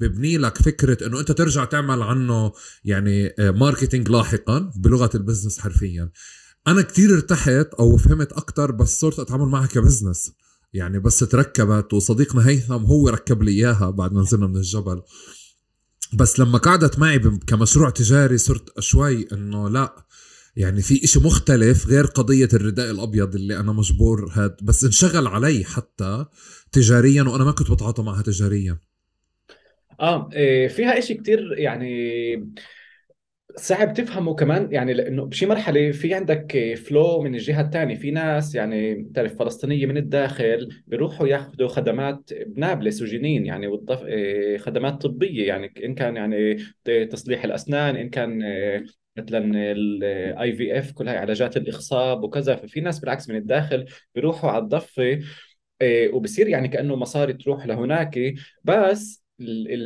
ببني 0.00 0.38
لك 0.38 0.58
فكرة 0.58 1.06
إنه 1.06 1.20
أنت 1.20 1.32
ترجع 1.32 1.64
تعمل 1.64 2.02
عنه 2.02 2.52
يعني 2.84 3.34
marketing 3.38 4.08
آه، 4.08 4.12
لاحقا 4.12 4.72
بلغة 4.76 5.10
ال 5.14 5.19
business 5.19 5.58
حرفيا. 5.58 6.10
أنا 6.66 6.82
كتير 6.82 7.14
ارتحت 7.14 7.68
أو 7.78 7.96
فهمت 7.96 8.32
أكتر 8.32 8.70
بس 8.70 9.00
صرت 9.00 9.18
أتعامل 9.18 9.46
معها 9.46 9.66
كبزنس 9.66 10.32
يعني 10.72 10.98
بس 10.98 11.18
تركبت 11.18 11.94
وصديقنا 11.94 12.48
هيثم 12.48 12.72
هو 12.74 13.08
ركب 13.08 13.42
لي 13.42 13.50
إياها 13.52 13.90
بعد 13.90 14.12
ما 14.12 14.22
نزلنا 14.22 14.46
من 14.46 14.56
الجبل. 14.56 15.02
بس 16.14 16.40
لما 16.40 16.58
قعدت 16.58 16.98
معي 16.98 17.18
كمشروع 17.46 17.90
تجاري 17.90 18.38
صرت 18.38 18.80
شوي 18.80 19.26
إنه 19.32 19.68
لا 19.68 20.06
يعني 20.56 20.82
في 20.82 21.04
إشي 21.04 21.18
مختلف 21.20 21.86
غير 21.86 22.04
قضية 22.04 22.48
الرداء 22.54 22.90
الأبيض 22.90 23.34
اللي 23.34 23.56
أنا 23.56 23.72
مجبور 23.72 24.30
هاد 24.32 24.56
بس 24.62 24.84
انشغل 24.84 25.26
علي 25.26 25.64
حتى 25.64 26.26
تجاريا 26.72 27.22
وأنا 27.22 27.44
ما 27.44 27.52
كنت 27.52 27.70
بتعاطى 27.70 28.02
معها 28.02 28.22
تجاريا. 28.22 28.78
آه 30.00 30.30
إيه، 30.32 30.68
فيها 30.68 30.98
إشي 30.98 31.14
كتير 31.14 31.58
يعني 31.58 32.52
صعب 33.56 33.94
تفهمه 33.94 34.34
كمان 34.34 34.72
يعني 34.72 34.92
لأنه 34.94 35.24
بشي 35.24 35.46
مرحلة 35.46 35.90
في 35.92 36.14
عندك 36.14 36.74
flow 36.86 37.22
من 37.22 37.34
الجهة 37.34 37.60
الثانية 37.60 37.94
في 37.94 38.10
ناس 38.10 38.54
يعني 38.54 38.94
بتعرف 38.94 39.34
فلسطينية 39.38 39.86
من 39.86 39.96
الداخل 39.96 40.68
بيروحوا 40.86 41.26
ياخذوا 41.28 41.68
خدمات 41.68 42.30
بنابلس 42.34 43.02
وجنين 43.02 43.46
يعني 43.46 43.66
والضفة... 43.66 44.02
إيه، 44.04 44.58
خدمات 44.58 45.02
طبية 45.02 45.46
يعني 45.48 45.72
إن 45.84 45.94
كان 45.94 46.16
يعني 46.16 46.56
تصليح 47.10 47.44
الأسنان 47.44 47.96
إن 47.96 48.10
كان 48.10 48.42
إيه، 48.42 48.84
مثلا 49.16 49.72
ال 49.72 50.52
IVF 50.52 50.92
كل 50.92 51.08
هاي 51.08 51.16
علاجات 51.18 51.56
الاخصاب 51.56 52.22
وكذا 52.24 52.56
ففي 52.56 52.80
ناس 52.80 52.98
بالعكس 52.98 53.28
من 53.28 53.36
الداخل 53.36 53.86
بيروحوا 54.14 54.50
على 54.50 54.62
الضفة 54.64 55.20
إيه، 55.82 56.14
وبصير 56.14 56.48
يعني 56.48 56.68
كأنه 56.68 56.96
مصاري 56.96 57.32
تروح 57.32 57.66
لهناك 57.66 58.34
بس 58.64 59.22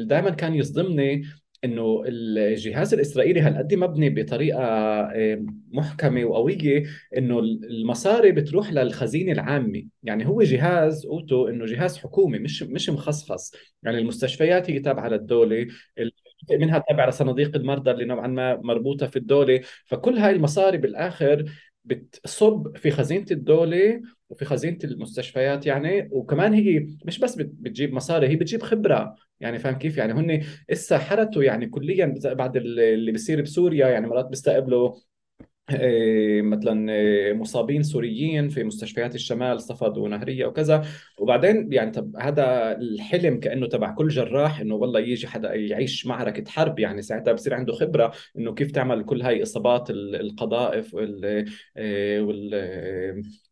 دائما 0.06 0.30
كان 0.30 0.54
يصدمني 0.54 1.22
إنه 1.66 2.02
الجهاز 2.06 2.94
الإسرائيلي 2.94 3.40
هالقد 3.40 3.74
مبني 3.74 4.10
بطريقة 4.10 4.62
آه، 4.62 5.44
محكمة 5.72 6.24
وقوية 6.24 6.84
إنه 7.16 7.38
المصاري 7.40 8.32
بتروح 8.32 8.72
للخزينة 8.72 9.32
العامة. 9.32 9.84
يعني 10.02 10.26
هو 10.26 10.42
جهاز 10.42 11.06
أوتو 11.06 11.48
إنه 11.48 11.66
جهاز 11.66 11.98
حكومي 11.98 12.38
مش 12.38 12.62
مش 12.62 12.90
مخصص 12.90 13.54
يعني 13.82 13.98
المستشفيات 13.98 14.70
هي 14.70 14.80
تابعة 14.80 15.08
للدولة 15.08 15.66
منها 16.50 16.78
تابعة 16.88 17.08
لصناديق 17.08 17.56
المرضى 17.56 17.90
اللي 17.90 18.04
نوعا 18.04 18.26
ما 18.26 18.56
مربوطة 18.56 19.06
في 19.06 19.16
الدولة. 19.16 19.60
فكل 19.86 20.18
هاي 20.18 20.30
المصاري 20.32 20.78
بالآخر 20.78 21.44
بتصب 21.84 22.76
في 22.76 22.90
خزينة 22.90 23.26
الدولة 23.30 24.02
وفي 24.30 24.44
خزينة 24.44 24.78
المستشفيات 24.84 25.66
يعني. 25.66 26.08
وكمان 26.12 26.54
هي 26.54 26.86
مش 27.04 27.18
بس 27.18 27.34
بتجيب 27.36 27.92
مصاري 27.92 28.28
هي 28.28 28.36
بتجيب 28.36 28.62
خبرة. 28.62 29.16
يعني 29.40 29.58
فاهم 29.58 29.74
كيف؟ 29.78 29.96
يعني 29.96 30.12
هن 30.12 30.44
إسا 30.72 30.98
حرتوا 30.98 31.42
يعني 31.44 31.66
كليا 31.66 32.14
بعد 32.24 32.56
اللي 32.56 33.12
بيصير 33.12 33.42
بسوريا 33.42 33.88
يعني 33.88 34.06
مرات 34.06 34.26
بيستقبلوا 34.26 34.94
مثلا 36.42 36.92
إيه، 36.92 37.32
مصابين 37.32 37.82
سوريين 37.82 38.48
في 38.48 38.64
مستشفيات 38.64 39.14
الشمال 39.14 39.60
صفد 39.60 39.98
ونهرية 39.98 40.46
وكذا. 40.46 40.84
وبعدين 41.18 41.72
يعني 41.72 41.90
طب 41.90 42.16
هذا 42.16 42.72
الحلم 42.72 43.40
كأنه 43.40 43.66
تبع 43.66 43.90
كل 43.90 44.08
جراح 44.08 44.60
إنه 44.60 44.74
والله 44.74 45.00
يجي 45.00 45.26
حدا 45.26 45.54
يعيش 45.54 46.06
معركة 46.06 46.50
حرب. 46.50 46.78
يعني 46.78 47.02
ساعتها 47.02 47.32
بصير 47.32 47.54
عنده 47.54 47.72
خبرة 47.72 48.12
إنه 48.38 48.54
كيف 48.54 48.70
تعمل 48.70 49.04
كل 49.04 49.22
هاي 49.22 49.42
إصابات 49.42 49.90
القذائف 49.90 50.94
وال, 50.94 51.44
إيه، 51.76 52.20
وال 52.20 52.54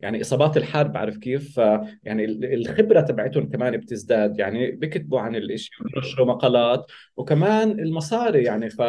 يعني 0.00 0.20
إصابات 0.20 0.56
الحرب 0.56 0.96
عارف 0.96 1.16
كيف؟ 1.16 1.58
يعني 2.04 2.24
الخبرة 2.54 3.00
تبعتهم 3.00 3.48
كمان 3.48 3.76
بتزداد. 3.76 4.38
يعني 4.38 4.70
بكتبوا 4.70 5.20
عن 5.20 5.36
الإشي 5.36 5.70
بينشروا 5.94 6.26
مقالات. 6.26 6.86
وكمان 7.16 7.70
المصاري 7.70 8.42
يعني 8.44 8.70
ف 8.70 8.82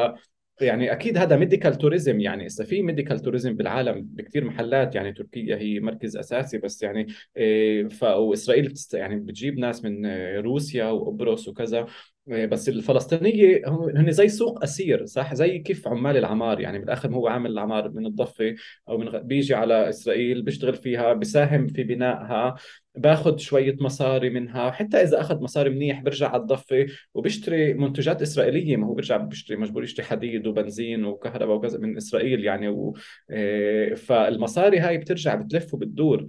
يعني 0.62 0.92
أكيد 0.92 1.18
هذا 1.18 1.36
medical 1.36 1.76
tourism 1.76 2.20
يعني 2.20 2.46
إذا 2.46 2.66
في 2.66 2.82
medical 2.82 3.20
tourism 3.20 3.54
بالعالم 3.56 4.02
بكثير 4.02 4.46
محلات 4.46 4.96
يعني 4.96 5.14
تركيا 5.14 5.58
هي 5.58 5.80
مركز 5.80 6.18
أساسي 6.18 6.58
بس 6.58 6.84
يعني 6.84 7.08
إيه، 7.38 7.88
ف 7.88 8.04
وإسرائيل 8.04 8.70
بتست 8.70 8.94
يعني 8.94 9.16
بتجيب 9.16 9.60
ناس 9.60 9.84
من 9.86 10.06
روسيا 10.38 10.86
وقبرص 10.86 11.48
وكذا. 11.48 11.86
بس 12.28 12.70
الفلسطينية 12.70 13.62
هن 13.96 14.12
زي 14.12 14.30
سوق 14.30 14.64
أسير 14.64 15.06
صح؟ 15.06 15.34
زي 15.34 15.60
كيف 15.60 15.88
عمال 15.88 16.18
العمار. 16.18 16.60
يعني 16.60 16.80
بالآخر 16.80 17.10
هو 17.10 17.28
عامل 17.28 17.52
العمار 17.52 17.90
من 17.90 18.06
الضفة 18.06 18.56
أو 18.90 18.98
من 18.98 19.10
بيجي 19.20 19.54
على 19.56 19.90
إسرائيل 19.90 20.42
بيشتغل 20.42 20.74
فيها 20.74 21.14
بيساهم 21.14 21.68
في 21.68 21.84
بنائها 21.84 22.56
باخذ 22.96 23.38
شوية 23.38 23.76
مصاري 23.80 24.30
منها. 24.30 24.72
حتى 24.72 24.98
إذا 24.98 25.22
أخذ 25.22 25.42
مصاري 25.42 25.70
منيح 25.70 26.02
برجع 26.02 26.30
على 26.30 26.42
الضفة 26.42 26.86
وبيشتري 27.14 27.74
منتجات 27.74 28.22
إسرائيلية. 28.22 28.78
ما 28.78 28.88
هو 28.88 28.94
بيرجع 28.94 29.18
بيشتري 29.18 29.58
مجبور 29.58 29.84
يشتري 29.84 30.06
حديد 30.06 30.48
وبنزين 30.48 31.06
وكهرباء 31.06 31.56
وكذا 31.56 31.80
من 31.80 31.98
إسرائيل 31.98 32.44
يعني 32.46 32.68
و... 32.68 32.96
إيه، 33.32 33.94
فالمصاري 33.94 34.80
هاي 34.80 34.98
بترجع 34.98 35.36
بتلف 35.36 35.74
وبتدور. 35.74 36.28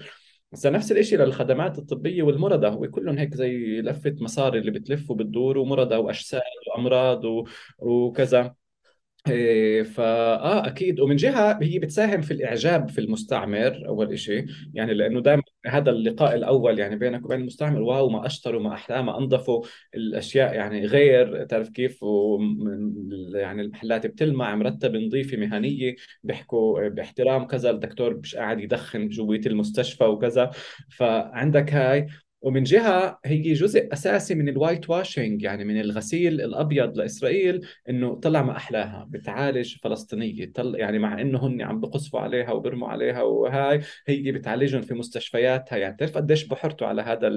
بس 0.53 0.67
نفس 0.67 0.93
الشيء 0.93 1.19
للخدمات 1.19 1.79
الطبية 1.79 2.23
والمرضى 2.23 2.67
هو 2.69 2.91
كلهم 2.91 3.19
هيك 3.19 3.35
زي 3.35 3.81
لفة 3.81 4.17
مصاري 4.21 4.59
اللي 4.59 4.71
بتلف 4.71 5.11
وبتدور 5.11 5.59
ومرضى 5.59 5.97
وأجساد 5.97 6.43
وأمراض 6.77 7.25
و... 7.25 7.47
وكذا. 7.79 8.55
فاه 9.85 10.67
أكيد. 10.67 11.01
ومن 11.01 11.17
جهة 11.17 11.59
هي 11.63 11.79
بتساهم 11.79 12.21
في 12.21 12.31
الإعجاب 12.31 12.89
في 12.89 13.01
المستعمر 13.01 13.83
أول 13.89 14.19
شيء 14.19 14.47
يعني 14.75 14.95
لأنه 14.95 15.21
دائما 15.21 15.43
هذا 15.67 15.91
اللقاء 15.91 16.35
الأول 16.35 16.79
يعني 16.79 16.97
بينك 16.97 17.25
وبين 17.25 17.41
المستعمر 17.41 17.83
wow 17.83 18.09
ما 18.09 18.27
أشطره 18.27 18.61
ما 18.63 18.75
أحلى 18.75 19.03
ما 19.03 19.19
أنظفه 19.19 19.63
الأشياء 19.95 20.55
يعني 20.55 20.87
غير 20.87 21.45
تعرف 21.45 21.69
كيف؟ 21.69 22.05
يعني 23.35 23.63
المحلات 23.63 24.07
بتلمع 24.07 24.55
مرتبه 24.55 24.99
نظيفة 24.99 25.37
مهنية 25.37 25.95
بيحكوا 26.23 26.89
باحترام 26.89 27.47
كذا 27.47 27.71
الدكتور 27.71 28.17
مش 28.17 28.37
قاعد 28.37 28.61
يدخن 28.61 29.09
جوا 29.09 29.41
المستشفى 29.47 30.05
وكذا. 30.05 30.51
فعندك 30.91 31.73
هاي. 31.75 32.07
ومن 32.47 32.63
جهة 32.63 33.19
هي 33.25 33.53
جزء 33.53 33.93
أساسي 33.93 34.35
من 34.35 34.49
ال 34.49 34.91
whitewashing 34.91 35.43
يعني 35.43 35.65
من 35.65 35.81
الغسيل 35.81 36.41
الأبيض 36.41 36.99
لإسرائيل 36.99 37.67
إنه 37.89 38.15
طلع 38.15 38.43
ما 38.43 38.57
أحلاها 38.57 39.07
بتعالج 39.11 39.77
فلسطينية. 39.83 40.53
طل 40.53 40.75
يعني 40.79 40.99
مع 40.99 41.21
إنه 41.21 41.47
هن 41.47 41.63
عم 41.63 41.81
بقصفوا 41.81 42.21
عليها 42.21 42.53
وبرموا 42.53 42.89
عليها 42.89 43.23
وهاي 43.23 43.81
هي 44.07 44.33
بتعالجهم 44.33 44.83
في 44.83 44.95
مستشفياتها. 44.95 45.77
يعني 45.77 45.97
تعرف 45.97 46.17
قديش 46.17 46.45
بحرتوا 46.45 46.87
على 46.87 47.03
هذا 47.03 47.29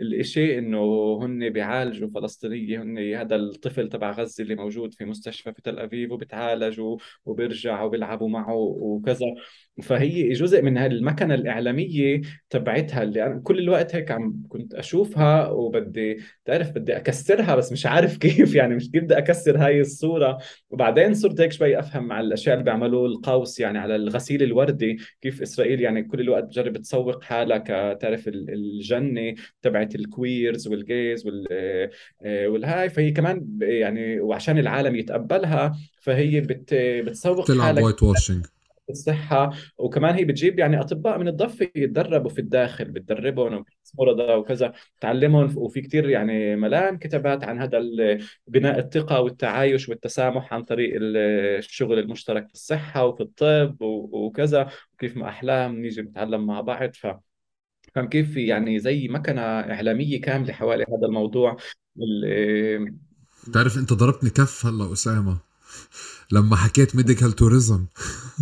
الإشي 0.00 0.58
إنه 0.58 0.78
هن 1.22 1.50
بيعالجوا 1.50 2.08
فلسطينية 2.08 2.82
هن 2.82 2.98
هذا 3.14 3.36
الطفل 3.36 3.88
تبع 3.88 4.10
غزة 4.10 4.42
اللي 4.42 4.54
موجود 4.54 4.94
في 4.94 5.04
مستشفى 5.04 5.52
في 5.52 5.62
تل 5.62 5.78
أبيب 5.78 6.12
وبتعالج 6.12 6.80
وبيرجع 7.24 7.82
وبيلعبوا 7.82 8.28
معه 8.28 8.54
وكذا. 8.56 9.26
فهي 9.82 10.32
جزء 10.32 10.62
من 10.62 10.78
هالمكنة 10.78 11.34
الإعلامية 11.34 12.20
تبعتها 12.50 13.02
اللي 13.02 13.26
أنا 13.26 13.40
كل 13.40 13.58
الوقت 13.58 13.94
هيك 13.94 14.10
عم 14.10 14.42
كنت 14.48 14.74
أشوفها 14.74 15.48
وبدي 15.48 16.18
تعرف 16.44 16.70
بدي 16.70 16.96
أكسرها 16.96 17.56
بس 17.56 17.72
مش 17.72 17.86
عارف 17.86 18.16
كيف 18.24 18.54
يعني 18.54 18.74
مش 18.74 18.90
كيف 18.90 19.04
بدي 19.04 19.18
أكسر 19.18 19.58
هاي 19.58 19.80
الصورة. 19.80 20.38
وبعدين 20.70 21.14
صرت 21.14 21.40
هيك 21.40 21.52
شوي 21.52 21.78
أفهم 21.78 22.04
مع 22.08 22.20
الأشياء 22.20 22.54
اللي 22.54 22.64
بيعملوه 22.64 23.06
القوس 23.06 23.60
يعني 23.60 23.78
على 23.78 23.96
الغسيل 23.96 24.42
الوردي 24.42 24.98
كيف 25.20 25.42
إسرائيل 25.42 25.80
يعني 25.80 26.02
كل 26.02 26.20
الوقت 26.20 26.44
بتجرب 26.44 26.76
تسوق 26.76 27.22
حالها 27.22 27.58
كتعرف 27.58 28.28
الجنة 28.28 29.34
تبعت 29.62 29.94
ال 29.94 30.05
queers 30.05 30.68
وال 30.68 30.87
gays 30.87 31.26
وال 31.26 31.46
آه، 32.22 32.48
والهاي. 32.48 32.90
فهي 32.90 33.10
كمان 33.10 33.58
يعني 33.60 34.20
وعشان 34.20 34.58
العالم 34.58 34.96
يتقبلها 34.96 35.72
فهي 36.00 36.40
بت 36.40 36.74
بتسوق 36.74 37.52
حالها 37.52 37.84
whitewashing 37.84 38.46
الصحة. 38.90 39.50
وكمان 39.78 40.14
هي 40.14 40.24
بتجيب 40.24 40.58
يعني 40.58 40.80
أطباء 40.80 41.18
من 41.18 41.28
الضفة 41.28 41.70
يتدربوا 41.74 42.30
في 42.30 42.40
الداخل 42.40 42.84
بتدربهم 42.84 43.64
مرضى 43.98 44.32
وكذا 44.34 44.72
تعلمهم. 45.00 45.58
وفي 45.58 45.80
كتير 45.80 46.08
يعني 46.10 46.56
ملان 46.56 46.98
كتابات 46.98 47.44
عن 47.44 47.60
هذا 47.60 47.80
بناء 48.46 48.78
الثقة 48.78 49.20
والتعايش 49.20 49.88
والتسامح 49.88 50.54
عن 50.54 50.62
طريق 50.62 50.92
الشغل 50.96 51.98
المشترك 51.98 52.48
في 52.48 52.54
الصحة 52.54 53.06
وفي 53.06 53.22
الطب 53.22 53.76
وكذا 53.82 54.70
وكيف 54.94 55.16
ما 55.16 55.28
أحلام 55.28 55.76
نيجي 55.76 56.02
نتعلم 56.02 56.46
مع 56.46 56.60
بعض. 56.60 56.94
ف 56.94 57.06
فهم 57.94 58.08
كيف 58.08 58.34
في 58.34 58.46
يعني 58.46 58.78
زي 58.78 59.08
مكنة 59.08 59.40
إعلامية 59.42 60.20
كاملة 60.20 60.52
حوالي 60.52 60.84
هذا 60.84 61.06
الموضوع. 61.06 61.56
تعرف 63.52 63.78
أنت 63.78 63.92
ضربتني 63.92 64.30
كف 64.30 64.66
هلأ 64.66 64.92
أسامة. 64.92 65.36
لما 66.34 66.56
حكيت 66.56 66.96
medical 66.96 67.32
tourism 67.32 67.84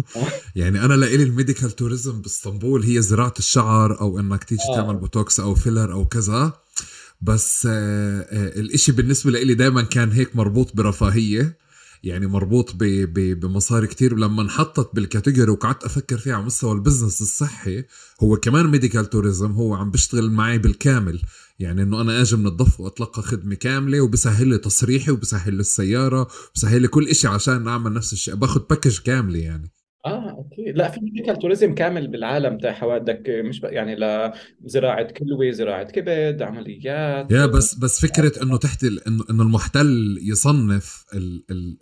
يعني 0.56 0.85
أنا 0.85 0.94
لإلي 0.94 1.23
ال 1.22 1.28
medical 1.28 1.70
tourism 1.70 2.20
بإسطنبول 2.20 2.82
هي 2.82 3.02
زراعة 3.02 3.35
الشعر 3.39 4.01
أو 4.01 4.20
إنك 4.20 4.44
تيجي 4.44 4.62
آه. 4.70 4.77
تعمل 4.77 4.97
بوتوكس 4.97 5.40
أو 5.40 5.55
filler 5.54 5.92
أو 5.93 6.05
كذا. 6.05 6.52
بس 7.20 7.69
آه 7.70 8.20
آه 8.20 8.60
الإشي 8.60 8.93
بالنسبة 8.93 9.31
لإلي 9.31 9.55
دائما 9.55 9.82
كان 9.82 10.12
هيك 10.12 10.36
مربوط 10.36 10.77
برفاهية. 10.77 11.62
يعني 12.02 12.27
مربوط 12.27 12.74
ب 12.74 12.85
ب 12.85 13.40
بمصاري 13.40 13.86
كتير. 13.86 14.14
ولما 14.14 14.43
انحطت 14.43 14.94
بال 14.94 15.06
category 15.06 15.50
وقعدت 15.51 15.85
أفكر 15.85 16.19
فيها 16.19 16.35
على 16.35 16.44
مستوى 16.44 16.73
ال 16.72 16.78
business 16.78 17.22
الصحي 17.23 17.85
هو 18.23 18.36
كمان 18.36 18.66
medical 18.66 19.10
tourism 19.10 19.52
هو 19.52 19.74
عم 19.74 19.90
بيشتغل 19.90 20.31
معي 20.31 20.59
بالكامل. 20.59 21.23
يعني 21.62 21.82
إنه 21.82 22.01
أنا 22.01 22.20
أجي 22.20 22.36
من 22.36 22.47
الضفة 22.46 22.80
وأتلقى 22.80 23.22
خدمة 23.22 23.55
كاملة 23.55 24.01
وبسهل 24.01 24.48
لي 24.48 24.59
تصريحي 24.59 25.10
وبسهل 25.10 25.55
لي 25.55 25.60
السيارة 25.60 26.28
وبسهل 26.51 26.82
لي 26.82 26.89
كل 26.89 27.09
إشي 27.09 27.28
عشان 27.28 27.68
أعمل 27.68 27.93
نفس 27.93 28.12
الشيء. 28.12 28.34
باخذ 28.34 28.60
package 28.70 28.98
كاملة 28.98 29.39
يعني. 29.39 29.72
آه 30.06 30.47
أكيد 30.52 30.76
لا 30.76 30.90
في 30.90 31.01
medical 31.00 31.38
tourism 31.38 31.74
كامل 31.74 32.09
بالعالم 32.09 32.59
تاع 32.59 32.72
حوادك. 32.72 33.22
مش 33.28 33.60
يعني 33.62 33.97
لزراعه 34.64 35.12
كلوة 35.12 35.51
زراعة 35.51 35.90
كبد 35.90 36.43
عمليات. 36.43 37.32
يا 37.32 37.47
بس 37.47 37.74
بس 37.74 38.06
فكرة 38.06 38.43
إنه 38.43 38.56
تحت 38.56 38.84
إنه 38.84 39.24
إنه 39.30 39.43
المحتل 39.43 40.18
يصنف 40.22 41.05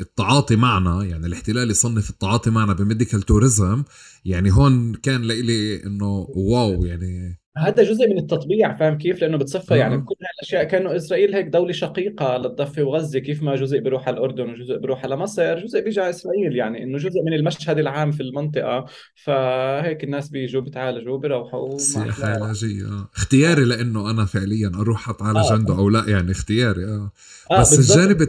التعاطي 0.00 0.56
معنا 0.56 1.04
يعني 1.04 1.26
الاحتلال 1.26 1.70
يصنف 1.70 2.10
التعاطي 2.10 2.50
معنا 2.50 2.72
ب 2.72 2.78
medical 2.78 3.22
tourism 3.22 3.82
يعني 4.24 4.50
هون 4.52 4.94
كان 4.94 5.22
لإلي 5.22 5.84
إنه 5.86 6.26
واو 6.28 6.84
يعني 6.84 7.39
هذا 7.56 7.82
جزء 7.82 8.08
من 8.08 8.18
التطبيع 8.18 8.74
فاهم 8.74 8.98
كيف؟ 8.98 9.22
لأنه 9.22 9.36
بتصفى 9.36 9.74
يعني 9.74 9.98
كل 9.98 10.14
هالاشياء 10.32 10.64
كأنه 10.64 10.96
إسرائيل 10.96 11.34
هيك 11.34 11.46
دولة 11.46 11.72
شقيقة 11.72 12.36
للضفة 12.36 12.82
وغزة 12.82 13.18
كيف 13.18 13.42
ما 13.42 13.54
جزء 13.54 13.78
بيروح 13.78 14.08
على 14.08 14.16
الأردن 14.16 14.50
وجزء 14.50 14.78
بيروح 14.78 15.04
على 15.04 15.16
مصر 15.16 15.58
جزء 15.58 15.84
بيجي 15.84 16.00
على 16.00 16.10
إسرائيل. 16.10 16.56
يعني 16.56 16.82
إنه 16.82 16.98
جزء 16.98 17.22
من 17.26 17.32
المشهد 17.32 17.78
العام 17.78 18.10
في 18.10 18.22
المنطقة. 18.22 18.84
فهيك 19.14 20.04
الناس 20.04 20.28
بيجوا 20.28 20.62
بتعالجوا 20.62 21.14
وبيروحوا 21.14 21.78
سياحه 21.78 22.26
علاجيه 22.26 23.08
اختياري 23.16 23.64
لأنه 23.64 24.10
أنا 24.10 24.24
فعليا 24.24 24.72
أروح 24.74 25.08
اتعالج 25.08 25.38
آه. 25.38 25.52
عنده 25.52 25.74
أو 25.74 25.88
لا 25.88 26.04
يعني 26.08 26.30
اختياري 26.30 26.84
آه, 26.84 27.12
آه 27.50 27.60
بس 27.60 27.78
الجانب 27.78 28.28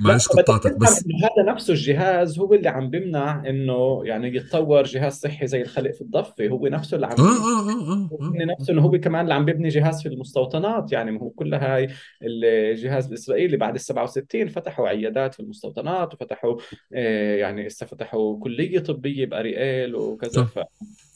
معلش 0.00 0.28
قطعتك 0.28 0.78
بس 0.78 1.04
هذا 1.22 1.52
نفسه 1.52 1.72
الجهاز 1.72 2.38
هو 2.38 2.54
اللي 2.54 2.68
عم 2.68 2.90
بيمنع 2.90 3.48
إنه 3.48 4.00
يعني 4.04 4.36
يتطور 4.36 4.82
جهاز 4.82 5.12
صحي 5.12 5.46
زي 5.46 5.62
الخلق 5.62 5.90
في 5.90 6.00
الضفة 6.00 6.48
هو 6.48 6.66
نفسه 6.66 6.94
اللي 6.94 7.06
عم 7.06 7.12
آه 7.18 7.22
آه 7.22 7.70
آه 7.70 7.92
آه, 7.92 8.08
آه. 8.20 8.44
نفسه 8.44 8.72
إنه 8.72 8.82
هو 8.82 8.90
كمان 8.90 9.22
اللي 9.22 9.34
عم 9.34 9.44
بيبني 9.44 9.68
جهاز 9.68 10.02
في 10.02 10.08
المستوطنات 10.08 10.92
يعني 10.92 11.20
هو 11.20 11.30
كل 11.30 11.54
هاي 11.54 11.88
الجهاز 12.22 13.06
الإسرائيلي 13.06 13.56
بعد 13.56 13.74
ال 13.74 13.80
67 13.80 14.48
فتحوا 14.48 14.88
عيادات 14.88 15.34
في 15.34 15.40
المستوطنات 15.40 16.14
وفتحوا 16.14 16.56
آه 16.94 17.36
يعني 17.36 17.66
هسه 17.66 17.86
فتحوا 17.86 18.40
كلية 18.40 18.78
طبية 18.78 19.26
باريال 19.26 19.94
وكذا 19.94 20.44
ف 20.44 20.58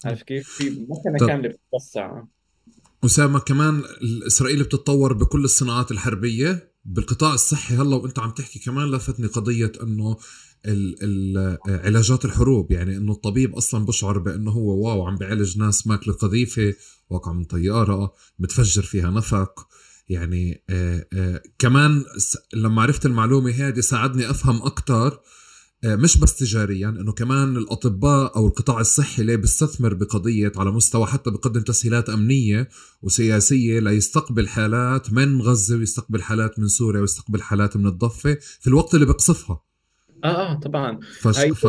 عارف 0.05 0.23
كيف؟ 0.23 0.49
في 0.49 0.87
مكنة 0.89 1.27
كاملة 1.29 1.49
بتتوسع. 1.49 2.23
أسامة 3.05 3.39
كمان 3.41 3.83
الإسرائيل 4.03 4.63
بتتطور 4.63 5.13
بكل 5.13 5.45
الصناعات 5.45 5.91
الحربية؟ 5.91 6.74
بالقطاع 6.85 7.35
الصحي 7.35 7.75
هلا 7.75 7.97
وانت 7.97 8.19
عم 8.19 8.31
تحكي 8.31 8.59
كمان 8.59 8.91
لفتني 8.91 9.27
قضية 9.27 9.73
إنه 9.83 10.17
علاجات 11.67 12.25
الحروب 12.25 12.73
يعني 12.73 12.97
إنه 12.97 13.13
الطبيب 13.13 13.55
أصلا 13.55 13.85
بشعر 13.85 14.19
بإنه 14.19 14.51
هو 14.51 14.87
واو 14.87 15.07
عم 15.07 15.17
بيعالج 15.17 15.59
ناس 15.59 15.87
ماكلة 15.87 16.15
قذيفة 16.15 16.75
واقع 17.11 17.33
من 17.33 17.45
طيارة 17.45 18.15
متفجر 18.39 18.83
فيها 18.83 19.11
نفق. 19.11 19.69
يعني 20.09 20.63
آآ 20.71 21.07
آآ 21.13 21.43
كمان 21.59 22.05
لما 22.55 22.83
عرفت 22.83 23.07
المعلومة 23.07 23.51
هذه 23.51 23.81
ساعدني 23.81 24.31
أفهم 24.31 24.63
أكثر 24.63 25.07
آه، 25.07 25.21
مش 25.85 26.19
بس 26.19 26.37
تجاريا 26.37 26.89
إنه 26.89 27.13
كمان 27.13 27.57
الأطباء 27.57 28.37
أو 28.37 28.47
القطاع 28.49 28.81
الصحي 28.81 29.23
ليه 29.23 29.37
بيستثمر 29.37 29.95
بقضية 29.95 30.53
على 30.57 30.71
مستوى 30.71 31.07
حتى 31.07 31.31
بقدم 31.31 31.61
تسهيلات 31.61 32.09
أمنية 32.11 32.69
وسياسية 33.03 33.81
ليستقبل 33.81 34.49
حالات 34.49 35.13
من 35.13 35.43
غزة 35.43 35.77
ويستقبل 35.77 36.23
حالات 36.23 36.59
من 36.59 36.69
سوريا 36.69 37.01
ويستقبل 37.01 37.43
حالات 37.43 37.77
من 37.77 37.87
الضفة 37.87 38.39
في 38.61 38.67
الوقت 38.67 38.95
اللي 38.95 39.07
بقصفها 39.07 39.64
آه 40.25 40.53
آه 40.53 40.55
طبعا. 40.55 41.01
فش... 41.01 41.39
هي 41.39 41.55
ف... 41.55 41.67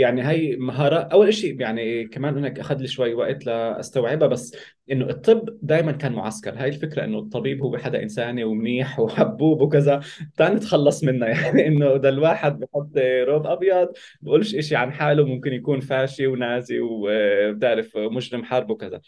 يعني 0.00 0.28
هي 0.28 0.56
مهارات 0.56 1.12
أول 1.12 1.34
شيء 1.34 1.60
يعني 1.60 2.04
كمان 2.04 2.36
هناك 2.38 2.58
أخذ 2.58 2.76
لي 2.76 2.88
شوي 2.88 3.14
وقت 3.14 3.46
لأستوعبها 3.46 4.28
بس 4.28 4.56
إنه 4.90 5.10
الطب 5.10 5.58
دائما 5.62 5.92
كان 5.92 6.12
معسكر. 6.12 6.54
هاي 6.54 6.68
الفكرة 6.68 7.04
إنه 7.04 7.18
الطبيب 7.18 7.62
هو 7.62 7.76
حدا 7.78 8.02
إنساني 8.02 8.44
ومنيح 8.44 8.98
وحبوب 9.00 9.60
وكذا. 9.60 10.00
تعال 10.36 10.54
نتخلص 10.54 11.04
منه. 11.04 11.26
يعني 11.32 11.66
إنه 11.66 11.96
اذا 11.96 12.08
الواحد 12.08 12.60
بحط 12.60 12.90
روب 13.28 13.46
أبيض 13.46 13.88
بقولش 14.22 14.56
شيء 14.56 14.78
عن 14.78 14.92
حاله 14.92 15.24
ممكن 15.24 15.52
يكون 15.52 15.80
فاشي 15.80 16.26
ونازي 16.26 16.80
وبتعرف 16.80 17.96
مجرم 17.96 18.44
حرب 18.44 18.70
وكذا. 18.70 19.00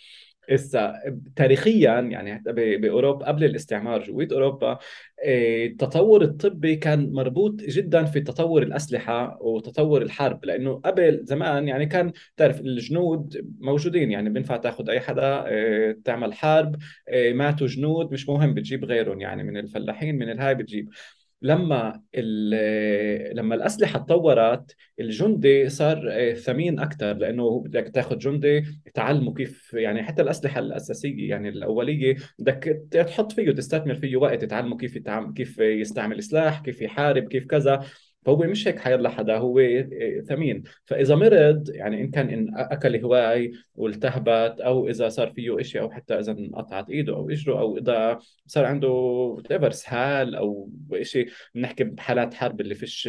إسا 0.50 0.94
تاريخيا 1.36 2.00
يعني 2.00 2.42
بأوروبا 2.78 3.26
قبل 3.26 3.44
الاستعمار 3.44 4.02
جويت 4.02 4.32
أوروبا 4.32 4.78
آه، 5.24 5.66
التطور 5.66 6.22
الطبي 6.22 6.76
كان 6.76 7.12
مربوط 7.12 7.60
جدا 7.60 8.04
في 8.04 8.20
تطور 8.20 8.62
الأسلحة 8.62 9.38
وتطور 9.42 10.02
الحرب 10.02 10.44
لأنه 10.44 10.74
قبل 10.74 11.20
زمان 11.24 11.68
يعني 11.68 11.86
كان 11.86 12.12
تعرف 12.36 12.60
الجنود 12.60 13.54
موجودين 13.60 14.10
يعني 14.10 14.30
بينفع 14.30 14.56
تاخذ 14.56 14.90
أي 14.90 15.00
حدا 15.00 15.44
آه، 15.46 15.96
تعمل 16.04 16.34
حرب 16.34 16.76
آه، 17.08 17.32
ماتوا 17.32 17.66
جنود 17.66 18.12
مش 18.12 18.28
مهم 18.28 18.54
بتجيب 18.54 18.84
غيرهم 18.84 19.20
يعني 19.20 19.42
من 19.42 19.56
الفلاحين 19.56 20.18
من 20.18 20.30
الهاي 20.30 20.54
بتجيب. 20.54 20.88
لما 21.44 22.02
لما 23.34 23.54
الأسلحة 23.54 23.98
تطورت 23.98 24.76
الجندي 25.00 25.68
صار 25.68 26.34
ثمين 26.34 26.78
أكثر 26.80 27.12
لأنه 27.12 27.60
بدك 27.60 27.90
تاخذ 27.94 28.18
جندي 28.18 28.64
تعلمه 28.94 29.34
كيف 29.34 29.72
يعني 29.74 30.02
حتى 30.02 30.22
الأسلحة 30.22 30.60
الأساسية 30.60 31.28
يعني 31.28 31.48
الأولية 31.48 32.16
بدك 32.38 32.82
تحط 32.90 33.32
فيه 33.32 33.52
تستثمر 33.52 33.94
فيه 33.94 34.16
وقت 34.16 34.44
تعلمه 34.44 34.76
كيف 34.76 34.98
كيف 35.36 35.58
يستعمل 35.58 36.22
سلاح 36.22 36.60
كيف 36.60 36.82
يحارب 36.82 37.28
كيف 37.28 37.46
كذا. 37.46 37.84
فهو 38.24 38.36
مش 38.36 38.68
هيك 38.68 38.78
حيالله 38.78 39.01
حدا 39.01 39.36
هو 39.36 39.60
ثمين. 40.28 40.62
فإذا 40.84 41.14
مرض 41.14 41.70
يعني 41.74 42.01
إن 42.01 42.10
كان 42.10 42.30
إن 42.30 42.48
أكل 42.56 42.96
هواي 42.96 43.52
والتهبت 43.74 44.60
أو 44.60 44.88
إذا 44.88 45.09
صار 45.09 45.30
فيه 45.32 45.62
شيء 45.62 45.80
أو 45.80 45.90
حتى 45.90 46.18
إذا 46.18 46.32
انقطعت 46.32 46.90
إيده 46.90 47.16
أو 47.16 47.30
إجره 47.30 47.60
أو 47.60 47.78
إذا 47.78 48.18
صار 48.46 48.64
عنده 48.64 48.88
إيفن 49.51 49.70
إسهال 49.70 50.34
أو 50.34 50.70
شيء 51.02 51.28
بنحكي 51.55 51.84
بحالات 51.84 52.34
حرب 52.34 52.60
اللي 52.60 52.74
فيش 52.74 53.09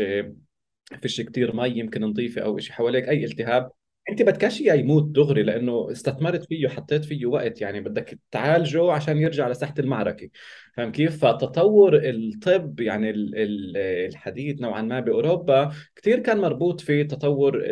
فيش 1.01 1.21
كثير 1.21 1.55
مي 1.55 1.69
يمكن 1.69 2.01
نظيفه 2.01 2.41
أو 2.41 2.57
شيء 2.59 2.73
حواليك 2.73 3.09
أي 3.09 3.23
التهاب 3.25 3.71
أنت 4.09 4.21
بدكش 4.21 4.61
اياه 4.61 4.73
يموت 4.73 5.03
دغري 5.03 5.43
لأنه 5.43 5.91
استثمرت 5.91 6.43
فيه 6.43 6.65
وحطيت 6.67 7.05
فيه 7.05 7.25
وقت. 7.25 7.61
يعني 7.61 7.81
بدك 7.81 8.19
تعالجه 8.31 8.91
عشان 8.91 9.17
يرجع 9.17 9.47
لساحة 9.47 9.73
المعركة. 9.79 10.29
فاهم 10.77 10.91
كيف؟ 10.91 11.25
فتطور 11.25 11.99
الطب 12.03 12.79
يعني 12.79 13.13
الحديث 13.15 14.61
نوعا 14.61 14.81
ما 14.81 14.99
بأوروبا 14.99 15.71
كثير 15.95 16.19
كان 16.19 16.37
مربوط 16.37 16.81
في 16.81 17.03
تطور 17.03 17.63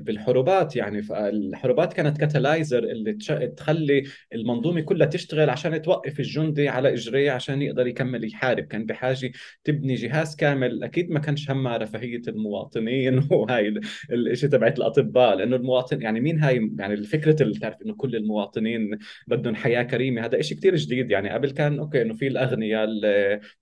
بالحروبات. 0.00 0.76
يعني 0.76 1.02
فالحروبات 1.02 1.92
كانت 1.92 2.18
كاتالايزر 2.18 2.84
اللي 2.84 3.12
تخلي 3.56 4.02
المنظومة 4.34 4.80
كلها 4.80 5.06
تشتغل 5.06 5.50
عشان 5.50 5.82
توقف 5.82 6.20
الجندي 6.20 6.68
على 6.68 6.92
اجريه 6.92 7.30
عشان 7.30 7.62
يقدر 7.62 7.86
يكمل 7.86 8.24
يحارب. 8.24 8.64
كان 8.64 8.86
بحاجة 8.86 9.32
تبني 9.64 9.94
جهاز 9.94 10.36
كامل. 10.36 10.84
أكيد 10.84 11.10
ما 11.10 11.20
كانش 11.20 11.50
همها 11.50 11.76
رفاهيه 11.76 12.22
المواطنين 12.28 13.28
وهاي 13.30 13.80
الشيء 14.10 14.48
تبعت 14.48 14.78
الأطباء 14.78 15.34
لأنه 15.36 15.56
المواطن 15.78 16.02
يعني 16.02 16.20
مين 16.20 16.38
هاي 16.40 16.70
يعني 16.78 16.94
الفكرة 16.94 17.42
اللي 17.42 17.58
تعرف 17.58 17.82
إنه 17.82 17.94
كل 17.94 18.16
المواطنين 18.16 18.98
بدهم 19.26 19.54
حياة 19.54 19.82
كريمة 19.82 20.24
هذا 20.24 20.40
شيء 20.40 20.58
كثير 20.58 20.76
جديد. 20.76 21.10
يعني 21.10 21.30
قبل 21.30 21.50
كان 21.50 21.78
أوكي 21.78 22.02
إنه 22.02 22.14
في 22.14 22.26
الأغنياء 22.26 22.88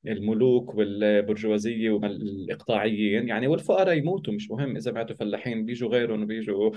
الملوك 0.07 0.75
والبرجوازية 0.75 1.91
والاقطاعيين 1.91 3.29
يعني 3.29 3.47
والفقراء 3.47 3.97
يموتوا 3.97 4.35
مش 4.35 4.51
مهم 4.51 4.77
إذا 4.77 4.91
بعتوا 4.91 5.17
فلاحين 5.17 5.67
بيجوا 5.67 5.91
غيرهم 5.91 6.23
وبيجوا 6.23 6.71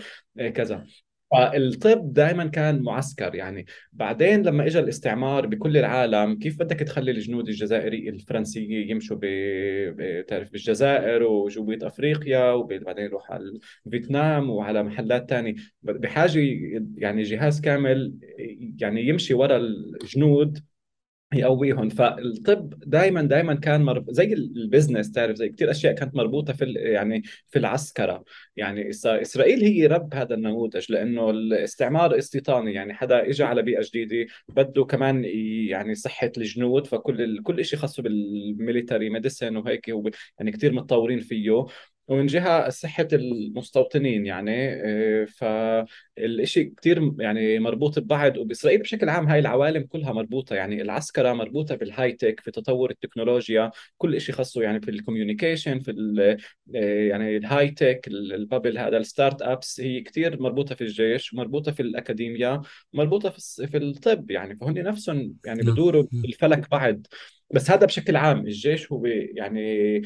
كذا. 0.55 0.85
فالطب 1.31 2.13
دائما 2.13 2.45
كان 2.47 2.81
معسكر 2.81 3.35
يعني. 3.35 3.65
بعدين 3.93 4.43
لما 4.43 4.65
اجى 4.65 4.79
الاستعمار 4.79 5.45
بكل 5.45 5.77
العالم 5.77 6.39
كيف 6.39 6.59
بدك 6.59 6.79
تخلي 6.79 7.11
الجنود 7.11 7.47
الجزائري 7.47 8.09
الفرنسية 8.09 8.91
يمشوا 8.91 9.17
بتعرف 9.21 10.51
بالجزائر 10.51 11.23
وجنوبية 11.23 11.87
أفريقيا 11.87 12.51
وبعدين 12.51 13.05
يروح 13.05 13.31
على 13.31 13.59
فيتنام 13.91 14.49
وعلى 14.49 14.83
محلات 14.83 15.29
ثانية 15.29 15.55
بحاجة 15.83 16.39
يعني 16.97 17.23
جهاز 17.23 17.61
كامل 17.61 18.13
يعني 18.79 19.07
يمشي 19.07 19.33
ورا 19.33 19.57
الجنود 19.57 20.59
يقويهم. 21.33 21.89
فالطب 21.89 22.73
دائما 22.85 23.21
دائما 23.21 23.55
كان 23.55 23.81
مرب... 23.81 24.11
زي 24.11 24.33
ال 24.33 24.42
business 24.42 25.11
تعرف 25.11 25.35
زي 25.35 25.49
كثير 25.49 25.71
أشياء 25.71 25.93
كانت 25.93 26.15
مربوطة 26.15 26.53
في 26.53 26.63
ال... 26.63 26.77
يعني 26.77 27.23
في 27.47 27.59
العسكرة. 27.59 28.23
يعني 28.55 28.89
إسرائيل 29.05 29.63
هي 29.63 29.87
رب 29.87 30.13
هذا 30.13 30.35
النموذج 30.35 30.91
لأنه 30.91 31.29
الاستعمار 31.29 32.17
استيطاني. 32.17 32.73
يعني 32.73 32.93
حدا 32.93 33.29
اجى 33.29 33.43
على 33.43 33.61
بيئة 33.61 33.81
جديدة 33.83 34.31
بده 34.47 34.85
كمان 34.85 35.23
يعني 35.69 35.95
صحة 35.95 36.31
الجنود. 36.37 36.87
فكل 36.87 37.21
ال... 37.21 37.43
كل 37.43 37.65
شيء 37.65 37.79
خاصه 37.79 38.03
بال 38.03 38.25
military 38.25 39.09
medicine 39.09 39.57
وهيك 39.57 39.89
هو 39.89 40.09
يعني 40.39 40.51
كثير 40.51 40.73
متطورين 40.73 41.19
فيه. 41.19 41.65
ومن 42.09 42.25
جهة 42.25 42.69
صحة 42.69 43.07
المستوطنين 43.13 44.25
يعني 44.25 44.73
آه، 44.73 45.25
فالإشي 45.25 46.63
كتير 46.63 47.13
يعني 47.19 47.59
مربوط 47.59 47.99
ببعض 47.99 48.37
وبإسرائيل 48.37 48.81
بشكل 48.81 49.09
عام 49.09 49.27
هاي 49.27 49.39
العوالم 49.39 49.83
كلها 49.83 50.13
مربوطة 50.13 50.55
يعني 50.55 50.81
العسكرة 50.81 51.33
مربوطة 51.33 51.75
بال 51.75 52.11
high-tech 52.11 52.39
في 52.39 52.51
تطور 52.51 52.91
التكنولوجيا 52.91 53.71
كل 53.97 54.15
إشي 54.15 54.31
خاصه 54.31 54.61
يعني 54.61 54.81
في 54.81 54.91
ال 54.91 54.98
communication 54.98 55.79
في 55.79 55.91
آه، 56.75 57.07
يعني 57.09 57.37
ال 57.37 57.71
high-tech 57.71 58.07
ال 58.07 58.17
bubble 58.17 58.77
هذا 58.77 58.97
ال 58.97 59.41
start-ups 59.41 59.79
هي 59.81 60.01
كتير 60.01 60.41
مربوطة 60.41 60.75
في 60.75 60.81
الجيش 60.81 61.33
ومربوطة 61.33 61.71
في 61.71 61.81
الأكاديميا 61.81 62.61
ومربوطة 62.93 63.29
في 63.29 63.67
في 63.67 63.77
الطب 63.77 64.31
يعني 64.31 64.55
فهن 64.55 64.83
نفسهم 64.83 65.35
يعني 65.45 65.61
نعم. 65.61 65.73
بدوروا 65.73 66.03
الفلك 66.25 66.69
بعد 66.71 67.07
بس 67.53 67.71
هذا 67.71 67.85
بشكل 67.85 68.15
عام 68.15 68.39
الجيش 68.39 68.91
هو 68.91 69.05
يعني 69.05 70.01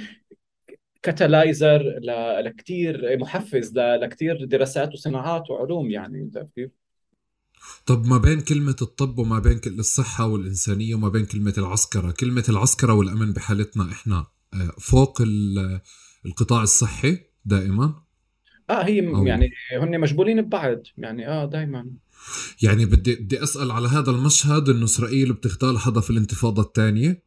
كاتالايزر 1.03 1.99
لكثير 2.45 3.17
محفز 3.19 3.77
لكثير 3.77 4.45
دراسات 4.45 4.93
وصناعات 4.93 5.49
وعلوم 5.49 5.91
يعني 5.91 6.21
انت 6.21 6.47
كيف؟ 6.55 6.71
طب 7.85 8.05
ما 8.05 8.17
بين 8.17 8.41
كلمة 8.41 8.75
الطب 8.81 9.19
وما 9.19 9.39
بين 9.39 9.61
الصحة 9.65 10.27
والإنسانية 10.27 10.95
وما 10.95 11.09
بين 11.09 11.25
كلمة 11.25 11.53
العسكرة 11.57 12.11
كلمة 12.11 12.43
العسكرة 12.49 12.93
والأمن 12.93 13.33
بحالتنا 13.33 13.91
إحنا 13.91 14.25
آه، 14.53 14.71
فوق 14.79 15.21
القطاع 16.25 16.63
الصحي 16.63 17.19
دائما؟ 17.45 18.03
آه 18.69 18.83
هي 18.83 19.07
أو... 19.07 19.25
يعني 19.25 19.49
هن 19.71 19.99
مجبولين 19.99 20.41
ببعض 20.41 20.79
يعني 20.97 21.27
آه 21.27 21.45
دائما. 21.45 21.91
يعني 22.61 22.85
بدي 22.85 23.15
بدي 23.15 23.43
أسأل 23.43 23.71
على 23.71 23.87
هذا 23.87 24.11
المشهد 24.11 24.69
إنه 24.69 24.83
إسرائيل 24.83 25.33
بتغتال 25.33 25.79
حدا 25.79 26.01
في 26.01 26.09
الانتفاضة 26.09 26.61
الثانية؟ 26.61 27.23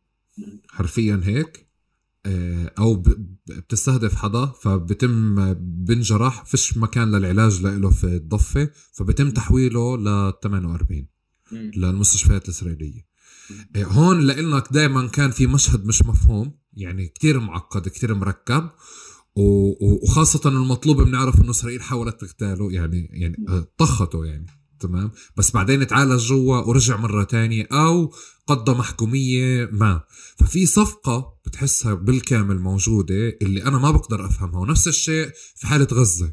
حرفيا 0.69 1.21
هيك؟ 1.25 1.66
أو 2.79 3.03
بتستهدف 3.47 4.15
حدا 4.15 4.47
فبتم 4.47 5.35
بنجرح 5.55 6.45
فيش 6.45 6.77
مكان 6.77 7.11
للعلاج 7.11 7.61
له 7.61 7.91
في 7.91 8.07
الضفة 8.07 8.71
فبتم 8.93 9.31
تحويله 9.31 9.97
ل 9.97 10.33
48 10.43 11.07
للمستشفيات 11.53 12.45
الإسرائيلية. 12.45 13.07
آه، 13.77 13.85
هون 13.85 14.21
لانك 14.21 14.73
دائما 14.73 15.07
كان 15.07 15.31
في 15.31 15.47
مشهد 15.47 15.87
مش 15.87 16.03
مفهوم 16.03 16.53
يعني 16.73 17.09
كتير 17.09 17.41
معقد 17.41 17.89
كتير 17.89 18.15
مركب 18.15 18.71
وخاصة 19.37 20.49
المطلوب 20.49 21.03
بنعرف 21.03 21.41
إنه 21.41 21.51
إسرائيل 21.51 21.83
حاولت 21.83 22.21
تغتاله 22.21 22.73
يعني 22.73 23.09
يعني 23.13 23.67
طخته 23.79 24.25
يعني 24.25 24.47
تمام؟ 24.81 25.11
بس 25.37 25.51
بعدين 25.51 25.87
تعالج 25.87 26.27
جوا 26.27 26.57
ورجع 26.57 26.97
مرة 26.97 27.25
تانية 27.25 27.69
أو 27.73 28.13
قضى 28.47 28.73
محكومية 28.73 29.69
ما. 29.73 30.01
ففي 30.39 30.67
صفقة 30.67 31.35
بتحسها 31.47 31.95
بالكامل 31.95 32.59
موجودة 32.59 33.39
اللي 33.43 33.63
أنا 33.65 33.79
ما 33.79 33.91
بقدر 33.91 34.27
أفهمها 34.27 34.61
ونفس 34.61 34.89
الشيء 34.89 35.31
في 35.57 35.67
حالة 35.67 35.89
غزة. 35.93 36.33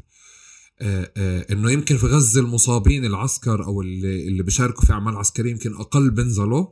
آه 0.80 1.12
آه 1.16 1.46
إنه 1.52 1.70
يمكن 1.70 1.96
في 1.96 2.06
غزة 2.06 2.40
المصابين 2.40 3.04
العسكر 3.04 3.64
أو 3.64 3.80
اللي 3.82 4.28
اللي 4.28 4.42
بيشاركوا 4.42 4.84
في 4.84 4.92
أعمال 4.92 5.16
عسكرية 5.16 5.50
يمكن 5.50 5.74
أقل 5.74 6.10
بنزلوا 6.10 6.66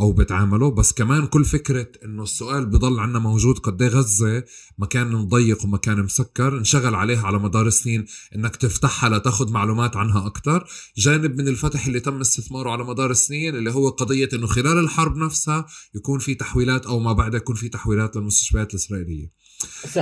أو 0.00 0.12
بتعاملوا 0.12 0.70
بس 0.70 0.92
كمان 0.92 1.26
كل 1.26 1.44
فكرة 1.44 1.88
إنه 2.04 2.22
السؤال 2.22 2.66
بضل 2.66 3.00
عنا 3.00 3.18
موجود 3.18 3.58
قد 3.58 3.82
إيه 3.82 3.88
غزة 3.88 4.44
مكان 4.78 5.28
ضيق 5.28 5.64
ومكان 5.64 6.02
مسكر 6.02 6.58
انشغل 6.58 6.94
عليها 6.94 7.26
على 7.26 7.38
مدار 7.38 7.70
سنين 7.70 8.06
إنك 8.36 8.56
تفتحها 8.56 9.10
لتاخذ 9.10 9.52
معلومات 9.52 9.96
عنها 9.96 10.26
أكثر 10.26 10.68
جانب 10.96 11.40
من 11.40 11.48
الفتح 11.48 11.86
اللي 11.86 12.00
تم 12.00 12.20
استثماره 12.20 12.70
على 12.70 12.84
مدار 12.84 13.10
السنين 13.10 13.56
اللي 13.56 13.70
هو 13.70 13.88
قضية 13.88 14.28
إنه 14.32 14.46
خلال 14.46 14.78
الحرب 14.78 15.16
نفسها 15.16 15.66
يكون 15.94 16.18
في 16.18 16.34
تحويلات 16.34 16.86
أو 16.86 16.98
ما 16.98 17.12
بعد 17.12 17.34
يكون 17.34 17.56
في 17.56 17.68
تحويلات 17.68 18.16
للمستشفيات 18.16 18.70
الإسرائيلية. 18.70 19.30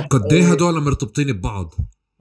قد 0.09 0.33
إيه 0.33 0.51
هدول 0.51 0.83
مرتبطين 0.83 1.31
ببعض؟ 1.31 1.73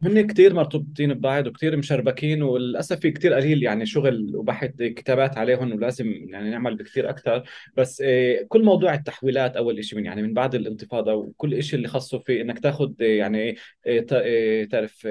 هن 0.07 0.27
كثير 0.27 0.55
مرتبطين 0.55 1.15
ببعض 1.15 1.47
وكثير 1.47 1.77
مشربكين 1.77 2.43
وللأسف 2.43 3.01
في 3.01 3.11
كثير 3.11 3.35
قليل 3.35 3.63
يعني 3.63 3.87
شغل 3.87 4.37
وبحث 4.37 4.71
كتابات 4.77 5.39
عليهم 5.39 5.73
ولازم 5.73 6.07
يعني 6.29 6.51
نعمل 6.51 6.77
بكثير 6.77 7.11
أكثر 7.11 7.43
بس 7.77 8.03
آه، 8.07 8.43
كل 8.49 8.65
موضوع 8.65 8.95
التحويلات 8.95 9.57
أول 9.57 9.85
شيء 9.85 9.99
من 9.99 10.05
يعني 10.05 10.23
من 10.23 10.35
بعد 10.35 10.55
الانتفاضة 10.55 11.15
وكل 11.15 11.63
شيء 11.63 11.77
اللي 11.77 11.89
خاصه 11.89 12.19
في 12.19 12.41
إنك 12.41 12.59
تاخذ 12.59 12.93
آه، 13.01 13.05
يعني 13.05 13.57
آه، 13.87 14.65
تعرف 14.65 15.09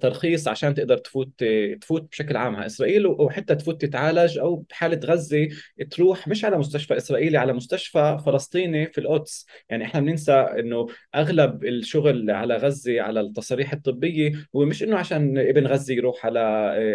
ترخيص 0.00 0.48
عشان 0.48 0.74
تقدر 0.74 0.98
تفوت 0.98 1.44
تفوت 1.80 2.10
بشكل 2.10 2.36
عام. 2.36 2.56
على 2.56 2.66
إسرائيل 2.66 3.06
وحتى 3.06 3.54
تفوت 3.54 3.82
تتعالج 3.82 4.38
أو 4.38 4.56
بحالة 4.56 5.00
غزة 5.04 5.48
تروح 5.90 6.28
مش 6.28 6.44
على 6.44 6.58
مستشفى 6.58 6.96
إسرائيلي 6.96 7.38
على 7.38 7.52
مستشفى 7.52 8.18
فلسطيني 8.26 8.86
في 8.86 8.98
القدس. 9.00 9.46
يعني 9.70 9.84
إحنا 9.84 10.00
بننسى 10.00 10.32
إنه 10.32 10.86
أغلب 11.14 11.64
الشغل 11.64 12.30
على 12.30 12.56
غزة 12.56 13.00
على 13.00 13.20
التصاريح 13.20 13.72
الطبية 13.72 14.29
هو 14.56 14.64
مش 14.64 14.82
إنه 14.82 14.96
عشان 14.96 15.38
ابن 15.38 15.66
غزي 15.66 15.94
يروح 15.94 16.26
على 16.26 16.38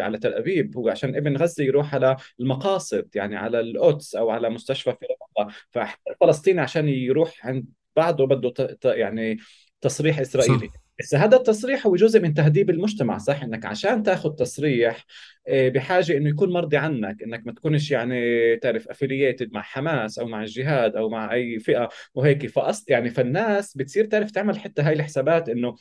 على 0.01 0.17
تل 0.17 0.33
أبيب 0.33 0.77
هو 0.77 0.89
عشان 0.89 1.15
ابن 1.15 1.37
غزي 1.37 1.65
يروح 1.65 1.95
على 1.95 2.15
المقاصد 2.39 3.09
يعني 3.15 3.35
على 3.35 3.59
القدس 3.59 4.15
أو 4.15 4.29
على 4.29 4.49
مستشفى 4.49 4.91
في 4.99 5.05
رفح 5.41 5.67
فالفلسطيني 5.71 6.61
عشان 6.61 6.89
يروح 6.89 7.47
عند 7.47 7.65
بعده 7.95 8.25
بده 8.25 8.77
يعني 8.85 9.37
تصريح 9.81 10.19
إسرائيلي. 10.19 10.67
صح. 10.67 10.85
بس 10.99 11.15
هذا 11.15 11.37
التصريح 11.37 11.87
هو 11.87 11.95
جزء 11.95 12.19
من 12.19 12.33
تهذيب 12.33 12.69
المجتمع 12.69 13.17
صح؟ 13.17 13.43
إنك 13.43 13.65
عشان 13.65 14.03
تاخذ 14.03 14.29
تصريح 14.29 15.05
آه، 15.47 15.69
بحاجة 15.69 16.17
إنه 16.17 16.29
يكون 16.29 16.53
مرضي 16.53 16.77
عنك 16.77 17.23
إنك 17.23 17.47
ما 17.47 17.53
تكونش 17.53 17.91
يعني 17.91 18.55
تعرف 18.57 18.87
افيلييتد 18.87 19.53
مع 19.53 19.61
حماس 19.61 20.19
أو 20.19 20.27
مع 20.27 20.41
الجهاد 20.41 20.95
أو 20.95 21.09
مع 21.09 21.33
أي 21.33 21.59
فئة 21.59 21.89
وهيك. 22.15 22.47
فاصل 22.47 22.85
يعني 22.87 23.09
فالناس 23.09 23.77
بتصير 23.77 24.05
تعرف 24.05 24.31
تعمل 24.31 24.59
حتى 24.59 24.81
هاي 24.81 24.93
الحسابات 24.93 25.49
إنه 25.49 25.75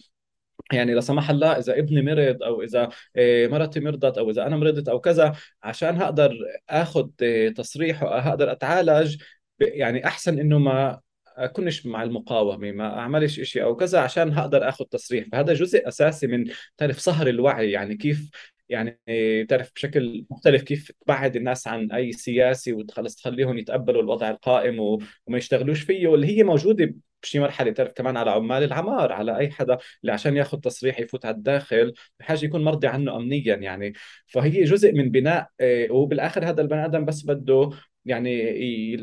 يعني 0.73 0.95
لا 0.95 1.01
سمح 1.01 1.31
الله 1.31 1.53
إذا 1.53 1.79
ابني 1.79 2.03
مرض 2.03 2.43
أو 2.43 2.63
إذا 2.63 2.89
آه، 3.17 3.47
مرتي 3.47 3.81
مرضت 3.81 4.19
أو 4.19 4.31
إذا 4.31 4.47
أنا 4.47 4.57
مرضت 4.57 4.89
أو 4.89 5.01
كذا 5.01 5.33
عشان 5.63 5.97
هقدر 6.03 6.37
آخذ 6.71 7.09
آه، 7.23 7.49
تصريح 7.49 8.03
وهقدر 8.03 8.53
أتعالج 8.53 9.23
يعني 9.61 10.07
أحسن 10.07 10.39
إنه 10.39 10.59
ما 10.59 11.01
أكونش 11.37 11.87
مع 11.87 12.03
المقاومة 12.03 12.73
ما 12.73 12.99
أعملش 12.99 13.41
شيء 13.41 13.63
أو 13.63 13.77
كذا 13.77 14.01
عشان 14.01 14.33
هقدر 14.33 14.69
آخذ 14.69 14.85
تصريح. 14.85 15.27
فهذا 15.33 15.53
جزء 15.53 15.89
أساسي 15.89 16.27
من 16.27 16.45
تعرف 16.77 16.99
صهر 16.99 17.27
الوعي 17.27 17.71
يعني 17.71 17.97
كيف 17.97 18.31
يعني 18.69 19.01
تعرف 19.49 19.73
بشكل 19.75 20.27
مختلف 20.31 20.63
كيف 20.63 20.93
تبعد 21.05 21.37
الناس 21.37 21.69
عن 21.69 21.93
أي 21.93 22.13
سياسي 22.13 22.73
وتخلص 22.73 23.17
تخليهم 23.17 23.59
يتقبلوا 23.59 24.03
الوضع 24.03 24.31
القائم 24.31 24.81
وما 24.81 25.39
يشتغلوش 25.39 25.81
فيه 25.83 26.09
واللي 26.09 26.27
هي 26.39 26.43
موجودة 26.43 26.95
بشي 27.23 27.39
مرحلة. 27.41 27.73
تعرف 27.73 27.93
كمان 27.93 28.17
على 28.17 28.31
عمال 28.31 28.63
العمار 28.63 29.13
على 29.13 29.39
أي 29.39 29.51
حدا 29.51 29.79
اللي 30.03 30.13
عشان 30.13 30.37
ياخذ 30.37 30.59
تصريح 30.61 31.01
يفوت 31.01 31.27
على 31.27 31.37
الداخل 31.37 31.95
بحاجة 32.21 32.45
يكون 32.45 32.65
مرضي 32.65 32.87
عنه 32.87 33.17
امنيا 33.17 33.57
يعني. 33.57 33.93
فهي 34.27 34.65
جزء 34.65 34.93
من 34.93 35.11
بناء 35.11 35.49
آه، 35.61 35.93
وبالآخر 35.93 36.49
هذا 36.49 36.63
البني 36.63 36.85
آدم 36.85 37.05
بس 37.05 37.23
بده 37.23 37.71
يعني 38.05 38.31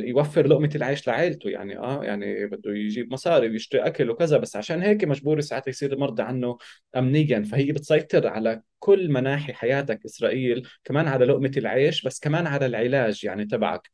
يوفر 0.09 0.47
لقمة 0.47 0.69
العيش 0.75 1.07
لعائلته 1.07 1.49
يعني 1.49 1.77
آه 1.77 2.03
يعني 2.03 2.45
بده 2.47 2.71
يجيب 2.73 3.13
مصاري 3.13 3.49
ويشتري 3.49 3.81
أكل 3.87 4.09
وكذا 4.09 4.37
بس 4.37 4.55
عشان 4.55 4.81
هيك 4.81 5.03
مجبور 5.03 5.41
ساعات 5.41 5.67
يصير 5.67 5.97
مرضي 5.97 6.23
عنه 6.23 6.57
امنيا. 6.97 7.43
فهي 7.43 7.71
بتسيطر 7.71 8.27
على 8.27 8.61
كل 8.79 9.09
مناحي 9.11 9.53
حياتك 9.53 10.05
إسرائيل 10.05 10.67
كمان 10.83 11.07
على 11.07 11.25
لقمة 11.25 11.51
العيش 11.57 12.03
بس 12.05 12.19
كمان 12.19 12.47
على 12.47 12.65
العلاج 12.65 13.23
يعني 13.25 13.45
تبعك. 13.45 13.91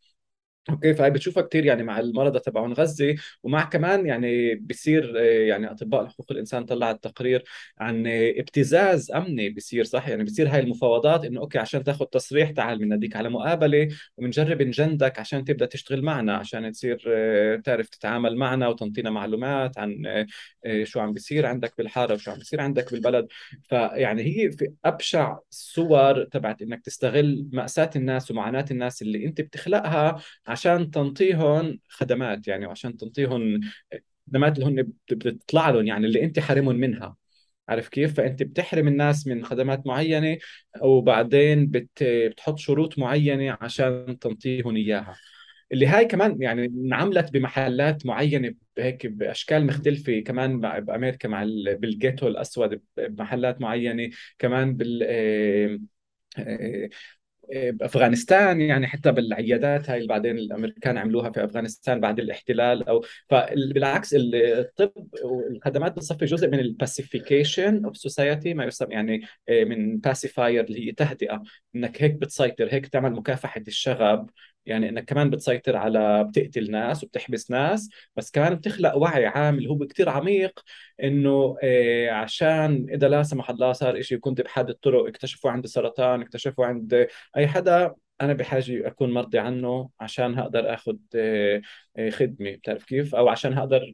أوكي 0.70 0.94
فهي 0.94 1.10
بتشوفها 1.10 1.44
كثير 1.44 1.66
يعني 1.66 1.84
مع 1.84 2.00
المرضى 2.00 2.40
تبعون 2.40 2.74
غزة 2.74 3.16
ومع 3.44 3.64
كمان 3.64 4.06
يعني 4.06 4.56
بصير 4.56 5.14
آه، 5.20 5.22
يعني 5.22 5.72
أطباء 5.72 6.08
حقوق 6.08 6.32
الإنسان 6.32 6.66
طلعت 6.66 7.04
تقرير 7.04 7.44
عن 7.80 8.04
ابتزاز 8.08 9.12
أمني 9.12 9.50
بصير 9.50 9.84
صح؟ 9.84 10.08
يعني 10.08 10.24
بصير 10.24 10.50
هاي 10.50 10.60
المفاوضات 10.60 11.26
إنه 11.26 11.40
أوكي 11.42 11.60
عشان 11.60 11.84
تاخذ 11.84 12.06
تصريح 12.06 12.52
تعال 12.52 12.78
بناديك 12.80 13.16
على 13.16 13.30
مقابلة 13.30 13.88
وبنجرب 14.18 14.62
نجندك 14.62 15.20
عشان 15.20 15.46
تبدأ 15.46 15.66
تشتغل 15.66 16.02
معنا 16.02 16.36
عشان 16.36 16.72
تصير 16.72 17.04
آه، 17.08 17.56
تعرف 17.56 17.90
تتعامل 17.90 18.36
معنا 18.36 18.68
وتنطينا 18.68 19.10
معلومات 19.10 19.78
عن 19.80 20.06
آه، 20.66 20.84
شو 20.84 21.00
عم 21.00 21.14
بيصير 21.14 21.46
عندك 21.46 21.74
بالحارة 21.78 22.14
وشو 22.14 22.32
عم 22.32 22.38
بيصير 22.38 22.62
عندك 22.62 22.92
بالبلد. 22.92 23.28
فيعني 23.64 24.22
هي 24.24 24.52
في 24.52 24.74
أبشع 24.86 25.38
صور 25.50 26.24
تبعت 26.24 26.62
إنك 26.62 26.82
تستغل 26.86 27.48
مأساة 27.54 27.90
الناس 27.96 28.32
ومعاناة 28.32 28.66
الناس 28.72 29.02
اللي 29.02 29.26
أنت 29.26 29.42
بتخلقها 29.42 30.22
عشان 30.58 30.92
تنطيهم 30.92 31.80
خدمات 31.90 32.48
يعني 32.48 32.66
وعشان 32.68 32.98
تنطيهم 32.98 33.62
خدمات 34.28 34.60
اللي 34.60 34.66
هن 34.82 34.94
بتطلع 35.12 35.70
لهم 35.70 35.88
يعني 35.88 36.08
اللي 36.08 36.24
انت 36.24 36.40
حارمهم 36.40 36.76
منها 36.76 37.16
عارف 37.70 37.90
كيف؟ 37.90 38.14
فانت 38.18 38.44
بتحرم 38.44 38.88
الناس 38.88 39.28
من 39.28 39.46
خدمات 39.46 39.88
معينة 39.88 40.38
وبعدين 40.82 41.68
بت... 41.68 42.04
بتحط 42.04 42.60
شروط 42.60 43.00
معينة 43.00 43.58
عشان 43.62 44.20
تنطيهم 44.20 44.76
إياها 44.76 45.16
اللي 45.74 45.88
هاي 45.88 46.06
كمان 46.06 46.42
يعني 46.42 46.66
انعملت 46.66 47.32
بمحلات 47.34 48.06
معينة 48.06 48.54
هيك 48.78 49.08
بأشكال 49.08 49.66
مختلفة 49.68 50.20
كمان 50.20 50.62
بأمريكا 50.62 51.30
مع 51.30 51.44
ال... 51.44 51.78
بالجيتو 51.78 52.28
الأسود 52.28 52.82
بمحلات 52.98 53.62
معينة 53.62 54.10
كمان 54.40 54.74
بال 54.78 55.04
آه، 55.10 55.80
آه، 56.40 56.90
بأفغانستان 57.54 58.62
يعني 58.62 58.88
حتى 58.88 59.12
بالعيادات 59.12 59.90
هاي 59.90 59.98
اللي 59.98 60.08
بعدين 60.08 60.38
الأمريكان 60.38 60.98
عملوها 60.98 61.32
في 61.32 61.44
أفغانستان 61.46 62.00
بعد 62.00 62.20
الاحتلال 62.20 62.88
أو 62.90 63.06
فبالعكس 63.30 64.16
الطب 64.18 64.92
والخدمات 65.24 65.92
بتصفي 65.92 66.26
جزء 66.26 66.48
من 66.48 66.60
ال 66.60 66.69
pacification 66.69 67.86
of 67.86 67.98
society 67.98 68.54
ما 68.54 68.66
يسمى 68.66 68.94
يعني 68.94 69.22
آه، 69.50 69.64
من 69.64 69.98
باسيفاير 69.98 70.64
اللي 70.64 70.88
هي 70.88 70.92
تهدئة 70.92 71.44
إنك 71.76 72.04
هيك 72.04 72.14
بتسيطر 72.14 72.74
هيك 72.74 72.88
تعمل 72.88 73.12
مكافحة 73.12 73.62
الشغب. 73.68 74.30
يعني 74.68 74.90
إنك 74.90 75.06
كمان 75.06 75.30
بتسيطر 75.30 75.76
على 75.78 76.24
بتقتل 76.24 76.72
ناس 76.72 77.04
وبتحبس 77.04 77.52
ناس 77.52 77.90
بس 78.16 78.32
كمان 78.32 78.56
بتخلق 78.56 78.96
وعي 78.98 79.26
عام 79.26 79.58
اللي 79.58 79.70
هو 79.70 79.88
كثير 79.88 80.10
عميق 80.10 80.60
إنه 81.04 81.58
آه 81.64 82.10
عشان 82.12 82.86
إذا 82.90 83.08
لا 83.08 83.24
سمح 83.24 83.50
الله 83.50 83.72
صار 83.74 84.02
شيء 84.02 84.18
كنت 84.18 84.42
بحد 84.42 84.70
الطرق 84.70 85.08
اكتشفوا 85.08 85.52
عندي 85.52 85.68
سرطان 85.68 86.22
اكتشفوا 86.22 86.66
عند 86.66 87.08
أي 87.38 87.48
حدا 87.48 87.96
أنا 88.22 88.34
بحاجة 88.34 88.88
أكون 88.88 89.14
مرضي 89.14 89.40
عنه 89.40 89.90
عشان 90.00 90.40
هقدر 90.40 90.74
اخذ 90.74 90.98
آه, 91.16 91.62
آه، 91.98 92.10
خدمة 92.10 92.52
بتعرف 92.52 92.84
كيف؟ 92.86 93.16
أو 93.16 93.30
عشان 93.30 93.54
هقدر 93.54 93.94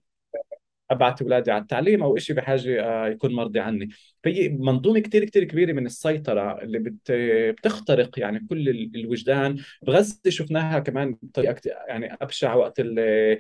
أبعت 0.94 1.22
أولادي 1.22 1.52
على 1.52 1.61
التعليم 1.61 2.03
أو 2.03 2.18
شيء 2.18 2.36
بحاجة 2.36 2.84
آه، 2.84 3.07
يكون 3.07 3.34
مرضي 3.34 3.60
عني. 3.60 3.90
فهي 4.24 4.49
منظومة 4.49 4.99
كثير 4.99 5.26
كثير 5.26 5.44
كبيرة 5.44 5.74
من 5.74 5.86
السيطرة 5.86 6.61
اللي 6.64 6.80
بت 6.80 7.11
بتخترق 7.57 8.20
يعني 8.20 8.48
كل 8.49 8.70
الوجدان. 8.95 9.57
بغزة 9.82 10.20
شفناها 10.30 10.80
كمان 10.80 11.15
بطريقة 11.22 11.61
يعني 11.88 12.14
أبشع 12.22 12.53
وقت 12.56 12.80
آه، 12.80 13.38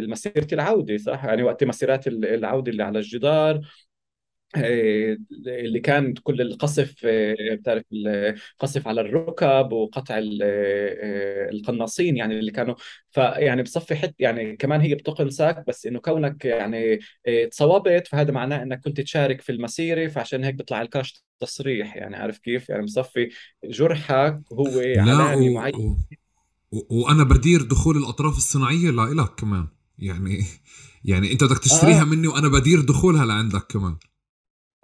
مسيره 0.00 0.46
العودة 0.52 0.96
صح؟ 0.96 1.24
يعني 1.24 1.42
وقت 1.42 1.64
مسيرات 1.64 2.06
العودة 2.08 2.72
اللي 2.72 2.82
على 2.82 2.98
الجدار. 2.98 3.60
اللي 4.56 5.80
كان 5.80 6.14
كل 6.14 6.40
القصف 6.40 6.94
آه، 7.04 7.54
بتعرف 7.54 7.82
القصف 7.92 8.88
على 8.88 9.00
الركب 9.00 9.72
وقطع 9.72 10.18
آه، 10.42 11.50
القناصين 11.50 12.16
يعني 12.16 12.38
اللي 12.38 12.50
كانوا. 12.50 12.74
فيعني 13.10 13.62
بصفي 13.62 13.96
حت 13.96 14.14
يعني 14.18 14.56
كمان 14.56 14.80
هي 14.80 14.94
بتقنصك 14.94 15.64
بس 15.68 15.86
إنه 15.86 16.00
كونك 16.00 16.44
يعني 16.44 16.98
تصوبت 17.50 18.06
فهذا 18.06 18.32
معناه 18.32 18.62
إنك 18.62 18.80
كنت 18.80 19.00
تشارك 19.00 19.40
في 19.40 19.52
المسيرة 19.52 20.08
فعشان 20.08 20.44
هيك 20.44 20.54
بيطلع 20.54 20.82
لكاش 20.82 21.24
تصريح 21.40 21.96
يعني 21.96 22.16
عارف 22.16 22.38
كيف؟ 22.38 22.68
يعني 22.68 22.84
بصفي 22.84 23.28
جرحك 23.64 24.40
هو 24.52 24.82
علامه 24.96 25.54
معينه 25.54 25.96
وأنا 26.72 27.24
بدير 27.24 27.62
دخول 27.62 27.96
الأطراف 27.96 28.36
الصناعية 28.36 28.90
لإلك 28.90 29.34
كمان. 29.34 29.66
يعني 29.98 30.44
يعني 31.04 31.32
أنت 31.32 31.44
بدك 31.44 31.58
تشتريها 31.58 32.00
آه. 32.00 32.04
مني 32.04 32.28
وأنا 32.28 32.48
بدير 32.48 32.80
دخولها 32.80 33.26
لعندك 33.26 33.66
كمان. 33.70 33.96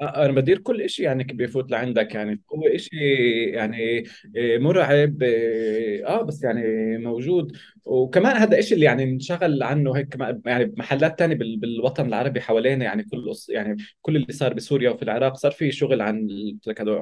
أنا 0.03 0.33
بدير 0.33 0.59
كل 0.59 0.91
شيء 0.91 1.05
يعني 1.05 1.25
بيفوت 1.25 1.71
لعندك 1.71 2.15
يعني. 2.15 2.43
هو 2.55 2.77
شيء 2.77 3.55
يعني 3.55 4.05
آه، 4.37 4.59
مرعب 4.59 5.23
آه, 5.23 6.05
آه، 6.07 6.23
بس 6.23 6.43
يعني 6.45 6.99
موجود. 6.99 7.57
وكمان 7.85 8.37
هذا 8.37 8.59
الشيء 8.59 8.75
اللي 8.75 8.87
يعني 8.87 9.05
انشغل 9.05 9.63
عنه 9.63 9.97
هيك 9.97 10.17
يعني 10.47 10.75
محلات 10.77 11.19
تانية 11.19 11.35
بالوطن 11.35 12.07
العربي 12.07 12.41
حوالينا 12.41 12.85
يعني 12.85 13.03
كل 13.03 13.33
يعني 13.49 13.77
كل 14.03 14.17
اللي 14.17 14.33
صار 14.33 14.55
بسوريا 14.55 14.91
وفي 14.91 15.03
العراق 15.03 15.37
صار 15.37 15.53
في 15.53 15.73
شغل 15.73 16.03
عن 16.03 16.29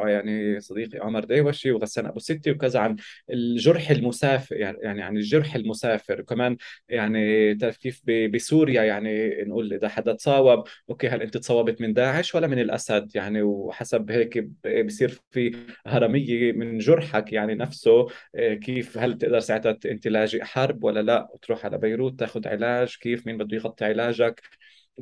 يعني 0.05 0.61
صديقي 0.61 0.99
عمر 0.99 1.25
ديوشي 1.25 1.73
وغسان 1.73 2.07
أبو 2.07 2.19
ستي 2.19 2.51
وكذا 2.51 2.81
عن 2.81 2.97
الجرح 3.31 3.91
المسافر 3.91 4.57
يعني, 4.57 4.79
يعني 4.83 5.03
عن 5.03 5.17
الجرح 5.17 5.55
المسافر. 5.55 6.21
وكمان 6.21 6.57
يعني 6.89 7.55
تعرف 7.55 7.77
كيف 7.77 8.03
بسوريا 8.35 8.83
يعني 8.83 9.43
نقول 9.45 9.73
إذا 9.75 9.89
حدا 9.89 10.13
تصاوب 10.13 10.65
أوكي 10.91 11.09
هل 11.09 11.23
أنت 11.23 11.37
تصوبت 11.37 11.81
من 11.81 11.93
داعش 11.93 12.35
ولا 12.35 12.47
من 12.47 12.59
الأسد؟ 12.59 12.82
يعني 13.15 13.43
وحسب 13.43 14.11
هيك 14.11 14.39
بصير 14.87 15.21
في 15.31 15.57
هرمية 15.87 16.53
من 16.53 16.79
جرحك 16.79 17.33
يعني 17.33 17.55
نفسه 17.55 18.07
آه، 18.35 18.55
كيف 18.55 18.99
هل 18.99 19.19
تقدر 19.19 19.41
ساعتها 19.41 19.79
انت 19.87 20.09
لاجئ 20.09 20.45
حرب 20.45 20.85
ولا 20.85 21.03
لا؟ 21.03 21.29
وتروح 21.35 21.65
على 21.65 21.79
بيروت 21.79 22.19
تاخذ 22.19 22.49
علاج 22.49 22.97
كيف؟ 23.01 23.27
مين 23.27 23.39
بده 23.39 23.57
يغطي 23.57 23.85
علاجك؟ 23.85 24.43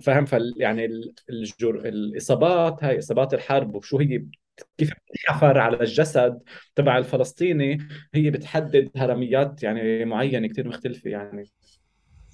فاهم؟ 0.02 0.24
فال 0.24 0.54
يعني 0.56 0.88
الجر... 1.30 1.76
الإصابات 1.88 2.84
هاي 2.84 2.98
إصابات 2.98 3.34
الحرب 3.34 3.74
وشو 3.74 3.98
هي 3.98 4.24
كيف 4.78 4.92
بتحفر 5.10 5.58
على 5.58 5.80
الجسد 5.80 6.38
تبع 6.74 6.98
الفلسطيني؟ 6.98 7.78
هي 8.14 8.30
بتحدد 8.30 8.90
هرميات 8.96 9.62
يعني 9.62 10.04
معينة 10.04 10.48
كثير 10.48 10.68
مختلفة 10.68 11.10
يعني. 11.10 11.50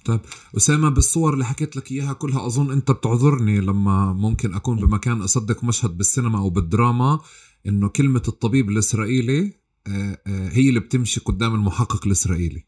طيب 0.07 0.19
أسامة 0.57 0.89
بالصور 0.89 1.33
اللي 1.33 1.45
حكيت 1.45 1.75
لك 1.75 1.91
إياها 1.91 2.13
كلها 2.13 2.45
أظن 2.45 2.71
أنت 2.71 2.91
بتعذرني 2.91 3.59
لما 3.61 4.13
ممكن 4.13 4.53
أكون 4.53 4.77
بمكان 4.77 5.21
أصدق 5.21 5.63
مشهد 5.63 5.97
بالسينما 5.97 6.39
أو 6.39 6.49
بالدراما 6.49 7.19
إنه 7.67 7.89
كلمة 7.89 8.21
الطبيب 8.27 8.69
الإسرائيلي 8.69 9.53
آه، 9.87 10.21
آه، 10.27 10.49
هي 10.49 10.69
اللي 10.69 10.79
بتمشي 10.79 11.19
قدام 11.19 11.55
المحقق 11.55 12.05
الإسرائيلي. 12.05 12.63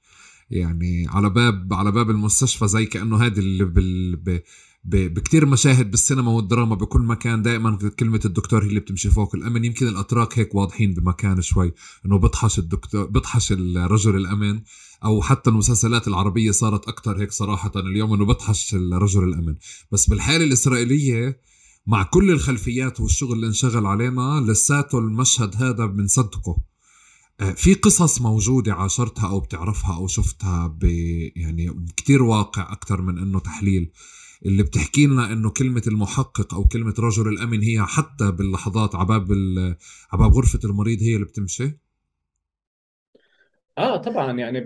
يعني 0.49 1.07
على 1.07 1.29
باب 1.29 1.73
على 1.73 1.91
باب 1.91 2.09
المستشفى 2.09 2.67
زي 2.67 2.85
كأنه 2.85 3.17
هذه 3.25 3.39
اللي 3.39 3.65
بال 3.65 4.15
بكتير 4.83 5.45
مشاهد 5.45 5.91
بالسينما 5.91 6.31
والدراما 6.31 6.75
بكل 6.75 7.01
مكان. 7.01 7.41
دائما 7.41 7.77
كلمة 7.99 8.19
الدكتور 8.25 8.63
هي 8.63 8.67
اللي 8.67 8.79
بتمشي 8.79 9.09
فوق 9.09 9.35
الأمن. 9.35 9.65
يمكن 9.65 9.87
الأتراك 9.87 10.39
هيك 10.39 10.55
واضحين 10.55 10.93
بمكان 10.93 11.41
شوي 11.41 11.73
إنه 12.05 12.17
بطحش 12.17 12.59
الدكتور 12.59 13.05
بطحش 13.05 13.51
الرجل 13.51 14.15
الأمن 14.15 14.61
أو 15.03 15.21
حتى 15.21 15.49
المسلسلات 15.49 16.07
العربية 16.07 16.51
صارت 16.51 16.87
أكثر 16.87 17.21
هيك 17.21 17.31
صراحة 17.31 17.71
اليوم 17.75 18.13
إنه 18.13 18.25
بطحش 18.25 18.73
الرجل 18.73 19.23
الأمن. 19.23 19.55
بس 19.91 20.09
بالحالة 20.09 20.43
الإسرائيلية 20.43 21.41
مع 21.87 22.03
كل 22.03 22.31
الخلفيات 22.31 22.99
والشغل 22.99 23.33
اللي 23.33 23.47
انشغل 23.47 23.85
علينا 23.85 24.45
لساته 24.47 24.99
المشهد 24.99 25.55
هذا 25.55 25.85
بنصدقه 25.85 26.57
آه، 27.39 27.51
في 27.51 27.73
قصص 27.73 28.21
موجودة 28.21 28.73
عاشرتها 28.73 29.29
أو 29.29 29.39
بتعرفها 29.39 29.95
أو 29.95 30.07
شفتها 30.07 30.67
ب 30.67 30.83
يعني 31.35 31.85
كتير 31.97 32.23
واقع 32.23 32.71
أكثر 32.71 33.01
من 33.01 33.17
إنه 33.17 33.39
تحليل. 33.39 33.91
اللي 34.45 34.63
بتحكي 34.63 35.05
لنا 35.05 35.33
إنه 35.33 35.49
كلمة 35.49 35.83
المحقق 35.87 36.53
أو 36.53 36.65
كلمة 36.67 36.93
رجل 36.99 37.27
الأمن 37.27 37.61
هي 37.61 37.85
حتى 37.85 38.31
باللحظات 38.31 38.95
عباب 38.95 39.31
عباب 40.13 40.33
غرفة 40.33 40.59
المريض 40.63 41.01
هي 41.01 41.15
اللي 41.15 41.25
بتمشي. 41.25 41.79
آه 43.77 43.97
طبعا 43.97 44.39
يعني 44.39 44.65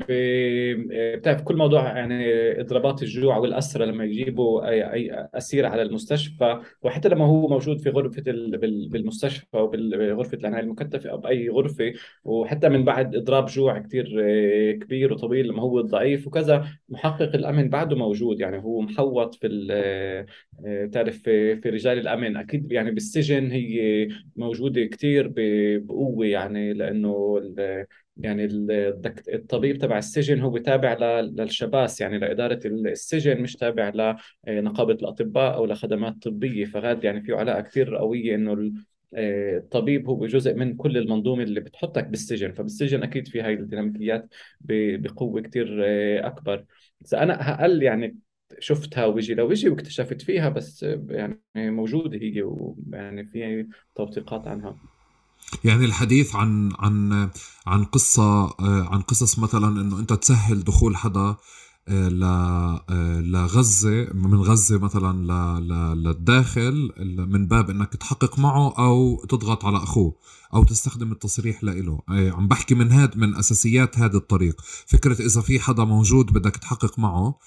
بتعرف 1.16 1.42
كل 1.42 1.56
موضوع 1.56 1.98
يعني 1.98 2.26
اضرابات 2.62 3.04
الجوع 3.04 3.38
والاسرى 3.38 3.86
لما 3.86 4.04
يجيبوا 4.06 4.70
اي 4.70 4.94
أي 4.94 5.28
اسير 5.34 5.66
على 5.66 5.82
المستشفى 5.82 6.62
وحتى 6.82 7.10
لما 7.10 7.26
هو 7.26 7.48
موجود 7.48 7.80
في 7.80 7.90
غرفة 7.90 8.24
بالمستشفى 8.88 9.46
أو 9.58 9.68
بغرفة 9.68 10.38
العنايه 10.38 10.62
المكثفه 10.62 11.10
أو 11.10 11.18
بأي 11.18 11.50
غرفة 11.50 11.94
وحتى 12.24 12.70
من 12.70 12.84
بعد 12.86 13.16
إضراب 13.16 13.46
جوع 13.46 13.80
كثير 13.80 14.18
آه، 14.24 14.72
كبير 14.72 15.14
وطويل 15.14 15.48
لما 15.48 15.62
هو 15.62 15.82
ضعيف 15.82 16.28
وكذا 16.28 16.68
محقق 16.90 17.36
الأمن 17.36 17.70
بعده 17.70 17.96
موجود. 17.96 18.40
يعني 18.40 18.58
هو 18.64 18.82
محوط 18.82 19.36
في 19.36 19.68
آه، 20.66 20.86
تعرف 20.86 21.18
في, 21.18 21.56
في 21.62 21.70
رجال 21.70 22.00
الأمن. 22.00 22.38
أكيد 22.38 22.72
يعني 22.72 22.92
بالسجن 22.92 23.52
هي 23.52 24.08
موجودة 24.36 24.86
كثير 24.86 25.34
بقوة 25.36 26.26
يعني 26.26 26.74
لأنه 26.74 27.40
يعني 28.18 28.48
الطبيب 29.34 29.78
تبع 29.78 29.98
السجن 29.98 30.42
هو 30.42 30.58
تابع 30.58 31.20
للشباس 31.20 32.02
يعني 32.02 32.20
لإدارة 32.20 32.60
السجن 32.66 33.42
مش 33.42 33.56
تابع 33.56 34.16
لنقابة 34.48 34.94
الأطباء 34.94 35.56
أو 35.56 35.66
لخدمات 35.66 36.14
طبية. 36.24 36.66
فغاد 36.66 37.04
يعني 37.04 37.22
في 37.22 37.34
علاقة 37.34 37.62
كثير 37.62 37.96
قوية 37.96 38.36
إنه 38.36 38.72
الطبيب 39.14 40.10
هو 40.10 40.26
جزء 40.28 40.54
من 40.54 40.76
كل 40.76 40.98
المنظومة 40.98 41.44
اللي 41.44 41.60
بتحطك 41.60 42.08
بالسجن. 42.08 42.52
فبالسجن 42.52 43.04
أكيد 43.04 43.28
في 43.28 43.42
هاي 43.42 43.54
الديناميكيات 43.54 44.34
بقوة 44.62 45.42
كثير 45.42 45.84
أكبر. 46.28 46.66
بس 47.02 47.14
أنا 47.14 47.38
هقل 47.40 47.84
يعني 47.84 48.18
شفتها 48.60 49.06
وجه 49.06 49.34
لوجه 49.34 49.70
واكتشفت 49.70 50.22
فيها 50.22 50.50
بس 50.50 50.84
يعني 51.10 51.42
موجودة 51.56 52.18
هي 52.18 52.42
ويعني 52.42 53.26
في 53.26 53.68
توثيقات 53.96 54.48
عنها. 54.48 54.93
يعني 55.64 55.86
الحديث 55.86 56.36
عن 56.36 56.72
عن 56.80 57.30
عن 57.68 57.84
قصة 57.84 58.56
عن 58.62 59.02
قصص 59.02 59.40
مثلا 59.40 59.82
إنه 59.82 60.00
أنت 60.00 60.14
تسهل 60.14 60.64
دخول 60.64 60.98
حدا 60.98 61.36
آه، 61.88 62.86
آه، 62.90 63.22
لغزة 63.22 64.08
من 64.14 64.42
غزة 64.42 64.78
مثلا 64.78 65.94
للداخل 65.96 66.92
من 67.30 67.48
باب 67.48 67.70
إنك 67.70 67.96
تحقق 67.96 68.40
معه 68.40 68.74
أو 68.78 69.26
تضغط 69.30 69.66
على 69.66 69.78
أخوه 69.78 70.16
أو 70.54 70.64
تستخدم 70.64 71.12
التصريح 71.12 71.64
لإله. 71.64 72.00
آه، 72.10 72.32
عم 72.32 72.48
بحكي 72.48 72.76
من 72.76 72.92
هاد 72.92 73.18
من 73.18 73.36
أساسيات 73.36 74.00
هذا 74.00 74.18
الطريق. 74.18 74.62
فكرة 74.88 75.22
إذا 75.22 75.42
في 75.42 75.60
حدا 75.60 75.84
موجود 75.84 76.26
بدك 76.26 76.58
تحقق 76.58 77.00
معه 77.00 77.38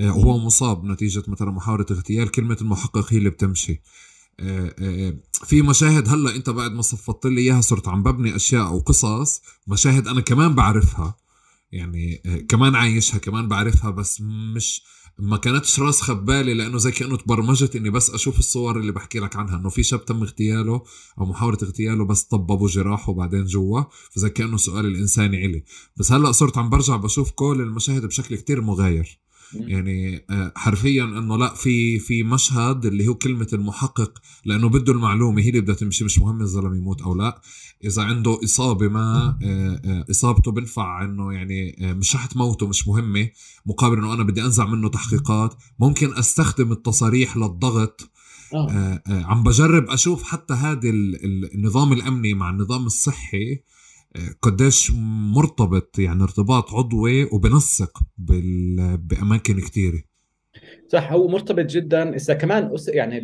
وهو 0.00 0.38
مصاب 0.38 0.84
نتيجة 0.84 1.22
مثلا 1.28 1.50
محاولة 1.50 1.86
اغتيال 1.90 2.30
كلمة 2.30 2.56
المحقق 2.60 3.12
هي 3.12 3.18
اللي 3.18 3.30
بتمشي. 3.30 3.72
آه، 3.72 3.76
آه، 3.76 4.11
في 5.44 5.62
مشاهد 5.62 6.08
هلا 6.08 6.36
انت 6.36 6.50
بعد 6.50 6.72
ما 6.72 6.82
صفطت 6.82 7.26
لي 7.26 7.40
اياها 7.40 7.60
صرت 7.60 7.88
عم 7.88 8.02
ببني 8.02 8.36
اشياء 8.36 8.72
وقصص 8.74 9.42
مشاهد 9.66 10.08
أنا 10.08 10.20
كمان 10.20 10.54
بعرفها. 10.54 11.16
يعني 11.72 12.22
آه، 12.26 12.36
كمان 12.36 12.74
عايشها 12.74 13.18
كمان 13.18 13.48
بعرفها 13.48 13.90
بس 13.90 14.20
مش 14.56 14.82
ما 15.18 15.36
كانتش 15.36 15.80
راسخه 15.80 16.12
ببالي 16.12 16.54
لأنه 16.54 16.78
زي 16.78 16.90
كأنه 16.90 17.16
تبرمجت 17.16 17.76
إني 17.76 17.90
بس 17.90 18.10
أشوف 18.10 18.38
الصور 18.38 18.80
اللي 18.80 18.92
بحكي 18.92 19.18
لك 19.18 19.36
عنها. 19.36 19.56
إنه 19.56 19.68
في 19.68 19.82
شاب 19.82 20.04
تم 20.04 20.22
اغتياله 20.22 20.82
أو 21.18 21.26
محاولة 21.26 21.58
اغتياله 21.62 22.04
بس 22.04 22.22
طببوا 22.22 22.68
جراحه 22.68 23.10
وبعدين 23.10 23.44
جوا 23.44 23.82
فزي 24.10 24.30
كأنه 24.30 24.56
سؤال 24.56 24.86
الانساني 24.86 25.46
الي 25.46 25.64
بس 25.96 26.12
هلأ 26.12 26.32
صرت 26.32 26.58
عم 26.58 26.70
برجع 26.70 26.96
بشوف 26.96 27.30
كل 27.30 27.60
المشاهد 27.60 28.06
بشكل 28.06 28.36
كتير 28.36 28.60
مغاير. 28.60 29.21
يعني 29.54 30.24
آه، 30.30 30.52
حرفيا 30.56 31.04
إنه 31.04 31.38
لا 31.38 31.54
في 31.54 31.98
في 31.98 32.22
مشهد 32.22 32.86
اللي 32.86 33.08
هو 33.08 33.14
كلمة 33.14 33.48
المحقق 33.52 34.18
لأنه 34.44 34.68
بده 34.68 34.92
المعلومة 34.92 35.42
هي 35.42 35.48
اللي 35.48 35.60
بدها 35.60 35.74
تمشي 35.74 36.04
مش 36.04 36.18
مهم 36.18 36.40
الزلمه 36.40 36.76
يموت 36.76 37.02
أو 37.02 37.14
لا. 37.14 37.40
إذا 37.84 38.02
عنده 38.02 38.40
إصابة 38.44 38.88
ما 38.88 39.38
آه، 39.42 39.80
آه، 39.84 40.04
إصابته 40.10 40.52
بنفع 40.52 41.04
إنه 41.04 41.32
يعني 41.32 41.76
مش 41.80 42.16
رح 42.16 42.26
تموته 42.26 42.66
مش 42.66 42.88
مهمة 42.88 43.28
مقابل 43.66 43.98
إنه 43.98 44.14
أنا 44.14 44.22
بدي 44.24 44.42
أنزع 44.42 44.66
منه 44.66 44.88
تحقيقات. 44.88 45.54
ممكن 45.78 46.14
أستخدم 46.14 46.72
التصاريح 46.72 47.36
للضغط 47.36 48.10
آه. 48.54 49.02
عم 49.08 49.42
بجرب 49.42 49.90
أشوف 49.90 50.22
حتى 50.22 50.54
هذا 50.54 50.90
النظام 51.54 51.92
الأمني 51.92 52.34
مع 52.34 52.50
النظام 52.50 52.86
الصحي 52.86 53.62
قديش 54.42 54.92
مرتبط 55.36 55.98
يعني 55.98 56.22
ارتباط 56.22 56.74
عضوي 56.74 57.24
وبنسق 57.24 57.98
بأماكن 58.18 59.60
كثيره 59.60 60.02
صح 60.88 61.12
هو 61.12 61.28
مرتبط 61.28 61.66
جدا. 61.66 62.14
إذا 62.16 62.34
كمان 62.34 62.76
يعني 62.88 63.20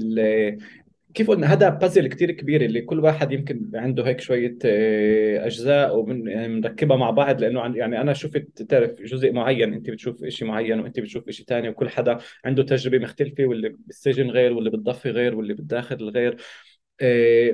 كيف 1.15 1.31
قلنا 1.31 1.53
هذا 1.53 1.69
بازل 1.69 2.07
كتير 2.07 2.31
كبير 2.31 2.65
اللي 2.65 2.81
كل 2.81 3.01
واحد 3.01 3.33
يمكن 3.33 3.71
عنده 3.75 4.07
هيك 4.07 4.21
شوية 4.21 4.59
آه، 4.65 5.47
أجزاء 5.47 5.99
ومن 5.99 6.27
يعني 6.27 6.61
مع 6.83 7.11
بعض. 7.11 7.41
لأنه 7.41 7.77
يعني 7.77 8.01
أنا 8.01 8.13
شفت 8.13 8.63
تعرف 8.63 8.91
جزء 9.03 9.33
معين 9.33 9.75
أنت 9.75 9.91
بتشوف 9.91 10.25
شيء 10.25 10.49
معين 10.49 10.81
وأنت 10.81 11.01
بتشوف 11.01 11.31
شيء 11.31 11.47
ثاني 11.47 11.69
وكل 11.69 11.89
حدا 11.89 12.19
عنده 12.45 12.63
تجربة 12.63 12.99
مختلفة 12.99 13.45
واللي 13.45 13.69
بالسجن 13.87 14.31
غير 14.31 14.53
واللي 14.53 14.71
بالضفة 14.71 15.11
غير 15.11 15.35
واللي 15.35 15.55
بالداخل 15.55 16.09
غير. 16.09 16.37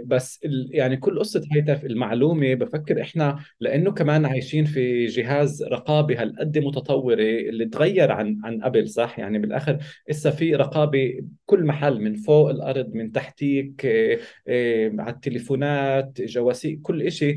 بس 0.04 0.40
يعني 0.70 0.96
كل 0.96 1.18
قصة 1.18 1.42
هيدا 1.52 1.82
المعلومة 1.82 2.54
بفكر 2.54 3.00
إحنا 3.02 3.38
لأنه 3.60 3.92
كمان 3.92 4.26
عايشين 4.26 4.64
في 4.64 5.06
جهاز 5.06 5.62
رقابة 5.62 6.22
هالقد 6.22 6.58
متطورة 6.58 7.14
اللي 7.22 7.64
تغير 7.64 8.12
عن 8.12 8.40
عن 8.44 8.62
قبل 8.62 8.88
صح؟ 8.88 9.18
يعني 9.18 9.38
بالآخر 9.38 9.78
إسا 10.10 10.30
في 10.30 10.54
رقابة 10.54 11.20
بكل 11.46 11.64
محل 11.64 12.00
من 12.00 12.14
فوق 12.14 12.50
الأرض 12.50 12.94
من 12.94 13.12
تحتيك 13.12 13.86
آه، 13.86 14.18
آه، 14.48 14.92
على 14.98 15.14
التليفونات 15.14 16.22
جواسيس 16.22 16.78
كل 16.82 17.02
إشي. 17.02 17.36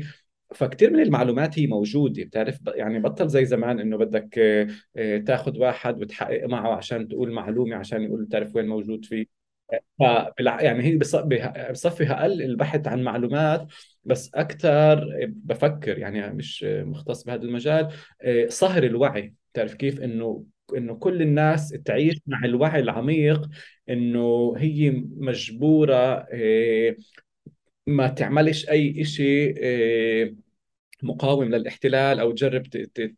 فكتير 0.54 0.92
من 0.92 1.00
المعلومات 1.00 1.58
هي 1.58 1.66
موجودة 1.66 2.24
بتعرف؟ 2.24 2.58
يعني 2.66 2.98
بطل 2.98 3.28
زي 3.28 3.44
زمان 3.44 3.80
إنه 3.80 3.96
بدك 3.96 4.40
تاخذ 5.26 5.58
واحد 5.58 6.00
وتحقق 6.02 6.44
معه 6.46 6.76
عشان 6.76 7.08
تقول 7.08 7.32
معلومة 7.32 7.76
عشان 7.76 8.02
يقول 8.02 8.28
تعرف 8.28 8.56
وين 8.56 8.66
موجود 8.68 9.04
فيه. 9.04 9.37
فبالع... 9.98 10.60
يعني 10.62 10.82
هي 10.84 10.96
بصفي 11.70 12.10
أقل 12.10 12.42
البحث 12.42 12.86
عن 12.88 13.02
معلومات 13.02 13.66
بس 14.04 14.30
أكثر 14.34 15.04
بفكر 15.28 15.98
يعني 15.98 16.30
مش 16.30 16.64
مختص 16.68 17.24
بهذا 17.24 17.42
المجال 17.42 17.92
آه، 18.22 18.46
صهر 18.48 18.82
الوعي. 18.84 19.34
بتعرف 19.52 19.74
كيف؟ 19.74 20.00
إنه 20.00 20.44
إنه 20.76 20.94
كل 20.94 21.22
الناس 21.22 21.68
تعيش 21.84 22.20
مع 22.26 22.44
الوعي 22.44 22.80
العميق 22.80 23.48
إنه 23.88 24.54
هي 24.56 24.90
مجبورة 25.16 26.26
آه، 26.32 26.96
ما 27.86 28.08
تعملش 28.08 28.68
أي 28.70 29.04
شيء 29.04 29.54
آه، 29.62 30.34
مقاوم 31.02 31.44
للاحتلال 31.44 32.20
أو 32.20 32.32
تجرب 32.32 32.66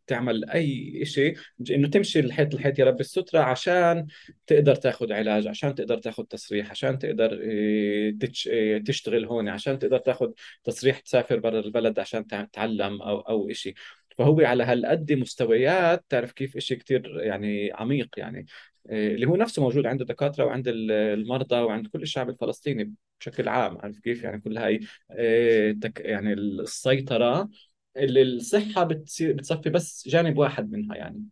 تعمل 0.07 0.51
أي 0.51 1.05
شيء 1.05 1.37
إنه 1.71 1.89
تمشي 1.89 2.21
الحيط 2.21 2.55
الحيط 2.55 2.79
يا 2.79 2.85
رب 2.85 3.01
السترة 3.01 3.41
عشان 3.41 4.07
تقدر 4.47 4.75
تاخذ 4.75 5.13
علاج 5.13 5.47
عشان 5.47 5.75
تقدر 5.75 5.99
تاخذ 5.99 6.25
تصريح 6.25 6.71
عشان 6.71 6.99
تقدر 6.99 7.41
آه، 7.43 8.13
آه، 8.51 8.79
تشتغل 8.79 9.25
هون 9.25 9.49
عشان 9.49 9.79
تقدر 9.79 9.99
تاخذ 9.99 10.31
تصريح 10.65 10.99
تسافر 11.01 11.39
برا 11.39 11.61
البلد 11.61 11.99
عشان 11.99 12.27
تتعلم 12.27 13.03
أو 13.03 13.21
أو 13.21 13.53
شيء 13.53 13.75
فهو 14.19 14.41
على 14.41 14.65
هالقد 14.65 15.13
مستويات 15.13 16.05
تعرف 16.09 16.33
كيف 16.33 16.59
شيء 16.59 16.79
كثير 16.79 17.21
يعني 17.21 17.73
عميق 17.73 18.09
يعني. 18.17 18.47
آه، 18.91 19.09
اللي 19.15 19.27
هو 19.27 19.37
نفسه 19.37 19.63
موجود 19.63 19.87
عند 19.87 20.01
الدكاترة 20.01 20.45
وعند 20.45 20.65
المرضى 20.69 21.57
وعند 21.57 21.87
كل 21.87 22.03
الشعب 22.03 22.31
الفلسطيني 22.31 22.95
بشكل 23.21 23.49
عام 23.49 23.79
عارف 23.79 23.99
كيف 23.99 24.23
يعني 24.25 24.41
كل 24.41 24.59
هاي 24.59 24.81
يعني 25.99 26.33
السيطرة. 26.33 27.49
اللي 27.97 28.23
الصحة 28.23 28.85
بتصير 28.85 29.33
بتصفي 29.33 29.71
بس 29.71 30.09
جانب 30.09 30.39
واحد 30.39 30.73
منها 30.73 30.97
يعني 30.97 31.25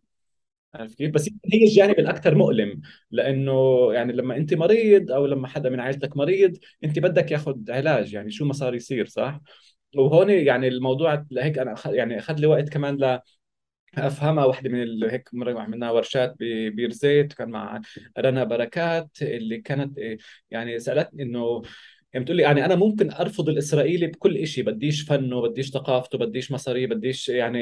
عارف 0.73 0.95
كيف؟ 0.95 1.11
بس 1.11 1.29
هي 1.53 1.63
الجانب 1.63 1.99
الأكثر 1.99 2.35
مؤلم 2.35 2.81
لأنه 3.11 3.53
يعني 3.93 4.13
لما 4.13 4.37
أنت 4.37 4.53
مريض 4.53 5.11
أو 5.11 5.25
لما 5.25 5.47
حدا 5.47 5.69
من 5.69 5.79
عائلتك 5.79 6.17
مريض 6.17 6.57
أنت 6.83 6.99
بدك 6.99 7.31
ياخذ 7.31 7.71
علاج 7.71 8.13
يعني 8.13 8.31
شو 8.31 8.45
ما 8.45 8.53
صار 8.53 8.75
يصير 8.75 9.05
صح؟ 9.07 9.41
وهون 9.97 10.29
يعني 10.29 10.67
الموضوع 10.67 11.25
لهيك 11.31 11.57
أنا 11.59 11.75
يعني 11.85 12.19
أخذ 12.19 12.35
لي 12.35 12.47
وقت 12.47 12.69
كمان 12.69 12.97
ل 12.97 13.19
أفهمها 13.97 14.45
واحدة 14.45 14.69
من 14.69 15.03
هيك 15.11 15.29
مرة 15.33 15.59
عملنا 15.59 15.91
ورشات 15.91 16.35
ببير 16.39 16.91
زيت 16.91 17.33
كان 17.33 17.49
مع 17.49 17.81
رنا 18.19 18.43
بركات 18.43 19.09
اللي 19.21 19.57
كانت 19.61 19.99
يعني 20.51 20.79
سألتني 20.79 21.23
إنه 21.23 21.61
يعني 22.13 22.23
بتقول 22.23 22.37
لي 22.37 22.43
يعني 22.43 22.65
أنا 22.65 22.75
ممكن 22.75 23.11
أرفض 23.11 23.49
الإسرائيلي 23.49 24.07
بكل 24.07 24.47
شيء 24.47 24.63
بديش 24.63 25.01
فنه 25.01 25.41
بديش 25.41 25.69
ثقافته 25.71 26.17
بديش 26.17 26.51
مصاري 26.51 26.87
بديش 26.87 27.29
يعني 27.29 27.59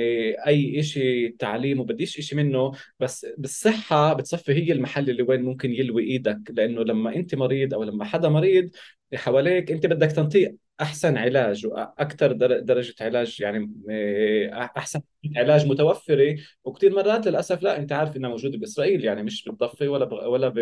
أي 0.47 0.83
شيء 0.83 1.35
تعليمه 1.39 1.83
بديش 1.85 2.21
شيء 2.21 2.37
منه. 2.37 2.71
بس 2.99 3.25
بالصحة 3.37 4.13
بتصفي 4.13 4.51
هي 4.53 4.71
المحل 4.71 5.09
اللي 5.09 5.23
وين 5.23 5.41
ممكن 5.43 5.71
يلوي 5.73 6.03
إيدك. 6.03 6.39
لأنه 6.49 6.83
لما 6.83 7.15
أنت 7.15 7.35
مريض 7.35 7.73
أو 7.73 7.83
لما 7.83 8.05
حدا 8.05 8.29
مريض 8.29 8.69
حواليك 9.15 9.71
أنت 9.71 9.85
بدك 9.85 10.11
تنطيه 10.11 10.66
أحسن 10.81 11.17
علاج 11.17 11.65
وأكثر 11.65 12.31
درجة 12.61 12.95
علاج 13.01 13.41
يعني 13.41 13.71
آه، 13.91 14.71
أحسن 14.77 15.01
علاج 15.37 15.67
متوفرة. 15.67 16.35
وكثير 16.63 16.95
مرات 16.95 17.27
للأسف 17.27 17.61
لا 17.63 17.77
أنت 17.79 17.91
عارف 17.91 18.17
إنها 18.17 18.29
موجودة 18.29 18.57
بإسرائيل 18.57 19.05
يعني 19.05 19.23
مش 19.23 19.43
بالضفة 19.45 19.87
ولا 19.87 20.05
ب... 20.05 20.11
ولا 20.13 20.49
ب... 20.49 20.57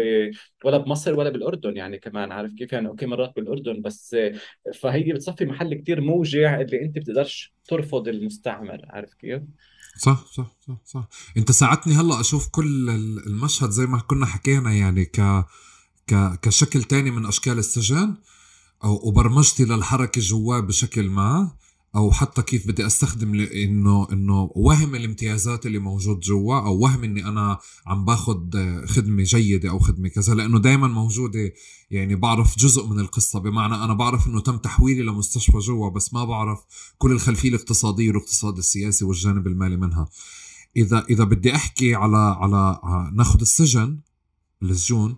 ولا 0.63 0.77
بمصر 0.77 1.19
ولا 1.19 1.29
بالأردن 1.29 1.77
يعني 1.77 1.99
كمان 1.99 2.31
عارف 2.31 2.53
كيف 2.53 2.73
يعني؟ 2.73 2.87
أوكي 2.87 3.05
مرات 3.05 3.35
بالأردن 3.35 3.81
بس 3.81 4.15
فهي 4.73 5.13
بتصفي 5.13 5.45
محل 5.45 5.73
كثير 5.73 6.01
موجع 6.01 6.61
اللي 6.61 6.81
أنت 6.81 6.97
بتقدرش 6.97 7.53
ترفض 7.65 8.07
المستعمر 8.07 8.81
عارف 8.89 9.13
كيف؟ 9.13 9.41
صح 9.97 10.25
صح 10.31 10.55
صح 10.67 10.77
صح. 10.85 11.07
أنت 11.37 11.51
ساعدتني 11.51 11.93
هلأ 11.93 12.19
أشوف 12.19 12.49
كل 12.51 12.89
المشهد 13.27 13.69
زي 13.69 13.85
ما 13.85 13.99
كنا 13.99 14.25
حكينا 14.25 14.73
يعني 14.73 15.05
ك 15.05 15.21
ك 16.07 16.39
كشكل 16.41 16.83
تاني 16.83 17.11
من 17.11 17.25
أشكال 17.25 17.59
السجن. 17.59 18.15
أو 18.85 18.99
وبرمجتي 19.03 19.65
للحركة 19.65 20.21
جواه 20.21 20.59
بشكل 20.59 21.09
ما 21.09 21.51
أو 21.95 22.11
حتى 22.11 22.41
كيف 22.41 22.67
بدي 22.67 22.85
أستخدم 22.85 23.39
إنه 23.39 24.07
إنه 24.11 24.51
وهم 24.55 24.95
الامتيازات 24.95 25.65
اللي 25.65 25.79
موجود 25.79 26.19
جوا 26.19 26.55
أو 26.55 26.77
وهم 26.79 27.03
إني 27.03 27.27
أنا 27.27 27.59
عم 27.87 28.05
باخذ 28.05 28.37
خدمة 28.85 29.23
جيدة 29.23 29.69
أو 29.69 29.79
خدمة 29.79 30.09
كذا 30.09 30.33
لأنه 30.33 30.59
دائما 30.59 30.87
موجودة 30.87 31.53
يعني 31.91 32.15
بعرف 32.15 32.57
جزء 32.57 32.87
من 32.87 32.99
القصة. 32.99 33.39
بمعنى 33.39 33.75
أنا 33.75 33.93
بعرف 33.93 34.27
إنه 34.27 34.41
تم 34.41 34.57
تحويلي 34.57 35.03
لمستشفى 35.03 35.57
جوا 35.57 35.89
بس 35.89 36.13
ما 36.13 36.25
بعرف 36.25 36.59
كل 36.97 37.11
الخلفية 37.11 37.49
الاقتصادية 37.49 38.07
والاقتصاد 38.07 38.57
السياسي 38.57 39.05
والجانب 39.05 39.47
المالي 39.47 39.77
منها. 39.77 40.09
إذا 40.77 41.05
إذا 41.09 41.23
بدي 41.23 41.55
أحكي 41.55 41.95
على 41.95 42.17
على 42.17 42.79
ناخذ 43.13 43.41
السجن 43.41 43.99
السجون 44.63 45.15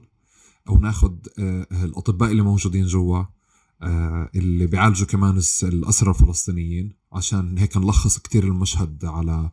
أو 0.70 0.78
ناخذ 0.78 1.14
آه، 1.40 1.68
الأطباء 1.72 2.32
اللي 2.32 2.42
موجودين 2.42 2.86
جوا 2.86 3.18
آه، 3.18 3.37
اللي 4.36 4.68
بيعالجوا 4.68 5.08
كمان 5.08 5.42
الأسرى 5.64 6.10
الفلسطينيين 6.10 6.94
عشان 7.14 7.58
هيك 7.58 7.78
نلخص 7.78 8.18
كتير 8.18 8.44
المشهد 8.44 9.06
على 9.06 9.52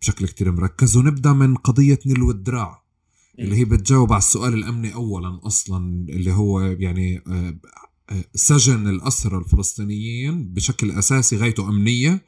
بشكل 0.00 0.26
كتير 0.26 0.52
مركز. 0.52 0.96
ونبدأ 0.96 1.32
من 1.32 1.54
قضية 1.54 1.98
نيل 2.06 2.30
الدراع 2.30 2.84
اللي 3.38 3.56
هي 3.56 3.64
بتجاوب 3.64 4.12
على 4.12 4.18
السؤال 4.18 4.54
الأمني 4.54 4.94
أولا 4.94 5.40
أصلا 5.42 6.06
اللي 6.08 6.32
هو 6.32 6.60
يعني 6.60 7.22
آه، 7.26 7.58
آه، 8.10 8.24
سجن 8.34 8.88
الأسرى 8.88 9.38
الفلسطينيين 9.38 10.52
بشكل 10.52 10.90
أساسي 10.90 11.36
غايته 11.36 11.68
أمنية 11.68 12.24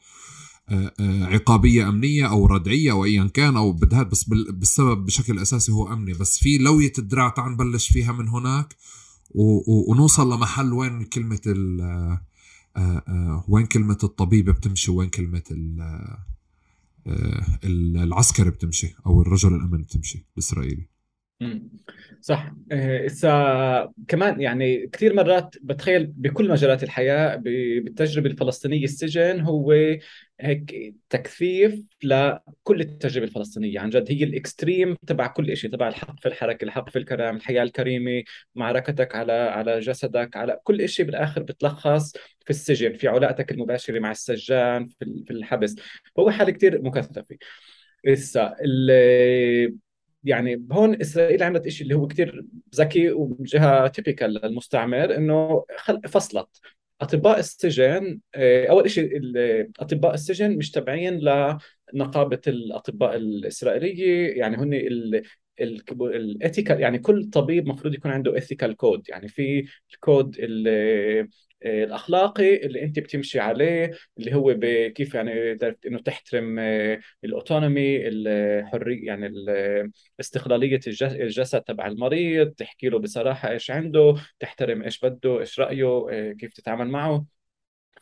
عقابية 1.01 1.89
أمنية 1.89 2.29
أو 2.29 2.45
ردعية 2.45 2.91
أو 2.91 3.05
أيا 3.05 3.29
كان 3.33 3.57
أو 3.57 3.71
بدها 3.71 4.03
بس 4.03 4.23
بالسبب 4.23 5.05
بشكل 5.05 5.39
أساسي 5.39 5.71
هو 5.71 5.93
أمني. 5.93 6.13
بس 6.13 6.39
في 6.39 6.57
لوية 6.57 6.93
الدراع 6.99 7.29
تعال 7.29 7.51
نبلش 7.51 7.87
فيها 7.87 8.11
من 8.11 8.27
هناك. 8.29 8.75
ونوصل 9.35 10.33
لمحل 10.33 10.73
وين 10.73 11.03
كلمة 11.03 11.41
ال 11.47 11.81
آه، 12.77 13.03
آه، 13.07 13.45
وين 13.47 13.65
كلمة 13.65 13.97
الطبيب 14.03 14.49
بتمشي 14.49 14.91
وين 14.91 15.09
كلمة 15.09 15.43
آه، 17.07 17.59
العسكري 17.63 18.49
بتمشي 18.49 18.95
أو 19.05 19.21
الرجل 19.21 19.55
الأمن 19.55 19.81
بتمشي 19.81 20.25
الإسرائيلي. 20.33 20.87
صح. 22.21 22.53
إسا 22.71 23.93
كمان 24.07 24.41
يعني 24.41 24.87
كثير 24.87 25.13
مرات 25.13 25.55
بتخيل 25.61 26.07
بكل 26.07 26.49
مجالات 26.49 26.83
الحياة 26.83 27.35
بالتجربة 27.35 28.29
الفلسطينية 28.29 28.83
السجن 28.83 29.39
هو 29.41 29.73
هيك 30.39 30.95
تكثيف 31.09 31.81
لكل 32.03 32.81
التجربة 32.81 33.25
الفلسطينية. 33.27 33.79
عن 33.79 33.89
جد 33.89 34.11
هي 34.11 34.23
ال 34.23 34.32
extreme 34.32 34.95
تبع 35.07 35.27
كل 35.27 35.57
شيء 35.57 35.71
تبع 35.71 35.87
الحق 35.87 36.19
في 36.19 36.27
الحركة 36.27 36.65
الحق 36.65 36.89
في 36.89 36.99
الكلام 36.99 37.35
الحياة 37.35 37.63
الكريمة 37.63 38.23
معركتك 38.55 39.15
على 39.15 39.33
على 39.33 39.79
جسدك 39.79 40.37
على 40.37 40.59
كل 40.63 40.89
شيء 40.89 41.05
بالآخر 41.05 41.43
بتلخص 41.43 42.11
في 42.39 42.49
السجن 42.49 42.93
في 42.93 43.07
علاقتك 43.07 43.51
المباشرة 43.51 43.99
مع 43.99 44.11
السجان 44.11 44.87
في 44.99 45.31
الحبس. 45.31 45.75
فهو 46.15 46.31
حالة 46.31 46.51
كثير 46.51 46.81
مكثفة. 46.81 47.37
لسه 48.05 48.55
يعني 50.23 50.65
هون 50.71 51.01
إسرائيل 51.01 51.43
عملت 51.43 51.67
شيء 51.67 51.83
اللي 51.83 51.95
هو 51.95 52.07
كثير 52.07 52.45
ذكي 52.75 53.11
وجهه 53.11 53.87
typical 53.87 54.33
للمستعمر 54.33 55.15
إنه 55.15 55.65
فصلت. 56.07 56.59
أطباء 57.01 57.39
السجن 57.39 58.19
آه، 58.35 58.65
أول 58.67 58.91
شيء 58.91 59.09
أطباء 59.79 60.13
السجن 60.13 60.57
مش 60.57 60.71
تابعين 60.71 61.19
لنقابة 61.93 62.41
الأطباء 62.47 63.15
الإسرائيلية 63.15 64.37
يعني 64.37 64.57
هن 64.57 64.73
ال 66.01 66.11
ethical 66.11 66.81
يعني 66.81 66.99
كل 66.99 67.29
طبيب 67.29 67.67
مفروض 67.67 67.93
يكون 67.93 68.11
عنده 68.11 68.35
ethical 68.35 68.75
code 68.75 69.09
يعني 69.09 69.27
في 69.27 69.65
الكود 69.93 70.37
آه، 70.67 71.27
الأخلاقي 71.65 72.55
اللي 72.65 72.83
أنت 72.83 72.99
بتمشي 72.99 73.39
عليه 73.39 73.91
اللي 74.17 74.35
هو 74.35 74.59
كيف 74.95 75.13
يعني 75.15 75.57
إنه 75.87 75.99
تحترم 75.99 76.59
آه، 76.59 76.99
ال 77.23 77.32
autonomy 77.32 78.07
الحريه 78.07 79.05
يعني 79.07 79.29
استقلاليه 80.19 80.79
الجسد 81.01 81.61
تبع 81.61 81.87
المريض 81.87 82.51
تحكي 82.51 82.89
له 82.89 82.99
بصراحة 82.99 83.49
إيش 83.51 83.71
عنده 83.71 84.15
تحترم 84.39 84.83
إيش 84.83 84.99
بده 85.05 85.39
إيش 85.39 85.59
رأيه 85.59 86.07
آه، 86.11 86.31
كيف 86.33 86.53
تتعامل 86.53 86.87
معه. 86.89 87.36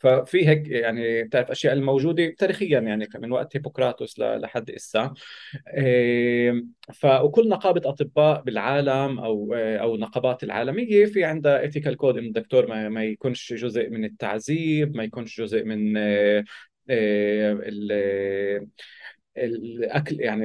ففي 0.00 0.48
هيك 0.48 0.68
يعني 0.68 1.22
بتعرف 1.22 1.50
أشياء 1.50 1.72
الموجودة 1.74 2.34
تاريخيا 2.38 2.80
يعني 2.80 3.08
من 3.14 3.32
وقت 3.32 3.56
هيبوكراتوس 3.56 4.18
لحد 4.18 4.70
إسا. 4.70 5.14
ف 6.92 7.06
وكل 7.06 7.48
نقابة 7.48 7.88
أطباء 7.90 8.42
بالعالم 8.42 9.18
أو 9.18 9.54
أو 9.54 9.94
النقابات 9.94 10.44
العالمية 10.44 11.06
في 11.06 11.24
عندها 11.24 11.60
ethical 11.60 11.96
code 11.96 12.18
انه 12.18 12.26
الدكتور 12.26 12.66
ما, 12.66 12.88
ما 12.88 13.04
يكونش 13.04 13.52
جزء 13.52 13.90
من 13.90 14.04
التعذيب 14.04 14.96
ما 14.96 15.04
يكونش 15.04 15.40
جزء 15.40 15.64
من 15.64 15.96
الأكل 19.36 20.20
يعني 20.20 20.44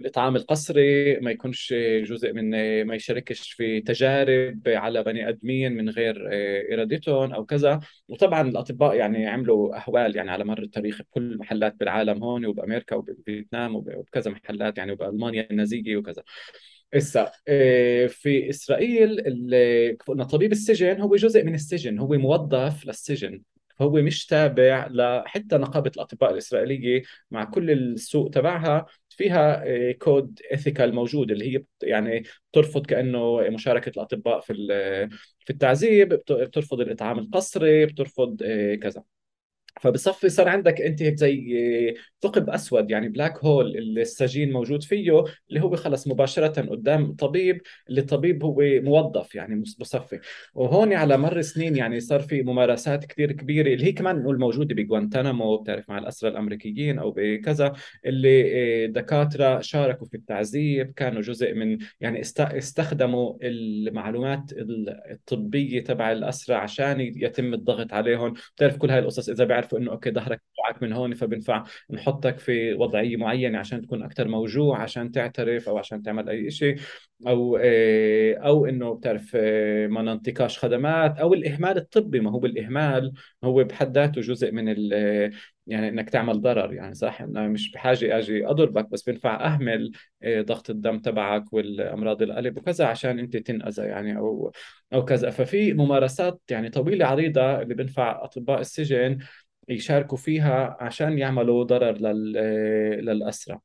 الإطعام 0.00 0.36
القسري 0.36 1.20
ما 1.20 1.30
يكونش 1.30 1.74
جزء 2.02 2.32
من 2.32 2.50
ما 2.84 2.94
يشاركش 2.94 3.52
في 3.52 3.80
تجارب 3.80 4.60
على 4.66 5.02
بني 5.02 5.28
آدمين 5.28 5.72
من 5.72 5.88
غير 5.90 6.28
آه، 6.32 6.74
إرادتهم 6.74 7.32
أو 7.32 7.44
كذا. 7.44 7.80
وطبعا 8.08 8.48
الأطباء 8.48 8.94
يعني 8.94 9.26
عملوا 9.26 9.76
اهوال 9.76 10.16
يعني 10.16 10.30
على 10.30 10.44
مر 10.44 10.62
التاريخ 10.62 11.02
بكل 11.02 11.32
المحلات 11.32 11.74
بالعالم 11.80 12.24
هون 12.24 12.46
وبأمريكا 12.46 12.96
وبفيتنام 12.96 13.76
وبكذا 13.76 14.30
محلات 14.30 14.78
يعني 14.78 14.92
وبالمانيا 14.92 15.46
النازيه 15.50 15.96
وكذا. 15.96 16.22
اسا 16.94 17.32
آه، 17.48 18.06
في 18.06 18.50
إسرائيل 18.50 19.20
قلنا 20.06 20.24
طبيب 20.24 20.52
السجن 20.52 21.00
هو 21.00 21.16
جزء 21.16 21.44
من 21.44 21.54
السجن 21.54 21.98
هو 21.98 22.08
موظف 22.08 22.86
للسجن. 22.86 23.42
فهو 23.78 23.90
مش 23.90 24.26
تابع 24.26 24.88
لحتى 24.90 25.56
نقابة 25.56 25.90
الأطباء 25.96 26.32
الإسرائيلية 26.32 27.02
مع 27.30 27.44
كل 27.44 27.70
السوء 27.70 28.30
تبعها. 28.30 28.86
فيها 29.08 29.62
كود 29.92 30.40
آه، 30.50 30.52
ethical 30.54 30.94
موجود 30.94 31.30
اللي 31.30 31.56
هي 31.56 31.64
يعني 31.82 32.22
بترفض 32.52 32.86
كأنه 32.86 33.40
مشاركة 33.50 33.88
الأطباء 33.88 34.40
في 34.40 34.52
في 35.46 35.50
التعذيب 35.50 36.08
بترفض 36.08 36.80
الإطعام 36.80 37.18
القسري 37.18 37.86
بترفض 37.86 38.42
آه، 38.44 38.74
كذا. 38.74 39.15
فبصفي 39.80 40.28
صار 40.28 40.48
عندك 40.48 40.80
أنت 40.80 41.02
هيك 41.02 41.16
زي 41.16 41.56
ثقب 42.22 42.50
أسود 42.50 42.90
يعني 42.90 43.08
بلاك 43.08 43.44
هول 43.44 43.76
اللي 43.76 44.02
السجين 44.02 44.52
موجود 44.52 44.82
فيه 44.82 45.24
اللي 45.50 45.60
هو 45.60 45.76
خلص 45.76 46.08
مباشرة 46.08 46.60
قدام 46.62 47.12
طبيب 47.12 47.62
اللي 47.88 48.00
الطبيب 48.00 48.44
هو 48.44 48.56
موظف 48.60 49.34
يعني 49.34 49.62
بصفي. 49.78 50.20
وهون 50.54 50.92
على 50.92 51.16
مر 51.16 51.42
سنين 51.42 51.76
يعني 51.76 52.00
صار 52.00 52.20
في 52.20 52.42
ممارسات 52.42 53.04
كثير 53.04 53.32
كبيرة 53.32 53.74
اللي 53.74 53.84
هي 53.84 53.92
كمان 53.92 54.22
نقول 54.22 54.38
موجودة 54.38 54.74
بغوانتانامو 54.74 55.56
بتعرف 55.56 55.88
مع 55.90 55.98
الاسرى 55.98 56.30
الأمريكيين 56.30 56.98
أو 56.98 57.10
بكذا 57.16 57.72
اللي 58.06 58.84
آه، 58.84 58.86
دكاترة 58.86 59.60
شاركوا 59.60 60.06
في 60.06 60.16
التعذيب 60.16 60.92
كانوا 60.92 61.22
جزء 61.22 61.54
من 61.54 61.78
يعني 62.00 62.20
استخدموا 62.40 63.34
المعلومات 63.42 64.42
الطبية 65.10 65.84
تبع 65.84 66.12
الاسرى 66.12 66.56
عشان 66.56 67.00
يتم 67.00 67.54
الضغط 67.54 67.92
عليهم. 67.92 68.34
بتعرف 68.56 68.76
كل 68.76 68.90
هاي 68.90 68.98
القصص 68.98 69.28
إذا 69.28 69.44
بيعرف 69.44 69.65
بيعرفوا 69.66 69.78
إنه 69.78 69.90
أوكي 69.90 70.10
ظهرك 70.10 70.42
تبعك 70.56 70.82
من 70.82 70.92
هون 70.92 71.14
فبنفع 71.14 71.64
نحطك 71.90 72.38
في 72.38 72.74
وضعية 72.74 73.16
معينة 73.16 73.58
عشان 73.58 73.82
تكون 73.82 74.02
أكثر 74.02 74.28
موجوع 74.28 74.82
عشان 74.82 75.12
تعترف 75.12 75.68
أو 75.68 75.78
عشان 75.78 76.02
تعمل 76.02 76.28
أي 76.28 76.50
شيء 76.50 76.76
أو 77.26 77.58
آه، 77.62 78.34
أو 78.34 78.66
إنه 78.66 78.94
بتعرف 78.94 79.32
آه، 79.34 79.86
ما 79.86 80.02
ننطقاش 80.02 80.58
خدمات 80.58 81.18
أو 81.18 81.34
الإهمال 81.34 81.76
الطبي. 81.76 82.20
ما 82.20 82.30
هو 82.30 82.38
بالإهمال 82.38 83.12
هو 83.44 83.64
بحد 83.64 83.98
ذاته 83.98 84.20
جزء 84.20 84.52
من 84.52 84.68
يعني 85.66 85.88
إنك 85.88 86.10
تعمل 86.10 86.40
ضرر 86.40 86.72
يعني 86.74 86.94
صح؟ 86.94 87.22
أنا 87.22 87.48
مش 87.48 87.72
بحاجة 87.72 88.18
أجي 88.18 88.46
أضربك 88.46 88.90
بس 88.90 89.02
بينفع 89.02 89.44
أهمل 89.46 89.92
آه، 90.22 90.42
ضغط 90.42 90.70
الدم 90.70 90.98
تبعك 90.98 91.52
والأمراض 91.52 92.22
القلب 92.22 92.58
وكذا 92.58 92.86
عشان 92.86 93.18
أنت 93.18 93.36
تنأذى 93.36 93.82
يعني 93.82 94.18
أو 94.18 94.52
أو 94.92 95.04
كذا. 95.04 95.30
ففي 95.30 95.72
ممارسات 95.72 96.40
يعني 96.50 96.70
طويلة 96.70 97.06
عريضة 97.06 97.62
اللي 97.62 97.74
بينفع 97.74 98.24
أطباء 98.24 98.60
السجن 98.60 99.18
يشاركوا 99.68 100.18
فيها 100.18 100.76
عشان 100.80 101.18
يعملوا 101.18 101.64
ضرر 101.64 101.98
للأسرى 103.00 103.58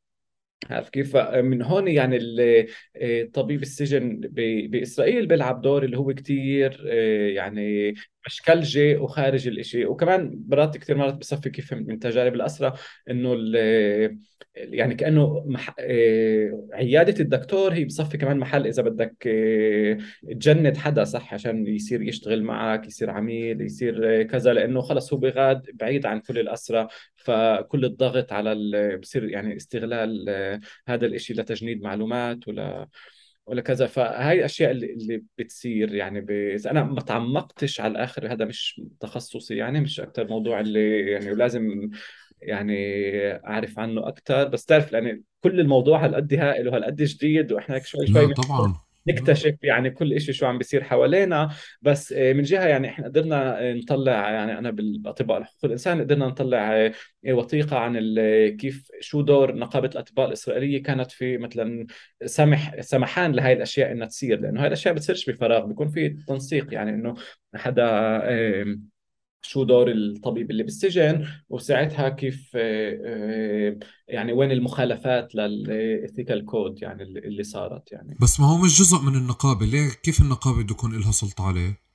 عارف 0.70 0.90
كيف؟ 0.90 1.18
من 1.18 1.62
هون 1.62 1.88
يعني 1.88 2.20
آه، 2.96 3.24
طبيب 3.34 3.62
السجن 3.62 4.20
بإسرائيل 4.70 5.28
بيلعب 5.28 5.62
دور 5.62 5.84
اللي 5.84 5.98
هو 5.98 6.14
كثير 6.14 6.86
آه، 6.90 7.28
يعني 7.30 7.94
مش 8.26 8.42
كلجة 8.42 8.98
وخارج 8.98 9.48
الإشي. 9.48 9.86
وكمان 9.86 10.44
مرات 10.50 10.78
كثير 10.78 10.98
مرات 10.98 11.14
بصفي 11.14 11.50
كيف 11.50 11.74
من 11.74 12.00
تجارب 12.00 12.36
الأسرة 12.36 12.74
إنه 13.10 13.34
يعني 14.56 14.96
كأنه 14.96 15.44
مح... 15.48 15.76
آه، 15.80 16.68
عيادة 16.74 17.20
الدكتور 17.20 17.74
هي 17.74 17.86
بصفي 17.86 18.18
كمان 18.18 18.38
محل 18.38 18.68
إذا 18.68 18.84
بدك 18.84 19.28
تجند 20.40 20.78
حدا 20.78 21.04
صح 21.04 21.34
عشان 21.34 21.68
يصير 21.68 22.02
يشتغل 22.02 22.44
معك 22.44 22.88
يصير 22.88 23.10
عميل 23.10 23.62
يصير 23.62 24.24
كذا 24.24 24.54
لأنه 24.54 24.82
خلص 24.82 25.14
هو 25.14 25.20
بغاد 25.20 25.70
بعيد 25.74 26.06
عن 26.06 26.20
كل 26.20 26.40
الأسرة 26.40 26.90
فكل 27.16 27.86
الضغط 27.86 28.34
على 28.34 28.52
ال... 28.52 28.98
بصير 28.98 29.30
يعني 29.30 29.56
استغلال 29.58 30.30
هذا 30.88 31.06
الإشي 31.06 31.34
لتجنيد 31.34 31.82
معلومات 31.82 32.48
ولا 32.48 32.88
ولا 33.52 33.62
كذا. 33.62 33.88
فهاي 33.88 34.40
الأشياء 34.40 34.72
اللي, 34.72 34.94
اللي 34.94 35.24
بتصير 35.38 35.96
يعني 35.96 36.22
ب... 36.22 36.32
أنا 36.66 36.84
ما 36.84 37.02
تعمقتش 37.02 37.82
على 37.82 37.92
الآخر 37.92 38.34
هذا 38.34 38.46
مش 38.46 38.82
تخصصي 39.00 39.56
يعني 39.56 39.82
مش 39.82 40.00
أكثر 40.00 40.28
موضوع 40.28 40.60
اللي 40.60 41.12
يعني 41.12 41.32
ولازم 41.32 41.90
يعني 42.42 43.04
أعرف 43.34 43.80
عنه 43.80 44.08
أكثر 44.08 44.48
بس 44.48 44.66
تعرف 44.66 44.94
يعني 44.94 45.24
كل 45.42 45.60
الموضوع 45.60 46.06
هالقد 46.06 46.34
هائل 46.34 46.68
وهالقد 46.68 46.96
جديد 47.02 47.52
وإحنا 47.52 47.80
شوي 47.80 48.08
شوي 48.08 48.34
طبعا. 48.34 48.76
نكتشف 49.08 49.56
يعني 49.64 49.90
كل 49.90 50.22
شيء 50.22 50.34
شو 50.34 50.46
عم 50.46 50.58
بيصير 50.58 50.84
حوالينا. 50.84 51.50
بس 51.82 52.14
آه، 52.14 52.34
من 52.34 52.44
جهة 52.44 52.68
يعني 52.68 52.90
إحنا 52.90 53.06
قدرنا 53.06 53.60
آه، 53.60 53.74
نطلع 53.74 54.32
يعني 54.32 54.58
أنا 54.58 54.72
بالأطباء 54.72 55.44
حقوق 55.44 55.66
الإنسان 55.66 56.02
قدرنا 56.02 56.28
نطلع 56.28 56.74
آه، 56.74 56.94
وثيقة 57.34 57.78
عن 57.78 58.16
كيف 58.60 58.88
شو 59.00 59.22
دور 59.22 59.56
نقابة 59.56 59.90
الأطباء 59.94 60.28
الإسرائيلية 60.28 60.84
كانت 60.84 61.12
في 61.12 61.38
مثلا 61.38 61.88
سمح 62.26 62.82
سمحان 62.82 63.32
لهي 63.32 63.54
الأشياء 63.54 63.92
إنها 63.92 64.08
تصير. 64.08 64.40
لأنه 64.40 64.62
هاي 64.62 64.68
الأشياء 64.68 64.94
بتصيرش 64.94 65.30
بفراغ 65.30 65.66
بيكون 65.66 65.88
في 65.88 66.10
تنسيق 66.10 66.74
يعني 66.74 66.90
إنه 66.92 67.16
حدا 67.56 67.82
شو 69.42 69.64
دور 69.64 69.92
الطبيب 69.92 70.52
اللي 70.52 70.64
بالسجن 70.64 71.28
وساعتها 71.50 72.10
كيف 72.10 72.54
يعني 74.08 74.34
وين 74.34 74.52
المخالفات 74.52 75.36
لل 75.36 75.60
ethical 75.60 76.46
code 76.46 76.82
يعني 76.82 77.04
اللي 77.04 77.44
صارت 77.44 77.92
يعني. 77.92 78.18
بس 78.22 78.40
ما 78.40 78.46
هو 78.46 78.58
مش 78.58 78.80
جزء 78.80 79.02
من 79.02 79.16
النقابة 79.16 79.66
ليه؟ 79.66 79.90
كيف 80.04 80.22
النقابة 80.22 80.64
بده 80.64 80.72
يكون 80.72 81.00
لها 81.00 81.12
سلطة 81.12 81.48
عليه؟ 81.48 81.91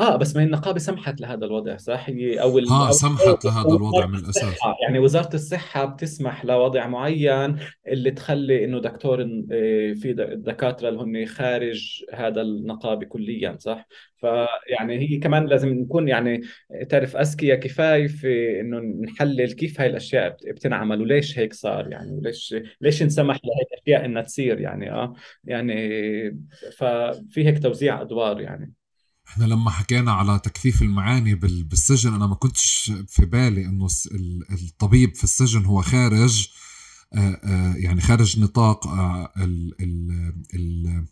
آه 0.00 0.16
بس 0.16 0.36
ما 0.36 0.42
النقابة 0.42 0.78
سمحت 0.78 1.20
لهذا 1.20 1.44
الوضع 1.44 1.76
صح؟ 1.76 2.08
هي 2.08 2.40
أو 2.40 2.58
ها 2.58 2.86
أو 2.86 2.92
سمحت 2.92 3.44
لهذا 3.44 3.68
الوضع 3.68 4.06
من 4.06 4.18
الأساس. 4.18 4.54
يعني 4.82 4.98
وزارة 4.98 5.34
الصحة 5.34 5.84
بتسمح 5.84 6.44
لوضع 6.44 6.86
معين 6.86 7.56
اللي 7.88 8.10
تخلي 8.10 8.64
إنه 8.64 8.80
دكتور 8.80 9.22
آه، 9.22 9.92
في 9.92 10.12
دكاترة 10.36 10.88
اللي 10.88 11.22
هن 11.22 11.26
خارج 11.26 12.04
هذا 12.14 12.40
النقابة 12.42 13.06
كليا 13.06 13.56
صح؟ 13.58 13.86
فيعني 14.16 14.98
هي 14.98 15.16
كمان 15.16 15.46
لازم 15.46 15.68
نكون 15.68 16.08
يعني 16.08 16.40
تعرف 16.88 17.16
اذكياء 17.16 17.58
كفاية 17.58 18.06
في 18.06 18.60
إنه 18.60 18.78
نحلل 18.78 19.52
كيف 19.52 19.80
هاي 19.80 19.90
الأشياء 19.90 20.36
بتنعمل 20.46 21.00
وليش 21.00 21.38
هيك 21.38 21.52
صار 21.54 21.88
يعني 21.88 22.12
وليش 22.12 22.54
ليش 22.80 23.02
انسمح 23.02 23.36
لهي 23.44 23.66
الأشياء 23.72 24.04
إنها 24.04 24.22
تصير 24.22 24.60
يعني 24.60 24.92
آه 24.92 25.14
يعني 25.44 25.74
ففي 26.76 27.46
هيك 27.46 27.62
توزيع 27.62 28.00
أدوار 28.00 28.40
يعني. 28.40 28.77
إحنا 29.28 29.44
لما 29.44 29.70
حكينا 29.70 30.12
على 30.12 30.38
تكثيف 30.38 30.82
المعاني 30.82 31.34
بالسجن 31.34 32.14
أنا 32.14 32.26
ما 32.26 32.34
كنتش 32.34 32.92
في 33.08 33.24
بالي 33.26 33.66
إنه 33.66 33.88
الطبيب 34.50 35.14
في 35.14 35.24
السجن 35.24 35.64
هو 35.64 35.82
خارج 35.82 36.48
يعني 37.76 38.00
خارج 38.00 38.40
نطاق 38.40 38.88
ال 38.88 39.74
ال 39.80 40.32
ال 40.54 41.04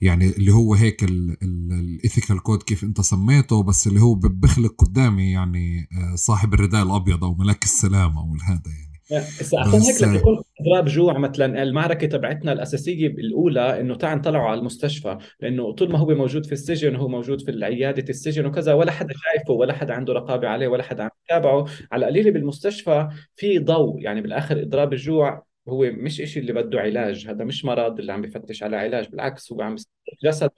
يعني 0.00 0.28
اللي 0.28 0.52
هو 0.52 0.74
هيك 0.74 1.04
ال 1.42 1.55
ethical 1.55 2.42
code 2.42 2.62
كيف 2.62 2.84
أنت 2.84 3.00
سميته 3.00 3.62
بس 3.62 3.86
اللي 3.86 4.00
هو 4.00 4.14
بخلق 4.14 4.74
قدامي 4.78 5.30
يعني 5.30 5.88
صاحب 6.14 6.54
الرداء 6.54 6.82
الأبيض 6.82 7.24
أو 7.24 7.34
ملاك 7.34 7.64
السلام 7.64 8.18
أو 8.18 8.36
هذا 8.44 8.62
يعني. 8.66 8.91
بس 9.18 9.54
عشان 9.54 9.80
هيك 9.80 10.02
لما 10.02 10.16
يكون 10.16 10.42
إضراب 10.60 10.84
جوع 10.84 11.18
مثلا 11.18 11.62
المعركة 11.62 12.06
تبعتنا 12.06 12.52
الأساسية 12.52 13.06
الأولى 13.06 13.80
إنه 13.80 13.94
تعال 13.94 14.18
نطلعوا 14.18 14.48
على 14.48 14.60
المستشفى 14.60 15.18
لأنه 15.40 15.72
طول 15.72 15.92
ما 15.92 15.98
هو 15.98 16.06
موجود 16.06 16.46
في 16.46 16.52
السجن 16.52 16.96
هو 16.96 17.08
موجود 17.08 17.40
في 17.40 17.64
عياده 17.64 18.04
السجن 18.08 18.46
وكذا 18.46 18.74
ولا 18.74 18.92
حدا 18.92 19.14
شايفه 19.14 19.52
ولا 19.52 19.72
حدا 19.72 19.94
عنده 19.94 20.12
رقابة 20.12 20.48
عليه 20.48 20.68
ولا 20.68 20.82
حدا 20.82 21.02
عم 21.02 21.10
يتابعه. 21.30 21.66
على 21.92 22.06
قليله 22.06 22.30
بالمستشفى 22.30 23.08
في 23.36 23.58
ضوء 23.58 24.00
يعني 24.00 24.20
بالآخر 24.20 24.62
إضراب 24.62 24.92
الجوع 24.92 25.51
هو 25.68 25.90
مش 25.92 26.20
إشي 26.20 26.40
اللي 26.40 26.52
بده 26.52 26.80
علاج 26.80 27.26
هذا 27.28 27.44
مش 27.44 27.64
مرض 27.64 27.98
اللي 28.00 28.12
عم 28.12 28.22
بفتش 28.22 28.62
على 28.62 28.76
علاج 28.76 29.08
بالعكس 29.08 29.52
هو 29.52 29.62
عم 29.62 29.76
جسده 30.24 30.50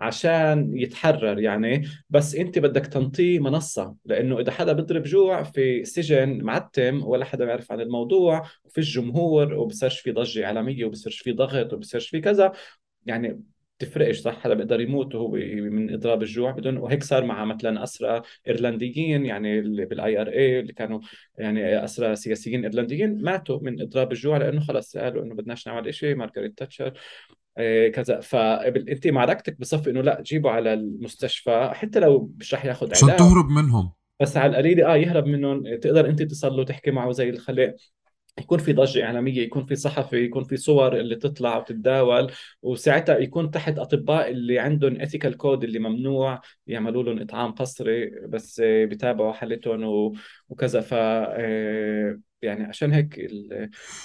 عشان 0.00 0.76
يتحرر 0.78 1.38
يعني. 1.40 1.88
بس 2.10 2.34
أنت 2.34 2.58
بدك 2.58 2.86
تنطيه 2.86 3.38
منصة 3.38 3.94
لأنه 4.04 4.40
إذا 4.40 4.52
حدا 4.52 4.72
بيضرب 4.72 5.02
جوع 5.02 5.42
في 5.42 5.84
سجن 5.84 6.42
معتم 6.44 7.02
ولا 7.04 7.24
حدا 7.24 7.44
بيعرف 7.44 7.72
عن 7.72 7.80
الموضوع 7.80 8.46
وفي 8.64 8.78
الجمهور 8.78 9.54
وبصيرش 9.54 10.00
في 10.00 10.12
ضجة 10.12 10.46
عالمية 10.46 10.84
وبصيرش 10.84 11.18
في 11.18 11.32
ضغط 11.32 11.72
وبصيرش 11.72 12.08
في 12.08 12.20
كذا 12.20 12.52
يعني 13.06 13.42
تفرقش 13.80 14.18
صح؟ 14.18 14.40
حدا 14.40 14.54
بيقدر 14.54 14.80
يموت 14.80 15.14
وهو 15.14 15.30
من 15.70 15.94
إضراب 15.94 16.22
الجوع. 16.22 16.50
بدون 16.50 16.76
وهيك 16.76 17.04
صار 17.04 17.24
مع 17.24 17.44
مثلا 17.44 17.82
أسرى 17.82 18.22
إيرلنديين 18.48 19.26
يعني 19.26 19.58
اللي 19.58 19.84
بال 19.84 20.20
IRA 20.20 20.60
اللي 20.60 20.72
كانوا 20.72 21.00
يعني 21.38 21.84
أسرى 21.84 22.16
سياسيين 22.16 22.64
إيرلنديين 22.64 23.22
ماتوا 23.22 23.58
من 23.62 23.80
إضراب 23.82 24.12
الجوع 24.12 24.36
لأنه 24.36 24.60
خلص 24.60 24.96
قالوا 24.96 25.24
إنه 25.24 25.34
بدناش 25.34 25.66
نعمل 25.66 25.94
شيء 25.94 26.14
مارغريت 26.14 26.58
تاتشر 26.58 26.92
إيه 27.58 27.92
كذا. 27.92 28.20
فانت 28.20 29.06
معركتك 29.06 29.60
بصفي 29.60 29.90
إنه 29.90 30.00
لا 30.00 30.22
جيبه 30.22 30.50
على 30.50 30.74
المستشفى 30.74 31.70
حتى 31.74 32.00
لو 32.00 32.32
مش 32.38 32.54
رح 32.54 32.64
ياخذ 32.64 32.86
علاج. 32.86 33.04
عشان 33.04 33.16
تهرب 33.16 33.48
منهم. 33.48 33.92
بس 34.20 34.36
على 34.36 34.50
القليله 34.50 34.92
آه 34.92 34.96
يهرب 34.96 35.26
منهم. 35.26 35.76
تقدر 35.76 36.08
أنت 36.08 36.22
تصل 36.22 36.52
له 36.52 36.64
تحكي 36.64 36.90
معه 36.90 37.12
زي 37.12 37.30
الخلق 37.30 37.74
يكون 38.40 38.58
في 38.58 38.72
ضجة 38.72 39.04
إعلامية 39.04 39.42
يكون 39.42 39.64
في 39.66 39.76
صحفي 39.76 40.24
يكون 40.24 40.44
في 40.44 40.56
صور 40.56 40.96
اللي 40.96 41.16
تطلع 41.16 41.56
وتتداول 41.56 42.32
وساعتها 42.62 43.18
يكون 43.18 43.50
تحت 43.50 43.78
أطباء 43.78 44.30
اللي 44.30 44.58
عندهم 44.58 45.00
إثيكال 45.00 45.36
كود 45.36 45.64
اللي 45.64 45.78
ممنوع 45.78 46.40
يعملوا 46.66 47.02
لهم 47.02 47.20
إطعام 47.20 47.52
قسري 47.52 48.10
بس 48.28 48.60
بيتابعوا 48.60 49.32
حالتهم 49.32 49.80
وكذا 50.48 50.80
ف 50.80 50.94
آه، 50.94 52.18
يعني 52.42 52.64
عشان 52.64 52.92
هيك 52.92 53.18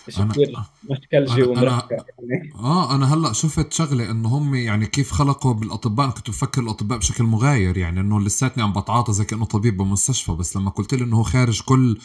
الشيء 0.08 0.28
كثير 0.28 0.54
مشكلجي 0.90 1.44
ومركب 1.44 1.98
يعني. 2.20 2.54
آه 2.56 2.96
أنا 2.96 3.14
هلأ 3.14 3.34
شفت 3.34 3.74
شغلة 3.74 4.12
إنه 4.12 4.30
هم 4.30 4.56
يعني 4.56 4.86
كيف 4.86 5.12
خلقوا 5.12 5.54
بالأطباء 5.54 6.10
كنت 6.10 6.30
بفكر 6.30 6.62
الأطباء 6.62 6.98
بشكل 6.98 7.24
مغاير 7.24 7.78
يعني 7.78 8.00
إنه 8.00 8.22
لساتني 8.22 8.64
عم 8.64 8.74
بتعاطى 8.74 9.14
زي 9.14 9.26
كأنه 9.26 9.46
طبيب 9.46 9.78
بمستشفى 9.78 10.32
بس 10.32 10.58
لما 10.58 10.70
قلت 10.70 10.94
لي 10.94 11.04
إنه 11.04 11.18
هو 11.18 11.24
خارج 11.24 11.62
كل 11.62 11.98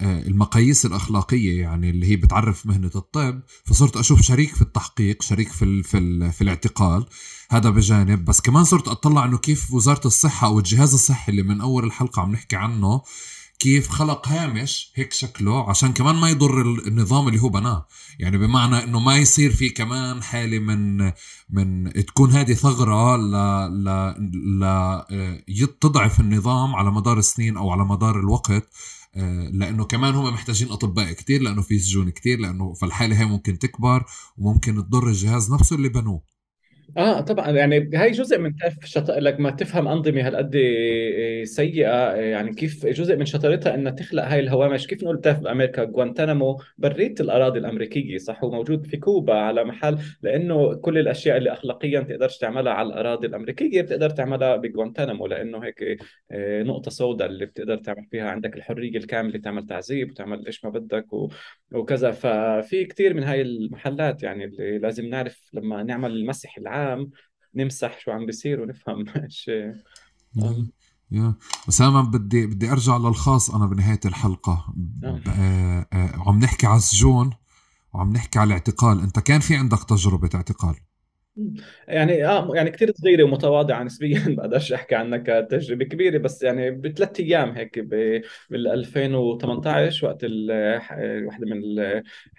المقاييس 0.00 0.86
الأخلاقية 0.86 1.60
يعني 1.60 1.90
اللي 1.90 2.06
هي 2.06 2.16
بتعرف 2.16 2.66
مهنة 2.66 2.90
الطب 2.96 3.40
فصرت 3.64 3.96
أشوف 3.96 4.22
شريك 4.22 4.54
في 4.54 4.62
التحقيق 4.62 5.22
شريك 5.22 5.52
في 5.52 5.64
ال 5.64 5.84
في, 5.84 5.98
ال 5.98 6.32
في 6.32 6.42
الاعتقال. 6.42 7.06
هذا 7.50 7.70
بجانب. 7.70 8.24
بس 8.24 8.40
كمان 8.40 8.64
صرت 8.64 8.88
أطلع 8.88 9.24
إنه 9.24 9.38
كيف 9.38 9.72
وزارة 9.72 10.06
الصحة 10.06 10.46
أو 10.46 10.58
الجهاز 10.58 10.94
الصحي 10.94 11.32
اللي 11.32 11.42
من 11.42 11.60
أول 11.60 11.84
الحلقة 11.84 12.22
عم 12.22 12.32
نحكي 12.32 12.56
عنه 12.56 13.02
كيف 13.58 13.88
خلق 13.88 14.28
هامش 14.28 14.92
هيك 14.94 15.12
شكله 15.12 15.70
عشان 15.70 15.92
كمان 15.92 16.14
ما 16.14 16.30
يضر 16.30 16.60
النظام 16.60 17.28
اللي 17.28 17.42
هو 17.42 17.48
بناه. 17.48 17.86
يعني 18.18 18.38
بمعنى 18.38 18.84
إنه 18.84 18.98
ما 19.00 19.16
يصير 19.16 19.52
في 19.52 19.68
كمان 19.68 20.22
حالة 20.22 20.58
من 20.58 21.12
من 21.50 21.92
تكون 21.92 22.30
هذه 22.30 22.52
ثغرة 22.52 23.16
ل 23.16 23.32
ل 23.84 23.88
ل 24.60 24.64
آه، 24.64 25.42
تضعف 25.80 26.20
النظام 26.20 26.76
على 26.76 26.90
مدار 26.90 27.18
السنين 27.18 27.56
أو 27.56 27.70
على 27.70 27.84
مدار 27.84 28.20
الوقت. 28.20 28.50
آه، 28.50 28.62
لأنه 29.52 29.84
كمان 29.84 30.14
هم 30.14 30.34
محتاجين 30.34 30.70
أطباء 30.70 31.12
كتير 31.12 31.42
لأنه 31.42 31.62
في 31.62 31.78
سجون 31.78 32.10
كتير 32.10 32.38
لأنه 32.38 32.74
فالحالة 32.74 33.20
هي 33.20 33.24
ممكن 33.24 33.58
تكبر 33.58 34.04
وممكن 34.38 34.74
تضر 34.74 35.08
الجهاز 35.08 35.52
نفسه 35.52 35.76
اللي 35.76 35.88
بنوه. 35.88 36.22
آه 36.96 37.20
طبعا. 37.20 37.50
يعني 37.50 37.90
هاي 37.94 38.10
جزء 38.10 38.38
من 38.38 38.52
كيف 38.52 38.84
شط... 38.84 39.10
لك 39.10 39.40
ما 39.40 39.50
تفهم 39.50 39.88
أنظمة 39.88 40.26
هالقد 40.26 40.56
سيئة 41.44 42.14
يعني 42.16 42.54
كيف 42.54 42.86
جزء 42.86 43.16
من 43.16 43.24
شطارتها 43.24 43.74
إنها 43.74 43.92
تخلق 43.92 44.24
هاي 44.24 44.40
الهوامش. 44.40 44.86
كيف 44.86 45.02
نقول 45.02 45.16
بتعرف 45.16 45.40
بأمريكا؟ 45.40 45.82
غوانتنامو 45.84 46.60
بريت 46.78 47.20
الأراضي 47.20 47.58
الأمريكية 47.58 48.18
صح؟ 48.18 48.44
وموجود 48.44 48.86
في 48.86 48.96
كوبا 48.96 49.34
على 49.34 49.64
محل 49.64 49.98
لأنه 50.22 50.74
كل 50.74 50.98
الأشياء 50.98 51.36
اللي 51.36 51.52
اخلاقيا 51.52 52.00
تقدرش 52.00 52.38
تعملها 52.38 52.72
على 52.72 52.88
الأراضي 52.88 53.26
الأمريكية 53.26 53.82
بتقدر 53.82 54.10
تعملها 54.10 54.56
بغوانتنامو 54.56 55.26
لأنه 55.26 55.58
هيك 55.64 55.98
آه، 56.30 56.62
نقطة 56.62 56.90
سوداء 56.90 57.28
اللي 57.28 57.46
بتقدر 57.46 57.76
تعمل 57.76 58.06
فيها. 58.10 58.30
عندك 58.30 58.56
الحرية 58.56 58.96
الكاملة 58.96 59.38
تعمل 59.38 59.66
تعذيب 59.66 60.10
وتعمل 60.10 60.46
إيش 60.46 60.64
ما 60.64 60.70
بدك 60.70 61.12
و... 61.12 61.28
وكذا. 61.72 62.10
ففي 62.10 62.84
كثير 62.84 63.14
من 63.14 63.22
هاي 63.22 63.42
المحلات 63.42 64.22
يعني 64.22 64.44
اللي 64.44 64.78
لازم 64.78 65.06
نعرف 65.06 65.50
لما 65.52 65.82
نعمل 65.82 66.10
المسح 66.10 66.58
العام 66.58 66.81
نمسح 67.54 67.98
شو 67.98 68.10
عم 68.10 68.26
بيصير 68.26 68.60
ونفهم 68.60 69.04
إيش. 69.24 69.50
يا 71.12 71.34
أسامة 71.68 72.00
بدي 72.02 72.46
بدي 72.46 72.72
أرجع 72.72 72.96
للخاص 72.96 73.50
أنا 73.50 73.66
بنهاية 73.66 74.00
الحلقة. 74.04 74.74
آه. 75.04 75.20
آه 75.28 75.86
آه 75.92 76.22
عم 76.26 76.38
نحكي 76.38 76.66
على 76.66 76.76
السجون 76.76 77.30
وعم 77.94 78.12
نحكي 78.12 78.38
على 78.38 78.48
الاعتقال. 78.48 79.00
أنت 79.00 79.18
كان 79.18 79.40
في 79.40 79.56
عندك 79.56 79.84
تجربة 79.84 80.30
اعتقال؟ 80.34 80.76
يعني 81.88 82.26
آه 82.26 82.50
يعني 82.54 82.70
كثير 82.70 82.92
صغيرة 82.94 83.24
ومتواضعة 83.24 83.82
نسبيا 83.82 84.24
بقدرش 84.36 84.72
أحكي 84.72 84.94
عنها 84.94 85.18
كتجربة 85.18 85.84
كبيرة 85.84 86.18
بس 86.18 86.42
يعني 86.42 86.70
بثلاث 86.70 87.20
أيام 87.20 87.50
هيك 87.50 87.78
بال 88.50 88.68
2018 88.68 90.06
وقت 90.06 90.24
واحدة 91.26 91.46
من 91.46 91.62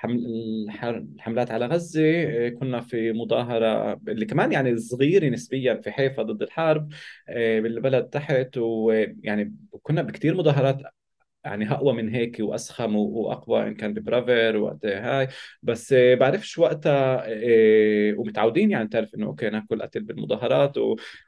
الحملات 0.06 1.52
على 1.52 1.66
غزة 1.66 2.02
كنا 2.50 2.82
في 2.82 3.12
مظاهرة 3.14 3.94
اللي 4.08 4.26
كمان 4.26 4.52
يعني 4.52 4.78
صغيرة 4.78 5.30
نسبيا 5.30 5.76
في 5.76 5.92
حيفا 5.92 6.24
ضد 6.24 6.42
الحرب 6.42 6.90
آه، 7.30 7.60
بالبلد 7.60 8.04
تحت 8.10 8.58
ويعني 8.58 9.56
كنا 9.84 10.02
بكثير 10.02 10.36
مظاهرات 10.36 10.82
يعني 11.46 11.72
اقوى 11.72 11.94
من 11.94 12.10
هيك 12.16 12.38
وأسخم 12.40 12.96
وأقوى 12.96 13.68
إن 13.68 13.76
كان 13.76 13.94
ببرافر 13.94 14.58
وقت 14.58 14.86
هاي. 14.86 15.28
بس 15.64 15.94
بعرفش 15.94 16.58
وقتها 16.60 17.26
إيه 17.26 18.16
ومتعودين 18.18 18.72
يعني 18.72 18.88
تعرف 18.90 19.16
إنه 19.16 19.26
أوكي 19.26 19.50
ناكل 19.50 19.82
قتل 19.82 20.04
بالمظاهرات 20.04 20.74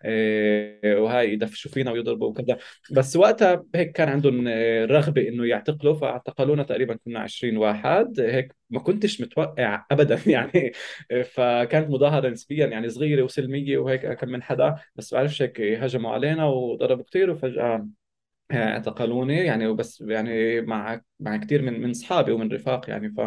إيه 0.05 0.95
وهاي 1.01 1.33
يدفشوا 1.33 1.71
فينا 1.71 1.91
ويضربوا 1.91 2.27
وكذا. 2.27 2.57
بس 2.91 3.15
وقتها 3.15 3.65
هيك 3.75 3.91
كان 3.91 4.09
عندهم 4.09 4.47
رغبة 4.91 5.27
إنه 5.27 5.45
يعتقلوا 5.47 5.93
فاعتقلونا 5.93 6.63
تقريبا 6.63 6.95
كنا 7.05 7.19
20 7.19 7.57
واحد. 7.57 8.19
هيك 8.19 8.55
ما 8.69 8.79
كنتش 8.79 9.21
متوقع 9.21 9.85
ابدا 9.91 10.19
يعني 10.31 10.71
فكانت 11.23 11.89
مظاهرة 11.89 12.29
نسبيا 12.29 12.67
يعني 12.67 12.89
صغيرة 12.89 13.23
وسلمية 13.23 13.77
وهيك 13.77 14.05
كم 14.13 14.29
من 14.29 14.43
حدا. 14.43 14.75
بس 14.95 15.13
بعرفش 15.13 15.41
هيك 15.41 15.61
هجموا 15.61 16.11
علينا 16.11 16.45
وضربوا 16.45 17.03
كثير 17.03 17.31
وفجأة 17.31 17.87
اعتقلوني 18.51 19.37
يعني 19.37 19.67
وبس 19.67 20.01
يعني 20.01 20.61
مع 20.61 21.01
مع 21.19 21.37
كثير 21.37 21.61
من 21.61 21.81
من 21.81 21.89
اصحابي 21.89 22.31
ومن 22.31 22.51
رفاق 22.51 22.89
يعني. 22.89 23.09
ف 23.09 23.19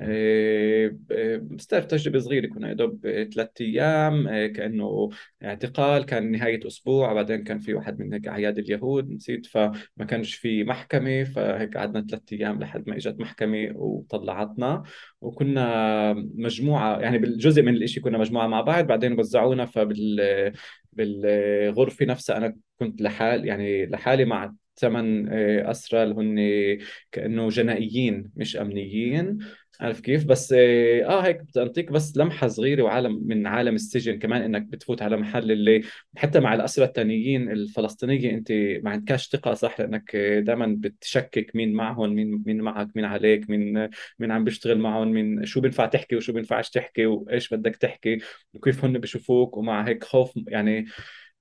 آه، 0.00 0.90
بستعرف 1.42 1.84
تجربة 1.86 2.18
صغيرة 2.18 2.46
كنا 2.46 2.68
يا 2.68 2.74
دوب 2.74 3.00
ثلاث 3.34 3.48
أيام 3.60 4.28
آه، 4.28 4.46
كأنه 4.46 5.10
اعتقال 5.44 6.04
كان 6.06 6.30
نهاية 6.30 6.66
أسبوع 6.66 7.12
بعدين 7.12 7.44
كان 7.44 7.58
في 7.58 7.74
واحد 7.74 8.00
من 8.00 8.12
هيك 8.12 8.28
أعياد 8.28 8.58
اليهود 8.58 9.10
نسيت. 9.10 9.46
فما 9.46 10.04
كانش 10.08 10.34
في 10.34 10.64
محكمة 10.64 11.24
فهيك 11.24 11.76
قعدنا 11.76 12.06
ثلاث 12.10 12.22
أيام 12.32 12.60
لحد 12.60 12.88
ما 12.88 12.96
إجت 12.96 13.20
محكمة 13.20 13.72
وطلعتنا. 13.74 14.82
وكنا 15.20 16.12
مجموعة 16.34 16.98
يعني 17.00 17.18
بالجزء 17.18 17.62
من 17.62 17.74
الإشي 17.74 18.00
كنا 18.00 18.18
مجموعة 18.18 18.46
مع 18.46 18.60
بعض 18.60 18.86
بعدين 18.86 19.18
وزعونا. 19.20 19.66
فبال 19.66 20.52
بالغرفة 20.96 22.06
نفسها. 22.06 22.36
أنا 22.36 22.56
كنت 22.80 23.00
لحال 23.02 23.46
يعني 23.46 23.86
لحالي 23.86 24.24
مع 24.24 24.54
ثمان 24.76 25.28
آه، 25.32 25.70
أسرى 25.70 26.02
اللي 26.02 26.14
هن 26.14 26.38
كأنه 27.12 27.48
جنائيين 27.48 28.32
مش 28.36 28.56
أمنيين. 28.56 29.38
عارف 29.80 30.00
كيف؟ 30.00 30.24
بس 30.24 30.52
آه, 30.52 31.04
آه، 31.04 31.20
هيك 31.26 31.40
بتعطيك 31.42 31.92
بس 31.92 32.16
لمحة 32.16 32.48
صغيرة 32.48 32.82
وعالم 32.82 33.20
من 33.26 33.46
عالم 33.46 33.74
السجن 33.74 34.18
كمان 34.18 34.42
إنك 34.42 34.62
بتفوت 34.62 35.02
على 35.02 35.16
محل 35.16 35.50
اللي 35.52 35.82
حتى 36.16 36.40
مع 36.40 36.54
الأسرى 36.54 36.84
الثانيين 36.84 37.50
الفلسطينية 37.50 38.30
أنت 38.30 38.52
ما 38.84 38.90
عندكش 38.90 39.28
ثقة 39.28 39.54
صح؟ 39.54 39.80
لأنك 39.80 40.16
دائما 40.16 40.76
بتشكك 40.78 41.50
مين 41.56 41.72
معهم 41.74 42.10
مين 42.14 42.42
مين 42.46 42.60
معك 42.60 42.88
مين 42.96 43.04
عليك 43.04 43.50
مين 43.50 43.88
مين 44.18 44.30
عم 44.32 44.44
بيشتغل 44.44 44.78
معهم 44.78 45.08
مين 45.12 45.44
شو 45.46 45.60
بينفع 45.60 45.86
تحكي 45.86 46.16
وشو 46.16 46.32
بينفعش 46.32 46.70
تحكي 46.70 47.06
وإيش 47.06 47.54
بدك 47.54 47.76
تحكي 47.76 48.18
وكيف 48.54 48.84
هن 48.84 48.98
بشوفوك 48.98 49.56
ومع 49.56 49.88
هيك 49.88 50.04
خوف 50.04 50.32
يعني 50.48 50.86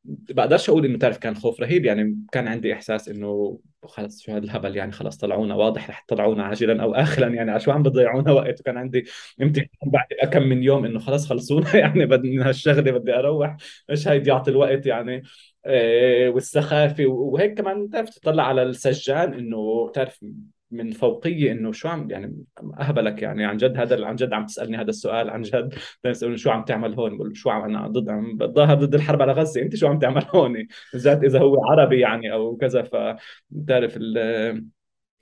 بقدرش 0.07 0.69
أقول 0.69 0.85
إنه 0.85 0.97
تعرف 0.97 1.17
كان 1.17 1.35
خوف 1.35 1.59
رهيب 1.59 1.85
يعني 1.85 2.25
كان 2.31 2.47
عندي 2.47 2.73
إحساس 2.73 3.09
إنه 3.09 3.59
خلص 3.83 4.21
شو 4.23 4.31
هذا 4.31 4.43
الهبل 4.43 4.75
يعني 4.77 4.91
خلص 4.91 5.17
طلعونا 5.17 5.55
واضح 5.55 5.89
رح 5.89 6.03
يطلعونا 6.03 6.43
عاجلا 6.43 6.83
أو 6.83 6.95
اخرا 6.95 7.27
يعني 7.27 7.51
على 7.51 7.59
شو 7.59 7.71
عم 7.71 7.83
بضيعونا 7.83 8.31
وقت؟ 8.31 8.59
وكان 8.59 8.77
عندي 8.77 9.05
امتحان 9.41 9.67
بعد 9.85 10.05
كم 10.33 10.43
من 10.43 10.63
يوم 10.63 10.85
إنه 10.85 10.99
خلص 10.99 11.27
خلصونا 11.27 11.75
يعني 11.85 12.05
بدي 12.05 12.39
هالشغلة 12.39 12.91
بدي 12.91 13.13
أروح 13.15 13.57
إيش 13.89 14.07
هاي 14.07 14.19
ضيعة 14.19 14.43
الوقت 14.47 14.85
يعني؟ 14.85 15.23
إيه 15.65 16.29
والسخافة 16.29 17.05
وهيك 17.05 17.53
كمان 17.57 17.89
تعرف 17.89 18.09
تطلع 18.09 18.43
على 18.43 18.63
السجان 18.63 19.33
إنه 19.33 19.91
تعرف 19.93 20.25
من 20.71 20.91
فوقيه 20.91 21.51
إنه 21.51 21.71
شو 21.71 21.87
عم 21.87 22.11
يعني 22.11 22.43
اهبلك 22.79 23.21
يعني 23.21 23.45
عن 23.45 23.57
جد 23.57 23.77
هذا 23.77 24.05
عن 24.05 24.15
جد 24.15 24.33
عم 24.33 24.45
تسألني 24.45 24.77
هذا 24.77 24.89
السؤال 24.89 25.29
عن 25.29 25.41
جد 25.41 25.73
تسالني 26.03 26.37
شو 26.37 26.49
عم 26.49 26.63
تعمل 26.65 26.93
هون؟ 26.93 27.17
بقول 27.17 27.37
شو 27.37 27.49
عم 27.49 27.63
أنا 27.63 27.87
ضد 27.87 28.09
عم 28.09 28.37
بتظاهر 28.37 28.75
ضد 28.75 28.95
الحرب 28.95 29.21
على 29.21 29.31
غزة 29.31 29.61
أنت 29.61 29.75
شو 29.75 29.87
عم 29.87 29.99
تعمل 29.99 30.25
هون؟ 30.35 30.67
بالذات 30.93 31.23
إذا 31.23 31.39
هو 31.39 31.65
عربي 31.65 31.99
يعني 31.99 32.33
أو 32.33 32.57
كذا 32.57 32.81
فبتعرف 32.83 33.97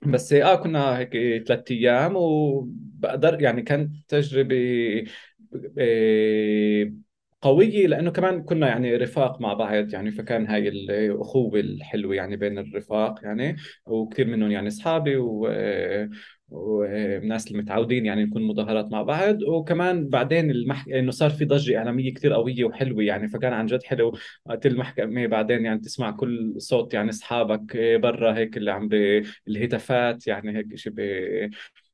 بس 0.06 0.32
آه 0.32 0.54
كنا 0.54 0.98
هيك 0.98 1.12
ثلاث 1.46 1.70
أيام 1.70 2.16
وبقدر 2.16 3.42
يعني 3.42 3.62
كانت 3.62 3.96
تجربة 4.08 5.04
آه، 5.78 6.92
قوية 7.44 7.86
لأنه 7.86 8.10
كمان 8.10 8.42
كنا 8.42 8.68
يعني 8.68 8.96
رفاق 8.96 9.40
مع 9.40 9.52
بعض 9.54 9.92
يعني 9.94 10.10
فكان 10.12 10.46
هاي 10.46 10.68
الأخوة 10.68 11.60
الحلوة 11.60 12.14
يعني 12.14 12.36
بين 12.36 12.58
الرفاق 12.58 13.20
يعني 13.24 13.56
وكثير 13.86 14.26
منهم 14.26 14.50
يعني 14.50 14.68
أصحابي 14.68 15.16
و 15.16 15.46
والناس 16.48 17.46
اللي 17.46 17.58
متعودين 17.62 18.06
يعني 18.06 18.24
نكون 18.24 18.42
مظاهرات 18.42 18.92
مع 18.92 19.02
بعض. 19.02 19.42
وكمان 19.42 20.08
بعدين 20.08 20.50
المح... 20.50 20.84
إنه 20.88 21.10
صار 21.10 21.30
في 21.30 21.44
ضجة 21.44 21.78
إعلامية 21.78 22.14
كثير 22.14 22.32
قوية 22.32 22.64
وحلوة 22.64 23.02
يعني 23.02 23.28
فكان 23.28 23.52
عن 23.52 23.66
جد 23.66 23.82
حلو 23.82 24.12
وقت 24.46 24.66
المحكمة 24.66 25.26
بعدين 25.26 25.64
يعني 25.64 25.80
تسمع 25.80 26.10
كل 26.10 26.54
صوت 26.58 26.94
يعني 26.94 27.10
أصحابك 27.10 27.76
برا 28.02 28.36
هيك 28.36 28.56
اللي 28.56 28.70
عم 28.72 28.88
بالهتافات 28.88 30.26
يعني 30.26 30.56
هيك 30.58 30.76
شيء 30.76 30.92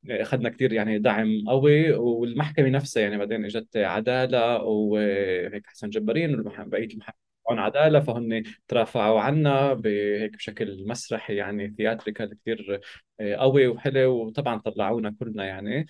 أخذنا 0.09 0.49
كثير 0.49 0.73
يعني 0.73 0.99
دعم 0.99 1.43
قوي 1.47 1.91
والمحكمة 1.91 2.69
نفسها 2.69 3.03
يعني 3.03 3.17
بعدين 3.17 3.45
إجت 3.45 3.77
عدالة 3.77 4.57
وهيك 4.63 5.67
حسن 5.67 5.89
جبارين 5.89 6.39
وبقيه 6.39 6.85
المحكمه 6.87 7.15
عدالة 7.49 7.99
فهن 7.99 8.43
ترافعوا 8.67 9.21
عنا 9.21 9.73
بهيك 9.73 10.33
بشكل 10.35 10.87
مسرحي 10.87 11.35
يعني 11.35 11.69
ثياتريكال 11.77 12.37
كثير 12.41 12.81
آه، 13.19 13.35
قوي 13.35 13.67
وحلو 13.67 14.11
وطبعا 14.25 14.57
طلعونا 14.59 15.15
كلنا 15.19 15.45
يعني. 15.45 15.85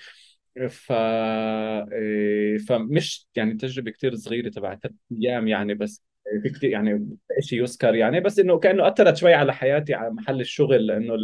ف 0.70 0.92
آه، 0.92 2.58
فمش 2.68 3.28
يعني 3.36 3.54
تجربة 3.54 3.92
كثير 3.92 4.16
صغيرة 4.16 4.50
تبع 4.50 4.76
ثلاث 4.76 4.96
أيام 5.12 5.48
يعني 5.48 5.74
بس 5.74 6.04
في 6.44 6.50
كثير 6.50 6.70
يعني 6.70 7.08
شيء 7.40 7.62
يذكر 7.62 7.96
يعني 7.96 8.20
بس 8.20 8.40
إنه 8.40 8.60
كأنه 8.60 8.88
أثرت 8.88 9.18
شوي 9.18 9.34
على 9.34 9.54
حياتي 9.54 9.94
على 9.94 10.10
محل 10.10 10.42
الشغل 10.42 10.88
لأنه 10.88 11.16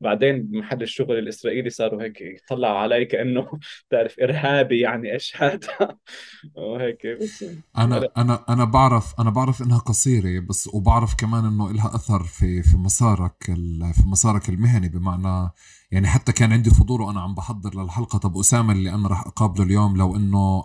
بعدين 0.00 0.48
محل 0.52 0.82
الشغل 0.82 1.18
الإسرائيلي 1.18 1.70
صاروا 1.70 2.02
هيك 2.02 2.20
يطلعوا 2.20 2.78
علي 2.78 3.04
كأنه 3.04 3.50
تعرف 3.90 4.20
إرهابي 4.20 4.80
يعني 4.80 5.12
إيش 5.12 5.42
هذا؟ 5.42 5.96
وهيك 6.54 7.06
بس 7.06 7.44
أنا 7.78 8.08
أنا 8.16 8.44
أنا 8.48 8.64
بعرف 8.64 9.20
أنا 9.20 9.30
بعرف 9.30 9.62
إنها 9.62 9.78
قصيرة 9.78 10.40
بس 10.48 10.68
وبعرف 10.74 11.14
كمان 11.14 11.44
إنه 11.44 11.72
لها 11.72 11.94
أثر 11.94 12.22
في 12.22 12.62
في 12.62 12.76
مسارك 12.76 13.44
في 13.92 14.02
مسارك 14.06 14.48
المهني 14.48 14.88
بمعنى 14.88 15.50
يعني 15.92 16.06
حتى 16.06 16.32
كان 16.32 16.52
عندي 16.52 16.70
فضول 16.70 17.00
وأنا 17.00 17.20
عم 17.20 17.34
بحضر 17.34 17.82
للحلقة. 17.82 18.18
طب 18.18 18.36
أسامة 18.36 18.72
اللي 18.72 18.90
أنا 18.90 19.08
راح 19.08 19.26
أقابله 19.26 19.64
اليوم 19.64 19.96
لو 19.96 20.16
إنه 20.16 20.64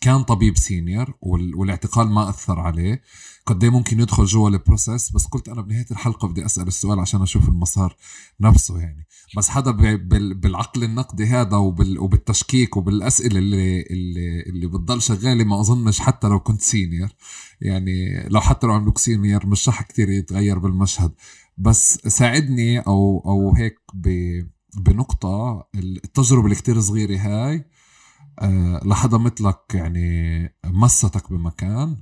كان 0.00 0.22
طبيب 0.22 0.56
senior 0.58 1.14
والاعتقال 1.20 2.10
ما 2.10 2.28
أثر 2.28 2.60
عليه. 2.60 3.02
قد 3.46 3.64
ممكن 3.64 4.00
يدخل 4.00 4.24
جوا 4.24 4.48
ال 4.48 4.56
process 4.56 5.12
بس 5.12 5.26
قلت 5.26 5.48
أنا 5.48 5.62
بنهاية 5.62 5.86
الحلقة 5.90 6.28
بدي 6.28 6.46
أسأل 6.46 6.66
السؤال 6.66 7.00
عشان 7.00 7.22
أشوف 7.22 7.48
المسار 7.48 7.96
نفسه 8.40 8.78
يعني. 8.80 9.06
بس 9.36 9.48
حدا 9.48 9.70
بالعقل 10.32 10.84
النقدي 10.84 11.26
هذا 11.26 11.56
وبالتشكيك 11.56 12.76
وبالأسئلة 12.76 13.38
اللي 13.38 13.82
اللي 13.82 14.42
اللي 14.42 14.66
بتضل 14.66 15.02
شغالة 15.02 15.44
ما 15.44 15.60
أظنش 15.60 16.00
حتى 16.00 16.28
لو 16.28 16.40
كنت 16.40 16.60
senior 16.60 17.08
يعني 17.60 18.28
لو 18.28 18.40
حتى 18.40 18.66
لو 18.66 18.72
عملوك 18.72 18.98
سينيور 18.98 19.46
مش 19.46 19.68
رح 19.68 19.82
كثير 19.82 20.10
يتغير 20.10 20.58
بالمشهد. 20.58 21.12
بس 21.58 21.94
ساعدني 21.94 22.78
أو 22.78 23.22
أو 23.26 23.54
هيك 23.54 23.78
ب 23.94 24.08
بنقطة 24.76 25.66
التجربة 25.74 26.44
اللي 26.44 26.54
كتير 26.54 26.80
صغيرة 26.80 27.18
هاي. 27.18 27.64
آه 28.38 28.80
لحدا 28.84 29.18
مثلك 29.18 29.60
يعني 29.74 30.48
مستك 30.64 31.32
بمكان 31.32 31.96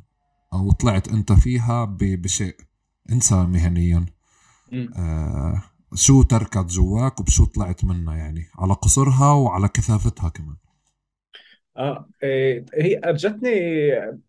أو 0.53 0.73
طلعت 0.73 1.09
أنت 1.09 1.33
فيها 1.33 1.85
بشيء 2.01 2.57
انسى 3.13 3.35
مهنيا. 3.35 4.07
آه 4.97 5.63
شو 5.95 6.23
تركت 6.23 6.67
جواك 6.67 7.21
وبشو 7.21 7.45
طلعت 7.45 7.85
منها 7.85 8.15
يعني؟ 8.15 8.47
على 8.59 8.73
قصرها 8.75 9.33
وعلى 9.33 9.69
كثافتها 9.69 10.29
كمان. 10.29 10.57
آه 11.77 12.09
إيه، 12.23 12.65
هي 12.75 13.01
اجتني 13.05 13.51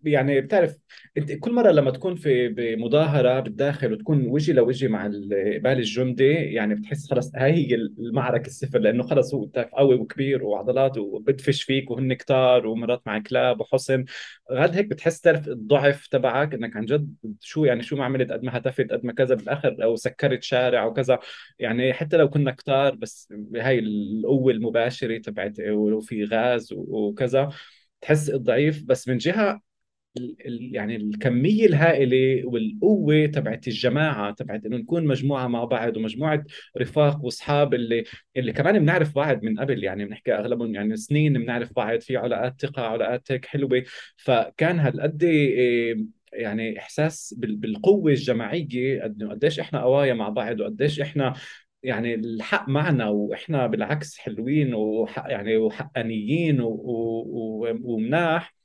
يعني 0.03 0.41
بتعرف 0.41 0.77
أنت 1.17 1.31
كل 1.31 1.53
مرة 1.53 1.71
لما 1.71 1.91
تكون 1.91 2.15
في 2.15 2.47
بمظاهرة 2.47 3.39
بالداخل 3.39 3.93
وتكون 3.93 4.27
وجه 4.27 4.51
لوجه 4.53 4.87
مع 4.87 5.05
القبال 5.05 5.71
الجندي 5.77 6.25
يعني 6.33 6.75
بتحس 6.75 7.09
خلص 7.11 7.31
هاي 7.35 7.53
هي 7.71 7.75
المعركة 7.75 8.47
الصفر 8.47 8.79
لأنه 8.79 9.03
خلص 9.03 9.33
هو 9.33 9.45
قوي 9.73 9.95
وكبير 9.95 10.43
وعضلات 10.43 10.97
وبدفش 10.97 11.63
فيك 11.63 11.91
وهن 11.91 12.13
كتار 12.13 12.67
ومرات 12.67 13.01
مع 13.05 13.19
كلاب 13.19 13.61
وحصن. 13.61 14.05
غاد 14.51 14.75
هيك 14.75 14.85
بتحس 14.85 15.21
تعرف 15.21 15.47
الضعف 15.47 16.07
تبعك 16.07 16.53
إنك 16.53 16.75
عن 16.77 16.85
جد 16.85 17.15
شو 17.41 17.65
يعني 17.65 17.83
شو 17.83 17.95
ما 17.95 18.05
عملت 18.05 18.31
قد 18.31 18.43
ما 18.43 18.57
هتفت 18.57 18.91
قد 18.91 19.05
ما 19.05 19.13
كذا 19.13 19.35
بالآخر 19.35 19.75
أو 19.83 19.95
سكرت 19.95 20.43
شارع 20.43 20.85
وكذا 20.85 21.19
يعني 21.59 21.93
حتى 21.93 22.17
لو 22.17 22.29
كنا 22.29 22.51
كتار 22.51 22.95
بس 22.95 23.33
هاي 23.55 23.79
القوة 23.79 24.51
المباشرة 24.53 25.17
تبعت 25.17 25.59
ولو 25.59 25.99
في 25.99 26.23
غاز 26.23 26.73
وكذا 26.77 27.36
تحس 28.01 28.31
ضعيف 28.31 28.83
بس 28.85 29.07
من 29.07 29.17
جهة 29.17 29.61
يعني 30.73 30.95
الكمية 30.95 31.65
الهائلة 31.65 32.45
والقوة 32.47 33.25
تبعت 33.25 33.67
الجماعة 33.67 34.31
تبعت 34.33 34.65
إنه 34.65 34.77
نكون 34.77 35.07
مجموعة 35.07 35.47
مع 35.47 35.63
بعض 35.63 35.97
ومجموعة 35.97 36.43
رفاق 36.77 37.25
وأصحاب 37.25 37.73
اللي 37.73 38.03
اللي 38.37 38.53
كمان 38.53 38.79
بنعرف 38.79 39.15
بعض 39.15 39.43
من 39.43 39.59
قبل. 39.59 39.83
يعني 39.83 40.05
بنحكي 40.05 40.33
أغلبهم 40.33 40.75
يعني 40.75 40.95
سنين 40.97 41.33
بنعرف 41.33 41.73
بعض 41.73 41.99
في 42.01 42.17
علاقات 42.17 42.61
ثقة 42.61 42.81
علاقات 42.81 43.31
هيك 43.31 43.45
حلوة. 43.45 43.83
فكان 44.17 44.79
هالقد 44.79 45.23
يعني 46.33 46.79
إحساس 46.79 47.35
بالقوة 47.37 48.11
الجماعية 48.11 49.01
قديش 49.31 49.59
إحنا 49.59 49.81
قوايا 49.81 50.13
مع 50.13 50.29
بعض 50.29 50.59
وقديش 50.59 51.01
إحنا 51.01 51.33
يعني 51.83 52.15
الحق 52.15 52.69
معنا 52.69 53.09
وإحنا 53.09 53.67
بالعكس 53.67 54.17
حلوين 54.17 54.73
وحق 54.73 55.31
يعني 55.31 55.57
وحقانيين 55.57 56.57
ومناح. 57.83 58.57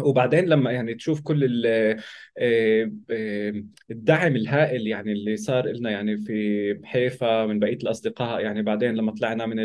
وبعدين 0.00 0.44
لما 0.44 0.72
يعني 0.72 0.94
تشوف 0.94 1.20
كل 1.20 1.62
آه، 1.66 1.98
آه، 3.10 3.64
الدعم 3.90 4.36
الهائل 4.36 4.86
يعني 4.86 5.12
اللي 5.12 5.36
صار 5.36 5.66
لنا 5.66 5.90
يعني 5.90 6.18
في 6.18 6.80
حيفا 6.84 7.46
من 7.46 7.58
بقية 7.58 7.76
الأصدقاء. 7.76 8.40
يعني 8.40 8.62
بعدين 8.62 8.94
لما 8.94 9.12
طلعنا 9.12 9.46
من 9.46 9.56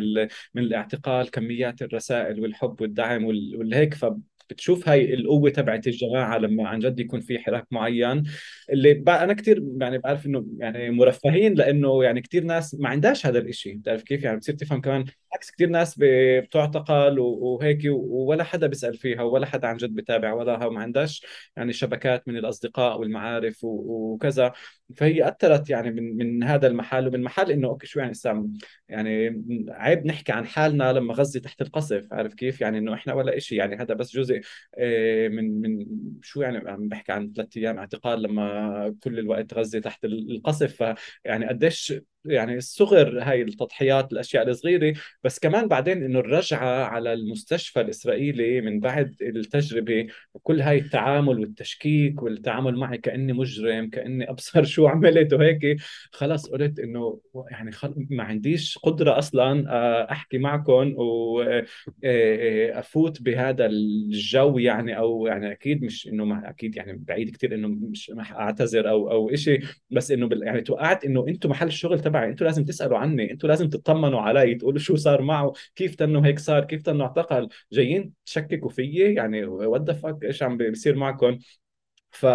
من 0.53 0.63
الاعتقال 0.63 1.31
كميات 1.31 1.81
الرسائل 1.81 2.39
والحب 2.39 2.81
والدعم 2.81 3.25
والهيك 3.25 3.93
بتشوف 4.49 4.89
هاي 4.89 5.13
القوة 5.13 5.49
تبعت 5.49 5.87
الجماعة 5.87 6.37
لما 6.37 6.67
عن 6.67 6.79
جد 6.79 6.99
يكون 6.99 7.19
في 7.19 7.39
حراك 7.39 7.67
معين 7.71 8.23
اللي 8.69 9.03
أنا 9.07 9.33
كثير 9.33 9.63
يعني 9.81 9.97
بعرف 9.97 10.25
إنه 10.25 10.45
يعني 10.59 10.89
مرفهين 10.91 11.53
لأنه 11.53 12.03
يعني 12.03 12.21
كثير 12.21 12.43
ناس 12.43 12.75
ما 12.79 12.89
عندهاش 12.89 13.25
هذا 13.25 13.39
الإشي 13.39 13.73
بتعرف 13.73 14.03
كيف؟ 14.03 14.23
يعني 14.23 14.37
بتصير 14.37 14.55
تفهم 14.55 14.81
كمان 14.81 15.05
عكس 15.33 15.51
كثير 15.51 15.69
ناس 15.69 15.95
بتعتقل 15.99 17.19
وهيك 17.19 17.79
ولا 18.09 18.43
حدا 18.43 18.67
بيسأل 18.67 18.97
فيها 18.97 19.21
ولا 19.23 19.45
حدا 19.45 19.67
عن 19.67 19.77
جد 19.77 19.95
بتابع 19.95 20.33
ولا 20.33 20.69
ما 20.69 20.81
عندهاش 20.81 21.25
يعني 21.57 21.73
شبكات 21.73 22.27
من 22.27 22.37
الأصدقاء 22.37 22.99
والمعارف 22.99 23.59
وكذا. 23.63 24.53
فهي 24.97 25.27
أثرت 25.27 25.69
يعني 25.69 25.91
من 25.91 26.17
من 26.17 26.43
هذا 26.43 26.67
المحل 26.67 27.07
ومن 27.07 27.21
محل 27.21 27.51
إنه 27.51 27.67
أوكي 27.67 27.87
شو 27.87 27.99
يعني 27.99 28.13
سام؟ 28.13 28.53
يعني 28.89 29.43
عيب 29.69 30.05
نحكي 30.05 30.31
عن 30.31 30.45
حالنا 30.45 30.93
لما 30.93 31.13
غزة 31.13 31.39
تحت 31.39 31.61
القصف 31.61 32.13
عارف 32.13 32.33
كيف؟ 32.33 32.61
يعني 32.61 32.77
إنه 32.77 32.93
إحنا 32.93 33.13
ولا 33.13 33.37
إشي 33.37 33.55
يعني 33.55 33.75
هذا 33.75 33.93
بس 33.93 34.11
جزء 34.15 34.41
آه، 34.77 35.27
من 35.27 35.61
من 35.61 35.85
شو 36.21 36.41
يعني 36.41 36.69
عم 36.69 36.87
بحكي 36.87 37.11
عن 37.11 37.33
ثلاث 37.33 37.57
أيام 37.57 37.77
اعتقال 37.77 38.21
لما 38.21 38.95
كل 39.03 39.19
الوقت 39.19 39.53
غزة 39.53 39.79
تحت 39.79 40.05
القصف. 40.05 40.83
فيعني 41.23 41.45
قديش 41.47 41.93
يعني 42.25 42.57
الصغر 42.57 43.23
هاي 43.23 43.41
التضحيات 43.41 44.11
الأشياء 44.11 44.49
الصغيرة. 44.49 44.93
بس 45.23 45.39
كمان 45.39 45.67
بعدين 45.67 46.03
إنه 46.03 46.19
الرجعة 46.19 46.83
على 46.83 47.13
المستشفى 47.13 47.81
الإسرائيلي 47.81 48.61
من 48.61 48.79
بعد 48.79 49.15
التجربة 49.21 50.07
وكل 50.33 50.61
هاي 50.61 50.77
التعامل 50.77 51.39
والتشكيك 51.39 52.23
والتعامل 52.23 52.75
معي 52.75 52.97
كأني 52.97 53.33
مجرم 53.33 53.89
كأني 53.89 54.29
أبصر 54.29 54.63
شو 54.63 54.87
عملت 54.87 55.33
وهيك 55.33 55.77
خلص 56.11 56.49
قلت 56.49 56.79
إنه 56.79 57.21
يعني 57.51 57.71
خل... 57.71 58.07
ما 58.09 58.23
عنديش 58.23 58.77
قدرة 58.77 59.17
أصلا 59.17 59.65
آه، 59.69 60.11
أحكي 60.11 60.37
معكم 60.37 60.93
وافوت 60.97 61.97
آه، 62.03 63.19
آه، 63.19 63.23
بهذا 63.23 63.65
الجو 63.65 64.57
يعني. 64.57 64.97
أو 64.97 65.27
يعني 65.27 65.51
أكيد 65.51 65.83
مش 65.83 66.07
إنه 66.07 66.49
أكيد 66.49 66.75
يعني 66.75 67.03
بعيد 67.07 67.35
كثير 67.35 67.55
إنه 67.55 67.67
مش 67.67 68.11
اعتذر 68.19 68.89
أو 68.89 69.11
أو 69.11 69.35
شيء 69.35 69.63
بس 69.91 70.11
إنه 70.11 70.29
يعني 70.43 70.61
توقعت 70.61 71.05
إنه 71.05 71.27
أنتم 71.27 71.49
محل 71.49 71.67
الشغل 71.67 71.99
تبعي 72.09 72.29
أنتوا 72.29 72.47
لازم 72.47 72.65
تسألوا 72.65 72.97
عني 72.97 73.31
أنتوا 73.31 73.49
لازم 73.49 73.69
تطمنوا 73.69 74.21
علي 74.21 74.55
تقولوا 74.55 74.79
شو 74.79 74.95
صار 74.95 75.21
معه 75.21 75.53
كيف 75.75 75.95
تنه 75.95 76.25
هيك 76.25 76.39
صار 76.39 76.65
كيف 76.65 76.81
تنه 76.81 77.03
اعتقل. 77.03 77.49
جايين 77.71 78.13
تشككوا 78.25 78.69
فيي 78.69 79.13
يعني 79.15 79.45
وات 79.45 79.91
فك 79.91 80.17
إيش 80.23 80.43
عم 80.43 80.57
بيصير 80.57 80.95
معكم. 80.95 81.39
ف 82.11 82.25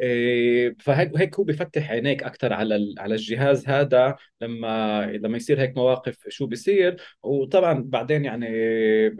إيه، 0.00 0.76
فهيك 0.80 1.16
هيك 1.18 1.36
هو 1.38 1.44
بفتح 1.44 1.90
عينيك 1.90 2.22
أكثر 2.22 2.52
على 2.52 2.94
على 2.98 3.14
الجهاز 3.14 3.68
هذا 3.68 4.16
لما 4.40 5.06
لما 5.06 5.36
يصير 5.36 5.60
هيك 5.60 5.76
مواقف 5.76 6.28
شو 6.28 6.46
بيصير. 6.46 6.96
وطبعا 7.22 7.82
بعدين 7.86 8.24
يعني 8.24 8.46
إيه، 8.46 9.14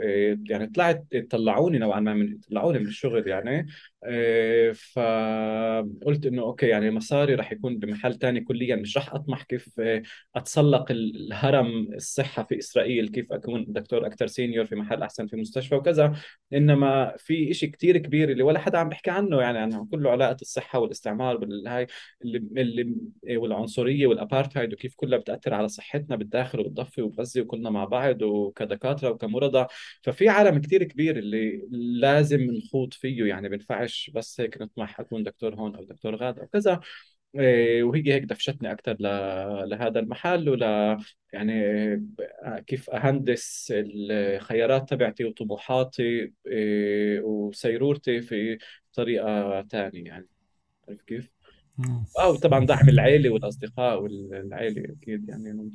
يعني 0.51 0.66
طلعت 0.66 1.05
طلعوني 1.31 1.78
نوعا 1.78 2.01
ما 2.01 2.15
من 2.15 2.39
طلعوني 2.39 2.78
من 2.78 2.86
الشغل 2.86 3.28
يعني. 3.28 3.66
فقلت 4.94 6.27
إنه 6.27 6.43
okay 6.43 6.66
يعني 6.66 6.90
مساري 6.90 7.35
راح 7.35 7.52
يكون 7.52 7.78
بمحل 7.78 8.18
ثاني 8.18 8.40
كليا. 8.40 8.77
مش 8.77 8.97
راح 8.97 9.14
أطمح 9.14 9.43
كيف 9.43 9.81
أتسلق 10.36 10.86
الهرم 10.90 11.89
الصحة 11.94 12.43
في 12.43 12.59
إسرائيل 12.59 13.09
كيف 13.09 13.32
أكون 13.32 13.64
دكتور 13.68 14.06
أكثر 14.06 14.27
senior 14.27 14.66
في 14.66 14.77
محل 14.77 15.02
أحسن 15.02 15.27
في 15.27 15.36
مستشفى 15.36 15.74
وكذا. 15.74 16.12
إنما 16.52 17.14
في 17.18 17.55
شيء 17.55 17.70
كثير 17.70 17.98
كبير 17.98 18.31
اللي 18.31 18.43
ولا 18.43 18.59
حدا 18.59 18.78
عم 18.78 18.89
بيحكي 18.89 19.10
عنه 19.10 19.40
يعني 19.40 19.59
عنه 19.59 19.86
كله 19.90 20.10
علاقة 20.10 20.36
الصحة 20.43 20.78
والاستعمار 20.78 21.36
والهاي 21.36 21.86
اللي, 22.24 22.39
اللي 22.62 22.97
والعنصرية 23.36 24.06
والأبارتهايد 24.06 24.72
وكيف 24.72 24.94
كلها 24.97 25.18
بتأثر 25.18 25.55
على 25.55 25.68
صحتنا 25.68 26.16
بالداخل 26.16 26.60
والضفه 26.60 27.02
وغزه 27.02 27.40
وكلنا 27.40 27.70
مع 27.70 27.85
بعض 27.85 28.22
وكدكاترة 28.22 29.10
وكمرضى. 29.10 29.66
ففي 30.02 30.28
عالم 30.28 30.59
كثير 30.59 30.85
كبير 30.85 31.18
اللي 31.18 31.62
لازم 32.01 32.40
نخوض 32.40 32.93
فيه 32.94 33.24
يعني 33.24 33.48
بينفعش 33.48 33.90
بس 34.15 34.41
هيك 34.41 34.62
نطمح 34.62 35.01
اكون 35.01 35.23
دكتور 35.23 35.55
هون 35.55 35.77
أو 35.77 35.85
دكتور 35.85 36.17
غاد 36.17 36.39
أو 36.39 36.47
كذا. 36.47 36.81
إيه، 37.35 37.83
وهي 37.83 38.12
هيك 38.15 38.25
دفشتني 38.25 38.73
أكثر 38.73 38.97
لهذا 39.67 40.01
المحل 40.01 40.49
ول 40.49 40.62
يعني 41.33 41.62
كيف 42.67 42.91
أهندس 42.91 43.73
الخيارات 43.77 44.91
تبعتي 44.91 45.25
وطموحاتي 45.25 46.33
إيه، 46.47 47.21
وسيرورتي 47.21 48.21
في 48.21 48.59
طريقة 48.95 49.62
ثانية 49.62 50.05
يعني. 50.05 50.29
عرفت 50.89 51.03
كيف؟ 51.07 51.31
أو 52.21 52.37
طبعا 52.37 52.67
دعم 52.67 52.89
العيلة 52.89 53.31
والأصدقاء 53.31 54.03
والعيلة 54.03 54.97
أكيد 55.03 55.29
يعني. 55.29 55.73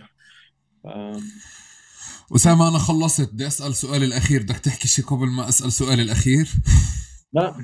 ف... 0.84 0.88
أسامة 2.36 2.70
أنا 2.70 2.78
خلصت. 2.78 3.34
بدي 3.34 3.48
أسأل 3.48 3.76
سؤالي 3.76 4.06
الأخير. 4.06 4.42
بدك 4.44 4.58
تحكي 4.58 4.88
شيء 4.88 5.06
قبل 5.06 5.28
ما 5.28 5.50
أسأل 5.50 5.72
سؤالي 5.72 6.02
الأخير؟ 6.02 6.48
لا. 7.36 7.56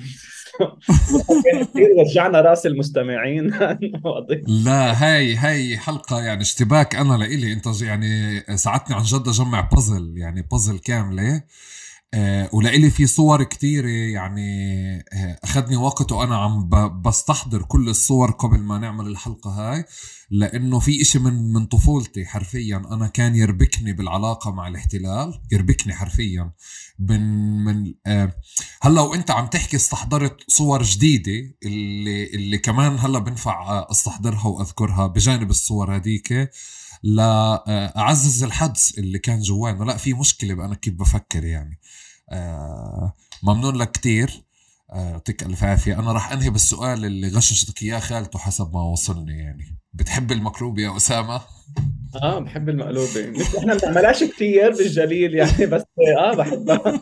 رجعنا 1.99 2.41
رأس 2.41 2.65
المستمعين. 2.65 3.47
لا 4.65 5.03
هاي 5.03 5.35
هاي 5.35 5.77
حلقة 5.77 6.21
يعني 6.21 6.41
اشتباك 6.41 6.95
أنا 6.95 7.13
لإلي. 7.13 7.53
أنت 7.53 7.81
يعني 7.81 8.39
ساعدتني 8.57 8.95
عن 8.95 9.03
جد 9.03 9.27
أجمع 9.27 9.61
بازل 9.61 10.13
يعني 10.17 10.47
بازل 10.51 10.79
كاملة. 10.79 11.41
ولإلي 12.51 12.89
في 12.89 13.07
صور 13.07 13.43
كتيرة 13.43 13.87
يعني 13.89 14.97
آه 15.13 15.39
أخذني 15.43 15.75
وقت 15.75 16.11
وأنا 16.11 16.37
عم 16.37 16.69
بستحضر 17.01 17.61
كل 17.61 17.89
الصور 17.89 18.31
قبل 18.31 18.59
ما 18.59 18.77
نعمل 18.77 19.07
الحلقة 19.07 19.49
هاي 19.49 19.85
لأنه 20.29 20.79
في 20.79 21.01
إشي 21.01 21.19
من 21.19 21.53
من 21.53 21.65
طفولتي 21.65 22.25
حرفيا 22.25 22.77
أنا 22.91 23.07
كان 23.07 23.35
يربكني 23.35 23.93
بالعلاقة 23.93 24.51
مع 24.51 24.67
الاحتلال 24.67 25.41
يربكني 25.51 25.93
حرفيا. 25.93 26.51
من 26.99 27.21
من 27.63 27.93
آه 28.05 28.33
هلأ 28.81 29.01
وأنت 29.01 29.31
عم 29.31 29.47
تحكي 29.47 29.77
استحضرت 29.77 30.37
صور 30.47 30.83
جديدة 30.83 31.55
اللي 31.65 32.23
اللي 32.25 32.57
كمان 32.57 32.97
هلأ 32.99 33.19
بنفع 33.19 33.85
أستحضرها 33.91 34.47
وأذكرها 34.47 35.07
بجانب 35.07 35.49
الصور 35.49 35.95
هذيك 35.95 36.49
لأعزز 37.03 38.43
الحدس 38.43 38.97
اللي 38.97 39.19
كان 39.19 39.39
جوانا 39.39 39.83
لا 39.83 39.97
في 39.97 40.13
مشكلة 40.13 40.53
بأنا 40.53 40.75
كيف 40.75 40.93
بفكر 40.93 41.43
يعني. 41.43 41.79
آه 42.29 43.13
ممنون 43.43 43.75
لك 43.75 43.91
كتير. 43.91 44.43
آه، 44.93 45.09
يعطيك 45.09 45.43
ألف 45.43 45.63
عافية. 45.63 45.99
أنا 45.99 46.11
راح 46.11 46.31
أنهي 46.31 46.49
بالسؤال 46.49 47.05
اللي 47.05 47.27
غششتك 47.27 47.83
إياه 47.83 47.99
خالته 47.99 48.39
حسب 48.39 48.73
ما 48.73 48.81
وصلني 48.83 49.37
يعني. 49.39 49.77
بتحب 49.93 50.31
المكروب 50.31 50.79
يا 50.79 50.97
أسامة؟ 50.97 51.41
آه 52.23 52.39
بحب 52.39 52.69
المقلوبه 52.69 53.27
مش 53.27 53.45
إحنا 53.59 53.73
ما 53.73 53.79
بنعملهاش 53.79 54.23
كثير 54.23 54.69
بالجليل 54.71 55.35
يعني 55.35 55.65
بس 55.65 55.83
آه 56.19 56.35
بحبها. 56.35 57.01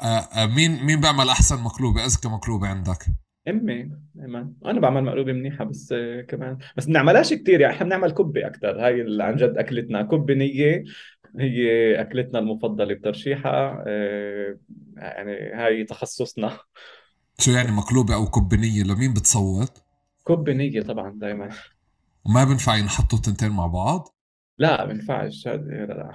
آه 0.00 0.04
آه 0.04 0.46
مين 0.46 0.82
مين 0.84 1.00
بيعمل 1.00 1.28
أحسن 1.28 1.58
مقلوبه 1.60 2.04
اذكى 2.04 2.28
مقلوبه 2.28 2.68
عندك. 2.68 3.06
امي 3.48 3.90
ايمن 4.20 4.52
أنا 4.66 4.80
بعمل 4.80 5.04
مقلوبة 5.04 5.32
منيحة 5.32 5.64
بس 5.64 5.92
آه، 5.92 6.20
كمان. 6.20 6.58
بس 6.76 6.86
بنعملهاش 6.86 7.34
كثير 7.34 7.60
يعني 7.60 7.74
إحنا 7.74 7.86
بنعمل 7.86 8.10
كبه 8.10 8.46
أكثر 8.46 8.86
هاي 8.86 9.00
اللي 9.00 9.24
عن 9.24 9.36
جد 9.36 9.58
أكلتنا. 9.58 10.02
كبه 10.02 10.34
نية 10.34 10.84
هي 11.38 12.00
أكلتنا 12.00 12.38
المفضلة 12.38 12.94
بترشيحها 12.94 13.84
آه، 13.86 14.58
يعني 14.96 15.52
هاي 15.54 15.84
تخصصنا. 15.84 16.58
شو 17.38 17.50
يعني 17.50 17.70
مقلوبة 17.72 18.14
أو 18.14 18.26
كبه 18.26 18.56
نية؟ 18.56 18.82
لمين 18.82 19.14
بتصوت؟ 19.14 19.82
كبه 20.28 20.52
نية 20.52 20.82
طبعا 20.82 21.18
دائما 21.18 21.50
وما 22.26 22.44
بنفع 22.44 22.76
ينحطوا 22.76 23.18
تنتين 23.18 23.50
مع 23.50 23.66
بعض؟ 23.66 24.16
لا 24.58 24.76
ما 24.76 24.84
بينفعش 24.84 25.46
لا 25.46 25.86
لا 25.86 26.12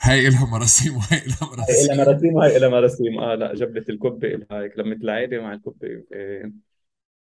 هاي 0.00 0.28
إلها 0.28 0.46
مراسيم 0.46 0.96
وهي 0.96 1.18
إلها 1.26 1.38
مراسيم 1.42 1.64
هاي 1.68 1.84
إلها 1.84 2.04
مراسيم. 2.04 2.34
وهي 2.34 2.56
إلها 2.56 2.68
مراسيم. 2.68 3.18
آه 3.18 3.34
لا 3.34 3.54
جبلة 3.54 3.84
الكبة 3.88 4.28
إلها 4.28 4.62
هيك. 4.62 4.78
لمة 4.78 4.96
العائلة 4.96 5.42
مع 5.42 5.52
الكبة 5.54 5.88
إيه. 6.12 6.52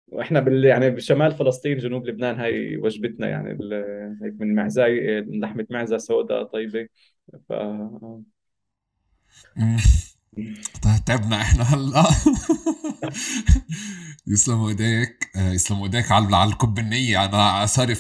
وإحنا 0.08 0.40
بال 0.40 0.66
يعني 0.66 0.90
بشمال 0.90 1.32
فلسطين 1.32 1.78
جنوب 1.78 2.08
لبنان 2.08 2.36
هاي 2.40 2.78
وجبتنا 2.78 3.30
يعني 3.30 3.49
هيك 4.24 4.34
من 4.41 4.56
معزاي 4.56 5.22
لحمة 5.22 5.66
معزة 5.70 5.98
سوداء 5.98 6.44
طيبة. 6.44 6.88
ف 7.49 7.54
طيب 10.84 11.06
تعبنا 11.06 11.41
إحنا 11.41 11.64
هلأ. 11.64 12.04
يسلموا 14.28 14.70
إيديك. 14.70 15.30
آه، 15.36 15.52
يسلموا 15.52 15.86
إيديك 15.86 16.12
على 16.12 16.36
على 16.38 16.49
الكب 16.52 16.80
النية. 16.80 17.26
أنا 17.26 17.66
صار 17.66 17.94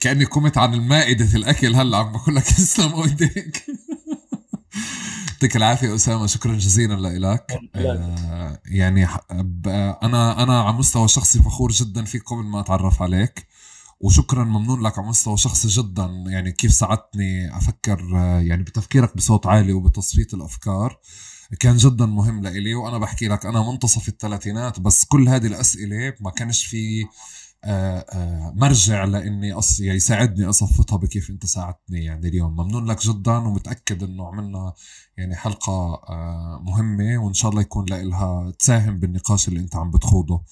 كأني 0.00 0.24
قمت 0.24 0.58
عن 0.58 0.74
المائدة 0.74 1.26
الأكل 1.34 1.74
هلأ 1.74 1.96
عم 1.96 2.12
بقول 2.12 2.34
لك 2.36 2.46
يسلموا 2.50 3.04
إيديك. 3.04 3.64
يعطيك 5.42 5.56
العافية 5.56 5.94
أسامة 5.94 6.26
شكرا 6.26 6.52
جزيلا 6.52 6.94
لك. 6.94 7.60
آه 7.74 8.60
يعني 8.66 9.08
أنا 10.02 10.42
أنا 10.42 10.62
على 10.62 10.76
مستوى 10.76 11.08
شخصي 11.08 11.42
فخور 11.42 11.72
جدا 11.72 12.04
فيك 12.04 12.22
قبل 12.22 12.42
ما 12.42 12.60
أتعرف 12.60 13.02
عليك. 13.02 13.46
وشكرا 14.00 14.44
ممنون 14.44 14.82
لك 14.82 14.98
على 14.98 15.08
مستوى 15.08 15.36
شخصي 15.36 15.68
جدا 15.68 16.04
يعني 16.26 16.52
كيف 16.52 16.72
ساعدتني 16.72 17.56
أفكر 17.56 18.10
آه، 18.14 18.40
يعني 18.40 18.62
بتفكيرك 18.62 19.16
بصوت 19.16 19.46
عالي 19.46 19.72
وبتصفية 19.72 20.26
الأفكار. 20.34 20.98
كان 21.60 21.76
جدا 21.76 22.06
مهم 22.06 22.42
لإلي 22.42 22.74
وأنا 22.74 22.98
بحكي 22.98 23.28
لك 23.28 23.46
أنا 23.46 23.70
منتصف 23.70 24.08
الثلاثينات 24.08 24.80
بس 24.80 25.04
كل 25.04 25.28
هذه 25.28 25.46
الأسئلة 25.46 26.14
ما 26.20 26.30
كانش 26.30 26.66
في 26.66 27.06
مرجع 28.54 29.04
لإني 29.04 29.52
أص... 29.52 29.80
يعني 29.80 29.96
يساعدني 29.96 30.48
أصفطها 30.48 30.96
بكيف 30.96 31.30
أنت 31.30 31.46
ساعدتني 31.46 32.04
يعني 32.04 32.28
اليوم. 32.28 32.52
ممنون 32.56 32.90
لك 32.90 32.98
جدا 33.00 33.32
ومتأكد 33.32 34.02
إنه 34.02 34.26
عملنا 34.26 34.72
يعني 35.16 35.34
حلقة 35.36 35.72
آه، 36.08 36.62
مهمة 36.62 37.24
وإن 37.24 37.34
شاء 37.34 37.50
الله 37.50 37.60
يكون 37.62 37.84
لها 37.90 38.52
تساهم 38.58 38.98
بالنقاش 38.98 39.48
اللي 39.48 39.60
أنت 39.60 39.76
عم 39.76 39.90
بتخوضه. 39.90 40.42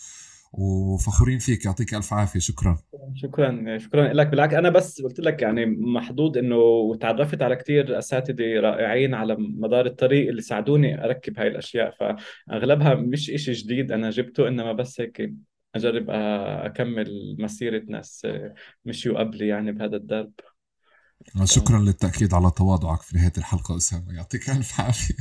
وفخورين 0.52 1.38
فيك. 1.38 1.64
يعطيك 1.64 1.94
ألف 1.94 2.12
عافية. 2.12 2.40
شكرا. 2.40 2.78
شكرا. 3.14 3.78
شكرا 3.78 4.12
لك. 4.12 4.26
بالعكس 4.26 4.54
أنا 4.54 4.68
بس 4.70 5.02
قلت 5.02 5.20
لك 5.20 5.42
يعني 5.42 5.66
محظوظ 5.66 6.38
إنه 6.38 6.94
تعرفت 7.00 7.42
على 7.42 7.56
كثير 7.56 7.98
أساتذة 7.98 8.60
رائعين 8.60 9.14
على 9.14 9.36
مدار 9.38 9.86
الطريق 9.86 10.28
اللي 10.28 10.42
ساعدوني 10.42 11.04
أركب 11.04 11.38
هاي 11.38 11.48
الأشياء. 11.48 11.94
فأغلبها 12.48 12.94
مش 12.94 13.30
إشي 13.30 13.52
جديد 13.52 13.92
أنا 13.92 14.10
جبته 14.10 14.48
إنما 14.48 14.72
بس 14.72 15.00
هيك 15.00 15.32
أجرب 15.74 16.10
أكمل 16.10 17.36
مسيرة 17.38 17.82
ناس 17.88 18.26
مشيوا 18.84 19.18
قبلي 19.18 19.48
يعني 19.48 19.72
بهذا 19.72 19.96
الدرب. 19.96 20.32
شكرا 21.44 21.78
للتأكيد 21.78 22.34
على 22.34 22.50
تواضعك 22.50 23.02
في 23.02 23.16
نهاية 23.16 23.32
الحلقة 23.38 23.76
أسامة 23.76 24.12
يعطيك 24.14 24.50
ألف 24.50 24.80
عافية. 24.80 25.14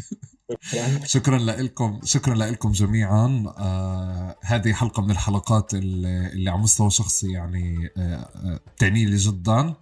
شكرا. 1.06 1.38
لكم 1.38 2.00
شكرا 2.04 2.36
لكم 2.36 2.72
جميعا. 2.72 3.44
آه 3.58 4.36
هذه 4.44 4.74
حلقة 4.74 5.02
من 5.04 5.12
الحلقات 5.12 5.74
اللي, 5.74 6.28
اللي 6.34 6.50
على 6.50 6.60
مستوى 6.62 6.90
شخصي 6.90 7.32
يعني 7.32 7.90
آه, 7.98 8.16
آه، 8.36 8.60
بتعني 8.76 9.06
لي 9.06 9.16
جدا. 9.18 9.52
آه 9.60 9.76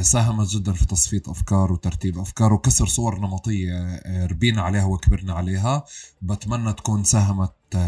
ساهمت 0.00 0.48
جدا 0.48 0.72
في 0.72 0.86
تصفية 0.86 1.22
أفكار 1.28 1.72
وترتيب 1.72 2.18
أفكار 2.18 2.52
وكسر 2.52 2.86
صور 2.86 3.20
نمطية 3.20 3.72
آه 3.74 4.26
ربينا 4.26 4.62
عليها 4.62 4.84
وكبرنا 4.84 5.32
عليها. 5.32 5.84
بتمنى 6.22 6.72
تكون 6.72 7.04
ساهمت 7.04 7.52
آه، 7.74 7.78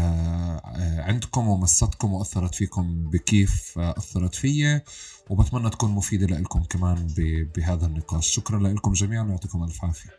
آه، 0.65 1.01
عندكم 1.01 1.47
ومستكم 1.47 2.13
وأثرت 2.13 2.55
فيكم 2.55 3.09
بكيف 3.09 3.79
أثرت 3.79 4.35
فيي 4.35 4.81
وبتمنى 5.29 5.69
تكون 5.69 5.91
مفيدة 5.91 6.25
لكم 6.37 6.63
كمان 6.63 7.07
بهذا 7.55 7.85
النقاش. 7.85 8.27
شكرا 8.27 8.59
لكم 8.59 8.93
جميعا 8.93 9.23
ويعطيكم 9.23 9.63
ألف 9.63 9.85
عافية. 9.85 10.18